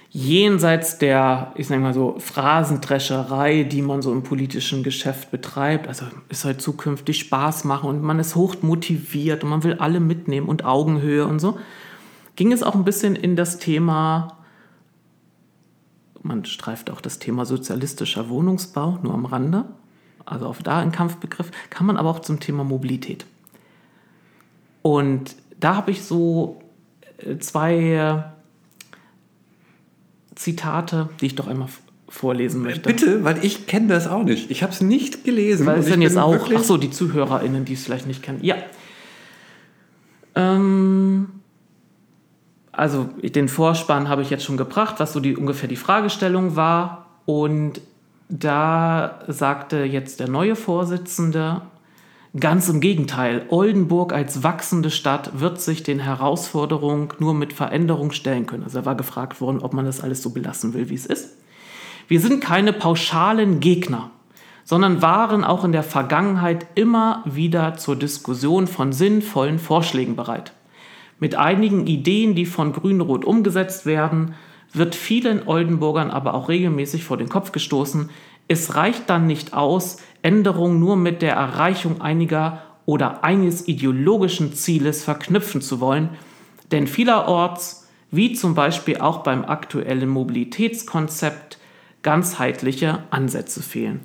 jenseits 0.09 0.97
der, 0.97 1.53
ich 1.55 1.67
sage 1.67 1.81
mal 1.81 1.93
so, 1.93 2.15
Phrasendrescherei, 2.19 3.63
die 3.63 3.81
man 3.81 4.01
so 4.01 4.11
im 4.11 4.23
politischen 4.23 4.83
Geschäft 4.83 5.31
betreibt, 5.31 5.87
also 5.87 6.05
es 6.27 6.41
soll 6.41 6.57
zukünftig 6.57 7.19
Spaß 7.19 7.63
machen 7.63 7.89
und 7.89 8.01
man 8.01 8.19
ist 8.19 8.35
hoch 8.35 8.55
motiviert 8.61 9.43
und 9.43 9.49
man 9.49 9.63
will 9.63 9.75
alle 9.75 10.01
mitnehmen 10.01 10.47
und 10.47 10.65
Augenhöhe 10.65 11.25
und 11.25 11.39
so, 11.39 11.57
ging 12.35 12.51
es 12.51 12.61
auch 12.61 12.75
ein 12.75 12.83
bisschen 12.83 13.15
in 13.15 13.37
das 13.37 13.57
Thema, 13.57 14.37
man 16.23 16.45
streift 16.45 16.89
auch 16.89 17.01
das 17.01 17.19
Thema 17.19 17.45
sozialistischer 17.45 18.29
Wohnungsbau, 18.29 18.99
nur 19.01 19.13
am 19.13 19.25
Rande, 19.25 19.65
also 20.25 20.47
auf 20.47 20.61
da 20.63 20.79
ein 20.79 20.91
Kampfbegriff, 20.91 21.51
kann 21.69 21.85
man 21.87 21.97
aber 21.97 22.09
auch 22.09 22.19
zum 22.19 22.39
Thema 22.39 22.63
Mobilität. 22.63 23.25
Und 24.81 25.35
da 25.59 25.75
habe 25.75 25.91
ich 25.91 26.03
so 26.03 26.61
äh, 27.17 27.37
zwei 27.37 27.75
äh, 27.75 28.23
Zitate, 30.35 31.09
die 31.19 31.27
ich 31.27 31.35
doch 31.35 31.47
einmal 31.47 31.69
vorlesen 32.09 32.61
möchte. 32.61 32.81
Bitte, 32.81 33.23
weil 33.23 33.43
ich 33.43 33.67
kenne 33.67 33.87
das 33.87 34.07
auch 34.07 34.23
nicht. 34.23 34.51
Ich 34.51 34.63
habe 34.63 34.73
es 34.73 34.81
nicht 34.81 35.23
gelesen. 35.23 35.65
Weil 35.65 35.79
es 35.79 35.85
denn 35.85 36.01
jetzt 36.01 36.17
auch, 36.17 36.49
ach 36.53 36.63
so, 36.63 36.77
die 36.77 36.91
ZuhörerInnen, 36.91 37.63
die 37.63 37.73
es 37.73 37.83
vielleicht 37.83 38.07
nicht 38.07 38.21
kennen. 38.21 38.39
Ja. 38.43 38.55
Ähm, 40.35 41.40
also 42.71 43.09
den 43.21 43.47
Vorspann 43.47 44.09
habe 44.09 44.21
ich 44.21 44.29
jetzt 44.29 44.43
schon 44.43 44.57
gebracht, 44.57 44.95
was 44.99 45.13
so 45.13 45.19
die, 45.19 45.35
ungefähr 45.35 45.69
die 45.69 45.75
Fragestellung 45.75 46.55
war. 46.55 47.07
Und 47.25 47.81
da 48.29 49.19
sagte 49.27 49.83
jetzt 49.83 50.19
der 50.19 50.29
neue 50.29 50.55
Vorsitzende, 50.55 51.61
Ganz 52.39 52.69
im 52.69 52.79
Gegenteil, 52.79 53.45
Oldenburg 53.49 54.13
als 54.13 54.41
wachsende 54.41 54.89
Stadt 54.89 55.41
wird 55.41 55.59
sich 55.59 55.83
den 55.83 55.99
Herausforderungen 55.99 57.09
nur 57.19 57.33
mit 57.33 57.51
Veränderung 57.51 58.13
stellen 58.13 58.45
können. 58.45 58.63
Also 58.63 58.79
er 58.79 58.85
war 58.85 58.95
gefragt 58.95 59.41
worden, 59.41 59.59
ob 59.59 59.73
man 59.73 59.83
das 59.83 59.99
alles 59.99 60.23
so 60.23 60.29
belassen 60.29 60.73
will, 60.73 60.89
wie 60.89 60.95
es 60.95 61.05
ist. 61.05 61.35
Wir 62.07 62.21
sind 62.21 62.41
keine 62.41 62.71
pauschalen 62.71 63.59
Gegner, 63.59 64.11
sondern 64.63 65.01
waren 65.01 65.43
auch 65.43 65.65
in 65.65 65.73
der 65.73 65.83
Vergangenheit 65.83 66.67
immer 66.75 67.21
wieder 67.25 67.75
zur 67.75 67.97
Diskussion 67.97 68.67
von 68.67 68.93
sinnvollen 68.93 69.59
Vorschlägen 69.59 70.15
bereit. 70.15 70.53
Mit 71.21 71.35
einigen 71.35 71.85
Ideen, 71.85 72.33
die 72.33 72.47
von 72.47 72.73
Grün-Rot 72.73 73.25
umgesetzt 73.25 73.85
werden, 73.85 74.33
wird 74.73 74.95
vielen 74.95 75.47
Oldenburgern 75.47 76.09
aber 76.09 76.33
auch 76.33 76.49
regelmäßig 76.49 77.03
vor 77.03 77.15
den 77.15 77.29
Kopf 77.29 77.51
gestoßen, 77.51 78.09
es 78.47 78.75
reicht 78.75 79.07
dann 79.07 79.27
nicht 79.27 79.53
aus, 79.53 79.97
Änderungen 80.23 80.79
nur 80.79 80.97
mit 80.97 81.21
der 81.21 81.35
Erreichung 81.35 82.01
einiger 82.01 82.63
oder 82.85 83.23
eines 83.23 83.67
ideologischen 83.67 84.53
Zieles 84.53 85.03
verknüpfen 85.03 85.61
zu 85.61 85.79
wollen, 85.79 86.09
denn 86.71 86.87
vielerorts, 86.87 87.87
wie 88.09 88.33
zum 88.33 88.55
Beispiel 88.55 88.97
auch 88.97 89.19
beim 89.19 89.45
aktuellen 89.45 90.09
Mobilitätskonzept, 90.09 91.59
ganzheitliche 92.01 93.03
Ansätze 93.11 93.61
fehlen. 93.61 94.01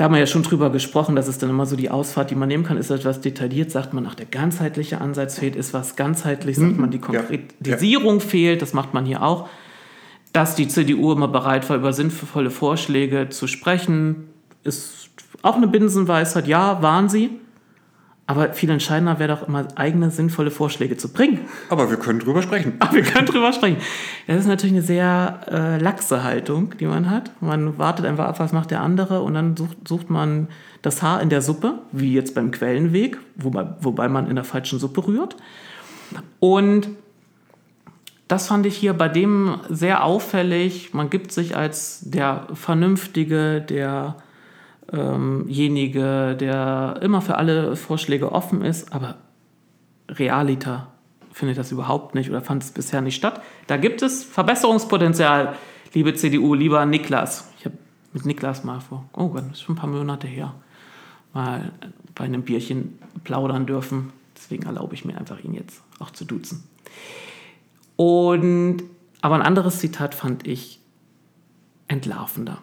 Da 0.00 0.04
haben 0.04 0.14
wir 0.14 0.18
ja 0.18 0.26
schon 0.26 0.42
drüber 0.42 0.70
gesprochen, 0.70 1.14
dass 1.14 1.28
es 1.28 1.36
dann 1.36 1.50
immer 1.50 1.66
so 1.66 1.76
die 1.76 1.90
Ausfahrt, 1.90 2.30
die 2.30 2.34
man 2.34 2.48
nehmen 2.48 2.64
kann, 2.64 2.78
ist 2.78 2.88
etwas 2.88 3.20
detailliert, 3.20 3.70
sagt 3.70 3.92
man, 3.92 4.06
ach, 4.06 4.14
der 4.14 4.24
ganzheitliche 4.24 4.98
Ansatz 4.98 5.38
fehlt, 5.38 5.56
ist 5.56 5.74
was 5.74 5.94
ganzheitlich, 5.94 6.56
sagt 6.56 6.72
mhm. 6.72 6.80
man, 6.80 6.90
die 6.90 7.00
Konkretisierung 7.00 8.14
ja. 8.14 8.24
fehlt, 8.24 8.62
das 8.62 8.72
macht 8.72 8.94
man 8.94 9.04
hier 9.04 9.22
auch. 9.22 9.50
Dass 10.32 10.54
die 10.54 10.68
CDU 10.68 11.12
immer 11.12 11.28
bereit 11.28 11.68
war, 11.68 11.76
über 11.76 11.92
sinnvolle 11.92 12.48
Vorschläge 12.48 13.28
zu 13.28 13.46
sprechen, 13.46 14.30
ist 14.64 15.10
auch 15.42 15.56
eine 15.56 15.68
Binsenweisheit. 15.68 16.48
Ja, 16.48 16.80
waren 16.80 17.10
sie. 17.10 17.32
Aber 18.30 18.52
viel 18.52 18.70
entscheidender 18.70 19.18
wäre 19.18 19.34
doch 19.36 19.48
immer, 19.48 19.66
eigene 19.74 20.08
sinnvolle 20.12 20.52
Vorschläge 20.52 20.96
zu 20.96 21.12
bringen. 21.12 21.40
Aber 21.68 21.90
wir 21.90 21.96
können 21.96 22.20
drüber 22.20 22.42
sprechen. 22.42 22.74
Aber 22.78 22.92
wir 22.94 23.02
können 23.02 23.26
drüber 23.26 23.52
sprechen. 23.52 23.78
Das 24.28 24.36
ist 24.36 24.46
natürlich 24.46 24.72
eine 24.72 24.82
sehr 24.82 25.40
äh, 25.50 25.78
laxe 25.82 26.22
Haltung, 26.22 26.74
die 26.78 26.86
man 26.86 27.10
hat. 27.10 27.32
Man 27.40 27.76
wartet 27.76 28.06
einfach 28.06 28.26
ab, 28.26 28.38
was 28.38 28.52
macht 28.52 28.70
der 28.70 28.82
andere 28.82 29.22
und 29.22 29.34
dann 29.34 29.56
sucht, 29.56 29.76
sucht 29.84 30.10
man 30.10 30.46
das 30.80 31.02
Haar 31.02 31.20
in 31.22 31.28
der 31.28 31.42
Suppe, 31.42 31.80
wie 31.90 32.14
jetzt 32.14 32.36
beim 32.36 32.52
Quellenweg, 32.52 33.18
wobei, 33.34 33.66
wobei 33.80 34.08
man 34.08 34.30
in 34.30 34.36
der 34.36 34.44
falschen 34.44 34.78
Suppe 34.78 35.08
rührt. 35.08 35.34
Und 36.38 36.88
das 38.28 38.46
fand 38.46 38.64
ich 38.64 38.76
hier 38.76 38.92
bei 38.92 39.08
dem 39.08 39.56
sehr 39.68 40.04
auffällig. 40.04 40.94
Man 40.94 41.10
gibt 41.10 41.32
sich 41.32 41.56
als 41.56 42.02
der 42.02 42.46
Vernünftige, 42.54 43.60
derjenige, 44.92 46.36
der 46.38 46.98
immer 47.02 47.20
für 47.20 47.36
alle 47.36 47.76
Vorschläge 47.76 48.32
offen 48.32 48.62
ist, 48.62 48.92
aber 48.92 49.16
Realita 50.08 50.88
findet 51.32 51.58
das 51.58 51.70
überhaupt 51.72 52.14
nicht 52.14 52.28
oder 52.28 52.40
fand 52.40 52.62
es 52.62 52.72
bisher 52.72 53.00
nicht 53.00 53.16
statt. 53.16 53.40
Da 53.66 53.76
gibt 53.76 54.02
es 54.02 54.24
Verbesserungspotenzial, 54.24 55.54
liebe 55.94 56.14
CDU, 56.14 56.54
lieber 56.54 56.84
Niklas. 56.86 57.48
Ich 57.58 57.64
habe 57.64 57.76
mit 58.12 58.26
Niklas 58.26 58.64
mal 58.64 58.80
vor, 58.80 59.04
oh 59.16 59.28
Gott, 59.28 59.44
das 59.44 59.58
ist 59.58 59.62
schon 59.62 59.76
ein 59.76 59.78
paar 59.78 59.88
Monate 59.88 60.26
her, 60.26 60.54
mal 61.32 61.72
bei 62.14 62.24
einem 62.24 62.42
Bierchen 62.42 62.98
plaudern 63.24 63.66
dürfen. 63.66 64.12
Deswegen 64.36 64.64
erlaube 64.64 64.94
ich 64.94 65.04
mir 65.04 65.16
einfach, 65.16 65.38
ihn 65.44 65.54
jetzt 65.54 65.82
auch 65.98 66.10
zu 66.10 66.24
duzen. 66.24 66.64
Und, 67.96 68.82
aber 69.20 69.36
ein 69.36 69.42
anderes 69.42 69.78
Zitat 69.78 70.14
fand 70.14 70.46
ich 70.46 70.80
entlarvender. 71.86 72.58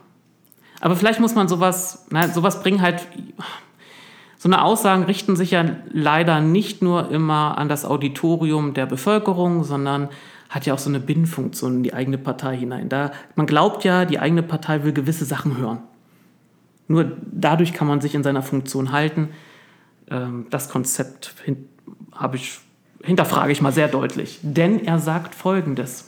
Aber 0.80 0.96
vielleicht 0.96 1.20
muss 1.20 1.36
man 1.36 1.48
sowas, 1.48 2.06
nein, 2.10 2.32
sowas 2.34 2.62
bringen 2.62 2.82
halt, 2.82 3.08
so 4.38 4.48
eine 4.48 4.64
Aussagen 4.64 5.04
richten 5.04 5.36
sich 5.36 5.52
ja 5.52 5.66
leider 5.92 6.42
nicht 6.42 6.82
nur 6.82 7.10
immer 7.10 7.58
an 7.58 7.70
das 7.70 7.86
Auditorium 7.86 8.74
der 8.74 8.86
Bevölkerung, 8.86 9.64
sondern 9.64 10.10
hat 10.50 10.66
ja 10.66 10.74
auch 10.74 10.80
so 10.80 10.90
eine 10.90 11.00
Binnenfunktion 11.00 11.78
in 11.78 11.84
die 11.84 11.94
eigene 11.94 12.18
Partei 12.18 12.56
hinein. 12.56 12.90
Da, 12.90 13.12
man 13.36 13.48
glaubt 13.48 13.84
ja, 13.84 14.06
die 14.06 14.20
eigene 14.20 14.44
Partei 14.44 14.84
will 14.84 14.94
gewisse 14.94 15.26
Sachen 15.26 15.58
hören. 15.58 15.80
Nur 16.88 17.12
dadurch 17.32 17.74
kann 17.74 17.88
man 17.88 18.00
sich 18.00 18.16
in 18.16 18.24
seiner 18.24 18.44
Funktion 18.44 18.92
halten. 18.92 19.30
Ähm, 20.10 20.46
das 20.50 20.70
Konzept 20.70 21.36
habe 22.14 22.38
ich 22.38 22.60
hinterfrage 23.04 23.52
ich 23.52 23.62
mal 23.62 23.72
sehr 23.72 23.88
deutlich. 23.88 24.40
Denn 24.42 24.84
er 24.86 25.00
sagt 25.00 25.36
Folgendes. 25.36 26.07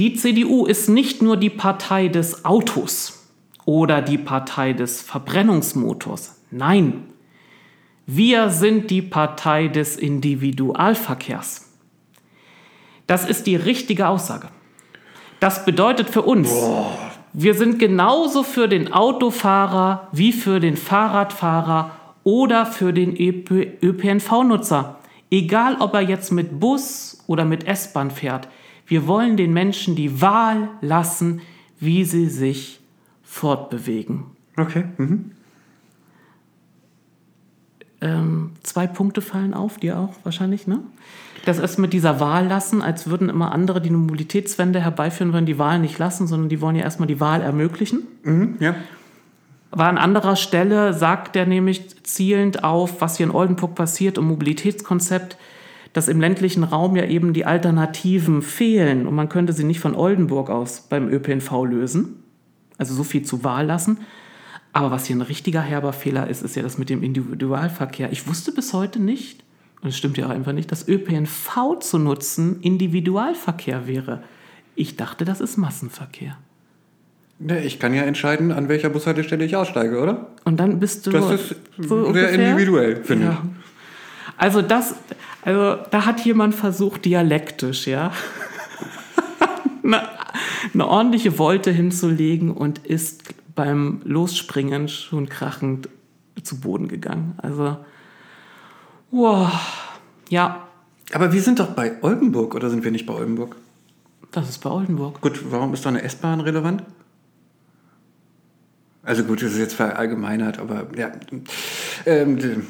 Die 0.00 0.14
CDU 0.14 0.64
ist 0.64 0.88
nicht 0.88 1.20
nur 1.20 1.36
die 1.36 1.50
Partei 1.50 2.08
des 2.08 2.46
Autos 2.46 3.28
oder 3.66 4.00
die 4.00 4.16
Partei 4.16 4.72
des 4.72 5.02
Verbrennungsmotors. 5.02 6.40
Nein, 6.50 7.02
wir 8.06 8.48
sind 8.48 8.90
die 8.90 9.02
Partei 9.02 9.68
des 9.68 9.96
Individualverkehrs. 9.96 11.68
Das 13.06 13.28
ist 13.28 13.46
die 13.46 13.56
richtige 13.56 14.08
Aussage. 14.08 14.48
Das 15.38 15.66
bedeutet 15.66 16.08
für 16.08 16.22
uns, 16.22 16.48
Boah. 16.48 16.96
wir 17.34 17.52
sind 17.52 17.78
genauso 17.78 18.42
für 18.42 18.68
den 18.68 18.94
Autofahrer 18.94 20.08
wie 20.12 20.32
für 20.32 20.60
den 20.60 20.78
Fahrradfahrer 20.78 21.90
oder 22.24 22.64
für 22.64 22.94
den 22.94 23.14
ÖPNV-Nutzer. 23.14 24.96
Egal, 25.30 25.76
ob 25.78 25.92
er 25.92 26.00
jetzt 26.00 26.32
mit 26.32 26.58
Bus 26.58 27.22
oder 27.26 27.44
mit 27.44 27.66
S-Bahn 27.66 28.10
fährt, 28.10 28.48
wir 28.90 29.06
wollen 29.06 29.36
den 29.36 29.52
Menschen 29.52 29.94
die 29.94 30.20
Wahl 30.20 30.68
lassen, 30.80 31.42
wie 31.78 32.04
sie 32.04 32.28
sich 32.28 32.80
fortbewegen. 33.22 34.24
Okay. 34.56 34.84
Mhm. 34.98 35.30
Ähm, 38.00 38.50
zwei 38.64 38.88
Punkte 38.88 39.20
fallen 39.20 39.54
auf, 39.54 39.78
dir 39.78 39.96
auch 39.96 40.14
wahrscheinlich, 40.24 40.66
ne? 40.66 40.80
Das 41.44 41.58
ist 41.58 41.78
mit 41.78 41.92
dieser 41.92 42.18
Wahl 42.18 42.48
lassen, 42.48 42.82
als 42.82 43.06
würden 43.06 43.28
immer 43.28 43.52
andere, 43.52 43.80
die 43.80 43.90
eine 43.90 43.98
Mobilitätswende 43.98 44.80
herbeiführen 44.80 45.32
wollen, 45.32 45.46
die 45.46 45.58
Wahl 45.58 45.78
nicht 45.78 45.96
lassen, 45.98 46.26
sondern 46.26 46.48
die 46.48 46.60
wollen 46.60 46.74
ja 46.74 46.82
erstmal 46.82 47.06
die 47.06 47.20
Wahl 47.20 47.42
ermöglichen. 47.42 48.02
Mhm, 48.24 48.56
ja. 48.58 48.74
Aber 49.70 49.84
an 49.84 49.98
anderer 49.98 50.34
Stelle 50.34 50.94
sagt 50.94 51.36
er 51.36 51.46
nämlich 51.46 52.02
zielend 52.02 52.64
auf, 52.64 53.00
was 53.00 53.18
hier 53.18 53.26
in 53.26 53.32
Oldenburg 53.32 53.76
passiert 53.76 54.18
und 54.18 54.26
Mobilitätskonzept, 54.26 55.36
dass 55.92 56.08
im 56.08 56.20
ländlichen 56.20 56.64
Raum 56.64 56.96
ja 56.96 57.04
eben 57.04 57.32
die 57.32 57.46
Alternativen 57.46 58.42
fehlen 58.42 59.06
und 59.06 59.14
man 59.14 59.28
könnte 59.28 59.52
sie 59.52 59.64
nicht 59.64 59.80
von 59.80 59.94
Oldenburg 59.94 60.50
aus 60.50 60.82
beim 60.88 61.08
ÖPNV 61.08 61.64
lösen. 61.64 62.22
Also 62.78 62.94
so 62.94 63.04
viel 63.04 63.22
zu 63.22 63.44
Wahl 63.44 63.66
lassen. 63.66 63.98
Aber 64.72 64.90
was 64.90 65.06
hier 65.06 65.16
ein 65.16 65.22
richtiger 65.22 65.60
herber 65.60 65.92
Fehler 65.92 66.28
ist, 66.28 66.42
ist 66.42 66.56
ja 66.56 66.62
das 66.62 66.78
mit 66.78 66.90
dem 66.90 67.02
Individualverkehr. 67.02 68.12
Ich 68.12 68.28
wusste 68.28 68.52
bis 68.52 68.72
heute 68.72 69.00
nicht, 69.00 69.42
und 69.82 69.88
es 69.88 69.98
stimmt 69.98 70.16
ja 70.16 70.26
auch 70.26 70.30
einfach 70.30 70.52
nicht, 70.52 70.70
dass 70.70 70.86
ÖPNV 70.86 71.80
zu 71.80 71.98
nutzen 71.98 72.60
Individualverkehr 72.60 73.86
wäre. 73.86 74.22
Ich 74.76 74.96
dachte, 74.96 75.24
das 75.24 75.40
ist 75.40 75.56
Massenverkehr. 75.56 76.36
Ja, 77.40 77.56
ich 77.56 77.80
kann 77.80 77.94
ja 77.94 78.02
entscheiden, 78.02 78.52
an 78.52 78.68
welcher 78.68 78.90
Bushaltestelle 78.90 79.44
ich 79.44 79.56
aussteige, 79.56 79.98
oder? 79.98 80.28
Und 80.44 80.60
dann 80.60 80.78
bist 80.78 81.06
du. 81.06 81.10
Das 81.10 81.30
ist 81.30 81.56
so 81.78 81.96
sehr 81.96 82.06
ungefähr? 82.06 82.32
individuell, 82.32 83.02
finde 83.02 83.26
Ja. 83.26 83.42
Also 84.36 84.62
das, 84.62 84.94
also 85.42 85.82
da 85.90 86.06
hat 86.06 86.24
jemand 86.24 86.54
versucht, 86.54 87.04
dialektisch, 87.04 87.86
ja, 87.86 88.12
eine, 89.84 90.08
eine 90.72 90.86
ordentliche 90.86 91.38
Wolte 91.38 91.70
hinzulegen 91.70 92.50
und 92.50 92.78
ist 92.86 93.34
beim 93.54 94.00
Losspringen 94.04 94.88
schon 94.88 95.28
krachend 95.28 95.88
zu 96.42 96.60
Boden 96.60 96.88
gegangen. 96.88 97.34
Also, 97.38 97.78
wow, 99.10 99.50
ja. 100.28 100.66
Aber 101.12 101.32
wir 101.32 101.42
sind 101.42 101.58
doch 101.58 101.68
bei 101.68 102.02
Oldenburg, 102.02 102.54
oder 102.54 102.70
sind 102.70 102.84
wir 102.84 102.90
nicht 102.90 103.06
bei 103.06 103.14
Oldenburg? 103.14 103.56
das 104.30 104.48
ist 104.48 104.58
bei 104.58 104.70
Oldenburg. 104.70 105.20
Gut, 105.20 105.40
warum 105.50 105.74
ist 105.74 105.84
da 105.84 105.88
eine 105.88 106.02
S-Bahn 106.02 106.40
relevant? 106.40 106.84
Also 109.02 109.24
gut, 109.24 109.42
das 109.42 109.52
ist 109.52 109.58
jetzt 109.58 109.74
verallgemeinert, 109.74 110.58
aber 110.58 110.86
ja. 110.96 111.10
Ähm, 112.06 112.66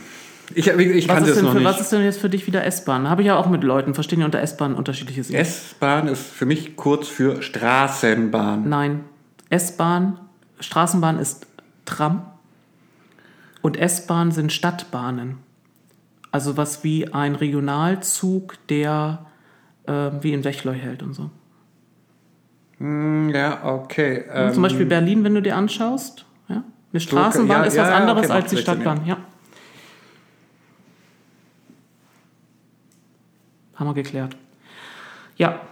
ich 0.55 0.67
ich 0.67 1.09
Was 1.09 1.29
ist, 1.29 1.37
denn 1.37 1.49
für, 1.49 1.55
nicht. 1.55 1.65
was 1.65 1.81
ist 1.81 1.93
denn 1.93 2.03
jetzt 2.03 2.21
für 2.21 2.29
dich 2.29 2.47
wieder 2.47 2.65
S-Bahn? 2.65 3.09
Habe 3.09 3.23
ich 3.23 3.29
ja 3.29 3.37
auch 3.37 3.49
mit 3.49 3.63
Leuten, 3.63 3.95
verstehen 3.95 4.21
ja 4.21 4.27
unter 4.27 4.41
S-Bahn 4.41 4.75
unterschiedliches. 4.75 5.31
S-Bahn 5.31 6.09
ist 6.09 6.23
für 6.23 6.47
mich 6.47 6.77
kurz 6.77 7.09
für 7.09 7.43
Straßenbahn. 7.43 8.69
Nein, 8.69 9.05
S-Bahn, 9.49 10.19
Straßenbahn 10.61 11.19
ist 11.19 11.47
Tram 11.85 12.23
und 13.63 13.77
S-Bahn 13.79 14.33
sind 14.33 14.53
Stadtbahnen. 14.53 15.39
Also 16.33 16.57
was 16.57 16.85
wie 16.85 17.13
ein 17.13 17.35
Regionalzug, 17.35 18.55
der 18.69 19.27
äh, 19.87 19.93
wie 20.21 20.33
in 20.33 20.45
Wechleu 20.45 20.73
hält 20.73 21.03
und 21.03 21.15
so. 21.15 21.31
Hm, 22.79 23.31
Ja, 23.31 23.65
okay. 23.65 24.25
Ähm, 24.33 24.53
Zum 24.53 24.63
Beispiel 24.63 24.87
Berlin, 24.87 25.25
wenn 25.25 25.35
du 25.35 25.43
dir 25.43 25.57
anschaust. 25.57 26.25
Ja? 26.49 26.65
Eine 26.93 27.01
Straßenbahn 27.01 27.63
ja, 27.63 27.65
ist 27.65 27.77
was 27.79 27.89
ja, 27.89 27.97
anderes 27.97 28.25
okay, 28.27 28.33
als 28.33 28.51
die 28.51 28.57
Stadtbahn. 28.57 29.07
Ja. 29.07 29.19
Haben 33.81 33.89
wir 33.89 33.94
geklärt. 33.94 34.36
Ja, 35.36 35.62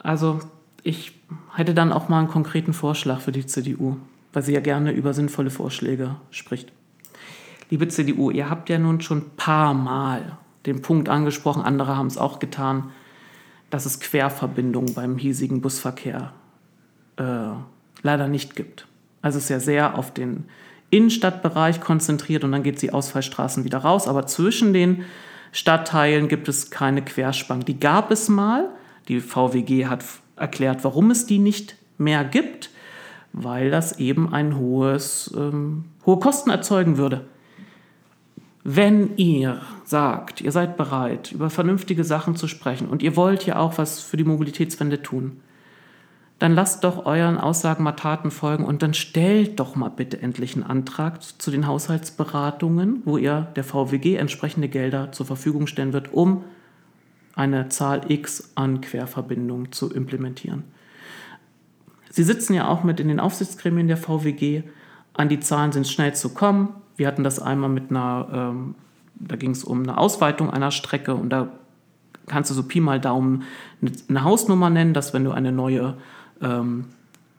also 0.00 0.38
ich 0.84 1.12
hätte 1.56 1.74
dann 1.74 1.92
auch 1.92 2.08
mal 2.08 2.20
einen 2.20 2.28
konkreten 2.28 2.72
Vorschlag 2.72 3.20
für 3.20 3.32
die 3.32 3.46
CDU, 3.46 3.96
weil 4.32 4.44
sie 4.44 4.54
ja 4.54 4.60
gerne 4.60 4.92
über 4.92 5.12
sinnvolle 5.12 5.50
Vorschläge 5.50 6.14
spricht. 6.30 6.72
Liebe 7.68 7.88
CDU, 7.88 8.30
ihr 8.30 8.48
habt 8.48 8.68
ja 8.70 8.78
nun 8.78 9.00
schon 9.00 9.18
ein 9.18 9.30
paar 9.36 9.74
Mal 9.74 10.38
den 10.66 10.82
Punkt 10.82 11.08
angesprochen, 11.08 11.62
andere 11.62 11.96
haben 11.96 12.06
es 12.06 12.16
auch 12.16 12.38
getan, 12.38 12.90
dass 13.70 13.86
es 13.86 13.98
Querverbindungen 13.98 14.94
beim 14.94 15.18
hiesigen 15.18 15.60
Busverkehr 15.60 16.32
äh, 17.16 17.48
leider 18.02 18.28
nicht 18.28 18.54
gibt. 18.54 18.86
Also 19.20 19.38
es 19.38 19.44
ist 19.44 19.50
ja 19.50 19.58
sehr 19.58 19.98
auf 19.98 20.14
den 20.14 20.44
Innenstadtbereich 20.90 21.80
konzentriert 21.80 22.44
und 22.44 22.52
dann 22.52 22.62
geht 22.62 22.80
die 22.82 22.92
Ausfallstraßen 22.92 23.64
wieder 23.64 23.78
raus. 23.78 24.06
Aber 24.06 24.26
zwischen 24.26 24.72
den 24.72 25.04
Stadtteilen 25.52 26.28
gibt 26.28 26.48
es 26.48 26.70
keine 26.70 27.02
Querspangen. 27.02 27.64
Die 27.64 27.80
gab 27.80 28.10
es 28.10 28.28
mal. 28.28 28.68
Die 29.08 29.20
VWG 29.20 29.86
hat 29.86 30.04
erklärt, 30.36 30.84
warum 30.84 31.10
es 31.10 31.26
die 31.26 31.38
nicht 31.38 31.76
mehr 31.96 32.24
gibt, 32.24 32.70
weil 33.32 33.70
das 33.70 33.98
eben 33.98 34.32
ein 34.32 34.56
hohes, 34.56 35.34
ähm, 35.36 35.84
hohe 36.06 36.18
Kosten 36.18 36.50
erzeugen 36.50 36.96
würde. 36.96 37.26
Wenn 38.64 39.16
ihr 39.16 39.62
sagt, 39.84 40.40
ihr 40.40 40.52
seid 40.52 40.76
bereit, 40.76 41.32
über 41.32 41.48
vernünftige 41.48 42.04
Sachen 42.04 42.36
zu 42.36 42.48
sprechen 42.48 42.88
und 42.88 43.02
ihr 43.02 43.16
wollt 43.16 43.46
ja 43.46 43.56
auch 43.56 43.78
was 43.78 44.00
für 44.00 44.16
die 44.16 44.24
Mobilitätswende 44.24 45.02
tun, 45.02 45.40
dann 46.38 46.54
lasst 46.54 46.84
doch 46.84 47.04
euren 47.04 47.36
Aussagen 47.36 47.82
mal 47.82 47.92
Taten 47.92 48.30
folgen 48.30 48.64
und 48.64 48.82
dann 48.82 48.94
stellt 48.94 49.58
doch 49.58 49.74
mal 49.74 49.88
bitte 49.88 50.22
endlich 50.22 50.54
einen 50.54 50.62
Antrag 50.62 51.20
zu 51.22 51.50
den 51.50 51.66
Haushaltsberatungen, 51.66 53.02
wo 53.04 53.16
ihr 53.16 53.48
der 53.56 53.64
VWG 53.64 54.16
entsprechende 54.16 54.68
Gelder 54.68 55.10
zur 55.10 55.26
Verfügung 55.26 55.66
stellen 55.66 55.92
wird, 55.92 56.12
um 56.12 56.44
eine 57.34 57.68
Zahl 57.68 58.02
X 58.08 58.52
an 58.54 58.80
Querverbindungen 58.80 59.72
zu 59.72 59.92
implementieren. 59.92 60.64
Sie 62.10 62.22
sitzen 62.22 62.54
ja 62.54 62.68
auch 62.68 62.84
mit 62.84 63.00
in 63.00 63.08
den 63.08 63.20
Aufsichtsgremien 63.20 63.88
der 63.88 63.96
VWG. 63.96 64.62
An 65.14 65.28
die 65.28 65.40
Zahlen 65.40 65.72
sind 65.72 65.88
schnell 65.88 66.14
zu 66.14 66.34
kommen. 66.34 66.74
Wir 66.96 67.08
hatten 67.08 67.24
das 67.24 67.40
einmal 67.40 67.70
mit 67.70 67.90
einer, 67.90 68.28
ähm, 68.32 68.74
da 69.16 69.36
ging 69.36 69.50
es 69.50 69.64
um 69.64 69.82
eine 69.82 69.98
Ausweitung 69.98 70.50
einer 70.50 70.70
Strecke 70.70 71.14
und 71.14 71.30
da 71.30 71.48
kannst 72.26 72.50
du 72.50 72.54
so 72.54 72.62
Pi 72.62 72.80
mal 72.80 73.00
Daumen 73.00 73.42
eine, 73.82 73.92
eine 74.08 74.24
Hausnummer 74.24 74.70
nennen, 74.70 74.94
dass 74.94 75.14
wenn 75.14 75.24
du 75.24 75.32
eine 75.32 75.52
neue 75.52 75.96
ähm, 76.42 76.86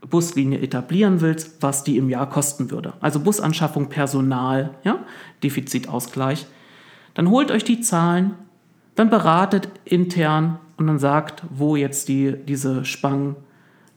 Buslinie 0.08 0.60
etablieren 0.60 1.22
willst, 1.22 1.62
was 1.62 1.84
die 1.84 1.98
im 1.98 2.10
Jahr 2.10 2.30
kosten 2.30 2.72
würde. 2.72 2.94
Also 3.02 3.20
Busanschaffung, 3.20 3.90
Personal, 3.90 4.76
ja, 4.84 5.04
Defizitausgleich. 5.44 6.48
Dann 7.14 7.30
holt 7.30 7.52
euch 7.52 7.64
die 7.64 7.82
Zahlen, 7.82 8.34
dann 8.96 9.10
beratet 9.10 9.70
intern 9.86 10.60
und 10.78 10.88
dann 10.88 11.00
sagt, 11.00 11.44
wo 11.50 11.76
jetzt 11.76 12.08
die, 12.08 12.36
diese 12.48 12.86
Spangen 12.86 13.36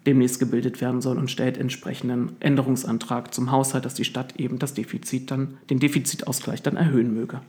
demnächst 0.06 0.40
gebildet 0.40 0.80
werden 0.80 1.00
sollen 1.00 1.18
und 1.18 1.30
stellt 1.30 1.56
entsprechenden 1.56 2.32
Änderungsantrag 2.40 3.32
zum 3.32 3.52
Haushalt, 3.52 3.84
dass 3.84 3.94
die 3.94 4.04
Stadt 4.04 4.36
eben 4.36 4.58
das 4.58 4.74
Defizit 4.74 5.30
dann, 5.30 5.58
den 5.70 5.78
Defizitausgleich 5.78 6.62
dann 6.62 6.76
erhöhen 6.76 7.14
möge. 7.14 7.40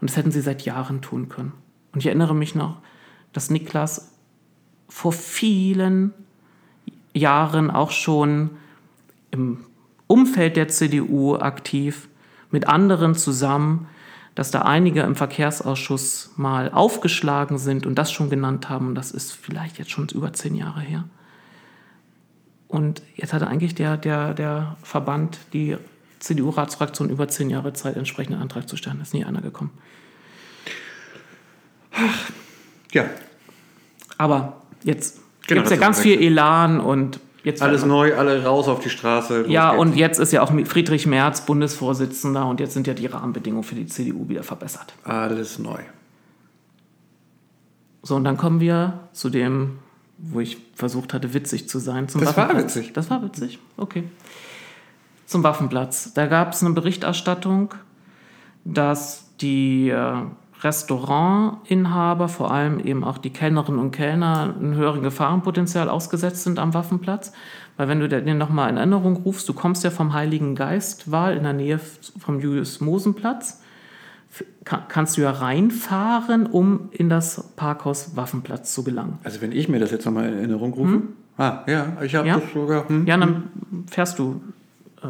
Und 0.00 0.10
das 0.10 0.16
hätten 0.16 0.32
sie 0.32 0.40
seit 0.40 0.64
Jahren 0.64 1.00
tun 1.00 1.28
können. 1.28 1.52
Und 1.92 2.00
ich 2.00 2.06
erinnere 2.06 2.34
mich 2.34 2.56
noch, 2.56 2.78
dass 3.32 3.50
Niklas 3.50 4.12
vor 4.88 5.12
vielen 5.12 6.12
Jahren 7.14 7.70
auch 7.70 7.90
schon 7.90 8.50
im 9.30 9.64
Umfeld 10.06 10.56
der 10.56 10.68
CDU 10.68 11.36
aktiv 11.36 12.08
mit 12.50 12.68
anderen 12.68 13.14
zusammen, 13.14 13.88
dass 14.34 14.50
da 14.50 14.62
einige 14.62 15.02
im 15.02 15.14
Verkehrsausschuss 15.14 16.32
mal 16.36 16.70
aufgeschlagen 16.70 17.58
sind 17.58 17.86
und 17.86 17.94
das 17.96 18.12
schon 18.12 18.30
genannt 18.30 18.68
haben. 18.68 18.94
Das 18.94 19.12
ist 19.12 19.32
vielleicht 19.32 19.78
jetzt 19.78 19.90
schon 19.90 20.08
über 20.08 20.32
zehn 20.32 20.54
Jahre 20.56 20.80
her. 20.80 21.04
Und 22.68 23.02
jetzt 23.14 23.32
hatte 23.32 23.46
eigentlich 23.46 23.76
der, 23.76 23.96
der, 23.96 24.34
der 24.34 24.76
Verband, 24.82 25.38
die 25.52 25.76
CDU-Ratsfraktion, 26.18 27.10
über 27.10 27.28
zehn 27.28 27.48
Jahre 27.50 27.72
Zeit, 27.72 27.96
entsprechenden 27.96 28.40
Antrag 28.40 28.68
zu 28.68 28.76
stellen. 28.76 28.96
Da 28.96 29.02
ist 29.02 29.14
nie 29.14 29.24
einer 29.24 29.42
gekommen. 29.42 29.70
Ja, 32.92 33.04
Aber 34.18 34.62
jetzt 34.82 35.20
Genau, 35.46 35.60
gibt 35.60 35.66
es 35.66 35.70
ja 35.70 35.76
ganz 35.76 36.00
viel 36.00 36.20
Elan 36.20 36.80
und 36.80 37.20
jetzt 37.42 37.62
alles 37.62 37.84
neu, 37.84 38.14
alle 38.16 38.42
raus 38.44 38.68
auf 38.68 38.80
die 38.80 38.90
Straße. 38.90 39.46
Ja, 39.48 39.70
geht's. 39.70 39.80
und 39.80 39.96
jetzt 39.96 40.18
ist 40.18 40.32
ja 40.32 40.42
auch 40.42 40.52
Friedrich 40.64 41.06
Merz 41.06 41.44
Bundesvorsitzender 41.44 42.46
und 42.46 42.60
jetzt 42.60 42.74
sind 42.74 42.86
ja 42.86 42.94
die 42.94 43.06
Rahmenbedingungen 43.06 43.64
für 43.64 43.74
die 43.74 43.86
CDU 43.86 44.28
wieder 44.28 44.42
verbessert. 44.42 44.94
Alles 45.04 45.58
neu. 45.58 45.80
So, 48.02 48.16
und 48.16 48.24
dann 48.24 48.36
kommen 48.36 48.60
wir 48.60 49.00
zu 49.12 49.30
dem, 49.30 49.78
wo 50.18 50.40
ich 50.40 50.58
versucht 50.74 51.14
hatte, 51.14 51.34
witzig 51.34 51.68
zu 51.68 51.78
sein. 51.78 52.08
Zum 52.08 52.20
Das 52.20 52.36
war 52.36 52.56
witzig. 52.56 52.92
Das 52.92 53.10
war 53.10 53.22
witzig, 53.22 53.58
okay. 53.76 54.04
Zum 55.26 55.42
Waffenplatz. 55.42 56.12
Da 56.14 56.26
gab 56.26 56.52
es 56.52 56.62
eine 56.62 56.74
Berichterstattung, 56.74 57.74
dass 58.64 59.24
die 59.40 59.88
äh, 59.88 60.16
Restaurantinhaber, 60.64 62.28
vor 62.28 62.50
allem 62.50 62.80
eben 62.80 63.04
auch 63.04 63.18
die 63.18 63.30
Kellnerinnen 63.30 63.80
und 63.80 63.90
Kellner, 63.90 64.54
einem 64.58 64.74
höheren 64.74 65.02
Gefahrenpotenzial 65.02 65.88
ausgesetzt 65.88 66.42
sind 66.44 66.58
am 66.58 66.74
Waffenplatz. 66.74 67.32
Weil 67.76 67.88
wenn 67.88 68.00
du 68.00 68.08
dir 68.08 68.34
nochmal 68.34 68.70
in 68.70 68.76
Erinnerung 68.76 69.16
rufst, 69.16 69.48
du 69.48 69.52
kommst 69.52 69.84
ja 69.84 69.90
vom 69.90 70.12
Heiligen 70.14 70.54
Geistwahl 70.54 71.36
in 71.36 71.42
der 71.42 71.52
Nähe 71.52 71.78
vom 72.18 72.40
Julius-Mosen-Platz, 72.40 73.60
kann, 74.64 74.82
kannst 74.88 75.16
du 75.16 75.20
ja 75.22 75.30
reinfahren, 75.30 76.46
um 76.46 76.88
in 76.90 77.08
das 77.08 77.52
Parkhaus 77.56 78.16
Waffenplatz 78.16 78.72
zu 78.74 78.82
gelangen. 78.82 79.18
Also 79.22 79.40
wenn 79.40 79.52
ich 79.52 79.68
mir 79.68 79.78
das 79.78 79.90
jetzt 79.90 80.04
nochmal 80.06 80.28
in 80.28 80.34
Erinnerung 80.34 80.72
rufe. 80.72 81.02
Ah, 81.36 81.62
ja, 81.66 81.96
ich 82.02 82.14
habe 82.14 82.26
Ja? 82.28 82.38
das 82.38 82.52
sogar. 82.52 82.88
Hm. 82.88 83.06
Ja, 83.06 83.16
dann 83.16 83.44
fährst 83.88 84.18
du 84.18 84.40
äh, 85.02 85.06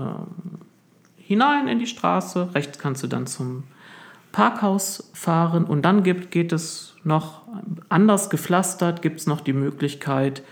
hinein 1.17 1.69
in 1.69 1.79
die 1.79 1.87
Straße, 1.87 2.55
rechts 2.55 2.79
kannst 2.79 3.03
du 3.03 3.07
dann 3.07 3.27
zum 3.27 3.65
Parkhaus 4.35 5.11
fahren 5.13 5.63
und 5.65 5.83
dann 5.83 6.03
gibt, 6.03 6.33
geht 6.33 6.53
es 6.53 6.97
noch 7.05 7.43
anders 7.89 8.31
gepflastert, 8.31 9.01
gibt 9.01 9.21
es 9.21 9.29
noch 9.29 9.41
die 9.41 9.53
Möglichkeit, 9.53 10.43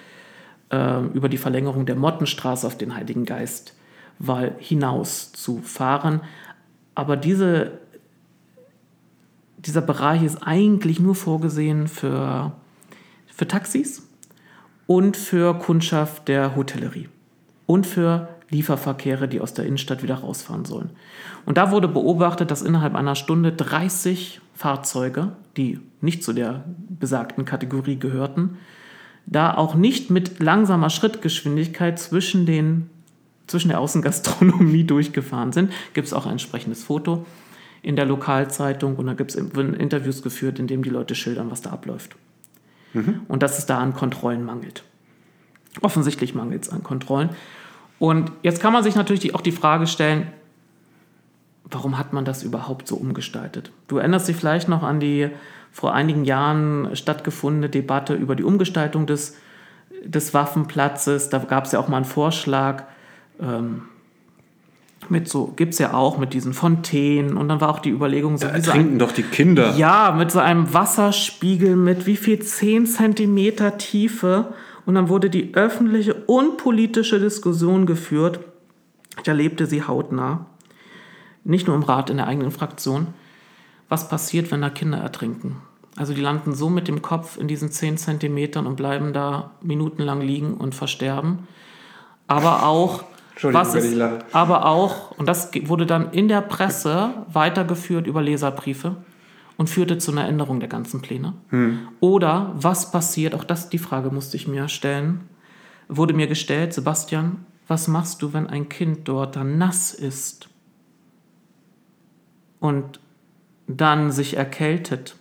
äh, 0.70 1.04
über 1.06 1.28
die 1.28 1.36
Verlängerung 1.36 1.84
der 1.84 1.96
Mottenstraße 1.96 2.64
auf 2.64 2.78
den 2.78 2.94
Heiligen 2.94 3.24
Geist 3.24 3.74
Wall 4.20 4.54
hinaus 4.60 5.32
zu 5.32 5.62
fahren. 5.62 6.20
Aber 6.94 7.16
diese, 7.16 7.80
dieser 9.58 9.82
Bereich 9.82 10.22
ist 10.22 10.46
eigentlich 10.46 11.00
nur 11.00 11.16
vorgesehen 11.16 11.88
für, 11.88 12.52
für 13.26 13.48
Taxis 13.48 14.08
und 14.86 15.16
für 15.16 15.58
Kundschaft 15.58 16.28
der 16.28 16.54
Hotellerie 16.54 17.08
und 17.66 17.84
für 17.84 18.28
Lieferverkehre, 18.52 19.28
die 19.28 19.40
aus 19.40 19.54
der 19.54 19.66
Innenstadt 19.66 20.02
wieder 20.02 20.16
rausfahren 20.16 20.64
sollen. 20.64 20.90
Und 21.46 21.56
da 21.58 21.70
wurde 21.70 21.88
beobachtet, 21.88 22.50
dass 22.50 22.62
innerhalb 22.62 22.94
einer 22.94 23.16
Stunde 23.16 23.52
30 23.52 24.40
Fahrzeuge, 24.54 25.32
die 25.56 25.80
nicht 26.00 26.22
zu 26.22 26.32
der 26.32 26.64
besagten 26.88 27.44
Kategorie 27.44 27.98
gehörten, 27.98 28.58
da 29.26 29.54
auch 29.54 29.74
nicht 29.74 30.10
mit 30.10 30.40
langsamer 30.40 30.90
Schrittgeschwindigkeit 30.90 31.98
zwischen, 31.98 32.44
den, 32.44 32.90
zwischen 33.46 33.68
der 33.68 33.80
Außengastronomie 33.80 34.84
durchgefahren 34.86 35.52
sind. 35.52 35.72
Gibt 35.94 36.06
es 36.06 36.12
auch 36.12 36.26
ein 36.26 36.32
entsprechendes 36.32 36.84
Foto 36.84 37.24
in 37.82 37.96
der 37.96 38.04
Lokalzeitung 38.04 38.96
und 38.96 39.06
da 39.06 39.14
gibt 39.14 39.34
es 39.34 39.36
Interviews 39.36 40.22
geführt, 40.22 40.58
in 40.58 40.66
denen 40.66 40.82
die 40.82 40.90
Leute 40.90 41.14
schildern, 41.14 41.50
was 41.50 41.62
da 41.62 41.70
abläuft. 41.70 42.16
Mhm. 42.92 43.22
Und 43.28 43.42
dass 43.42 43.58
es 43.58 43.66
da 43.66 43.78
an 43.78 43.94
Kontrollen 43.94 44.44
mangelt. 44.44 44.84
Offensichtlich 45.80 46.34
mangelt 46.34 46.64
es 46.64 46.68
an 46.68 46.82
Kontrollen. 46.82 47.30
Und 48.02 48.32
jetzt 48.42 48.60
kann 48.60 48.72
man 48.72 48.82
sich 48.82 48.96
natürlich 48.96 49.32
auch 49.32 49.40
die 49.40 49.52
Frage 49.52 49.86
stellen, 49.86 50.26
warum 51.70 51.98
hat 51.98 52.12
man 52.12 52.24
das 52.24 52.42
überhaupt 52.42 52.88
so 52.88 52.96
umgestaltet? 52.96 53.70
Du 53.86 53.98
erinnerst 53.98 54.26
dich 54.26 54.34
vielleicht 54.34 54.68
noch 54.68 54.82
an 54.82 54.98
die 54.98 55.28
vor 55.70 55.94
einigen 55.94 56.24
Jahren 56.24 56.96
stattgefundene 56.96 57.68
Debatte 57.68 58.14
über 58.14 58.34
die 58.34 58.42
Umgestaltung 58.42 59.06
des, 59.06 59.36
des 60.04 60.34
Waffenplatzes. 60.34 61.28
Da 61.28 61.38
gab 61.38 61.66
es 61.66 61.70
ja 61.70 61.78
auch 61.78 61.86
mal 61.86 61.98
einen 61.98 62.04
Vorschlag, 62.04 62.82
ähm, 63.40 63.82
mit 65.08 65.28
so, 65.28 65.52
gibt 65.54 65.74
es 65.74 65.78
ja 65.78 65.94
auch 65.94 66.18
mit 66.18 66.32
diesen 66.32 66.54
Fontänen 66.54 67.36
und 67.36 67.48
dann 67.48 67.60
war 67.60 67.68
auch 67.68 67.78
die 67.78 67.90
Überlegung 67.90 68.36
so. 68.36 68.48
Da 68.48 68.58
trinken 68.58 68.98
doch 68.98 69.12
die 69.12 69.22
Kinder. 69.22 69.76
Ja, 69.76 70.12
mit 70.18 70.32
so 70.32 70.40
einem 70.40 70.74
Wasserspiegel 70.74 71.76
mit 71.76 72.06
wie 72.06 72.16
viel? 72.16 72.40
10 72.40 72.86
Zentimeter 72.86 73.78
Tiefe. 73.78 74.54
Und 74.84 74.94
dann 74.94 75.08
wurde 75.08 75.30
die 75.30 75.54
öffentliche 75.54 76.14
und 76.14 76.56
politische 76.56 77.20
Diskussion 77.20 77.86
geführt. 77.86 78.40
Ich 79.20 79.28
erlebte 79.28 79.66
sie 79.66 79.84
hautnah. 79.84 80.46
Nicht 81.44 81.66
nur 81.66 81.76
im 81.76 81.82
Rat, 81.82 82.10
in 82.10 82.16
der 82.16 82.26
eigenen 82.26 82.50
Fraktion. 82.50 83.08
Was 83.88 84.08
passiert, 84.08 84.50
wenn 84.50 84.62
da 84.62 84.70
Kinder 84.70 84.98
ertrinken? 84.98 85.56
Also 85.96 86.14
die 86.14 86.20
landen 86.20 86.54
so 86.54 86.70
mit 86.70 86.88
dem 86.88 87.02
Kopf 87.02 87.36
in 87.36 87.48
diesen 87.48 87.70
10 87.70 87.98
Zentimetern 87.98 88.66
und 88.66 88.76
bleiben 88.76 89.12
da 89.12 89.52
minutenlang 89.60 90.20
liegen 90.22 90.54
und 90.54 90.74
versterben. 90.74 91.46
Aber 92.26 92.64
auch, 92.66 93.04
was 93.42 93.74
ist, 93.74 94.00
aber 94.32 94.66
auch, 94.66 95.10
und 95.18 95.26
das 95.28 95.50
wurde 95.66 95.84
dann 95.84 96.12
in 96.12 96.28
der 96.28 96.40
Presse 96.40 97.10
weitergeführt 97.30 98.06
über 98.06 98.22
Leserbriefe 98.22 98.96
und 99.62 99.68
führte 99.68 99.96
zu 99.96 100.10
einer 100.10 100.26
Änderung 100.26 100.58
der 100.58 100.68
ganzen 100.68 101.02
Pläne. 101.02 101.34
Hm. 101.50 101.86
Oder 102.00 102.52
was 102.56 102.90
passiert, 102.90 103.32
auch 103.32 103.44
das, 103.44 103.70
die 103.70 103.78
Frage 103.78 104.10
musste 104.10 104.36
ich 104.36 104.48
mir 104.48 104.66
stellen, 104.66 105.20
wurde 105.86 106.14
mir 106.14 106.26
gestellt, 106.26 106.74
Sebastian, 106.74 107.46
was 107.68 107.86
machst 107.86 108.22
du, 108.22 108.32
wenn 108.32 108.48
ein 108.48 108.68
Kind 108.68 109.06
dort 109.06 109.36
dann 109.36 109.58
nass 109.58 109.94
ist 109.94 110.48
und 112.58 112.98
dann 113.68 114.10
sich 114.10 114.36
erkältet? 114.36 115.14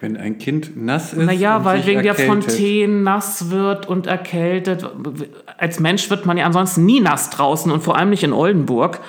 Wenn 0.00 0.16
ein 0.16 0.38
Kind 0.38 0.74
nass 0.74 1.12
ist. 1.12 1.26
Naja, 1.26 1.66
weil 1.66 1.84
wegen 1.84 1.98
erkältet. 1.98 2.18
der 2.18 2.26
Fontänen 2.26 3.02
nass 3.02 3.50
wird 3.50 3.86
und 3.86 4.06
erkältet. 4.06 4.90
Als 5.58 5.80
Mensch 5.80 6.08
wird 6.08 6.24
man 6.24 6.38
ja 6.38 6.46
ansonsten 6.46 6.86
nie 6.86 7.00
nass 7.00 7.28
draußen 7.28 7.70
und 7.70 7.82
vor 7.82 7.98
allem 7.98 8.08
nicht 8.08 8.22
in 8.22 8.32
Oldenburg. 8.32 9.00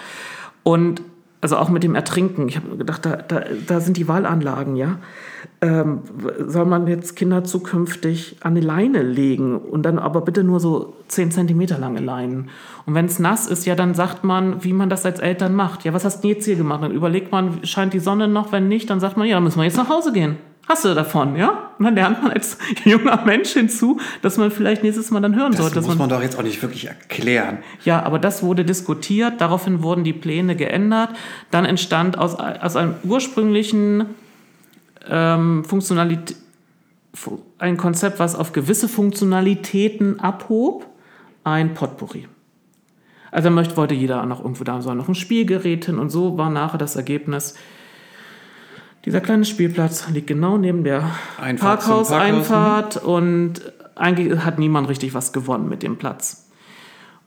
Und 0.63 1.01
also 1.43 1.57
auch 1.57 1.69
mit 1.69 1.83
dem 1.83 1.93
Ertrinken. 1.93 2.47
Ich 2.47 2.55
habe 2.55 2.77
gedacht, 2.77 3.05
da, 3.05 3.17
da, 3.17 3.43
da 3.67 3.79
sind 3.79 3.97
die 3.97 4.07
Wahlanlagen, 4.07 4.75
ja. 4.75 4.97
Ähm, 5.61 5.99
soll 6.47 6.65
man 6.65 6.87
jetzt 6.87 7.15
Kinder 7.15 7.43
zukünftig 7.43 8.37
an 8.41 8.53
eine 8.53 8.61
Leine 8.61 9.01
legen 9.01 9.57
und 9.57 9.83
dann 9.83 9.99
aber 9.99 10.21
bitte 10.21 10.43
nur 10.43 10.59
so 10.59 10.95
10 11.09 11.31
Zentimeter 11.31 11.77
lange 11.77 11.99
Leinen? 11.99 12.49
Und 12.85 12.95
wenn 12.95 13.05
es 13.05 13.19
nass 13.19 13.47
ist, 13.47 13.65
ja, 13.65 13.75
dann 13.75 13.93
sagt 13.93 14.23
man, 14.23 14.63
wie 14.63 14.73
man 14.73 14.89
das 14.89 15.05
als 15.05 15.19
Eltern 15.19 15.53
macht. 15.53 15.83
Ja, 15.83 15.93
was 15.93 16.05
hast 16.05 16.23
du 16.23 16.29
jetzt 16.29 16.45
hier 16.45 16.55
gemacht? 16.55 16.81
Dann 16.81 16.91
überlegt 16.91 17.31
man, 17.31 17.63
scheint 17.65 17.93
die 17.93 17.99
Sonne 17.99 18.27
noch? 18.27 18.51
Wenn 18.51 18.67
nicht, 18.67 18.89
dann 18.89 18.99
sagt 18.99 19.17
man, 19.17 19.27
ja, 19.27 19.35
dann 19.35 19.43
müssen 19.43 19.59
wir 19.59 19.65
jetzt 19.65 19.77
nach 19.77 19.89
Hause 19.89 20.13
gehen 20.13 20.37
hast 20.67 20.85
du 20.85 20.93
davon, 20.93 21.35
ja? 21.35 21.71
Und 21.77 21.85
dann 21.85 21.95
lernt 21.95 22.23
man 22.23 22.31
als 22.31 22.57
junger 22.85 23.23
Mensch 23.25 23.49
hinzu, 23.49 23.99
dass 24.21 24.37
man 24.37 24.51
vielleicht 24.51 24.83
nächstes 24.83 25.11
Mal 25.11 25.21
dann 25.21 25.35
hören 25.35 25.51
das 25.51 25.61
sollte. 25.61 25.75
Das 25.75 25.85
muss 25.85 25.97
man, 25.97 26.09
man 26.09 26.17
doch 26.17 26.23
jetzt 26.23 26.37
auch 26.37 26.43
nicht 26.43 26.61
wirklich 26.61 26.87
erklären. 26.87 27.59
Ja, 27.83 28.03
aber 28.03 28.19
das 28.19 28.43
wurde 28.43 28.65
diskutiert, 28.65 29.41
daraufhin 29.41 29.83
wurden 29.83 30.03
die 30.03 30.13
Pläne 30.13 30.55
geändert. 30.55 31.09
Dann 31.51 31.65
entstand 31.65 32.17
aus, 32.17 32.35
aus 32.35 32.75
einem 32.75 32.95
ursprünglichen 33.03 34.05
ähm, 35.09 35.63
Funktionalität, 35.65 36.37
ein 37.59 37.77
Konzept, 37.77 38.19
was 38.19 38.35
auf 38.35 38.53
gewisse 38.53 38.87
Funktionalitäten 38.87 40.19
abhob, 40.19 40.87
ein 41.43 41.75
Potpourri. 41.75 42.27
Also 43.31 43.49
möchte, 43.49 43.77
wollte 43.77 43.95
jeder 43.95 44.25
noch 44.25 44.39
irgendwo 44.39 44.63
da 44.63 44.81
soll 44.81 44.95
noch 44.95 45.07
ein 45.07 45.15
Spielgerät 45.15 45.85
hin 45.85 45.99
und 45.99 46.09
so 46.09 46.37
war 46.37 46.49
nachher 46.49 46.77
das 46.77 46.95
Ergebnis, 46.95 47.55
dieser 49.05 49.21
kleine 49.21 49.45
Spielplatz 49.45 50.07
liegt 50.09 50.27
genau 50.27 50.57
neben 50.57 50.83
der 50.83 51.11
Parkhauseinfahrt 51.37 52.93
Parkhaus, 52.93 53.03
und 53.03 53.73
eigentlich 53.95 54.39
hat 54.39 54.59
niemand 54.59 54.89
richtig 54.89 55.13
was 55.13 55.33
gewonnen 55.33 55.69
mit 55.69 55.83
dem 55.83 55.97
Platz. 55.97 56.49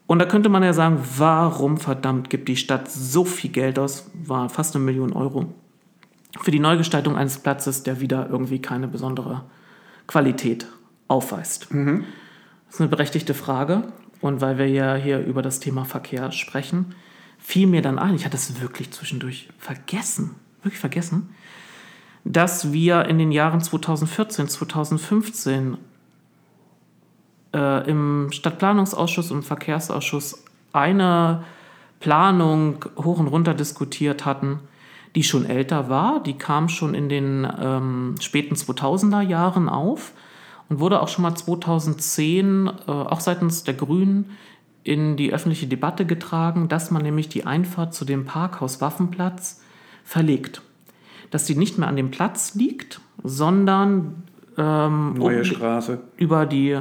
Und 0.06 0.20
da 0.20 0.24
könnte 0.24 0.48
man 0.48 0.62
ja 0.62 0.72
sagen, 0.72 1.00
warum 1.16 1.78
verdammt 1.78 2.30
gibt 2.30 2.48
die 2.48 2.56
Stadt 2.56 2.90
so 2.90 3.24
viel 3.24 3.50
Geld 3.50 3.78
aus, 3.78 4.08
war 4.14 4.48
fast 4.48 4.74
eine 4.74 4.84
Million 4.84 5.12
Euro, 5.12 5.52
für 6.40 6.50
die 6.50 6.60
Neugestaltung 6.60 7.16
eines 7.16 7.38
Platzes, 7.38 7.82
der 7.82 8.00
wieder 8.00 8.28
irgendwie 8.30 8.60
keine 8.60 8.88
besondere 8.88 9.44
Qualität 10.06 10.66
aufweist. 11.08 11.72
Mhm. 11.72 12.04
Das 12.66 12.76
ist 12.76 12.80
eine 12.80 12.90
berechtigte 12.90 13.34
Frage. 13.34 13.84
Und 14.20 14.40
weil 14.40 14.58
wir 14.58 14.68
ja 14.68 14.94
hier 14.94 15.20
über 15.20 15.42
das 15.42 15.60
Thema 15.60 15.84
Verkehr 15.84 16.32
sprechen, 16.32 16.94
fiel 17.38 17.66
mir 17.66 17.82
dann 17.82 17.98
ein, 17.98 18.14
ich 18.14 18.24
hatte 18.24 18.36
es 18.36 18.60
wirklich 18.60 18.90
zwischendurch 18.90 19.48
vergessen, 19.58 20.34
wirklich 20.62 20.80
vergessen, 20.80 21.30
dass 22.26 22.72
wir 22.72 23.04
in 23.04 23.18
den 23.18 23.30
Jahren 23.30 23.60
2014, 23.60 24.48
2015 24.48 25.78
äh, 27.54 27.88
im 27.88 28.28
Stadtplanungsausschuss 28.32 29.30
und 29.30 29.44
Verkehrsausschuss 29.44 30.44
eine 30.72 31.44
Planung 32.00 32.84
hoch 32.96 33.20
und 33.20 33.28
runter 33.28 33.54
diskutiert 33.54 34.24
hatten, 34.24 34.58
die 35.14 35.22
schon 35.22 35.46
älter 35.46 35.88
war, 35.88 36.20
die 36.20 36.34
kam 36.36 36.68
schon 36.68 36.94
in 36.94 37.08
den 37.08 37.48
ähm, 37.60 38.16
späten 38.20 38.56
2000er 38.56 39.22
Jahren 39.22 39.68
auf 39.68 40.12
und 40.68 40.80
wurde 40.80 41.00
auch 41.00 41.08
schon 41.08 41.22
mal 41.22 41.36
2010 41.36 42.66
äh, 42.66 42.90
auch 42.90 43.20
seitens 43.20 43.62
der 43.62 43.74
Grünen 43.74 44.36
in 44.82 45.16
die 45.16 45.32
öffentliche 45.32 45.68
Debatte 45.68 46.06
getragen, 46.06 46.68
dass 46.68 46.90
man 46.90 47.02
nämlich 47.02 47.28
die 47.28 47.46
Einfahrt 47.46 47.94
zu 47.94 48.04
dem 48.04 48.24
Parkhaus 48.24 48.80
Waffenplatz 48.80 49.62
verlegt 50.04 50.60
dass 51.30 51.44
die 51.44 51.56
nicht 51.56 51.78
mehr 51.78 51.88
an 51.88 51.96
dem 51.96 52.10
Platz 52.10 52.54
liegt, 52.54 53.00
sondern 53.22 54.24
ähm, 54.56 55.14
neue 55.14 55.44
Straße. 55.44 56.00
über 56.16 56.46
die 56.46 56.78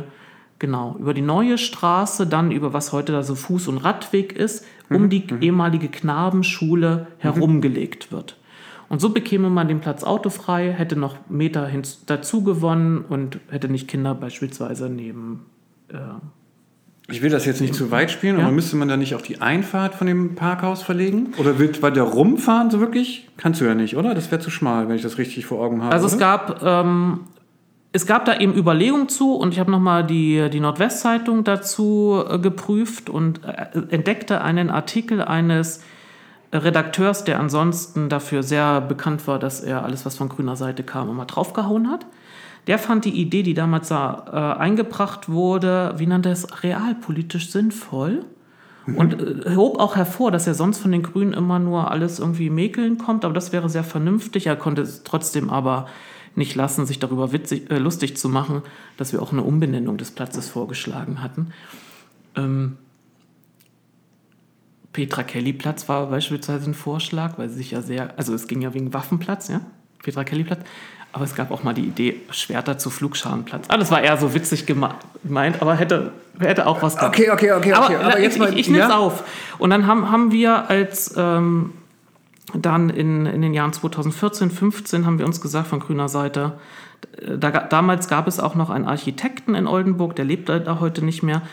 genau 0.59 0.95
über 0.99 1.13
die 1.13 1.21
neue 1.21 1.57
Straße, 1.57 2.27
dann 2.27 2.51
über 2.51 2.73
was 2.73 2.91
heute 2.91 3.11
da 3.11 3.23
so 3.23 3.33
Fuß- 3.33 3.67
und 3.67 3.77
Radweg 3.77 4.33
ist, 4.33 4.65
um 4.89 5.03
mhm. 5.03 5.09
die 5.09 5.23
mhm. 5.29 5.41
ehemalige 5.41 5.89
Knabenschule 5.89 7.07
herumgelegt 7.17 8.11
mhm. 8.11 8.15
wird. 8.15 8.37
Und 8.87 9.01
so 9.01 9.09
bekäme 9.09 9.49
man 9.49 9.67
den 9.67 9.79
Platz 9.79 10.03
autofrei, 10.03 10.71
hätte 10.71 10.95
noch 10.95 11.17
Meter 11.27 11.69
dazu 12.05 12.43
gewonnen 12.43 13.03
und 13.07 13.39
hätte 13.49 13.67
nicht 13.67 13.87
Kinder 13.87 14.13
beispielsweise 14.13 14.89
neben 14.89 15.45
äh, 15.89 15.97
ich 17.07 17.21
will 17.21 17.29
das 17.29 17.45
jetzt 17.45 17.61
nicht 17.61 17.75
zu 17.75 17.91
weit 17.91 18.09
spielen, 18.09 18.37
ja. 18.37 18.45
aber 18.45 18.51
müsste 18.51 18.75
man 18.77 18.87
da 18.87 18.97
nicht 18.97 19.13
auch 19.13 19.21
die 19.21 19.39
Einfahrt 19.39 19.93
von 19.93 20.07
dem 20.07 20.33
Parkhaus 20.33 20.81
verlegen? 20.81 21.33
Oder 21.37 21.59
wird 21.59 21.79
bei 21.79 21.91
der 21.91 22.03
rumfahren 22.03 22.71
so 22.71 22.79
wirklich? 22.79 23.29
Kannst 23.37 23.61
du 23.61 23.65
ja 23.65 23.75
nicht, 23.75 23.95
oder? 23.95 24.15
Das 24.15 24.31
wäre 24.31 24.41
zu 24.41 24.49
schmal, 24.49 24.89
wenn 24.89 24.95
ich 24.95 25.03
das 25.03 25.19
richtig 25.19 25.45
vor 25.45 25.63
Augen 25.63 25.83
habe. 25.83 25.91
Also 25.91 26.07
es 26.07 26.17
gab, 26.17 26.63
ähm, 26.63 27.21
es 27.91 28.07
gab 28.07 28.25
da 28.25 28.39
eben 28.39 28.55
Überlegungen 28.55 29.07
zu 29.07 29.35
und 29.35 29.53
ich 29.53 29.59
habe 29.59 29.69
nochmal 29.69 30.03
die, 30.03 30.49
die 30.49 30.59
Nordwestzeitung 30.59 31.43
dazu 31.43 32.23
äh, 32.27 32.39
geprüft 32.39 33.11
und 33.11 33.41
äh, 33.43 33.67
entdeckte 33.89 34.41
einen 34.41 34.71
Artikel 34.71 35.21
eines 35.21 35.81
Redakteurs, 36.51 37.23
der 37.23 37.39
ansonsten 37.39 38.09
dafür 38.09 38.41
sehr 38.41 38.81
bekannt 38.81 39.27
war, 39.27 39.37
dass 39.37 39.61
er 39.61 39.83
alles, 39.83 40.05
was 40.07 40.15
von 40.15 40.29
grüner 40.29 40.55
Seite 40.55 40.83
kam, 40.83 41.09
immer 41.09 41.25
draufgehauen 41.25 41.91
hat. 41.91 42.07
Der 42.67 42.79
fand 42.79 43.05
die 43.05 43.21
Idee, 43.21 43.43
die 43.43 43.53
damals 43.53 43.89
da 43.89 44.55
äh, 44.57 44.59
eingebracht 44.59 45.29
wurde, 45.29 45.93
wie 45.97 46.07
nannte 46.07 46.29
es, 46.29 46.63
realpolitisch 46.63 47.51
sinnvoll 47.51 48.25
Und 48.87 49.45
äh, 49.45 49.55
hob 49.55 49.79
auch 49.79 49.95
hervor, 49.95 50.31
dass 50.31 50.45
ja 50.45 50.53
sonst 50.53 50.79
von 50.79 50.91
den 50.91 51.03
Grünen 51.03 51.33
immer 51.33 51.59
nur 51.59 51.89
alles 51.91 52.19
irgendwie 52.19 52.49
mäkeln 52.49 52.97
kommt, 52.97 53.25
aber 53.25 53.33
das 53.33 53.51
wäre 53.51 53.69
sehr 53.69 53.83
vernünftig. 53.83 54.47
Er 54.47 54.55
konnte 54.55 54.83
es 54.83 55.03
trotzdem 55.03 55.49
aber 55.49 55.87
nicht 56.35 56.55
lassen, 56.55 56.85
sich 56.85 56.99
darüber 56.99 57.31
witzig, 57.31 57.71
äh, 57.71 57.77
lustig 57.77 58.17
zu 58.17 58.29
machen, 58.29 58.61
dass 58.97 59.13
wir 59.13 59.21
auch 59.21 59.31
eine 59.31 59.41
Umbenennung 59.43 59.97
des 59.97 60.11
Platzes 60.11 60.49
vorgeschlagen 60.49 61.23
hatten. 61.23 61.51
Ähm, 62.35 62.77
Petra 64.93 65.23
Kelly 65.23 65.53
Platz 65.53 65.89
war 65.89 66.07
beispielsweise 66.07 66.69
ein 66.69 66.73
Vorschlag, 66.73 67.37
weil 67.37 67.49
sie 67.49 67.57
sich 67.57 67.71
ja 67.71 67.81
sehr, 67.81 68.17
also 68.17 68.33
es 68.33 68.47
ging 68.47 68.61
ja 68.61 68.73
wegen 68.73 68.93
Waffenplatz, 68.93 69.47
ja, 69.47 69.61
Petra 70.03 70.23
Kelly 70.23 70.43
Platz, 70.43 70.61
aber 71.15 71.23
es 71.23 71.33
gab 71.33 71.49
auch 71.49 71.63
mal 71.63 71.73
die 71.73 71.85
Idee 71.85 72.19
Schwerter 72.29 72.77
zu 72.77 72.89
Flugscharenplatz. 72.89 73.67
Ah, 73.69 73.77
das 73.77 73.89
war 73.89 74.01
eher 74.01 74.17
so 74.17 74.33
witzig 74.33 74.65
gemeint, 74.65 75.61
aber 75.61 75.75
hätte, 75.75 76.11
hätte 76.39 76.67
auch 76.67 76.81
was 76.81 76.97
gehabt. 76.97 77.15
Okay, 77.15 77.31
okay, 77.31 77.53
okay, 77.53 77.73
okay. 77.73 77.95
Aber, 77.95 78.05
aber 78.05 78.19
jetzt 78.19 78.33
ich, 78.33 78.39
mal, 78.39 78.49
ich, 78.49 78.59
ich 78.59 78.69
nehme 78.69 78.83
es 78.83 78.89
ja? 78.89 78.97
auf. 78.97 79.23
Und 79.57 79.69
dann 79.69 79.87
haben, 79.87 80.11
haben 80.11 80.33
wir 80.33 80.69
als 80.69 81.13
ähm, 81.15 81.71
dann 82.53 82.89
in, 82.89 83.25
in 83.27 83.41
den 83.41 83.53
Jahren 83.53 83.71
2014, 83.71 84.51
15 84.51 85.05
haben 85.05 85.17
wir 85.17 85.25
uns 85.25 85.39
gesagt 85.39 85.67
von 85.67 85.79
grüner 85.79 86.09
Seite, 86.09 86.59
da, 87.25 87.49
damals 87.49 88.09
gab 88.09 88.27
es 88.27 88.41
auch 88.41 88.55
noch 88.55 88.69
einen 88.69 88.85
Architekten 88.85 89.55
in 89.55 89.67
Oldenburg, 89.67 90.17
der 90.17 90.25
lebt 90.25 90.49
da 90.49 90.79
heute 90.81 91.03
nicht 91.05 91.23
mehr. 91.23 91.43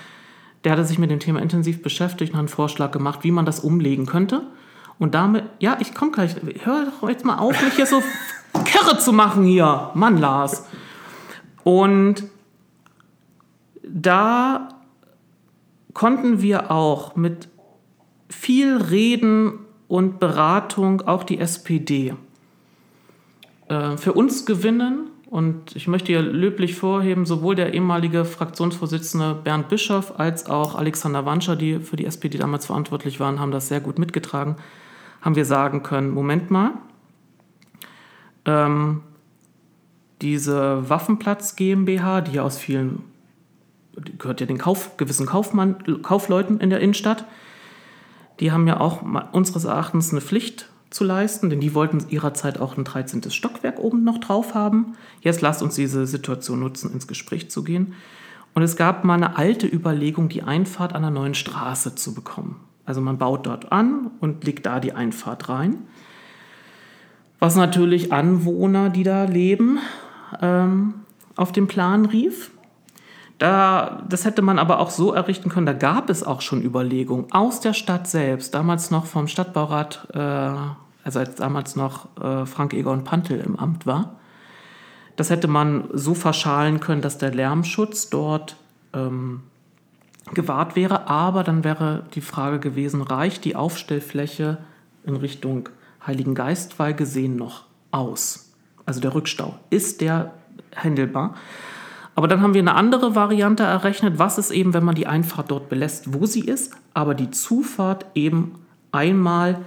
Der 0.64 0.72
hatte 0.72 0.84
sich 0.84 0.98
mit 0.98 1.12
dem 1.12 1.20
Thema 1.20 1.40
intensiv 1.40 1.82
beschäftigt 1.82 2.32
und 2.32 2.36
hat 2.36 2.40
einen 2.40 2.48
Vorschlag 2.48 2.90
gemacht, 2.90 3.20
wie 3.22 3.30
man 3.30 3.46
das 3.46 3.60
umlegen 3.60 4.06
könnte. 4.06 4.42
Und 5.02 5.16
damit, 5.16 5.42
ja, 5.58 5.78
ich 5.80 5.94
komme 5.94 6.12
gleich, 6.12 6.36
hör 6.62 6.84
doch 6.84 7.08
jetzt 7.08 7.24
mal 7.24 7.38
auf, 7.38 7.60
mich 7.60 7.74
hier 7.74 7.86
so 7.86 8.00
kirre 8.64 8.98
zu 8.98 9.12
machen 9.12 9.42
hier. 9.42 9.90
Mann, 9.94 10.16
Lars. 10.16 10.68
Und 11.64 12.22
da 13.82 14.68
konnten 15.92 16.40
wir 16.40 16.70
auch 16.70 17.16
mit 17.16 17.48
viel 18.28 18.76
Reden 18.76 19.58
und 19.88 20.20
Beratung 20.20 21.00
auch 21.00 21.24
die 21.24 21.40
SPD 21.40 22.14
äh, 23.66 23.96
für 23.96 24.12
uns 24.12 24.46
gewinnen. 24.46 25.10
Und 25.28 25.74
ich 25.74 25.88
möchte 25.88 26.12
hier 26.12 26.22
löblich 26.22 26.76
vorheben, 26.76 27.26
sowohl 27.26 27.56
der 27.56 27.74
ehemalige 27.74 28.24
Fraktionsvorsitzende 28.24 29.34
Bernd 29.34 29.68
Bischoff 29.68 30.20
als 30.20 30.46
auch 30.46 30.76
Alexander 30.76 31.26
Wanscher, 31.26 31.56
die 31.56 31.80
für 31.80 31.96
die 31.96 32.06
SPD 32.06 32.38
damals 32.38 32.66
verantwortlich 32.66 33.18
waren, 33.18 33.40
haben 33.40 33.50
das 33.50 33.66
sehr 33.66 33.80
gut 33.80 33.98
mitgetragen, 33.98 34.54
haben 35.22 35.36
wir 35.36 35.44
sagen 35.44 35.82
können, 35.82 36.10
Moment 36.10 36.50
mal, 36.50 36.72
ähm, 38.44 39.00
diese 40.20 40.88
Waffenplatz 40.88 41.56
GmbH, 41.56 42.20
die 42.20 42.32
ja 42.32 42.42
aus 42.42 42.58
vielen, 42.58 43.02
die 43.96 44.16
gehört 44.18 44.40
ja 44.40 44.46
den 44.46 44.58
Kauf, 44.58 44.96
gewissen 44.96 45.26
Kaufmann, 45.26 46.02
Kaufleuten 46.02 46.60
in 46.60 46.70
der 46.70 46.80
Innenstadt, 46.80 47.24
die 48.40 48.52
haben 48.52 48.66
ja 48.66 48.80
auch 48.80 49.02
unseres 49.32 49.64
Erachtens 49.64 50.10
eine 50.10 50.20
Pflicht 50.20 50.68
zu 50.90 51.04
leisten, 51.04 51.50
denn 51.50 51.60
die 51.60 51.74
wollten 51.74 52.04
ihrerzeit 52.08 52.60
auch 52.60 52.76
ein 52.76 52.84
13. 52.84 53.30
Stockwerk 53.30 53.78
oben 53.78 54.04
noch 54.04 54.18
drauf 54.18 54.54
haben. 54.54 54.94
Jetzt 55.20 55.40
lasst 55.40 55.62
uns 55.62 55.74
diese 55.74 56.06
Situation 56.06 56.60
nutzen, 56.60 56.92
ins 56.92 57.06
Gespräch 57.06 57.50
zu 57.50 57.64
gehen. 57.64 57.94
Und 58.54 58.62
es 58.62 58.76
gab 58.76 59.04
mal 59.04 59.14
eine 59.14 59.36
alte 59.36 59.66
Überlegung, 59.66 60.28
die 60.28 60.42
Einfahrt 60.42 60.92
an 60.92 61.04
einer 61.04 61.10
neuen 61.10 61.34
Straße 61.34 61.94
zu 61.94 62.14
bekommen. 62.14 62.60
Also 62.84 63.00
man 63.00 63.18
baut 63.18 63.46
dort 63.46 63.72
an 63.72 64.10
und 64.20 64.44
legt 64.44 64.66
da 64.66 64.80
die 64.80 64.92
Einfahrt 64.92 65.48
rein 65.48 65.86
was 67.42 67.56
natürlich 67.56 68.12
Anwohner, 68.12 68.88
die 68.88 69.02
da 69.02 69.24
leben, 69.24 69.80
ähm, 70.40 70.94
auf 71.34 71.50
den 71.50 71.66
Plan 71.66 72.04
rief. 72.04 72.52
Da, 73.38 74.04
das 74.08 74.24
hätte 74.24 74.42
man 74.42 74.60
aber 74.60 74.78
auch 74.78 74.90
so 74.90 75.12
errichten 75.12 75.48
können, 75.48 75.66
da 75.66 75.72
gab 75.72 76.08
es 76.08 76.22
auch 76.22 76.40
schon 76.40 76.62
Überlegungen 76.62 77.32
aus 77.32 77.58
der 77.58 77.72
Stadt 77.72 78.06
selbst, 78.06 78.54
damals 78.54 78.92
noch 78.92 79.06
vom 79.06 79.26
Stadtbaurat, 79.26 80.06
äh, 80.14 80.18
also 80.18 81.18
als 81.18 81.34
damals 81.34 81.74
noch 81.74 82.16
äh, 82.22 82.46
Frank 82.46 82.74
Egon 82.74 83.02
Pantel 83.02 83.40
im 83.40 83.58
Amt 83.58 83.86
war. 83.86 84.20
Das 85.16 85.28
hätte 85.28 85.48
man 85.48 85.88
so 85.92 86.14
verschalen 86.14 86.78
können, 86.78 87.02
dass 87.02 87.18
der 87.18 87.34
Lärmschutz 87.34 88.08
dort 88.08 88.54
ähm, 88.92 89.40
gewahrt 90.34 90.76
wäre, 90.76 91.08
aber 91.08 91.44
dann 91.44 91.64
wäre 91.64 92.04
die 92.14 92.20
Frage 92.20 92.58
gewesen, 92.58 93.02
reicht 93.02 93.44
die 93.44 93.56
Aufstellfläche 93.56 94.58
in 95.04 95.16
Richtung 95.16 95.68
Heiligen 96.06 96.34
Geistweih 96.34 96.92
gesehen 96.92 97.36
noch 97.36 97.64
aus. 97.90 98.52
Also 98.86 99.00
der 99.00 99.14
Rückstau. 99.14 99.58
Ist 99.70 100.00
der 100.00 100.32
händelbar? 100.74 101.34
Aber 102.14 102.28
dann 102.28 102.42
haben 102.42 102.54
wir 102.54 102.60
eine 102.60 102.74
andere 102.74 103.14
Variante 103.14 103.62
errechnet. 103.62 104.18
Was 104.18 104.38
ist 104.38 104.50
eben, 104.50 104.74
wenn 104.74 104.84
man 104.84 104.94
die 104.94 105.06
Einfahrt 105.06 105.50
dort 105.50 105.68
belässt, 105.68 106.12
wo 106.12 106.26
sie 106.26 106.40
ist, 106.40 106.74
aber 106.92 107.14
die 107.14 107.30
Zufahrt 107.30 108.06
eben 108.14 108.56
einmal 108.90 109.58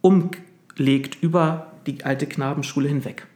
umlegt 0.00 1.22
über 1.22 1.68
die 1.86 2.04
alte 2.04 2.26
Knabenschule 2.26 2.88
hinweg? 2.88 3.26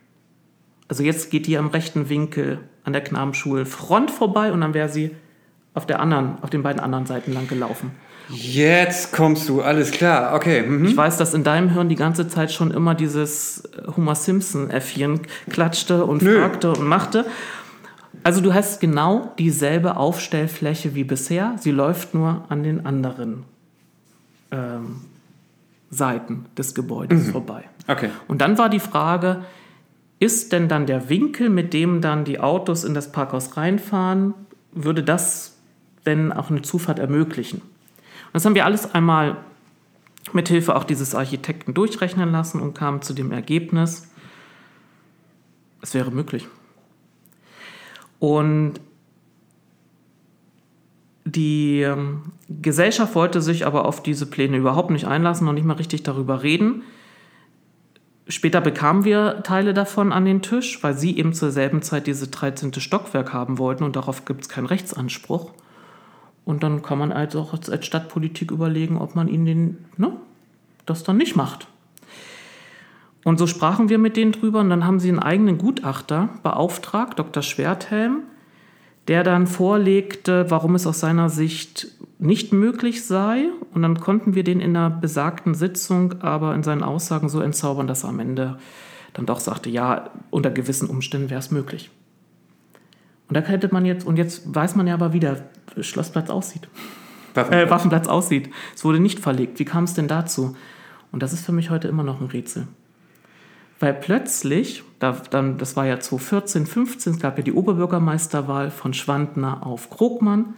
Also 0.89 1.02
jetzt 1.02 1.31
geht 1.31 1.47
die 1.47 1.59
am 1.59 1.69
rechten 1.69 2.09
Winkel 2.09 2.60
an 2.82 2.94
der 2.94 3.05
Knabenschulfront 3.05 4.10
vorbei 4.10 4.52
und 4.52 4.62
dann 4.62 4.74
wäre 4.74 4.89
sie 4.89 5.15
auf, 5.78 5.86
der 5.86 6.00
anderen, 6.00 6.36
auf 6.42 6.50
den 6.50 6.62
beiden 6.62 6.80
anderen 6.80 7.06
Seiten 7.06 7.32
lang 7.32 7.46
gelaufen. 7.46 7.92
Jetzt 8.30 9.12
kommst 9.12 9.48
du, 9.48 9.62
alles 9.62 9.92
klar, 9.92 10.34
okay. 10.34 10.62
Mhm. 10.62 10.86
Ich 10.86 10.96
weiß, 10.96 11.16
dass 11.16 11.34
in 11.34 11.44
deinem 11.44 11.70
Hirn 11.70 11.88
die 11.88 11.94
ganze 11.94 12.28
Zeit 12.28 12.52
schon 12.52 12.72
immer 12.72 12.94
dieses 12.94 13.62
Homer 13.96 14.16
Simpson 14.16 14.70
Äffchen 14.70 15.20
klatschte 15.48 16.05
und 16.05 16.22
Nö. 16.22 16.40
fragte 16.40 16.72
und 16.72 16.86
machte. 16.86 17.24
Also 18.24 18.40
du 18.40 18.52
hast 18.52 18.80
genau 18.80 19.32
dieselbe 19.38 19.96
Aufstellfläche 19.96 20.96
wie 20.96 21.05
bisher, 21.05 21.55
sie 21.59 21.70
läuft 21.70 22.12
nur 22.12 22.44
an 22.48 22.64
den 22.64 22.84
anderen 22.84 23.44
ähm, 24.50 25.02
Seiten 25.90 26.46
des 26.59 26.74
Gebäudes 26.74 27.28
mhm. 27.28 27.32
vorbei. 27.32 27.64
Okay. 27.86 28.10
Und 28.26 28.40
dann 28.40 28.59
war 28.59 28.68
die 28.68 28.80
Frage, 28.80 29.44
ist 30.18 30.52
denn 30.52 30.68
dann 30.68 30.86
der 30.86 31.09
Winkel, 31.09 31.48
mit 31.48 31.72
dem 31.72 32.00
dann 32.00 32.24
die 32.24 32.40
Autos 32.40 32.82
in 32.82 32.92
das 32.92 33.12
Parkhaus 33.12 33.56
reinfahren, 33.56 34.34
würde 34.72 35.02
das 35.02 35.48
denn 36.07 36.33
auch 36.33 36.51
eine 36.51 36.62
Zufahrt 36.62 36.99
ermöglichen? 36.99 37.62
das 38.33 38.45
haben 38.45 38.55
wir 38.55 38.66
alles 38.66 38.95
einmal 38.95 39.39
mit 40.33 40.49
Hilfe 40.49 40.77
auch 40.77 40.85
dieses 40.85 41.15
Architekten 41.15 41.75
durchrechnen 41.75 42.31
lassen 42.31 42.61
und 42.61 42.75
kamen 42.75 43.03
zu 43.03 43.15
dem 43.15 43.33
Ergebnis, 43.33 44.09
es 45.81 45.95
wäre 45.95 46.11
möglich. 46.11 46.47
Und 48.19 48.75
die 51.25 51.83
ähm, 51.83 52.33
Gesellschaft 52.49 53.15
wollte 53.15 53.41
sich 53.41 53.66
aber 53.66 53.85
auf 53.85 54.03
diese 54.03 54.27
Pläne 54.27 54.57
überhaupt 54.57 54.91
nicht 54.91 55.07
einlassen 55.07 55.47
und 55.47 55.55
nicht 55.55 55.66
mal 55.66 55.75
richtig 55.75 56.03
darüber 56.03 56.43
reden. 56.43 56.83
Später 58.27 58.61
bekamen 58.61 59.05
wir 59.05 59.43
Teile 59.43 59.73
davon 59.73 60.12
an 60.12 60.25
den 60.25 60.43
Tisch, 60.43 60.83
weil 60.83 60.97
sie 60.97 61.16
eben 61.16 61.33
zur 61.33 61.51
selben 61.51 61.83
Zeit 61.83 62.07
diese 62.07 62.29
13. 62.29 62.75
Stockwerk 62.75 63.33
haben 63.33 63.59
wollten 63.59 63.85
und 63.85 63.97
darauf 63.97 64.25
gibt 64.25 64.43
es 64.43 64.49
keinen 64.49 64.66
Rechtsanspruch. 64.66 65.53
Und 66.49 66.62
dann 66.62 66.81
kann 66.81 66.99
man 66.99 67.12
also 67.12 67.41
auch 67.41 67.53
als 67.53 67.85
Stadtpolitik 67.85 68.51
überlegen, 68.53 68.97
ob 68.97 69.15
man 69.15 69.29
ihnen 69.29 69.45
den, 69.45 69.85
ne, 69.99 70.12
das 70.87 71.05
dann 71.05 71.19
nicht 71.19 71.37
macht. 71.37 71.69
Und 73.23 73.39
so 73.39 73.47
sprachen 73.47 73.91
wir 73.91 73.99
mit 73.99 74.16
denen 74.16 74.33
drüber 74.33 74.61
und 74.61 74.70
dann 74.70 74.87
haben 74.87 74.99
sie 74.99 75.11
einen 75.11 75.19
eigenen 75.19 75.59
Gutachter 75.59 76.31
beauftragt, 76.43 77.19
Dr. 77.19 77.43
Schwerthelm, 77.43 78.23
der 79.09 79.25
dann 79.25 79.47
vorlegte, 79.47 80.51
warum 80.51 80.75
es 80.75 80.87
aus 80.87 81.01
seiner 81.01 81.29
Sicht 81.29 81.89
nicht 82.19 82.51
möglich 82.51 83.05
sei. 83.05 83.51
Und 83.75 83.83
dann 83.83 84.01
konnten 84.01 84.35
wir 84.35 84.43
den 84.43 84.61
in 84.61 84.75
einer 84.75 84.89
besagten 84.89 85.53
Sitzung 85.53 86.23
aber 86.23 86.55
in 86.55 86.62
seinen 86.62 86.83
Aussagen 86.83 87.29
so 87.29 87.43
entzaubern, 87.43 87.87
dass 87.87 88.05
er 88.05 88.09
am 88.09 88.20
Ende 88.20 88.59
dann 89.12 89.27
doch 89.27 89.41
sagte, 89.41 89.69
ja, 89.69 90.09
unter 90.31 90.51
gewissen 90.51 90.89
Umständen 90.89 91.29
wäre 91.29 91.41
es 91.41 91.51
möglich. 91.51 91.91
Und 93.28 93.36
da 93.36 93.40
hätte 93.40 93.68
man 93.72 93.84
jetzt, 93.84 94.06
und 94.06 94.16
jetzt 94.16 94.42
weiß 94.55 94.74
man 94.74 94.86
ja 94.86 94.94
aber 94.94 95.12
wieder, 95.12 95.36
Schlossplatz 95.80 96.30
aussieht. 96.30 96.68
Waffenplatz. 97.34 97.66
Äh, 97.66 97.70
Waffenplatz 97.70 98.09
aussieht. 98.09 98.50
Es 98.74 98.84
wurde 98.84 99.00
nicht 99.00 99.20
verlegt. 99.20 99.59
Wie 99.59 99.64
kam 99.64 99.84
es 99.84 99.94
denn 99.94 100.09
dazu? 100.09 100.56
Und 101.12 101.22
das 101.22 101.32
ist 101.32 101.44
für 101.44 101.52
mich 101.52 101.70
heute 101.70 101.88
immer 101.88 102.02
noch 102.02 102.20
ein 102.20 102.26
Rätsel. 102.26 102.66
Weil 103.80 103.94
plötzlich, 103.94 104.82
da, 104.98 105.12
dann, 105.30 105.59
das 105.59 105.76
war 105.76 105.86
ja 105.86 106.00
2014, 106.00 106.66
15, 106.66 107.12
es 107.14 107.20
gab 107.20 107.38
ja 107.38 107.44
die 107.44 107.52
Oberbürgermeisterwahl 107.52 108.70
von 108.70 108.92
Schwandner 108.92 109.64
auf 109.64 109.90
Krogmann. 109.90 110.55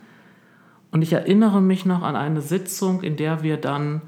Und 0.91 1.03
ich 1.03 1.13
erinnere 1.13 1.61
mich 1.61 1.85
noch 1.85 2.03
an 2.03 2.17
eine 2.17 2.41
Sitzung, 2.41 3.03
in 3.03 3.17
der 3.17 3.43
wir 3.43 3.57
dann 3.57 4.03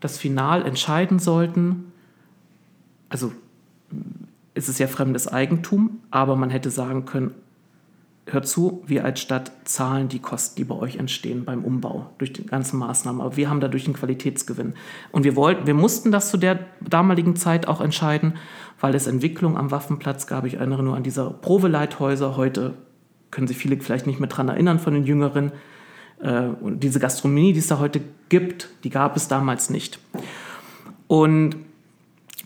das 0.00 0.18
Final 0.18 0.64
entscheiden 0.66 1.18
sollten. 1.18 1.92
Also 3.08 3.32
es 4.54 4.68
ist 4.68 4.78
ja 4.78 4.86
fremdes 4.86 5.26
Eigentum, 5.26 6.00
aber 6.10 6.36
man 6.36 6.50
hätte 6.50 6.70
sagen 6.70 7.06
können, 7.06 7.34
hört 8.32 8.46
zu, 8.46 8.82
wir 8.86 9.04
als 9.04 9.20
Stadt 9.20 9.52
zahlen 9.64 10.08
die 10.08 10.18
Kosten, 10.18 10.56
die 10.56 10.64
bei 10.64 10.74
euch 10.74 10.96
entstehen 10.96 11.44
beim 11.44 11.64
Umbau 11.64 12.10
durch 12.18 12.32
die 12.32 12.46
ganzen 12.46 12.78
Maßnahmen. 12.78 13.20
Aber 13.20 13.36
wir 13.36 13.50
haben 13.50 13.60
dadurch 13.60 13.86
einen 13.86 13.94
Qualitätsgewinn. 13.94 14.74
Und 15.12 15.24
wir 15.24 15.36
wollten, 15.36 15.66
wir 15.66 15.74
mussten 15.74 16.10
das 16.10 16.30
zu 16.30 16.36
der 16.36 16.60
damaligen 16.80 17.36
Zeit 17.36 17.68
auch 17.68 17.80
entscheiden, 17.80 18.34
weil 18.80 18.94
es 18.94 19.06
Entwicklung 19.06 19.56
am 19.56 19.70
Waffenplatz 19.70 20.26
gab. 20.26 20.44
Ich 20.44 20.54
erinnere 20.54 20.82
nur 20.82 20.96
an 20.96 21.02
diese 21.02 21.30
Proveleithäuser. 21.30 22.36
Heute 22.36 22.74
können 23.30 23.46
sich 23.46 23.56
viele 23.56 23.78
vielleicht 23.80 24.06
nicht 24.06 24.20
mehr 24.20 24.28
daran 24.28 24.48
erinnern 24.48 24.78
von 24.78 24.94
den 24.94 25.04
Jüngeren. 25.04 25.52
Äh, 26.20 26.48
und 26.60 26.80
diese 26.82 27.00
Gastronomie, 27.00 27.52
die 27.52 27.58
es 27.58 27.68
da 27.68 27.78
heute 27.78 28.00
gibt, 28.28 28.68
die 28.84 28.90
gab 28.90 29.16
es 29.16 29.28
damals 29.28 29.70
nicht. 29.70 29.98
Und 31.06 31.56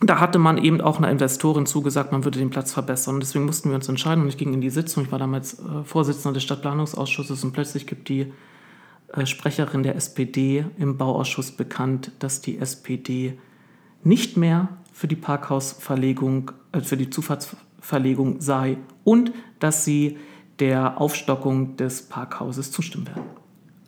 da 0.07 0.21
hatte 0.21 0.39
man 0.39 0.59
eben 0.59 0.81
auch 0.81 0.99
einer 0.99 1.11
Investorin 1.11 1.67
zugesagt, 1.67 2.13
man 2.13 2.25
würde 2.25 2.39
den 2.39 2.51
Platz 2.51 2.73
verbessern. 2.73 3.15
Und 3.15 3.21
deswegen 3.23 3.45
mussten 3.45 3.69
wir 3.69 3.77
uns 3.77 3.89
entscheiden 3.89 4.23
und 4.23 4.29
ich 4.29 4.37
ging 4.37 4.53
in 4.53 4.61
die 4.61 4.71
Sitzung. 4.71 5.05
Ich 5.05 5.13
war 5.13 5.19
damals 5.19 5.59
äh, 5.59 5.85
Vorsitzender 5.85 6.35
des 6.35 6.43
Stadtplanungsausschusses 6.43 7.45
und 7.45 7.53
plötzlich 7.53 7.87
gibt 7.87 8.09
die 8.09 8.33
äh, 9.13 9.27
Sprecherin 9.27 9.83
der 9.83 9.95
SPD 9.97 10.67
im 10.79 10.97
Bauausschuss 10.97 11.53
bekannt, 11.53 12.13
dass 12.19 12.41
die 12.41 12.59
SPD 12.59 13.39
nicht 14.03 14.37
mehr 14.37 14.69
für 14.93 15.09
die 15.09 15.17
Parkhausverlegung, 15.17 16.53
äh, 16.73 16.81
für 16.81 16.97
die 16.97 17.11
Zufahrtsverlegung 17.11 18.41
sei 18.41 18.79
und 19.05 19.33
dass 19.61 19.85
sie 19.85 20.19
der 20.59 21.01
Aufstockung 21.01 21.77
des 21.77 22.03
Parkhauses 22.03 22.71
zustimmen 22.71 23.07
werden. 23.07 23.25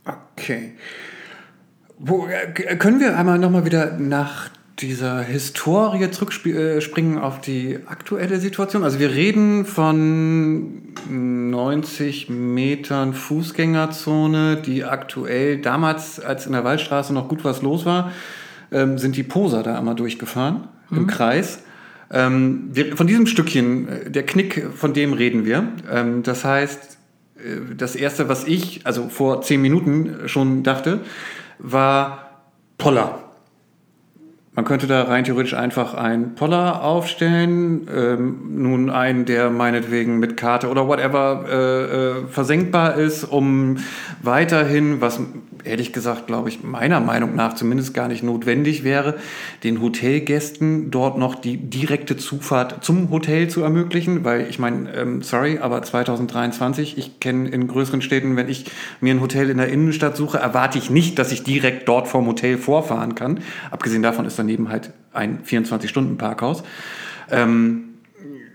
Okay. 0.04 0.74
Wo, 1.98 2.26
äh, 2.26 2.76
können 2.76 3.00
wir 3.00 3.16
einmal 3.16 3.38
nochmal 3.38 3.64
wieder 3.64 3.98
nach 3.98 4.50
dieser 4.78 5.22
Historie 5.22 6.10
zurückspringen 6.10 7.18
auf 7.18 7.40
die 7.40 7.78
aktuelle 7.86 8.38
Situation? 8.38 8.84
Also 8.84 8.98
wir 8.98 9.10
reden 9.10 9.64
von 9.64 10.92
90 11.08 12.28
Metern 12.28 13.14
Fußgängerzone, 13.14 14.56
die 14.56 14.84
aktuell 14.84 15.58
damals, 15.58 16.20
als 16.20 16.46
in 16.46 16.52
der 16.52 16.64
Waldstraße 16.64 17.12
noch 17.14 17.28
gut 17.28 17.44
was 17.44 17.62
los 17.62 17.86
war, 17.86 18.12
ähm, 18.70 18.98
sind 18.98 19.16
die 19.16 19.22
Poser 19.22 19.62
da 19.62 19.78
einmal 19.78 19.94
durchgefahren 19.94 20.68
mhm. 20.90 20.98
im 20.98 21.06
Kreis. 21.06 21.62
Ähm, 22.10 22.68
wir, 22.72 22.96
von 22.96 23.06
diesem 23.06 23.26
Stückchen, 23.26 23.88
äh, 23.88 24.10
der 24.10 24.24
Knick, 24.24 24.70
von 24.74 24.92
dem 24.92 25.12
reden 25.12 25.44
wir. 25.44 25.68
Ähm, 25.90 26.22
das 26.22 26.44
heißt, 26.44 26.98
äh, 27.36 27.74
das 27.76 27.96
erste, 27.96 28.28
was 28.28 28.44
ich, 28.44 28.86
also 28.86 29.08
vor 29.08 29.42
zehn 29.42 29.60
Minuten 29.60 30.28
schon 30.28 30.62
dachte, 30.62 31.00
war 31.58 32.42
Poller. 32.78 33.25
Man 34.56 34.64
könnte 34.64 34.86
da 34.86 35.02
rein 35.02 35.24
theoretisch 35.24 35.52
einfach 35.52 35.92
einen 35.92 36.34
Poller 36.34 36.82
aufstellen, 36.82 37.86
ähm, 37.94 38.38
nun 38.56 38.88
einen, 38.88 39.26
der 39.26 39.50
meinetwegen 39.50 40.18
mit 40.18 40.38
Karte 40.38 40.70
oder 40.70 40.88
whatever 40.88 41.44
äh, 41.46 42.20
äh, 42.22 42.26
versenkbar 42.30 42.94
ist, 42.94 43.24
um 43.24 43.76
weiterhin, 44.22 45.02
was 45.02 45.20
ehrlich 45.62 45.92
gesagt, 45.92 46.26
glaube 46.26 46.48
ich, 46.48 46.62
meiner 46.62 47.00
Meinung 47.00 47.34
nach 47.34 47.54
zumindest 47.54 47.92
gar 47.92 48.08
nicht 48.08 48.22
notwendig 48.22 48.82
wäre, 48.82 49.16
den 49.62 49.82
Hotelgästen 49.82 50.90
dort 50.90 51.18
noch 51.18 51.34
die 51.34 51.58
direkte 51.58 52.16
Zufahrt 52.16 52.82
zum 52.82 53.10
Hotel 53.10 53.48
zu 53.48 53.62
ermöglichen, 53.62 54.24
weil 54.24 54.46
ich 54.48 54.58
meine, 54.58 54.90
ähm, 54.94 55.22
sorry, 55.22 55.58
aber 55.60 55.82
2023, 55.82 56.96
ich 56.96 57.20
kenne 57.20 57.50
in 57.50 57.68
größeren 57.68 58.00
Städten, 58.00 58.36
wenn 58.36 58.48
ich 58.48 58.64
mir 59.02 59.12
ein 59.12 59.20
Hotel 59.20 59.50
in 59.50 59.58
der 59.58 59.68
Innenstadt 59.68 60.16
suche, 60.16 60.38
erwarte 60.38 60.78
ich 60.78 60.88
nicht, 60.88 61.18
dass 61.18 61.30
ich 61.30 61.42
direkt 61.42 61.88
dort 61.88 62.08
vom 62.08 62.26
Hotel 62.26 62.56
vorfahren 62.56 63.14
kann. 63.14 63.40
Abgesehen 63.70 64.02
davon 64.02 64.24
ist 64.24 64.38
daneben 64.46 64.68
halt 64.68 64.92
ein 65.12 65.42
24-Stunden-Parkhaus. 65.42 66.62
Ähm, 67.30 67.96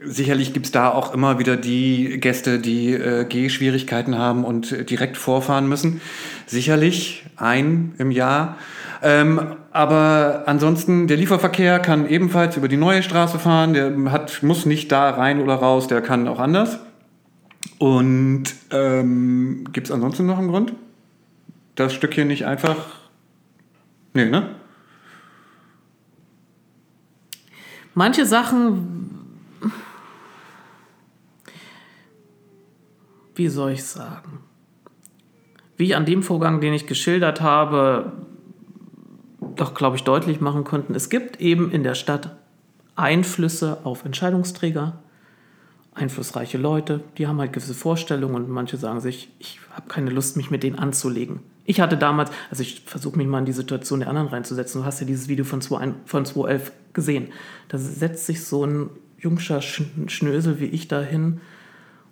sicherlich 0.03 0.53
gibt 0.53 0.67
es 0.67 0.71
da 0.71 0.89
auch 0.89 1.13
immer 1.13 1.37
wieder 1.37 1.57
die 1.57 2.19
Gäste, 2.19 2.59
die 2.59 2.93
äh, 2.93 3.25
Gehschwierigkeiten 3.25 4.17
haben 4.17 4.45
und 4.45 4.71
äh, 4.71 4.85
direkt 4.85 5.17
vorfahren 5.17 5.67
müssen. 5.67 6.01
Sicherlich 6.45 7.25
ein 7.35 7.93
im 7.97 8.11
Jahr. 8.11 8.57
Ähm, 9.03 9.55
aber 9.71 10.43
ansonsten, 10.45 11.07
der 11.07 11.17
Lieferverkehr 11.17 11.79
kann 11.79 12.07
ebenfalls 12.07 12.55
über 12.55 12.67
die 12.67 12.77
neue 12.77 13.03
Straße 13.03 13.39
fahren. 13.39 13.73
Der 13.73 13.93
hat, 14.11 14.43
muss 14.43 14.65
nicht 14.65 14.91
da 14.91 15.09
rein 15.09 15.41
oder 15.41 15.55
raus, 15.55 15.87
der 15.87 16.01
kann 16.01 16.27
auch 16.27 16.39
anders. 16.39 16.79
Und 17.79 18.43
ähm, 18.71 19.65
gibt 19.73 19.87
es 19.87 19.91
ansonsten 19.91 20.25
noch 20.25 20.37
einen 20.37 20.49
Grund? 20.49 20.73
Das 21.75 21.93
Stückchen 21.93 22.27
nicht 22.27 22.45
einfach. 22.45 22.77
Nee, 24.13 24.25
ne? 24.25 24.60
Manche 27.93 28.25
Sachen 28.25 29.01
wie 33.35 33.47
soll 33.47 33.71
ich 33.71 33.83
sagen, 33.83 34.39
wie 35.77 35.85
ich 35.85 35.95
an 35.95 36.05
dem 36.05 36.23
Vorgang, 36.23 36.61
den 36.61 36.73
ich 36.73 36.85
geschildert 36.87 37.41
habe, 37.41 38.11
doch, 39.55 39.73
glaube 39.73 39.95
ich, 39.95 40.03
deutlich 40.03 40.41
machen 40.41 40.63
konnten, 40.63 40.95
es 40.95 41.09
gibt 41.09 41.41
eben 41.41 41.71
in 41.71 41.83
der 41.83 41.95
Stadt 41.95 42.35
Einflüsse 42.95 43.79
auf 43.83 44.05
Entscheidungsträger, 44.05 44.99
einflussreiche 45.93 46.57
Leute, 46.57 47.03
die 47.17 47.27
haben 47.27 47.39
halt 47.39 47.53
gewisse 47.53 47.73
Vorstellungen 47.73 48.35
und 48.35 48.49
manche 48.49 48.77
sagen 48.77 48.99
sich, 48.99 49.29
ich 49.39 49.59
habe 49.71 49.87
keine 49.87 50.11
Lust, 50.11 50.37
mich 50.37 50.51
mit 50.51 50.63
denen 50.63 50.77
anzulegen. 50.77 51.39
Ich 51.71 51.79
hatte 51.79 51.95
damals, 51.95 52.31
also 52.49 52.63
ich 52.63 52.81
versuche 52.85 53.17
mich 53.17 53.27
mal 53.27 53.39
in 53.39 53.45
die 53.45 53.53
Situation 53.53 54.01
der 54.01 54.09
anderen 54.09 54.27
reinzusetzen. 54.27 54.81
Du 54.81 54.85
hast 54.85 54.99
ja 54.99 55.07
dieses 55.07 55.29
Video 55.29 55.45
von 55.45 55.61
2011 55.61 56.69
gesehen. 56.91 57.29
Da 57.69 57.77
setzt 57.77 58.25
sich 58.25 58.43
so 58.43 58.65
ein 58.65 58.89
jungscher 59.17 59.61
Schnösel 59.61 60.59
wie 60.59 60.65
ich 60.65 60.89
dahin 60.89 61.39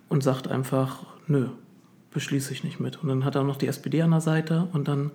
und 0.08 0.22
sagt 0.22 0.48
einfach, 0.48 1.04
nö, 1.26 1.48
beschließe 2.10 2.54
ich 2.54 2.64
nicht 2.64 2.80
mit. 2.80 3.02
Und 3.02 3.10
dann 3.10 3.26
hat 3.26 3.34
er 3.34 3.44
noch 3.44 3.56
die 3.56 3.66
SPD 3.66 4.00
an 4.00 4.12
der 4.12 4.22
Seite 4.22 4.66
und 4.72 4.88
dann 4.88 5.10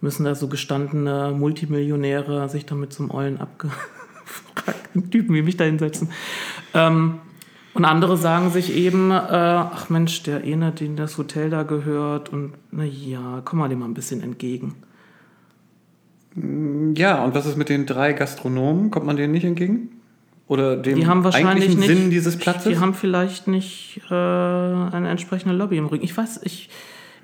müssen 0.00 0.22
da 0.22 0.36
so 0.36 0.46
gestandene 0.46 1.34
Multimillionäre 1.36 2.48
sich 2.48 2.64
damit 2.64 2.92
zum 2.92 3.10
Eulen 3.10 3.40
abgefragten 3.40 3.80
Typen 5.10 5.34
wie 5.34 5.42
mich 5.42 5.56
da 5.56 5.64
hinsetzen. 5.64 6.08
Ähm, 6.72 7.18
und 7.74 7.84
andere 7.84 8.16
sagen 8.16 8.50
sich 8.50 8.74
eben, 8.74 9.10
äh, 9.10 9.14
ach 9.14 9.88
Mensch, 9.88 10.22
der 10.22 10.42
eine, 10.42 10.72
den 10.72 10.96
das 10.96 11.16
Hotel 11.16 11.50
da 11.50 11.62
gehört 11.62 12.30
und 12.30 12.52
na 12.70 12.84
ja, 12.84 13.40
komm 13.44 13.60
mal 13.60 13.68
dem 13.68 13.78
mal 13.78 13.86
ein 13.86 13.94
bisschen 13.94 14.22
entgegen. 14.22 14.74
Ja, 16.96 17.24
und 17.24 17.34
was 17.34 17.46
ist 17.46 17.56
mit 17.56 17.68
den 17.68 17.86
drei 17.86 18.12
Gastronomen? 18.12 18.90
Kommt 18.90 19.06
man 19.06 19.16
denen 19.16 19.32
nicht 19.32 19.44
entgegen? 19.44 19.90
Oder 20.48 20.76
dem 20.76 20.96
die 20.96 21.06
haben 21.06 21.24
wahrscheinlich 21.24 21.76
nicht, 21.76 21.86
Sinn 21.86 22.10
dieses 22.10 22.36
Platzes? 22.36 22.64
Die 22.72 22.78
haben 22.78 22.94
vielleicht 22.94 23.48
nicht 23.48 24.00
äh, 24.10 24.14
eine 24.14 25.08
entsprechende 25.08 25.54
Lobby 25.54 25.78
im 25.78 25.86
Rücken. 25.86 26.04
Ich 26.04 26.16
weiß, 26.16 26.40
ich, 26.44 26.68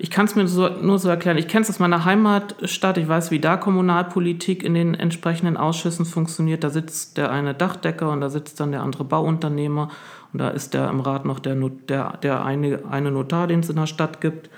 ich 0.01 0.09
kann 0.09 0.25
es 0.25 0.35
mir 0.35 0.47
so, 0.47 0.69
nur 0.69 0.97
so 0.97 1.09
erklären. 1.09 1.37
Ich 1.37 1.49
kenne 1.49 1.63
es 1.63 1.69
aus 1.69 1.79
meiner 1.79 2.05
Heimatstadt. 2.05 2.97
Ich 2.97 3.09
weiß, 3.09 3.31
wie 3.31 3.39
da 3.39 3.57
Kommunalpolitik 3.57 4.63
in 4.63 4.73
den 4.73 4.95
entsprechenden 4.95 5.57
Ausschüssen 5.57 6.05
funktioniert. 6.05 6.63
Da 6.63 6.69
sitzt 6.69 7.17
der 7.17 7.31
eine 7.31 7.53
Dachdecker 7.53 8.09
und 8.09 8.21
da 8.21 8.29
sitzt 8.29 8.61
dann 8.61 8.71
der 8.71 8.81
andere 8.81 9.03
Bauunternehmer. 9.03 9.89
Und 10.31 10.39
da 10.39 10.49
ist 10.49 10.73
der 10.73 10.89
im 10.89 11.01
Rat 11.01 11.25
noch 11.25 11.39
der, 11.39 11.55
der, 11.89 12.17
der 12.23 12.45
eine, 12.45 12.83
eine 12.89 13.11
Notar, 13.11 13.47
den 13.47 13.59
es 13.59 13.69
in 13.69 13.75
der 13.75 13.87
Stadt 13.87 14.21
gibt. 14.21 14.49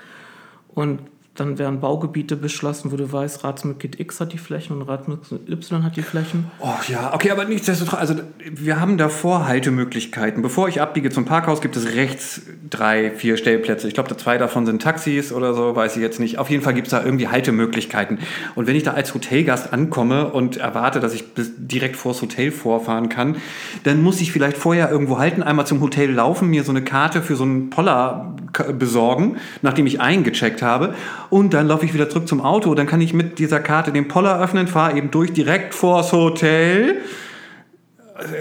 Und 0.68 1.00
dann 1.34 1.58
werden 1.58 1.80
Baugebiete 1.80 2.36
beschlossen, 2.36 2.92
wo 2.92 2.96
du 2.96 3.10
weißt, 3.10 3.42
Ratsmitglied 3.42 3.98
X 3.98 4.20
hat 4.20 4.34
die 4.34 4.38
Flächen 4.38 4.76
und 4.76 4.82
Ratsmitglied 4.82 5.48
Y 5.48 5.82
hat 5.82 5.96
die 5.96 6.02
Flächen. 6.02 6.50
Oh 6.60 6.74
ja, 6.88 7.14
okay, 7.14 7.30
aber 7.30 7.46
nichtsdestotrotz, 7.46 7.98
also 7.98 8.14
wir 8.50 8.78
haben 8.78 8.98
da 8.98 9.08
Vorhaltemöglichkeiten. 9.08 10.42
Bevor 10.42 10.68
ich 10.68 10.82
abbiege 10.82 11.08
zum 11.08 11.24
Parkhaus, 11.24 11.62
gibt 11.62 11.74
es 11.76 11.94
rechts 11.94 12.42
drei, 12.68 13.12
vier 13.12 13.38
Stellplätze. 13.38 13.88
Ich 13.88 13.94
glaube, 13.94 14.14
zwei 14.14 14.36
davon 14.36 14.66
sind 14.66 14.82
Taxis 14.82 15.32
oder 15.32 15.54
so, 15.54 15.74
weiß 15.74 15.96
ich 15.96 16.02
jetzt 16.02 16.20
nicht. 16.20 16.38
Auf 16.38 16.50
jeden 16.50 16.62
Fall 16.62 16.74
gibt 16.74 16.88
es 16.88 16.90
da 16.90 17.02
irgendwie 17.02 17.28
Haltemöglichkeiten. 17.28 18.18
Und 18.54 18.66
wenn 18.66 18.76
ich 18.76 18.82
da 18.82 18.92
als 18.92 19.14
Hotelgast 19.14 19.72
ankomme 19.72 20.32
und 20.32 20.58
erwarte, 20.58 21.00
dass 21.00 21.14
ich 21.14 21.24
direkt 21.56 21.96
vors 21.96 22.20
Hotel 22.20 22.50
vorfahren 22.50 23.08
kann, 23.08 23.36
dann 23.84 24.02
muss 24.02 24.20
ich 24.20 24.32
vielleicht 24.32 24.58
vorher 24.58 24.90
irgendwo 24.90 25.16
halten, 25.16 25.42
einmal 25.42 25.66
zum 25.66 25.80
Hotel 25.80 26.10
laufen, 26.10 26.48
mir 26.48 26.62
so 26.62 26.72
eine 26.72 26.82
Karte 26.82 27.22
für 27.22 27.36
so 27.36 27.44
einen 27.44 27.70
Poller 27.70 28.36
besorgen, 28.78 29.36
nachdem 29.62 29.86
ich 29.86 30.02
eingecheckt 30.02 30.60
habe 30.60 30.94
und 31.32 31.54
dann 31.54 31.66
laufe 31.66 31.86
ich 31.86 31.94
wieder 31.94 32.10
zurück 32.10 32.28
zum 32.28 32.42
Auto. 32.42 32.74
Dann 32.74 32.86
kann 32.86 33.00
ich 33.00 33.14
mit 33.14 33.38
dieser 33.38 33.58
Karte 33.58 33.90
den 33.90 34.06
Poller 34.06 34.38
öffnen, 34.38 34.68
fahre 34.68 34.98
eben 34.98 35.10
durch 35.10 35.32
direkt 35.32 35.72
vors 35.72 36.12
Hotel. 36.12 36.98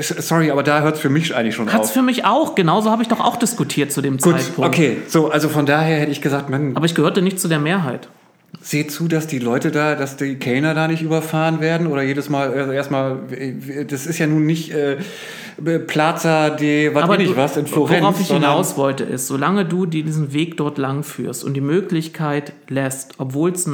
Sorry, 0.01 0.51
aber 0.51 0.61
da 0.61 0.81
hört 0.81 0.95
es 0.95 1.01
für 1.01 1.09
mich 1.09 1.33
eigentlich 1.33 1.55
schon 1.55 1.67
Hat's 1.67 1.73
auf. 1.73 1.79
Hat 1.79 1.85
es 1.85 1.91
für 1.91 2.01
mich 2.01 2.25
auch. 2.25 2.53
Genauso 2.53 2.91
habe 2.91 3.01
ich 3.01 3.07
doch 3.07 3.21
auch 3.21 3.37
diskutiert 3.37 3.93
zu 3.93 4.01
dem 4.01 4.17
Gut, 4.17 4.33
Zeitpunkt. 4.33 4.69
Okay, 4.69 4.97
so, 5.07 5.31
also 5.31 5.47
von 5.47 5.65
daher 5.65 6.01
hätte 6.01 6.11
ich 6.11 6.21
gesagt, 6.21 6.49
man. 6.49 6.75
Aber 6.75 6.85
ich 6.85 6.93
gehörte 6.93 7.21
nicht 7.21 7.39
zu 7.39 7.47
der 7.47 7.59
Mehrheit. 7.59 8.09
Seht 8.61 8.91
zu, 8.91 9.07
dass 9.07 9.25
die 9.25 9.39
Leute 9.39 9.71
da, 9.71 9.95
dass 9.95 10.17
die 10.17 10.35
Kellner 10.35 10.73
da 10.73 10.89
nicht 10.89 11.01
überfahren 11.01 11.61
werden 11.61 11.87
oder 11.87 12.01
jedes 12.01 12.29
Mal, 12.29 12.53
also 12.53 12.73
erstmal, 12.73 13.19
das 13.87 14.05
ist 14.05 14.19
ja 14.19 14.27
nun 14.27 14.45
nicht 14.45 14.73
äh, 14.73 14.97
Plaza 15.87 16.49
de, 16.49 16.93
was 16.93 17.07
weiß 17.07 17.21
ich 17.21 17.35
was, 17.35 17.57
in 17.57 17.67
Florenz. 17.67 18.01
Worauf 18.01 18.19
ich 18.19 18.31
hinaus 18.31 18.77
wollte, 18.77 19.03
ist, 19.03 19.27
solange 19.27 19.65
du 19.65 19.85
diesen 19.85 20.33
Weg 20.33 20.57
dort 20.57 20.77
lang 20.77 21.03
führst 21.03 21.43
und 21.43 21.53
die 21.53 21.61
Möglichkeit 21.61 22.53
lässt, 22.67 23.15
obwohl 23.17 23.51
es 23.51 23.69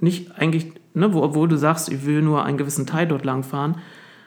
nicht 0.00 0.32
eigentlich, 0.36 0.72
ne, 0.94 1.12
wo, 1.12 1.22
obwohl 1.22 1.48
du 1.48 1.56
sagst, 1.56 1.90
ich 1.90 2.06
will 2.06 2.22
nur 2.22 2.44
einen 2.44 2.58
gewissen 2.58 2.86
Teil 2.86 3.06
dort 3.06 3.24
lang 3.24 3.42
fahren, 3.42 3.76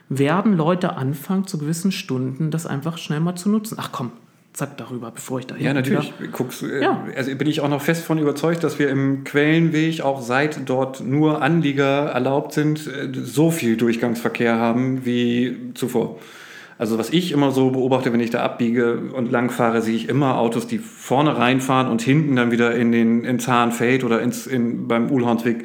werden 0.09 0.53
Leute 0.53 0.95
anfangen, 0.95 1.47
zu 1.47 1.57
gewissen 1.57 1.91
Stunden 1.91 2.51
das 2.51 2.65
einfach 2.65 2.97
schnell 2.97 3.19
mal 3.19 3.35
zu 3.35 3.49
nutzen. 3.49 3.77
Ach 3.79 3.91
komm, 3.91 4.11
zack 4.53 4.77
darüber, 4.77 5.11
bevor 5.11 5.39
ich 5.39 5.47
da 5.47 5.55
Ja, 5.55 5.73
natürlich. 5.73 6.13
Guckst, 6.31 6.63
äh, 6.63 6.81
ja. 6.81 7.05
Also 7.15 7.35
bin 7.35 7.47
ich 7.47 7.61
auch 7.61 7.69
noch 7.69 7.81
fest 7.81 8.03
von 8.03 8.17
überzeugt, 8.17 8.63
dass 8.63 8.79
wir 8.79 8.89
im 8.89 9.23
Quellenweg, 9.23 10.01
auch 10.01 10.21
seit 10.21 10.69
dort 10.69 11.01
nur 11.01 11.41
Anlieger 11.41 12.07
erlaubt 12.07 12.53
sind, 12.53 12.87
äh, 12.87 13.09
so 13.13 13.51
viel 13.51 13.77
Durchgangsverkehr 13.77 14.57
haben 14.57 15.05
wie 15.05 15.71
zuvor. 15.73 16.19
Also 16.83 16.97
was 16.97 17.11
ich 17.11 17.31
immer 17.31 17.51
so 17.51 17.71
beobachte, 17.71 18.11
wenn 18.11 18.19
ich 18.19 18.29
da 18.29 18.43
abbiege 18.43 19.03
und 19.13 19.31
langfahre, 19.31 19.81
sehe 19.81 19.95
ich 19.95 20.09
immer 20.09 20.37
Autos, 20.37 20.67
die 20.67 20.79
vorne 20.79 21.37
reinfahren 21.37 21.89
und 21.89 22.01
hinten 22.01 22.35
dann 22.35 22.51
wieder 22.51 22.75
in 22.75 22.91
den 22.91 23.23
in 23.23 23.39
Zahnfeld 23.39 24.03
oder 24.03 24.21
ins, 24.21 24.47
in, 24.47 24.85
beim 24.85 25.09
Uhlhornsweg 25.09 25.63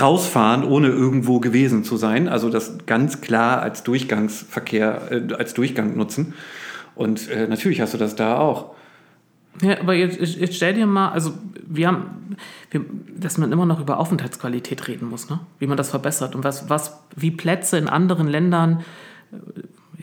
rausfahren, 0.00 0.62
ohne 0.62 0.90
irgendwo 0.90 1.40
gewesen 1.40 1.82
zu 1.82 1.96
sein. 1.96 2.28
Also 2.28 2.50
das 2.50 2.86
ganz 2.86 3.20
klar 3.20 3.62
als 3.62 3.82
Durchgangsverkehr, 3.82 5.10
äh, 5.10 5.34
als 5.34 5.54
Durchgang 5.54 5.96
nutzen. 5.96 6.34
Und 6.94 7.28
äh, 7.30 7.48
natürlich 7.48 7.80
hast 7.80 7.94
du 7.94 7.98
das 7.98 8.14
da 8.14 8.38
auch. 8.38 8.76
Ja, 9.60 9.80
aber 9.80 9.94
jetzt, 9.94 10.20
jetzt 10.20 10.54
stell 10.54 10.74
dir 10.74 10.86
mal, 10.86 11.08
also 11.08 11.32
wir 11.66 11.88
haben, 11.88 12.36
wir, 12.70 12.84
dass 13.18 13.38
man 13.38 13.50
immer 13.50 13.66
noch 13.66 13.80
über 13.80 13.98
Aufenthaltsqualität 13.98 14.86
reden 14.86 15.08
muss, 15.08 15.28
ne? 15.28 15.40
wie 15.58 15.66
man 15.66 15.76
das 15.76 15.90
verbessert 15.90 16.36
und 16.36 16.44
was, 16.44 16.70
was, 16.70 17.00
wie 17.16 17.32
Plätze 17.32 17.76
in 17.76 17.88
anderen 17.88 18.28
Ländern, 18.28 18.84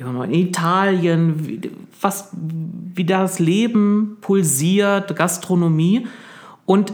in 0.01 0.33
Italien, 0.33 1.47
wie, 1.47 1.71
was, 2.01 2.29
wie 2.33 3.05
das 3.05 3.39
Leben 3.39 4.17
pulsiert, 4.21 5.15
Gastronomie. 5.15 6.07
Und 6.65 6.93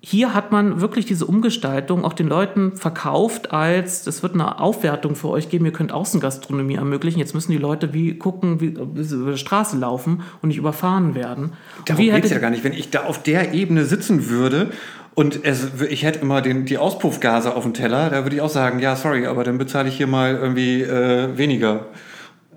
hier 0.00 0.32
hat 0.32 0.52
man 0.52 0.80
wirklich 0.80 1.06
diese 1.06 1.26
Umgestaltung 1.26 2.04
auch 2.04 2.12
den 2.12 2.28
Leuten 2.28 2.76
verkauft 2.76 3.52
als, 3.52 4.04
das 4.04 4.22
wird 4.22 4.34
eine 4.34 4.60
Aufwertung 4.60 5.16
für 5.16 5.28
euch 5.28 5.48
geben, 5.48 5.64
ihr 5.64 5.72
könnt 5.72 5.92
Außengastronomie 5.92 6.76
ermöglichen. 6.76 7.18
Jetzt 7.18 7.34
müssen 7.34 7.50
die 7.50 7.58
Leute 7.58 7.92
wie 7.92 8.16
gucken, 8.16 8.60
wie, 8.60 8.76
wie 8.94 9.02
sie 9.02 9.16
über 9.16 9.32
die 9.32 9.38
Straße 9.38 9.76
laufen 9.76 10.22
und 10.40 10.48
nicht 10.48 10.58
überfahren 10.58 11.14
werden. 11.14 11.52
Darum 11.84 12.04
geht 12.04 12.24
es 12.24 12.30
ja 12.30 12.38
gar 12.38 12.50
nicht. 12.50 12.64
Wenn 12.64 12.74
ich 12.74 12.90
da 12.90 13.04
auf 13.04 13.22
der 13.22 13.54
Ebene 13.54 13.84
sitzen 13.84 14.28
würde 14.28 14.70
und 15.14 15.44
es, 15.44 15.66
ich 15.90 16.04
hätte 16.04 16.20
immer 16.20 16.42
den, 16.42 16.64
die 16.64 16.78
Auspuffgase 16.78 17.56
auf 17.56 17.64
dem 17.64 17.74
Teller, 17.74 18.08
da 18.08 18.22
würde 18.22 18.36
ich 18.36 18.42
auch 18.42 18.50
sagen, 18.50 18.78
ja, 18.78 18.94
sorry, 18.94 19.26
aber 19.26 19.42
dann 19.42 19.58
bezahle 19.58 19.88
ich 19.88 19.96
hier 19.96 20.06
mal 20.06 20.36
irgendwie 20.36 20.82
äh, 20.82 21.36
weniger. 21.36 21.86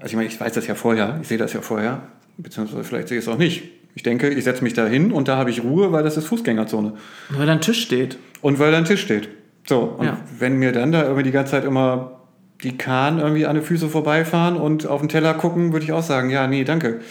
Also 0.01 0.11
ich 0.11 0.15
meine, 0.15 0.27
ich 0.27 0.39
weiß 0.39 0.53
das 0.53 0.67
ja 0.67 0.75
vorher, 0.75 1.19
ich 1.21 1.27
sehe 1.27 1.37
das 1.37 1.53
ja 1.53 1.61
vorher, 1.61 2.01
beziehungsweise 2.37 2.83
vielleicht 2.83 3.07
sehe 3.07 3.19
ich 3.19 3.25
es 3.25 3.29
auch 3.29 3.37
nicht 3.37 3.63
ich 3.95 4.03
denke, 4.03 4.29
ich 4.29 4.43
setze 4.43 4.63
mich 4.63 4.73
da 4.73 4.85
hin 4.85 5.11
und 5.11 5.27
da 5.27 5.37
habe 5.37 5.49
ich 5.49 5.63
Ruhe, 5.63 5.91
weil 5.91 6.03
das 6.03 6.17
ist 6.17 6.27
Fußgängerzone. 6.27 6.93
Weil 7.29 7.45
da 7.45 7.51
ein 7.51 7.61
Tisch 7.61 7.81
steht. 7.81 8.17
Und 8.41 8.59
weil 8.59 8.71
da 8.71 8.77
ein 8.77 8.85
Tisch 8.85 9.01
steht. 9.01 9.29
So, 9.67 9.81
und 9.81 10.05
ja. 10.05 10.17
wenn 10.39 10.57
mir 10.57 10.71
dann 10.71 10.91
da 10.91 11.03
irgendwie 11.03 11.23
die 11.23 11.31
ganze 11.31 11.51
Zeit 11.51 11.65
immer 11.65 12.19
die 12.63 12.77
Kahn 12.77 13.19
irgendwie 13.19 13.45
an 13.45 13.55
den 13.55 13.63
Füßen 13.63 13.89
vorbeifahren 13.89 14.55
und 14.55 14.87
auf 14.87 15.01
den 15.01 15.09
Teller 15.09 15.33
gucken, 15.33 15.73
würde 15.73 15.83
ich 15.83 15.91
auch 15.91 16.03
sagen, 16.03 16.29
ja, 16.29 16.47
nee, 16.47 16.63
danke. 16.63 17.01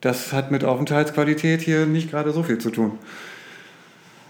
Das 0.00 0.32
hat 0.32 0.50
mit 0.50 0.64
Aufenthaltsqualität 0.64 1.60
hier 1.60 1.86
nicht 1.86 2.10
gerade 2.10 2.32
so 2.32 2.42
viel 2.42 2.58
zu 2.58 2.70
tun. 2.70 2.92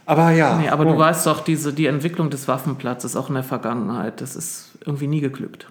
Aber 0.06 0.32
ja. 0.32 0.58
Nee, 0.58 0.68
aber 0.68 0.84
oh. 0.86 0.92
du 0.92 0.98
weißt 0.98 1.26
doch, 1.26 1.40
diese, 1.40 1.72
die 1.72 1.86
Entwicklung 1.86 2.30
des 2.30 2.48
Waffenplatzes 2.48 3.16
auch 3.16 3.28
in 3.28 3.34
der 3.34 3.44
Vergangenheit, 3.44 4.20
das 4.20 4.34
ist 4.34 4.72
irgendwie 4.84 5.06
nie 5.06 5.20
geglückt. 5.20 5.68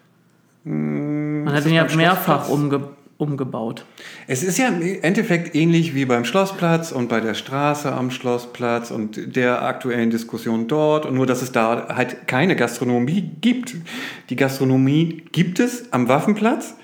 Hm, 0.64 1.19
Man 1.50 1.58
hat 1.58 1.66
ihn 1.66 1.74
ja 1.74 1.88
mehrfach 1.96 2.50
umgebaut 2.50 2.96
umgebaut. 3.20 3.84
Es 4.28 4.44
ist 4.44 4.58
ja 4.58 4.70
im 4.70 4.82
Endeffekt 5.04 5.54
ähnlich 5.54 5.94
wie 5.94 6.06
beim 6.06 6.24
Schlossplatz 6.24 6.94
und 6.94 7.10
bei 7.10 7.20
der 7.20 7.34
Straße 7.34 7.92
am 7.92 8.12
Schlossplatz 8.12 8.92
und 8.92 9.36
der 9.36 9.62
aktuellen 9.62 10.10
Diskussion 10.10 10.70
dort. 10.70 11.06
Und 11.06 11.16
nur, 11.16 11.28
dass 11.28 11.42
es 11.42 11.52
da 11.52 11.94
halt 11.94 12.28
keine 12.28 12.56
Gastronomie 12.56 13.30
gibt. 13.42 13.76
Die 14.30 14.38
Gastronomie 14.38 15.26
gibt 15.34 15.60
es 15.60 15.92
am 15.92 16.08
Waffenplatz. 16.08 16.76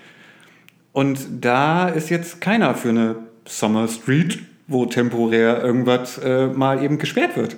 Und 0.91 1.25
da 1.45 1.87
ist 1.87 2.09
jetzt 2.09 2.41
keiner 2.41 2.75
für 2.75 2.89
eine 2.89 3.15
Summer 3.45 3.87
Street, 3.87 4.39
wo 4.67 4.85
temporär 4.85 5.63
irgendwas 5.63 6.17
äh, 6.17 6.47
mal 6.47 6.83
eben 6.83 6.97
gesperrt 6.97 7.37
wird. 7.37 7.55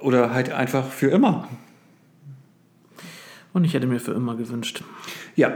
Oder 0.00 0.34
halt 0.34 0.50
einfach 0.50 0.88
für 0.90 1.10
immer. 1.10 1.48
Und 3.52 3.62
ich 3.62 3.74
hätte 3.74 3.86
mir 3.86 4.00
für 4.00 4.12
immer 4.12 4.34
gewünscht. 4.34 4.82
Ja, 5.36 5.52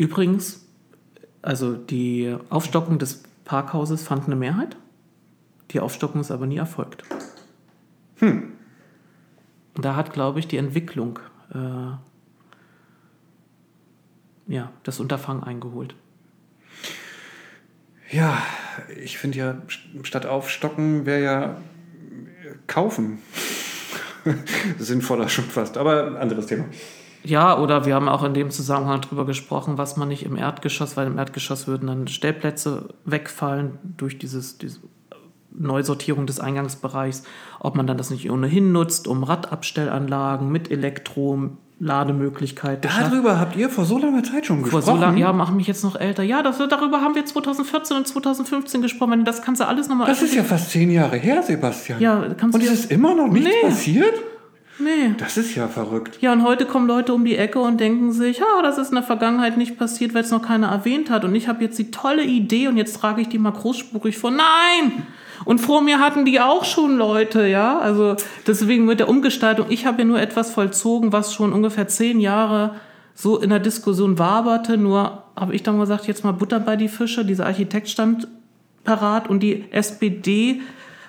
Übrigens, 0.00 0.66
also 1.42 1.74
die 1.74 2.34
Aufstockung 2.48 2.98
des 2.98 3.22
Parkhauses 3.44 4.02
fand 4.02 4.24
eine 4.24 4.34
Mehrheit. 4.34 4.78
Die 5.72 5.80
Aufstockung 5.80 6.22
ist 6.22 6.30
aber 6.30 6.46
nie 6.46 6.56
erfolgt. 6.56 7.02
Hm. 8.16 8.52
Da 9.74 9.96
hat, 9.96 10.14
glaube 10.14 10.38
ich, 10.38 10.48
die 10.48 10.56
Entwicklung 10.56 11.18
äh, 11.52 11.92
ja, 14.46 14.72
das 14.84 15.00
Unterfangen 15.00 15.44
eingeholt. 15.44 15.94
Ja, 18.10 18.42
ich 19.02 19.18
finde 19.18 19.36
ja, 19.36 19.60
statt 20.02 20.24
aufstocken 20.24 21.04
wäre 21.04 21.22
ja 21.22 21.56
kaufen 22.66 23.18
sinnvoller 24.78 25.28
schon 25.28 25.44
fast. 25.44 25.76
Aber 25.76 26.18
anderes 26.18 26.46
Thema. 26.46 26.64
Ja, 27.22 27.58
oder 27.58 27.84
wir 27.84 27.94
haben 27.94 28.08
auch 28.08 28.24
in 28.24 28.34
dem 28.34 28.50
Zusammenhang 28.50 29.00
darüber 29.02 29.26
gesprochen, 29.26 29.78
was 29.78 29.96
man 29.96 30.08
nicht 30.08 30.24
im 30.24 30.36
Erdgeschoss, 30.36 30.96
weil 30.96 31.06
im 31.06 31.18
Erdgeschoss 31.18 31.66
würden 31.66 31.88
dann 31.88 32.08
Stellplätze 32.08 32.94
wegfallen 33.04 33.78
durch 33.96 34.18
dieses, 34.18 34.58
diese 34.58 34.80
Neusortierung 35.52 36.26
des 36.26 36.40
Eingangsbereichs, 36.40 37.22
ob 37.58 37.76
man 37.76 37.86
dann 37.86 37.98
das 37.98 38.08
nicht 38.10 38.30
ohnehin 38.30 38.72
nutzt, 38.72 39.06
um 39.06 39.22
Radabstellanlagen 39.22 40.50
mit 40.50 40.70
Elektro-Lademöglichkeiten. 40.70 42.80
Darüber 42.82 43.38
habt 43.38 43.56
ihr 43.56 43.68
vor 43.68 43.84
so 43.84 43.98
langer 43.98 44.22
Zeit 44.22 44.46
schon 44.46 44.62
gesprochen? 44.62 44.82
Vor 44.82 44.94
so 44.94 45.00
lang, 45.00 45.18
ja, 45.18 45.30
machen 45.32 45.56
mich 45.56 45.66
jetzt 45.66 45.84
noch 45.84 45.96
älter. 45.96 46.22
Ja, 46.22 46.42
das, 46.42 46.56
darüber 46.58 47.02
haben 47.02 47.14
wir 47.14 47.26
2014 47.26 47.96
und 47.96 48.08
2015 48.08 48.82
gesprochen. 48.82 49.24
Das 49.24 49.40
kannst 49.42 49.60
du 49.60 49.66
alles 49.66 49.88
nochmal. 49.88 50.06
Das 50.06 50.22
ist 50.22 50.34
ja 50.34 50.44
fast 50.44 50.70
zehn 50.70 50.90
Jahre 50.90 51.16
her, 51.16 51.42
Sebastian. 51.42 52.00
Ja, 52.00 52.28
kannst 52.36 52.54
und 52.54 52.62
es 52.62 52.70
ist 52.70 52.90
immer 52.90 53.14
noch 53.14 53.28
nichts 53.28 53.50
nee. 53.50 53.68
passiert? 53.68 54.14
Nee. 54.80 55.14
Das 55.18 55.36
ist 55.36 55.54
ja 55.54 55.68
verrückt. 55.68 56.18
Ja, 56.20 56.32
und 56.32 56.42
heute 56.42 56.64
kommen 56.64 56.86
Leute 56.86 57.12
um 57.12 57.24
die 57.24 57.36
Ecke 57.36 57.58
und 57.60 57.78
denken 57.80 58.12
sich, 58.12 58.42
ah, 58.42 58.62
das 58.62 58.78
ist 58.78 58.88
in 58.88 58.94
der 58.94 59.04
Vergangenheit 59.04 59.56
nicht 59.56 59.78
passiert, 59.78 60.14
weil 60.14 60.22
es 60.22 60.30
noch 60.30 60.42
keiner 60.42 60.68
erwähnt 60.68 61.10
hat. 61.10 61.24
Und 61.24 61.34
ich 61.34 61.48
habe 61.48 61.62
jetzt 61.62 61.78
die 61.78 61.90
tolle 61.90 62.24
Idee 62.24 62.68
und 62.68 62.76
jetzt 62.76 62.98
trage 62.98 63.20
ich 63.20 63.28
die 63.28 63.38
mal 63.38 63.52
großspurig 63.52 64.16
vor. 64.16 64.30
Nein! 64.30 65.06
Und 65.44 65.58
vor 65.58 65.80
mir 65.82 66.00
hatten 66.00 66.24
die 66.24 66.40
auch 66.40 66.64
schon 66.64 66.96
Leute, 66.96 67.46
ja. 67.46 67.78
Also 67.78 68.16
deswegen 68.46 68.84
mit 68.84 69.00
der 69.00 69.08
Umgestaltung, 69.08 69.66
ich 69.68 69.86
habe 69.86 70.00
ja 70.00 70.04
nur 70.04 70.20
etwas 70.20 70.50
vollzogen, 70.50 71.12
was 71.12 71.34
schon 71.34 71.52
ungefähr 71.52 71.88
zehn 71.88 72.20
Jahre 72.20 72.74
so 73.14 73.38
in 73.38 73.50
der 73.50 73.58
Diskussion 73.58 74.18
waberte. 74.18 74.76
Nur 74.76 75.24
habe 75.36 75.54
ich 75.54 75.62
dann 75.62 75.78
gesagt, 75.78 76.06
jetzt 76.06 76.24
mal 76.24 76.32
Butter 76.32 76.60
bei 76.60 76.76
die 76.76 76.88
Fische. 76.88 77.24
Dieser 77.24 77.46
Architekt 77.46 77.88
stand 77.88 78.28
parat 78.84 79.28
und 79.28 79.42
die 79.42 79.64
SPD 79.70 80.60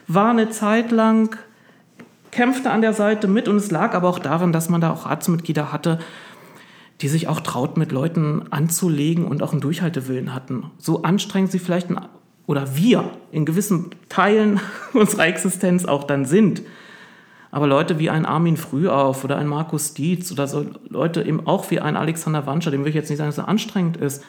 war 0.08 0.30
eine 0.30 0.50
Zeit 0.50 0.92
lang 0.92 1.38
kämpfte 2.32 2.72
an 2.72 2.82
der 2.82 2.94
Seite 2.94 3.28
mit 3.28 3.48
und 3.48 3.58
es 3.58 3.72
lag 3.72 3.94
aber 3.94 4.10
auch 4.10 4.20
daran, 4.20 4.52
dass 4.52 4.70
man 4.70 4.82
da 4.82 4.92
auch 4.92 5.06
Ratsmitglieder 5.06 5.72
hatte, 5.72 6.00
die 7.02 7.08
sich 7.08 7.28
auch 7.28 7.42
traut, 7.42 7.78
mit 7.78 7.92
Leuten 7.92 8.44
anzulegen 8.52 9.26
und 9.26 9.44
auch 9.44 9.52
einen 9.52 9.62
Durchhaltewillen 9.62 10.34
hatten. 10.34 10.72
So 10.78 11.04
anstrengend 11.04 11.52
sie 11.52 11.60
vielleicht 11.60 11.88
oder 12.46 12.76
wir 12.76 13.10
in 13.32 13.46
gewissen 13.46 13.92
Teilen 14.10 14.60
unserer 14.94 15.28
Existenz 15.28 15.86
auch 15.86 16.04
dann 16.04 16.26
sind. 16.26 16.62
Aber 17.50 17.68
Leute 17.68 18.00
wie 18.00 18.10
ein 18.10 18.26
Armin 18.26 18.56
Frühauf 18.56 19.26
oder 19.26 19.38
ein 19.38 19.48
Markus 19.48 19.94
Dietz 19.94 20.32
oder 20.32 20.48
so 20.48 20.66
Leute 20.88 21.22
eben 21.24 21.46
auch 21.46 21.70
wie 21.70 21.82
ein 21.82 21.98
Alexander 21.98 22.46
Wanscher, 22.46 22.72
dem 22.72 22.82
will 22.82 22.90
ich 22.90 22.96
jetzt 22.96 23.10
nicht 23.10 23.18
sagen, 23.18 23.30
dass 23.30 23.38
er 23.38 23.50
anstrengend 23.50 23.98
ist, 23.98 24.24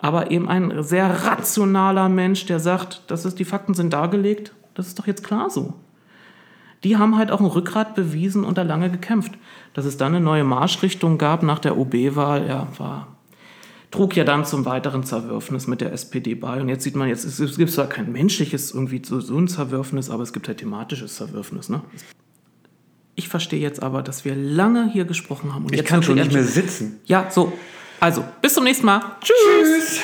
aber 0.00 0.30
eben 0.30 0.48
ein 0.48 0.82
sehr 0.82 1.24
rationaler 1.24 2.08
Mensch, 2.10 2.44
der 2.44 2.60
sagt, 2.60 3.02
das 3.06 3.24
ist, 3.24 3.38
die 3.38 3.46
Fakten 3.46 3.72
sind 3.72 3.92
dargelegt, 3.92 4.52
das 4.74 4.88
ist 4.88 4.98
doch 4.98 5.06
jetzt 5.06 5.24
klar 5.24 5.48
so 5.48 5.74
die 6.84 6.96
haben 6.96 7.16
halt 7.16 7.30
auch 7.30 7.40
ein 7.40 7.46
Rückgrat 7.46 7.94
bewiesen 7.94 8.44
und 8.44 8.58
da 8.58 8.62
lange 8.62 8.90
gekämpft. 8.90 9.32
Dass 9.74 9.84
es 9.84 9.96
dann 9.96 10.14
eine 10.14 10.24
neue 10.24 10.44
Marschrichtung 10.44 11.18
gab 11.18 11.42
nach 11.42 11.58
der 11.58 11.76
OB-Wahl, 11.76 12.46
ja, 12.48 12.68
war, 12.78 13.18
trug 13.90 14.16
ja 14.16 14.24
dann 14.24 14.44
zum 14.44 14.64
weiteren 14.64 15.04
Zerwürfnis 15.04 15.66
mit 15.66 15.80
der 15.80 15.92
SPD 15.92 16.34
bei. 16.34 16.60
Und 16.60 16.68
jetzt 16.68 16.84
sieht 16.84 16.96
man, 16.96 17.08
jetzt 17.08 17.24
es 17.24 17.56
gibt 17.56 17.70
zwar 17.70 17.86
kein 17.86 18.12
menschliches 18.12 18.72
irgendwie 18.72 19.02
so, 19.04 19.20
so 19.20 19.36
ein 19.36 19.48
Zerwürfnis, 19.48 20.10
aber 20.10 20.22
es 20.22 20.32
gibt 20.32 20.48
halt 20.48 20.58
thematisches 20.58 21.16
Zerwürfnis. 21.16 21.68
Ne? 21.68 21.82
Ich 23.14 23.28
verstehe 23.28 23.60
jetzt 23.60 23.82
aber, 23.82 24.02
dass 24.02 24.24
wir 24.24 24.36
lange 24.36 24.90
hier 24.90 25.04
gesprochen 25.04 25.54
haben. 25.54 25.64
Und 25.64 25.74
ich 25.74 25.84
kann 25.84 26.02
schon 26.02 26.16
nicht 26.16 26.32
mehr 26.32 26.44
sitzen. 26.44 27.00
Ja, 27.06 27.30
so. 27.30 27.52
Also, 28.00 28.22
bis 28.40 28.54
zum 28.54 28.64
nächsten 28.64 28.86
Mal. 28.86 29.00
Tschüss. 29.20 29.36
Tschüss. 29.60 30.00